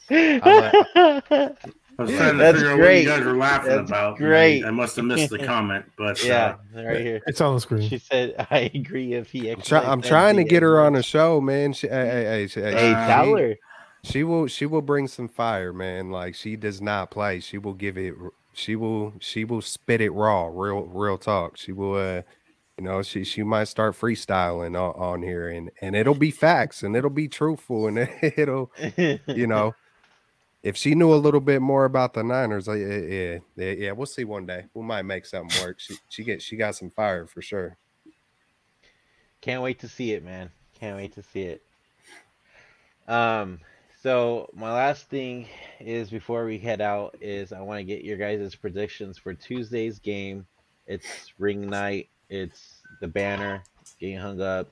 I 2.00 2.04
was 2.04 2.12
trying 2.12 2.32
to 2.34 2.38
That's 2.38 2.58
figure 2.58 2.72
out 2.74 2.76
great. 2.78 3.08
what 3.08 3.14
you 3.14 3.18
guys 3.20 3.26
were 3.26 3.38
laughing 3.38 3.70
That's 3.76 3.90
about. 3.90 4.18
great. 4.18 4.64
I, 4.64 4.68
I 4.68 4.72
must 4.72 4.96
have 4.98 5.06
missed 5.06 5.30
the 5.32 5.40
comment, 5.40 5.86
but 5.98 6.24
Yeah, 6.24 6.56
uh, 6.76 6.84
right 6.84 7.02
here. 7.02 7.22
It's 7.26 7.42
on 7.42 7.56
the 7.56 7.62
screen. 7.62 7.90
She 7.90 7.98
said, 7.98 8.36
"I 8.52 8.70
agree." 8.76 9.14
If 9.14 9.32
he, 9.32 9.50
I'm, 9.50 9.62
try- 9.62 9.84
I'm 9.84 10.02
trying 10.02 10.36
to 10.38 10.44
get 10.44 10.62
her 10.62 10.80
on 10.80 10.96
a 10.96 11.02
show, 11.04 11.42
man. 11.42 11.74
She, 11.74 11.88
hey, 11.88 12.08
hey, 12.08 12.24
hey, 12.26 12.48
she- 12.48 12.62
Hey, 12.62 12.94
Uh, 12.94 13.08
tell 13.08 13.38
she- 13.38 13.56
she 14.04 14.24
will 14.24 14.48
she 14.48 14.66
will 14.68 14.82
bring 14.84 15.08
some 15.08 15.28
fire 15.28 15.74
man 15.74 16.12
like 16.12 16.36
she 16.36 16.56
does 16.56 16.80
not 16.80 17.10
play 17.12 17.40
she 17.40 17.58
will 17.58 17.74
give 17.74 17.98
it 17.98 18.14
she 18.54 18.76
will 18.76 19.12
she 19.20 19.44
will 19.44 19.60
spit 19.62 20.00
it 20.00 20.12
raw 20.12 20.46
real 20.54 20.82
real 20.86 21.18
talk 21.18 21.58
she 21.58 21.72
will 21.74 21.96
uh 21.96 22.22
you 22.78 22.84
know 22.86 23.02
she 23.02 23.24
she 23.26 23.42
might 23.44 23.66
start 23.68 23.96
freestyling 24.00 24.80
on, 24.80 24.94
on 25.02 25.22
here 25.24 25.50
and 25.50 25.72
and 25.82 25.96
it'll 25.96 26.14
be 26.16 26.30
facts 26.32 26.84
and 26.84 26.96
it'll 26.96 27.10
be 27.10 27.28
truthful 27.28 27.88
and 27.88 27.98
it'll 28.22 28.72
you 29.26 29.48
know 29.48 29.74
if 30.68 30.76
she 30.76 30.94
knew 30.96 31.14
a 31.14 31.16
little 31.16 31.40
bit 31.40 31.62
more 31.62 31.86
about 31.86 32.14
the 32.14 32.24
niners 32.24 32.68
uh, 32.68 32.74
yeah 32.74 32.98
yeah 32.98 33.38
yeah, 33.56 33.72
yeah 33.72 33.92
we'll 33.92 34.06
see 34.06 34.26
one 34.26 34.46
day 34.46 34.66
we 34.74 34.84
might 34.84 35.04
make 35.04 35.26
something 35.26 35.64
work 35.64 35.80
she 35.80 35.96
she 36.10 36.40
she 36.40 36.56
got 36.56 36.76
some 36.76 36.90
fire 36.90 37.26
for 37.26 37.42
sure 37.42 37.78
Can't 39.42 39.62
wait 39.62 39.80
to 39.80 39.88
see 39.88 40.14
it, 40.14 40.24
man. 40.24 40.50
Can't 40.80 40.98
wait 40.98 41.14
to 41.14 41.24
see 41.24 41.44
it. 41.44 41.64
Um, 43.08 43.60
so 44.02 44.50
my 44.54 44.72
last 44.74 45.10
thing 45.10 45.48
is 45.80 46.10
before 46.10 46.46
we 46.46 46.58
head 46.58 46.82
out 46.82 47.16
is 47.22 47.54
I 47.54 47.62
want 47.62 47.80
to 47.80 47.84
get 47.84 48.04
your 48.04 48.18
guys' 48.18 48.56
predictions 48.56 49.18
for 49.18 49.34
Tuesday's 49.34 50.00
game. 50.00 50.46
It's 50.88 51.34
ring 51.40 51.70
night. 51.70 52.10
It's 52.30 52.82
the 53.00 53.08
banner 53.08 53.64
getting 54.00 54.18
hung 54.18 54.42
up, 54.42 54.68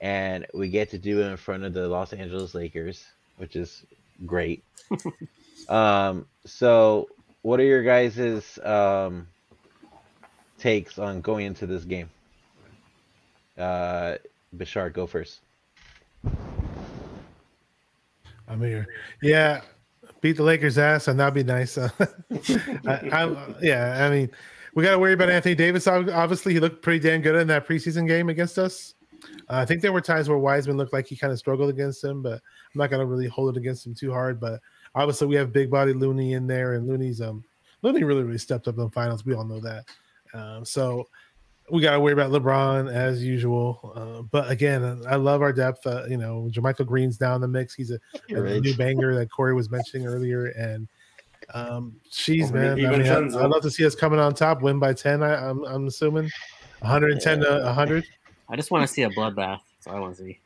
and 0.00 0.46
we 0.52 0.68
get 0.68 0.90
to 0.90 0.98
do 0.98 1.20
it 1.22 1.26
in 1.30 1.36
front 1.36 1.64
of 1.64 1.72
the 1.72 1.88
Los 1.88 2.12
Angeles 2.12 2.54
Lakers, 2.54 3.06
which 3.38 3.56
is 3.56 3.84
great. 4.26 4.64
um, 5.68 6.26
so 6.44 7.08
what 7.42 7.60
are 7.60 7.64
your 7.64 7.82
guys' 7.82 8.58
um 8.64 9.26
takes 10.58 10.98
on 10.98 11.20
going 11.20 11.46
into 11.46 11.66
this 11.66 11.84
game? 11.84 12.10
Uh, 13.58 14.16
Bashar, 14.56 14.92
go 14.92 15.06
first. 15.06 15.40
I'm 18.48 18.60
here. 18.60 18.86
Yeah, 19.22 19.62
beat 20.20 20.36
the 20.36 20.42
Lakers' 20.42 20.78
ass, 20.78 21.08
and 21.08 21.18
that'd 21.18 21.34
be 21.34 21.42
nice. 21.42 21.78
I, 21.78 21.90
I, 22.86 23.54
yeah, 23.62 24.06
I 24.06 24.10
mean, 24.10 24.30
we 24.74 24.82
got 24.82 24.92
to 24.92 24.98
worry 24.98 25.12
about 25.12 25.30
Anthony 25.30 25.54
Davis. 25.54 25.86
Obviously, 25.86 26.52
he 26.52 26.60
looked 26.60 26.82
pretty 26.82 27.00
damn 27.00 27.22
good 27.22 27.34
in 27.36 27.46
that 27.48 27.66
preseason 27.66 28.06
game 28.06 28.28
against 28.28 28.58
us. 28.58 28.94
Uh, 29.48 29.56
I 29.56 29.64
think 29.64 29.82
there 29.82 29.92
were 29.92 30.00
times 30.00 30.28
where 30.28 30.38
Wiseman 30.38 30.76
looked 30.76 30.92
like 30.92 31.06
he 31.06 31.16
kind 31.16 31.32
of 31.32 31.38
struggled 31.38 31.70
against 31.70 32.02
him, 32.02 32.22
but 32.22 32.34
I'm 32.34 32.78
not 32.78 32.90
gonna 32.90 33.06
really 33.06 33.28
hold 33.28 33.56
it 33.56 33.58
against 33.58 33.86
him 33.86 33.94
too 33.94 34.12
hard. 34.12 34.40
But 34.40 34.60
obviously, 34.94 35.26
we 35.26 35.36
have 35.36 35.52
big 35.52 35.70
body 35.70 35.92
Looney 35.92 36.34
in 36.34 36.46
there, 36.46 36.74
and 36.74 36.86
Looney's 36.86 37.20
um 37.20 37.44
Looney 37.82 38.04
really 38.04 38.22
really 38.22 38.38
stepped 38.38 38.68
up 38.68 38.76
in 38.76 38.84
the 38.84 38.90
finals. 38.90 39.24
We 39.24 39.34
all 39.34 39.44
know 39.44 39.60
that. 39.60 39.84
Um, 40.34 40.64
so 40.64 41.08
we 41.70 41.80
got 41.80 41.92
to 41.92 42.00
worry 42.00 42.12
about 42.12 42.30
LeBron 42.30 42.92
as 42.92 43.24
usual. 43.24 43.92
Uh, 43.94 44.22
but 44.22 44.50
again, 44.50 45.02
I 45.08 45.16
love 45.16 45.42
our 45.42 45.52
depth. 45.52 45.86
Uh, 45.86 46.04
you 46.08 46.16
know, 46.16 46.48
JaMychal 46.50 46.86
Green's 46.86 47.20
now 47.20 47.34
in 47.34 47.40
the 47.40 47.48
mix. 47.48 47.74
He's 47.74 47.90
a, 47.90 47.98
a 48.28 48.60
new 48.60 48.74
banger 48.76 49.14
that 49.14 49.30
Corey 49.30 49.54
was 49.54 49.70
mentioning 49.70 50.06
earlier. 50.06 50.46
And 50.46 50.88
um, 51.54 51.96
she's 52.10 52.50
Over 52.50 52.58
man, 52.58 52.86
I 52.86 52.98
mean, 52.98 53.08
I. 53.08 53.16
I'd 53.16 53.50
love 53.50 53.62
to 53.62 53.70
see 53.70 53.86
us 53.86 53.94
coming 53.94 54.18
on 54.18 54.34
top, 54.34 54.62
win 54.62 54.78
by 54.78 54.92
ten. 54.92 55.22
I, 55.22 55.48
I'm 55.48 55.64
I'm 55.64 55.86
assuming 55.86 56.30
110 56.80 57.40
to 57.40 57.60
100. 57.64 58.04
I 58.52 58.56
just 58.56 58.70
want 58.70 58.86
to 58.86 58.92
see 58.92 59.02
a 59.02 59.08
bloodbath. 59.10 59.60
That's 59.78 59.86
all 59.86 59.96
I 59.96 60.00
want 60.00 60.14
to 60.16 60.22
see. 60.22 60.38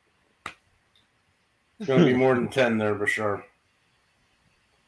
it's 1.80 1.86
going 1.88 1.98
to 2.00 2.07
be 2.07 2.14
more 2.14 2.34
than 2.36 2.48
10 2.48 2.78
there 2.78 2.94
for 2.96 3.07
sure. 3.09 3.44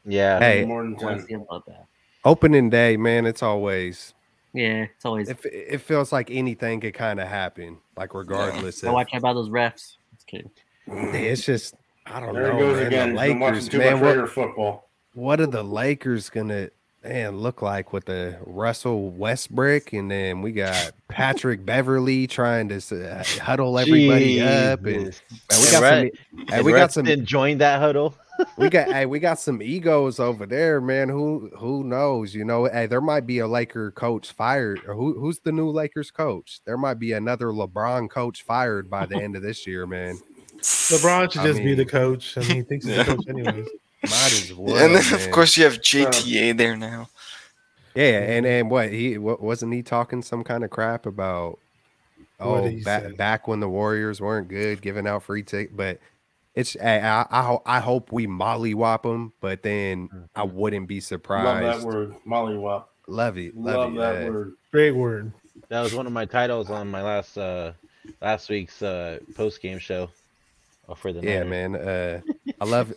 Yeah. 0.07 0.39
Hey. 0.39 0.65
More 0.65 0.83
than 0.85 0.97
10. 0.97 1.17
to 1.19 1.23
see 1.27 1.35
a 1.35 1.39
bloodbath. 1.41 1.85
opening 2.25 2.71
day 2.71 2.97
man 2.97 3.27
it's 3.27 3.43
always 3.43 4.15
Yeah, 4.53 4.85
it's 4.95 5.05
always. 5.05 5.29
it, 5.29 5.39
it 5.45 5.79
feels 5.81 6.13
like 6.13 6.31
anything 6.31 6.81
could 6.81 6.95
kind 6.95 7.21
of 7.21 7.29
happen 7.29 7.79
like 7.97 8.15
regardless 8.15 8.83
I 8.85 8.89
of 8.89 8.95
watch 8.95 9.11
out 9.13 9.19
about 9.19 9.35
those 9.35 9.51
refs. 9.51 9.97
Just 10.15 10.27
kidding. 10.27 10.51
it's 10.87 11.45
just 11.45 11.75
i 12.07 12.21
don't 12.21 12.33
There 12.35 12.53
know 12.53 12.57
it 12.57 12.61
goes 12.61 12.77
man. 12.79 12.87
again. 12.87 13.15
the 13.15 13.21
He's 13.23 13.29
been 13.31 13.41
watching 13.41 13.55
lakers 13.57 13.69
too 13.69 13.79
man 13.79 14.01
much 14.01 14.17
what, 14.17 14.31
football. 14.31 14.89
what 15.15 15.41
are 15.41 15.47
the 15.47 15.63
lakers 15.65 16.31
gonna 16.31 16.69
man 17.05 17.39
look 17.39 17.63
like 17.63 17.93
with 17.93 18.05
the 18.07 18.37
russell 18.45 19.11
westbrook 19.11 19.93
and 19.93 20.11
then 20.11 20.43
we 20.43 20.53
got 20.53 20.93
patrick 21.09 21.65
beverley 21.65 22.27
trying 22.27 22.69
to 22.69 22.77
uh, 23.09 23.23
huddle 23.41 23.79
everybody 23.79 24.41
up 24.41 24.85
and 24.85 25.07
Jesus. 25.07 25.23
man, 25.51 25.61
we 25.61 25.71
got 25.71 25.83
Red- 25.83 26.13
some 26.35 26.47
and 26.53 26.67
we 26.67 26.73
got 26.73 26.93
some 26.93 27.07
Redson 27.07 27.25
joined 27.25 27.61
that 27.61 27.79
huddle. 27.81 28.15
we 28.57 28.69
got 28.69 28.89
hey, 28.93 29.07
we 29.07 29.19
got 29.19 29.39
some 29.39 29.63
egos 29.63 30.21
over 30.21 30.47
there, 30.47 30.81
man. 30.81 31.09
Who 31.09 31.51
who 31.57 31.85
knows? 31.85 32.35
You 32.35 32.45
know, 32.45 32.67
hey, 32.67 32.87
there 32.87 33.01
might 33.01 33.27
be 33.27 33.41
a 33.41 33.47
Laker 33.47 33.91
coach 33.93 34.33
fired. 34.33 34.81
Or 34.87 34.95
who 34.95 35.19
who's 35.19 35.41
the 35.41 35.53
new 35.53 35.71
Lakers 35.71 36.11
coach? 36.11 36.61
There 36.65 36.77
might 36.77 36.99
be 36.99 37.13
another 37.13 37.47
LeBron 37.49 38.11
coach 38.11 38.43
fired 38.43 38.89
by 38.89 39.07
the 39.07 39.17
end 39.17 39.37
of 39.37 39.43
this 39.43 39.67
year, 39.67 39.87
man. 39.87 40.19
LeBron 40.61 41.33
should 41.33 41.43
I 41.43 41.47
just 41.47 41.63
be 41.63 41.75
the 41.75 41.85
coach. 41.85 42.37
I 42.37 42.41
mean, 42.41 42.51
he 42.51 42.63
thinks 42.63 42.87
he's 42.87 42.97
the 42.97 43.05
coach 43.05 43.29
anyways. 43.29 43.69
Might 44.03 44.33
as 44.33 44.53
well. 44.55 44.77
and 44.85 44.95
then 44.95 45.15
of 45.15 45.31
course 45.31 45.57
you 45.57 45.65
have 45.65 45.75
JTA 45.81 46.57
there 46.57 46.77
now. 46.77 47.09
yeah, 47.95 48.21
and 48.21 48.47
and 48.47 48.71
what 48.71 48.93
he 48.93 49.19
what 49.19 49.41
wasn't 49.41 49.73
he 49.73 49.83
talking 49.83 50.23
some 50.23 50.45
kind 50.45 50.65
of 50.65 50.71
crap 50.71 51.07
about? 51.07 51.59
Oh, 52.41 52.63
did 52.69 52.85
back 52.85 53.17
back 53.17 53.49
when 53.49 53.61
the 53.61 53.69
Warriors 53.69 54.21
weren't 54.21 54.49
good, 54.49 54.81
giving 54.81 55.07
out 55.07 55.23
free 55.23 55.43
tick, 55.43 55.77
but. 55.77 55.99
It's 56.55 56.77
I, 56.83 57.25
I 57.31 57.59
I 57.67 57.79
hope 57.79 58.11
we 58.11 58.27
mollywop 58.27 59.03
them, 59.03 59.33
but 59.41 59.63
then 59.63 60.09
I 60.35 60.43
wouldn't 60.43 60.89
be 60.89 60.99
surprised. 60.99 61.45
Love 61.45 61.81
surprised. 61.83 61.83
that 61.83 61.87
word. 61.87 62.15
Mollywop. 62.27 62.85
Love 63.07 63.39
it, 63.39 63.57
love, 63.57 63.77
Love 63.77 63.93
it. 63.93 63.99
that 63.99 64.27
uh, 64.27 64.33
word. 64.33 64.53
Great 64.73 64.91
word. 64.91 65.33
That 65.69 65.83
was 65.83 65.95
one 65.95 66.07
of 66.09 66.13
my 66.13 66.25
titles 66.25 66.69
on 66.69 66.89
my 66.91 67.01
last 67.01 67.39
uh 67.39 67.73
last 68.21 68.49
week's 68.49 68.83
uh 68.83 69.19
post 69.37 69.63
game 69.63 69.79
show 69.79 70.11
uh, 70.89 70.95
for 70.95 71.13
the 71.13 71.21
yeah 71.21 71.43
Niners. 71.45 71.51
man 71.51 71.77
uh 71.77 72.21
i 72.61 72.65
love 72.65 72.93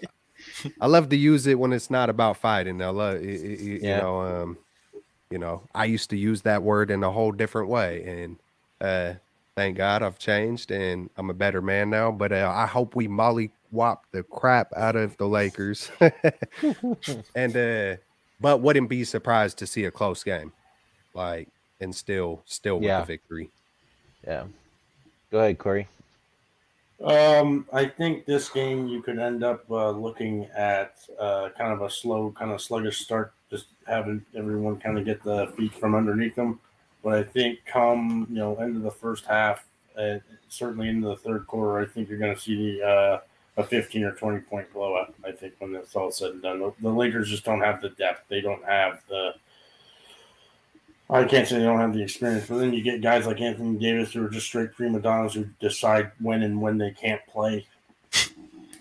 i 0.81 0.87
love 0.87 1.09
to 1.09 1.15
use 1.17 1.47
it 1.47 1.57
when 1.59 1.73
it's 1.73 1.89
not 1.89 2.09
about 2.09 2.37
fighting 2.37 2.81
i 2.81 2.87
love 2.89 3.19
y- 3.21 3.39
y- 3.41 3.57
Yeah. 3.81 3.95
you 3.97 4.01
know 4.01 4.21
um 4.21 4.57
you 5.29 5.37
know 5.37 5.63
i 5.73 5.85
used 5.85 6.09
to 6.11 6.17
use 6.17 6.41
that 6.43 6.63
word 6.63 6.91
in 6.91 7.03
a 7.03 7.11
whole 7.11 7.31
different 7.31 7.69
way 7.69 8.03
and 8.03 8.37
uh 8.81 9.13
thank 9.55 9.77
god 9.77 10.01
i've 10.03 10.19
changed 10.19 10.71
and 10.71 11.09
i'm 11.17 11.29
a 11.29 11.33
better 11.33 11.61
man 11.61 11.89
now 11.89 12.11
but 12.11 12.31
uh, 12.31 12.51
i 12.55 12.65
hope 12.65 12.95
we 12.95 13.07
molly 13.07 13.51
whop 13.71 14.03
the 14.11 14.23
crap 14.23 14.67
out 14.75 14.95
of 14.95 15.15
the 15.17 15.27
lakers 15.27 15.89
and 17.35 17.55
uh 17.55 17.95
but 18.39 18.59
wouldn't 18.61 18.89
be 18.89 19.03
surprised 19.03 19.57
to 19.57 19.67
see 19.67 19.85
a 19.85 19.91
close 19.91 20.23
game 20.23 20.51
like 21.13 21.47
and 21.79 21.95
still 21.95 22.41
still 22.45 22.75
with 22.75 22.85
Yeah. 22.85 22.99
the 23.01 23.05
victory 23.05 23.49
Yeah. 24.25 24.45
Go 25.31 25.39
ahead, 25.39 25.57
Corey. 25.57 25.87
Um, 27.03 27.65
I 27.73 27.85
think 27.85 28.25
this 28.25 28.49
game 28.49 28.87
you 28.87 29.01
could 29.01 29.17
end 29.17 29.43
up 29.43 29.63
uh, 29.71 29.89
looking 29.89 30.45
at 30.55 30.99
uh, 31.19 31.49
kind 31.57 31.73
of 31.73 31.81
a 31.81 31.89
slow, 31.89 32.31
kind 32.37 32.51
of 32.51 32.61
sluggish 32.61 32.99
start, 32.99 33.33
just 33.49 33.65
having 33.87 34.23
everyone 34.35 34.77
kind 34.79 34.97
of 34.97 35.05
get 35.05 35.23
the 35.23 35.47
feet 35.57 35.73
from 35.73 35.95
underneath 35.95 36.35
them. 36.35 36.59
But 37.03 37.15
I 37.15 37.23
think 37.23 37.59
come 37.65 38.27
you 38.29 38.37
know 38.37 38.55
end 38.57 38.77
of 38.77 38.83
the 38.83 38.91
first 38.91 39.25
half, 39.25 39.65
uh, 39.97 40.17
certainly 40.49 40.89
into 40.89 41.07
the 41.07 41.15
third 41.15 41.47
quarter, 41.47 41.79
I 41.79 41.85
think 41.85 42.07
you're 42.07 42.19
going 42.19 42.35
to 42.35 42.39
see 42.39 42.77
the 42.77 42.87
uh, 42.87 43.19
a 43.57 43.63
15 43.63 44.03
or 44.03 44.11
20 44.11 44.39
point 44.41 44.71
blowout. 44.71 45.13
I 45.25 45.31
think 45.31 45.53
when 45.59 45.75
it's 45.75 45.95
all 45.95 46.11
said 46.11 46.31
and 46.31 46.41
done, 46.41 46.59
the, 46.59 46.73
the 46.81 46.89
Lakers 46.89 47.29
just 47.29 47.43
don't 47.43 47.61
have 47.61 47.81
the 47.81 47.89
depth. 47.89 48.27
They 48.29 48.41
don't 48.41 48.63
have 48.65 49.01
the. 49.09 49.33
I 51.11 51.25
can't 51.25 51.45
say 51.47 51.57
they 51.57 51.63
don't 51.65 51.79
have 51.79 51.93
the 51.93 52.01
experience, 52.01 52.47
but 52.47 52.57
then 52.59 52.73
you 52.73 52.81
get 52.81 53.01
guys 53.01 53.27
like 53.27 53.41
Anthony 53.41 53.77
Davis 53.77 54.13
who 54.13 54.25
are 54.25 54.29
just 54.29 54.47
straight 54.47 54.73
prima 54.73 54.99
donnas 55.01 55.33
who 55.33 55.45
decide 55.59 56.11
when 56.19 56.41
and 56.43 56.61
when 56.61 56.77
they 56.77 56.91
can't 56.91 57.21
play. 57.27 57.65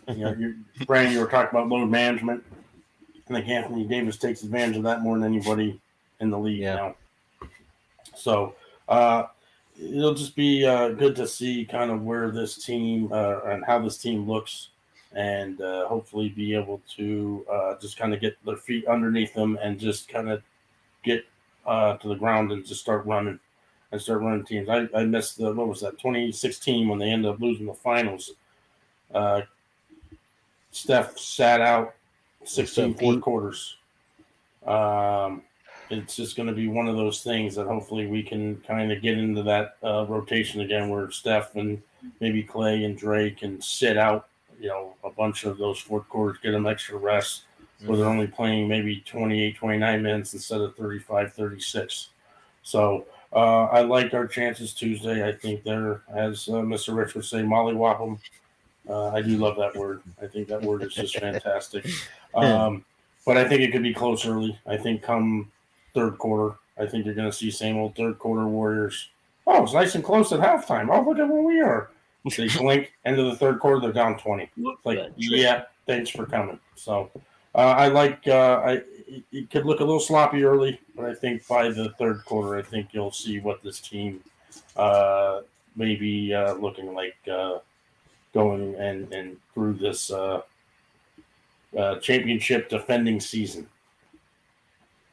You 0.09 0.17
know, 0.17 0.33
you, 0.35 0.55
Brandon, 0.87 1.13
you 1.13 1.21
were 1.21 1.27
talking 1.27 1.51
about 1.51 1.69
load 1.69 1.89
management. 1.89 2.45
I 3.29 3.35
think 3.35 3.49
Anthony 3.49 3.85
Davis 3.85 4.17
takes 4.17 4.43
advantage 4.43 4.77
of 4.77 4.85
that 4.85 5.03
more 5.03 5.19
than 5.19 5.25
anybody 5.25 5.81
in 6.21 6.31
the 6.31 6.39
league 6.39 6.61
Yeah. 6.61 6.75
now. 6.77 6.95
So 8.17 8.55
uh, 8.89 9.25
it'll 9.81 10.15
just 10.15 10.37
be 10.37 10.65
uh, 10.67 10.91
good 10.91 11.17
to 11.17 11.27
see 11.27 11.65
kind 11.65 11.91
of 11.91 12.03
where 12.03 12.31
this 12.31 12.57
team 12.65 13.13
uh, 13.13 13.41
and 13.43 13.65
how 13.65 13.79
this 13.81 13.99
team 13.99 14.29
looks, 14.29 14.69
and 15.15 15.61
uh, 15.61 15.87
hopefully 15.89 16.29
be 16.29 16.55
able 16.55 16.81
to 16.97 17.45
uh, 17.51 17.75
just 17.81 17.97
kind 17.97 18.15
of 18.15 18.21
get 18.21 18.37
their 18.45 18.57
feet 18.57 18.87
underneath 18.87 19.35
them 19.35 19.59
and 19.63 19.79
just 19.81 20.09
kind 20.09 20.29
of 20.29 20.43
get 21.05 21.25
uh, 21.67 21.97
to 21.97 22.09
the 22.09 22.15
ground 22.15 22.53
and 22.53 22.65
just 22.65 22.81
start 22.81 23.07
running 23.07 23.39
and 23.93 24.01
start 24.01 24.21
running 24.21 24.45
teams. 24.45 24.69
I, 24.69 24.89
I 24.95 25.05
missed 25.05 25.39
the 25.39 25.53
what 25.53 25.69
was 25.69 25.81
that 25.81 25.99
2016 25.99 26.89
when 26.89 26.99
they 26.99 27.11
ended 27.11 27.31
up 27.31 27.41
losing 27.41 27.67
the 27.67 27.75
finals. 27.75 28.33
Uh, 29.13 29.43
Steph 30.71 31.19
sat 31.19 31.61
out 31.61 31.95
16 32.45 32.95
Pete? 32.95 33.01
fourth 33.01 33.21
quarters. 33.21 33.77
Um, 34.67 35.43
it's 35.91 36.15
just 36.15 36.37
going 36.37 36.49
to 36.49 36.55
be 36.55 36.69
one 36.69 36.87
of 36.87 36.97
those 36.97 37.23
things 37.23 37.57
that 37.57 37.67
hopefully 37.67 38.07
we 38.07 38.23
can 38.23 38.57
kind 38.67 38.93
of 38.93 39.03
get 39.03 39.19
into 39.19 39.43
that 39.43 39.77
uh, 39.83 40.07
rotation 40.09 40.61
again, 40.61 40.89
where 40.89 41.11
Steph 41.11 41.57
and 41.57 41.83
maybe 42.21 42.45
Klay 42.45 42.85
and 42.85 42.97
Drake 42.97 43.39
can 43.39 43.61
sit 43.61 43.97
out, 43.97 44.29
you 44.61 44.69
know, 44.69 44.95
a 45.03 45.11
bunch 45.11 45.45
of 45.45 45.59
those 45.59 45.81
fourth 45.81 46.09
quarters, 46.09 46.39
get 46.43 46.53
them 46.53 46.67
extra 46.67 46.97
rest, 46.97 47.43
where 47.85 47.97
they're 47.99 48.07
only 48.07 48.27
playing 48.27 48.69
maybe 48.69 49.03
28, 49.07 49.57
29 49.57 50.03
minutes 50.03 50.35
instead 50.35 50.61
of 50.61 50.77
35, 50.77 51.33
36. 51.33 52.09
So 52.63 53.07
uh, 53.33 53.65
I 53.65 53.83
like 53.83 54.13
our 54.15 54.27
chances 54.27 54.75
Tuesday. 54.75 55.27
I 55.27 55.33
think 55.33 55.65
they're, 55.65 56.03
as 56.15 56.49
uh, 56.49 56.53
Mr. 56.53 56.95
Rich 56.95 57.15
would 57.15 57.25
say, 57.25 57.39
mollywop 57.39 57.99
them. 57.99 58.19
Uh, 58.89 59.09
I 59.11 59.23
do 59.23 59.37
love 59.37 59.57
that 59.57 59.77
word. 59.77 60.03
I 60.21 60.27
think 60.27 60.49
that 60.49 60.63
word 60.63 60.83
is 60.83 60.95
just 60.95 61.19
fantastic. 61.19 61.87
Um, 62.33 62.85
but 63.27 63.37
I 63.37 63.49
think 63.49 63.61
it 63.61 63.73
could 63.73 63.83
be 63.83 63.93
close 63.93 64.25
early. 64.25 64.57
I 64.65 64.77
think 64.77 65.03
come 65.03 65.51
third 65.95 66.17
quarter, 66.19 66.55
I 66.79 66.87
think 66.87 67.05
you're 67.05 67.15
going 67.17 67.29
to 67.29 67.37
see 67.37 67.51
same 67.51 67.77
old 67.77 67.97
third 67.97 68.21
quarter 68.21 68.47
Warriors. 68.47 69.09
Oh, 69.49 69.65
it's 69.65 69.73
nice 69.73 69.97
and 69.97 70.05
close 70.05 70.33
at 70.33 70.39
halftime. 70.39 70.89
Oh, 70.95 71.03
look 71.03 71.19
at 71.19 71.29
where 71.29 71.43
we 71.43 71.61
are. 71.61 71.91
They 72.37 72.47
blink 72.59 72.93
into 73.05 73.25
the 73.25 73.35
third 73.35 73.59
quarter, 73.59 73.81
they're 73.81 73.93
down 73.93 74.17
20. 74.17 74.49
It's 74.57 74.87
like, 74.87 74.99
yeah, 75.17 75.65
thanks 75.87 76.11
for 76.11 76.25
coming. 76.25 76.61
So 76.77 77.11
uh, 77.55 77.59
I 77.59 77.89
like, 77.89 78.27
uh, 78.27 78.63
I 78.65 78.73
it, 79.09 79.25
it 79.33 79.51
could 79.51 79.67
look 79.67 79.81
a 79.81 79.85
little 79.85 80.01
sloppy 80.01 80.45
early, 80.45 80.81
but 80.95 81.05
I 81.05 81.15
think 81.15 81.47
by 81.49 81.69
the 81.69 81.91
third 81.99 82.25
quarter, 82.25 82.57
I 82.59 82.63
think 82.63 82.89
you'll 82.93 83.11
see 83.13 83.41
what 83.41 83.63
this 83.63 83.81
team 83.81 84.21
uh, 84.77 85.41
may 85.77 85.97
be 85.97 86.33
uh, 86.33 86.55
looking 86.55 86.95
like 86.95 87.17
uh, 87.31 87.59
going 88.33 88.75
and, 88.77 89.13
and 89.13 89.37
through 89.53 89.75
this 89.75 90.11
uh, 90.11 90.43
uh, 91.77 91.97
championship 91.97 92.69
defending 92.69 93.21
season. 93.21 93.67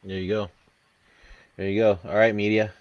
There 0.04 0.18
you 0.20 0.28
go. 0.28 0.50
There 1.56 1.70
you 1.70 1.82
go. 1.82 2.00
All 2.08 2.16
right, 2.16 2.36
media. 2.36 2.72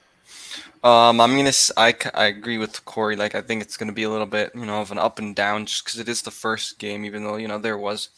Um, 0.85 1.21
I'm 1.21 1.35
gonna. 1.37 1.49
s- 1.49 1.73
I, 1.77 1.93
c- 1.93 2.11
I 2.15 2.27
agree 2.27 2.59
with 2.59 2.85
Corey. 2.85 3.17
Like, 3.17 3.35
I 3.35 3.41
think 3.41 3.63
it's 3.63 3.77
gonna 3.77 3.93
be 3.93 4.03
a 4.03 4.11
little 4.11 4.27
bit, 4.27 4.53
you 4.55 4.67
know, 4.67 4.81
of 4.81 4.93
an 4.93 4.99
up 4.99 5.19
and 5.19 5.35
down, 5.35 5.67
just 5.67 5.85
because 5.85 5.99
it 5.99 6.09
is 6.09 6.23
the 6.23 6.31
first 6.31 6.79
game. 6.79 7.05
Even 7.05 7.25
though 7.25 7.37
you 7.37 7.49
know 7.49 7.59
there 7.59 7.79
was, 7.79 8.11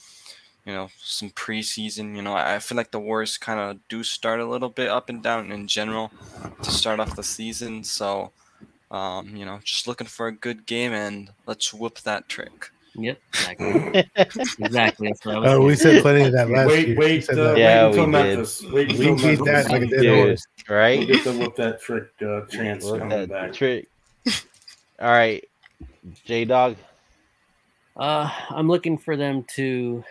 you 0.69 0.75
know, 0.75 0.91
some 1.03 1.31
preseason. 1.31 2.15
You 2.15 2.21
know, 2.21 2.35
I, 2.35 2.57
I 2.57 2.59
feel 2.59 2.77
like 2.77 2.91
the 2.91 3.01
Warriors 3.01 3.39
kind 3.39 3.59
of 3.59 3.79
do 3.89 4.03
start 4.03 4.39
a 4.39 4.45
little 4.45 4.69
bit 4.69 4.91
up 4.91 5.09
and 5.09 5.23
down 5.23 5.51
in 5.51 5.67
general 5.67 6.13
to 6.63 6.71
start 6.71 7.01
off 7.01 7.17
the 7.17 7.23
season. 7.23 7.83
So, 7.83 8.33
um, 8.91 9.35
you 9.35 9.47
know, 9.47 9.61
just 9.65 9.89
looking 9.89 10.07
for 10.07 10.27
a 10.27 10.33
good 10.33 10.67
game 10.67 10.93
and 10.93 11.31
let's 11.47 11.73
whoop 11.73 12.01
that 12.01 12.29
trick. 12.29 12.71
Yep, 12.97 13.19
exactly. 13.33 14.05
exactly. 14.59 15.09
That's 15.09 15.25
what 15.25 15.37
I 15.37 15.39
was 15.39 15.55
Uh, 15.55 15.61
we 15.63 15.75
said 15.75 16.03
plenty 16.03 16.25
of 16.27 16.33
that 16.33 16.51
last 16.51 16.69
wait, 16.69 16.89
year. 16.89 16.99
We 16.99 17.05
wait, 17.07 17.31
uh, 17.31 17.35
that. 17.35 17.57
Yeah, 17.57 17.85
wait 17.85 17.89
until 17.89 18.05
we 18.05 18.11
Memphis. 18.13 18.63
Wait 18.65 18.73
we 18.93 19.09
until 19.09 19.15
beat 19.17 19.39
that 19.39 19.45
Memphis. 19.47 19.73
like 19.73 19.83
a 19.83 19.87
dead 19.87 20.01
Dude, 20.03 20.27
horse. 20.27 20.47
We'll 20.69 20.79
right? 20.79 21.07
get 21.07 21.23
to 21.25 21.33
whoop 21.33 21.57
that 21.57 21.81
trick 21.81 22.09
uh, 22.21 22.45
chance 22.47 22.85
Whoop 22.85 22.99
coming 22.99 23.19
that 23.21 23.29
back. 23.31 23.53
trick. 23.55 23.89
All 25.01 25.11
right, 25.11 25.43
J 26.27 26.45
Dog. 26.45 26.77
Uh, 27.97 28.31
I'm 28.51 28.69
looking 28.69 28.99
for 28.99 29.17
them 29.17 29.45
to 29.55 30.05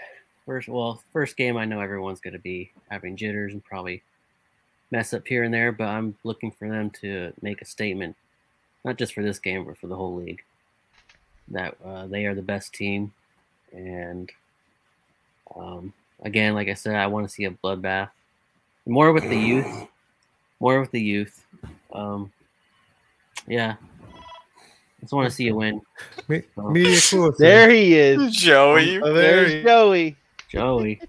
first. 0.48 0.68
Well, 0.68 1.00
first 1.14 1.38
game, 1.38 1.58
I 1.58 1.66
know 1.66 1.80
everyone's 1.82 2.22
going 2.22 2.34
to 2.34 2.40
be 2.40 2.72
having 2.90 3.16
jitters 3.16 3.54
and 3.54 3.64
probably 3.64 4.02
mess 4.90 5.14
up 5.14 5.28
here 5.28 5.44
and 5.44 5.54
there, 5.54 5.72
but 5.72 5.84
I'm 5.90 6.16
looking 6.24 6.50
for 6.50 6.68
them 6.68 6.90
to 7.02 7.34
make 7.44 7.62
a 7.62 7.66
statement, 7.66 8.16
not 8.84 8.98
just 8.98 9.14
for 9.14 9.22
this 9.22 9.38
game, 9.38 9.66
but 9.66 9.78
for 9.78 9.86
the 9.88 9.96
whole 9.96 10.16
league, 10.16 10.42
that 11.50 11.76
uh, 11.86 12.08
they 12.08 12.26
are 12.26 12.34
the 12.34 12.42
best 12.42 12.74
team. 12.74 13.14
And 13.74 14.32
um, 15.56 15.94
again, 16.24 16.56
like 16.56 16.70
I 16.70 16.74
said, 16.74 16.96
I 16.96 17.08
want 17.08 17.28
to 17.28 17.34
see 17.34 17.44
a 17.44 17.52
bloodbath, 17.52 18.10
more 18.86 19.12
with 19.12 19.28
the 19.30 19.38
youth, 19.38 19.88
more 20.62 20.80
with 20.80 20.92
the 20.92 21.02
youth. 21.02 21.46
Um, 21.92 22.32
yeah, 23.48 23.76
just 25.02 25.12
want 25.14 25.30
to 25.30 25.36
see 25.36 25.50
a 25.50 25.56
win. 25.56 25.82
Me- 26.30 26.44
Media 26.58 27.00
cool. 27.10 27.34
There 27.38 27.70
he 27.70 27.96
is. 27.98 28.34
Joey, 28.34 29.02
Oh, 29.02 29.14
there 29.14 29.36
There's 29.42 29.52
he- 29.52 29.64
Joey 29.64 30.16
Joey. 30.50 31.02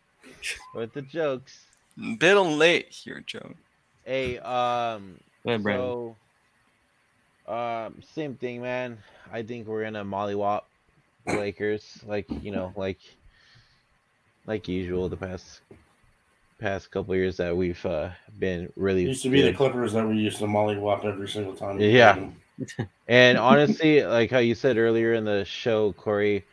with 0.74 0.92
the 0.92 1.02
jokes. 1.02 1.66
A 1.98 2.14
bit 2.16 2.34
late 2.36 2.88
here, 2.88 3.22
Joey. 3.26 3.54
Hey, 4.04 4.38
um, 4.38 5.18
Go 5.44 5.50
ahead, 5.50 5.62
Brandon. 5.62 6.14
so, 7.46 7.52
um, 7.52 8.02
same 8.14 8.34
thing, 8.34 8.62
man. 8.62 8.98
I 9.32 9.42
think 9.42 9.66
we're 9.66 9.84
gonna 9.84 10.04
mollywop 10.04 10.62
the 11.26 11.36
Lakers, 11.36 11.98
like 12.06 12.26
you 12.42 12.50
know, 12.50 12.72
like 12.76 12.98
like 14.46 14.68
usual 14.68 15.08
the 15.08 15.16
past 15.16 15.60
past 16.58 16.90
couple 16.90 17.14
years 17.14 17.36
that 17.36 17.56
we've 17.56 17.84
uh, 17.84 18.10
been 18.38 18.72
really 18.76 19.04
It 19.04 19.08
used 19.08 19.22
to 19.24 19.30
be 19.30 19.42
the. 19.42 19.52
Clippers 19.52 19.92
that 19.92 20.06
we 20.06 20.16
used 20.16 20.38
to 20.38 20.44
mollywop 20.44 21.04
every 21.04 21.28
single 21.28 21.54
time. 21.54 21.80
Yeah. 21.80 22.28
And 23.08 23.38
honestly, 23.38 24.04
like 24.04 24.30
how 24.30 24.38
you 24.38 24.54
said 24.54 24.76
earlier 24.76 25.14
in 25.14 25.24
the 25.24 25.44
show, 25.44 25.92
Corey, 25.92 26.44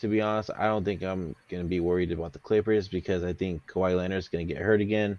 to 0.00 0.08
be 0.08 0.20
honest, 0.20 0.50
I 0.56 0.64
don't 0.66 0.84
think 0.84 1.02
I'm 1.02 1.34
gonna 1.50 1.64
be 1.64 1.80
worried 1.80 2.12
about 2.12 2.32
the 2.32 2.38
Clippers 2.38 2.88
because 2.88 3.22
I 3.24 3.32
think 3.32 3.66
Kawhi 3.66 3.96
Leonard's 3.96 4.28
gonna 4.28 4.44
get 4.44 4.58
hurt 4.58 4.80
again. 4.80 5.18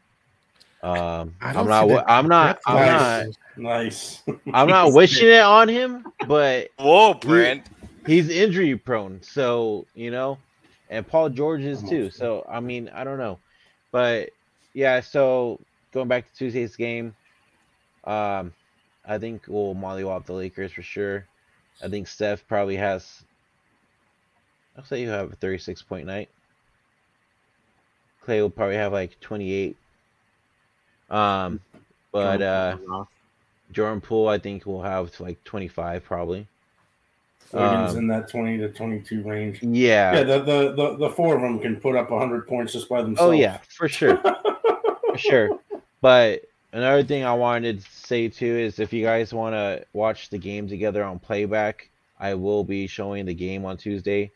Um, 0.84 1.34
I 1.41 1.49
I'm 1.49 1.54
don't 1.56 1.68
not. 1.68 1.82
see 1.84 1.90
wo- 1.90 1.95
that- 1.98 2.10
I'm 2.12 2.28
not. 2.28 2.60
I'm 2.68 2.76
nice. 2.76 3.38
not. 3.58 3.64
Nice. 3.64 4.24
I'm 4.54 4.68
not 4.68 4.94
wishing 4.94 5.30
it 5.30 5.41
on 5.41 5.68
him, 5.68 6.06
but 6.28 6.70
Whoa, 6.78 7.16
Brand. 7.16 7.64
he's 8.06 8.30
injury 8.30 8.76
prone. 8.78 9.20
So 9.24 9.86
you 9.95 10.12
know, 10.12 10.38
and 10.90 11.06
Paul 11.08 11.30
George 11.30 11.62
is 11.62 11.82
too. 11.82 12.10
So 12.12 12.45
I 12.49 12.60
mean, 12.60 12.90
I 12.94 13.04
don't 13.04 13.18
know, 13.18 13.40
but 13.91 14.30
yeah. 14.74 14.99
So 15.02 15.60
going 15.94 16.08
back 16.08 16.32
to 16.32 16.38
Tuesday's 16.38 16.76
game, 16.76 17.16
um, 18.04 18.54
I 19.08 19.18
think 19.18 19.44
we'll 19.48 19.74
mollywop 19.74 20.26
the 20.26 20.34
Lakers 20.34 20.72
for 20.72 20.84
sure. 20.84 21.26
I 21.84 21.88
think 21.90 22.08
Steph 22.08 22.48
probably 22.48 22.76
has. 22.76 23.24
I'll 24.78 24.86
say 24.86 25.02
you 25.02 25.10
have 25.10 25.32
a 25.32 25.36
36 25.36 25.82
point 25.84 26.06
night. 26.06 26.30
Klay 28.26 28.41
will 28.41 28.49
probably 28.49 28.76
have 28.76 28.94
like 28.94 29.20
28. 29.20 29.76
Um, 31.10 31.60
but 32.12 32.41
uh, 32.41 32.78
Jordan 33.72 34.02
Poole, 34.02 34.28
I 34.28 34.38
think 34.38 34.66
will 34.66 34.84
have 34.84 35.18
like 35.20 35.44
25 35.44 36.04
probably. 36.04 36.48
Wiggins 37.54 37.91
Um, 37.94 37.98
in 37.98 38.08
that 38.08 38.30
20 38.30 38.58
to 38.58 38.70
22 38.70 39.24
range. 39.24 39.64
Yeah. 39.64 40.18
Yeah, 40.18 40.24
the, 40.24 40.40
the, 40.40 40.74
the, 40.74 40.98
the 40.98 41.10
four 41.12 41.36
of 41.36 41.41
them 41.41 41.60
can 41.60 41.78
put 41.78 41.95
up 41.95 42.12
100 42.12 42.48
points 42.48 42.74
just 42.74 42.90
by 42.90 43.02
themselves. 43.02 43.30
Oh 43.30 43.32
yeah, 43.32 43.60
for 43.70 43.88
sure, 43.88 44.18
for 45.08 45.18
sure. 45.18 45.60
But 46.02 46.41
another 46.74 47.04
thing 47.04 47.24
I 47.24 47.34
wanted 47.34 47.80
to 47.82 47.91
say 47.91 48.28
too 48.28 48.45
is 48.45 48.80
if 48.80 48.91
you 48.91 49.04
guys 49.04 49.34
want 49.34 49.54
to 49.54 49.86
watch 49.94 50.30
the 50.30 50.38
game 50.38 50.68
together 50.68 51.04
on 51.04 51.20
playback, 51.20 51.90
I 52.20 52.34
will 52.34 52.64
be 52.66 52.86
showing 52.88 53.26
the 53.26 53.34
game 53.34 53.64
on 53.64 53.78
Tuesday, 53.78 54.32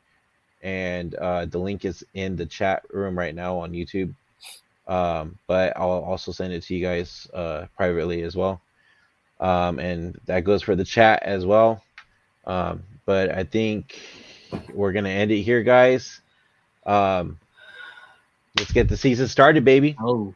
and 0.64 1.16
uh, 1.16 1.46
the 1.46 1.58
link 1.58 1.86
is 1.86 2.04
in 2.14 2.36
the 2.36 2.46
chat 2.46 2.84
room 2.92 3.18
right 3.18 3.36
now 3.36 3.58
on 3.60 3.72
YouTube. 3.72 4.14
Um, 4.88 5.38
but 5.48 5.74
I'll 5.78 5.90
also 5.90 6.32
send 6.32 6.54
it 6.54 6.64
to 6.64 6.76
you 6.76 6.82
guys 6.86 7.28
uh, 7.34 7.68
privately 7.78 8.24
as 8.24 8.36
well, 8.36 8.62
um, 9.40 9.80
and 9.80 10.20
that 10.26 10.44
goes 10.44 10.62
for 10.64 10.76
the 10.76 10.84
chat 10.84 11.24
as 11.24 11.46
well. 11.46 11.84
Um, 12.46 12.84
but 13.06 13.32
I 13.32 13.44
think 13.44 14.00
we're 14.74 14.92
gonna 14.92 15.10
end 15.10 15.32
it 15.32 15.42
here, 15.42 15.64
guys. 15.64 16.20
Um, 16.86 17.40
let's 18.58 18.72
get 18.72 18.90
the 18.90 18.98
season 18.98 19.28
started, 19.28 19.64
baby. 19.64 19.96
Oh, 20.00 20.34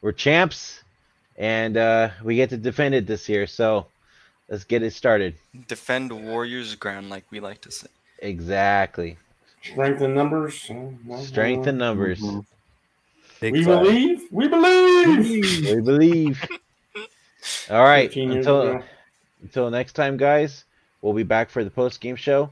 We're 0.00 0.12
champs, 0.12 0.82
and 1.36 1.76
uh, 1.76 2.10
we 2.22 2.36
get 2.36 2.50
to 2.50 2.56
defend 2.56 2.94
it 2.94 3.06
this 3.06 3.28
year. 3.28 3.46
So 3.46 3.86
let's 4.48 4.64
get 4.64 4.82
it 4.82 4.92
started. 4.92 5.34
Defend 5.66 6.12
Warriors 6.12 6.74
ground, 6.76 7.10
like 7.10 7.24
we 7.30 7.40
like 7.40 7.60
to 7.62 7.70
say. 7.70 7.88
Exactly. 8.20 9.18
Strength 9.62 10.02
in 10.02 10.14
numbers. 10.14 10.70
Strength 11.26 11.66
in 11.66 11.78
numbers. 11.78 12.20
mhm. 12.20 12.44
Big 13.40 13.52
We 13.54 13.64
five. 13.64 13.82
believe. 13.82 14.22
We 14.30 14.48
believe. 14.48 15.64
We 15.74 15.80
believe. 15.80 16.48
All 17.70 17.82
right. 17.84 18.14
Until 18.16 18.62
ago. 18.62 18.82
until 19.42 19.70
next 19.70 19.92
time, 19.92 20.16
guys. 20.16 20.64
We'll 21.02 21.12
be 21.12 21.22
back 21.22 21.50
for 21.50 21.62
the 21.62 21.70
post 21.70 22.00
game 22.00 22.16
show. 22.16 22.50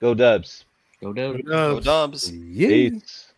Go 0.00 0.12
Dubs. 0.14 0.64
Go 1.00 1.12
Dubs. 1.12 1.42
Go 1.42 1.80
Dubs. 1.80 2.30
Yeah. 2.32 2.68
Peace. 2.68 3.29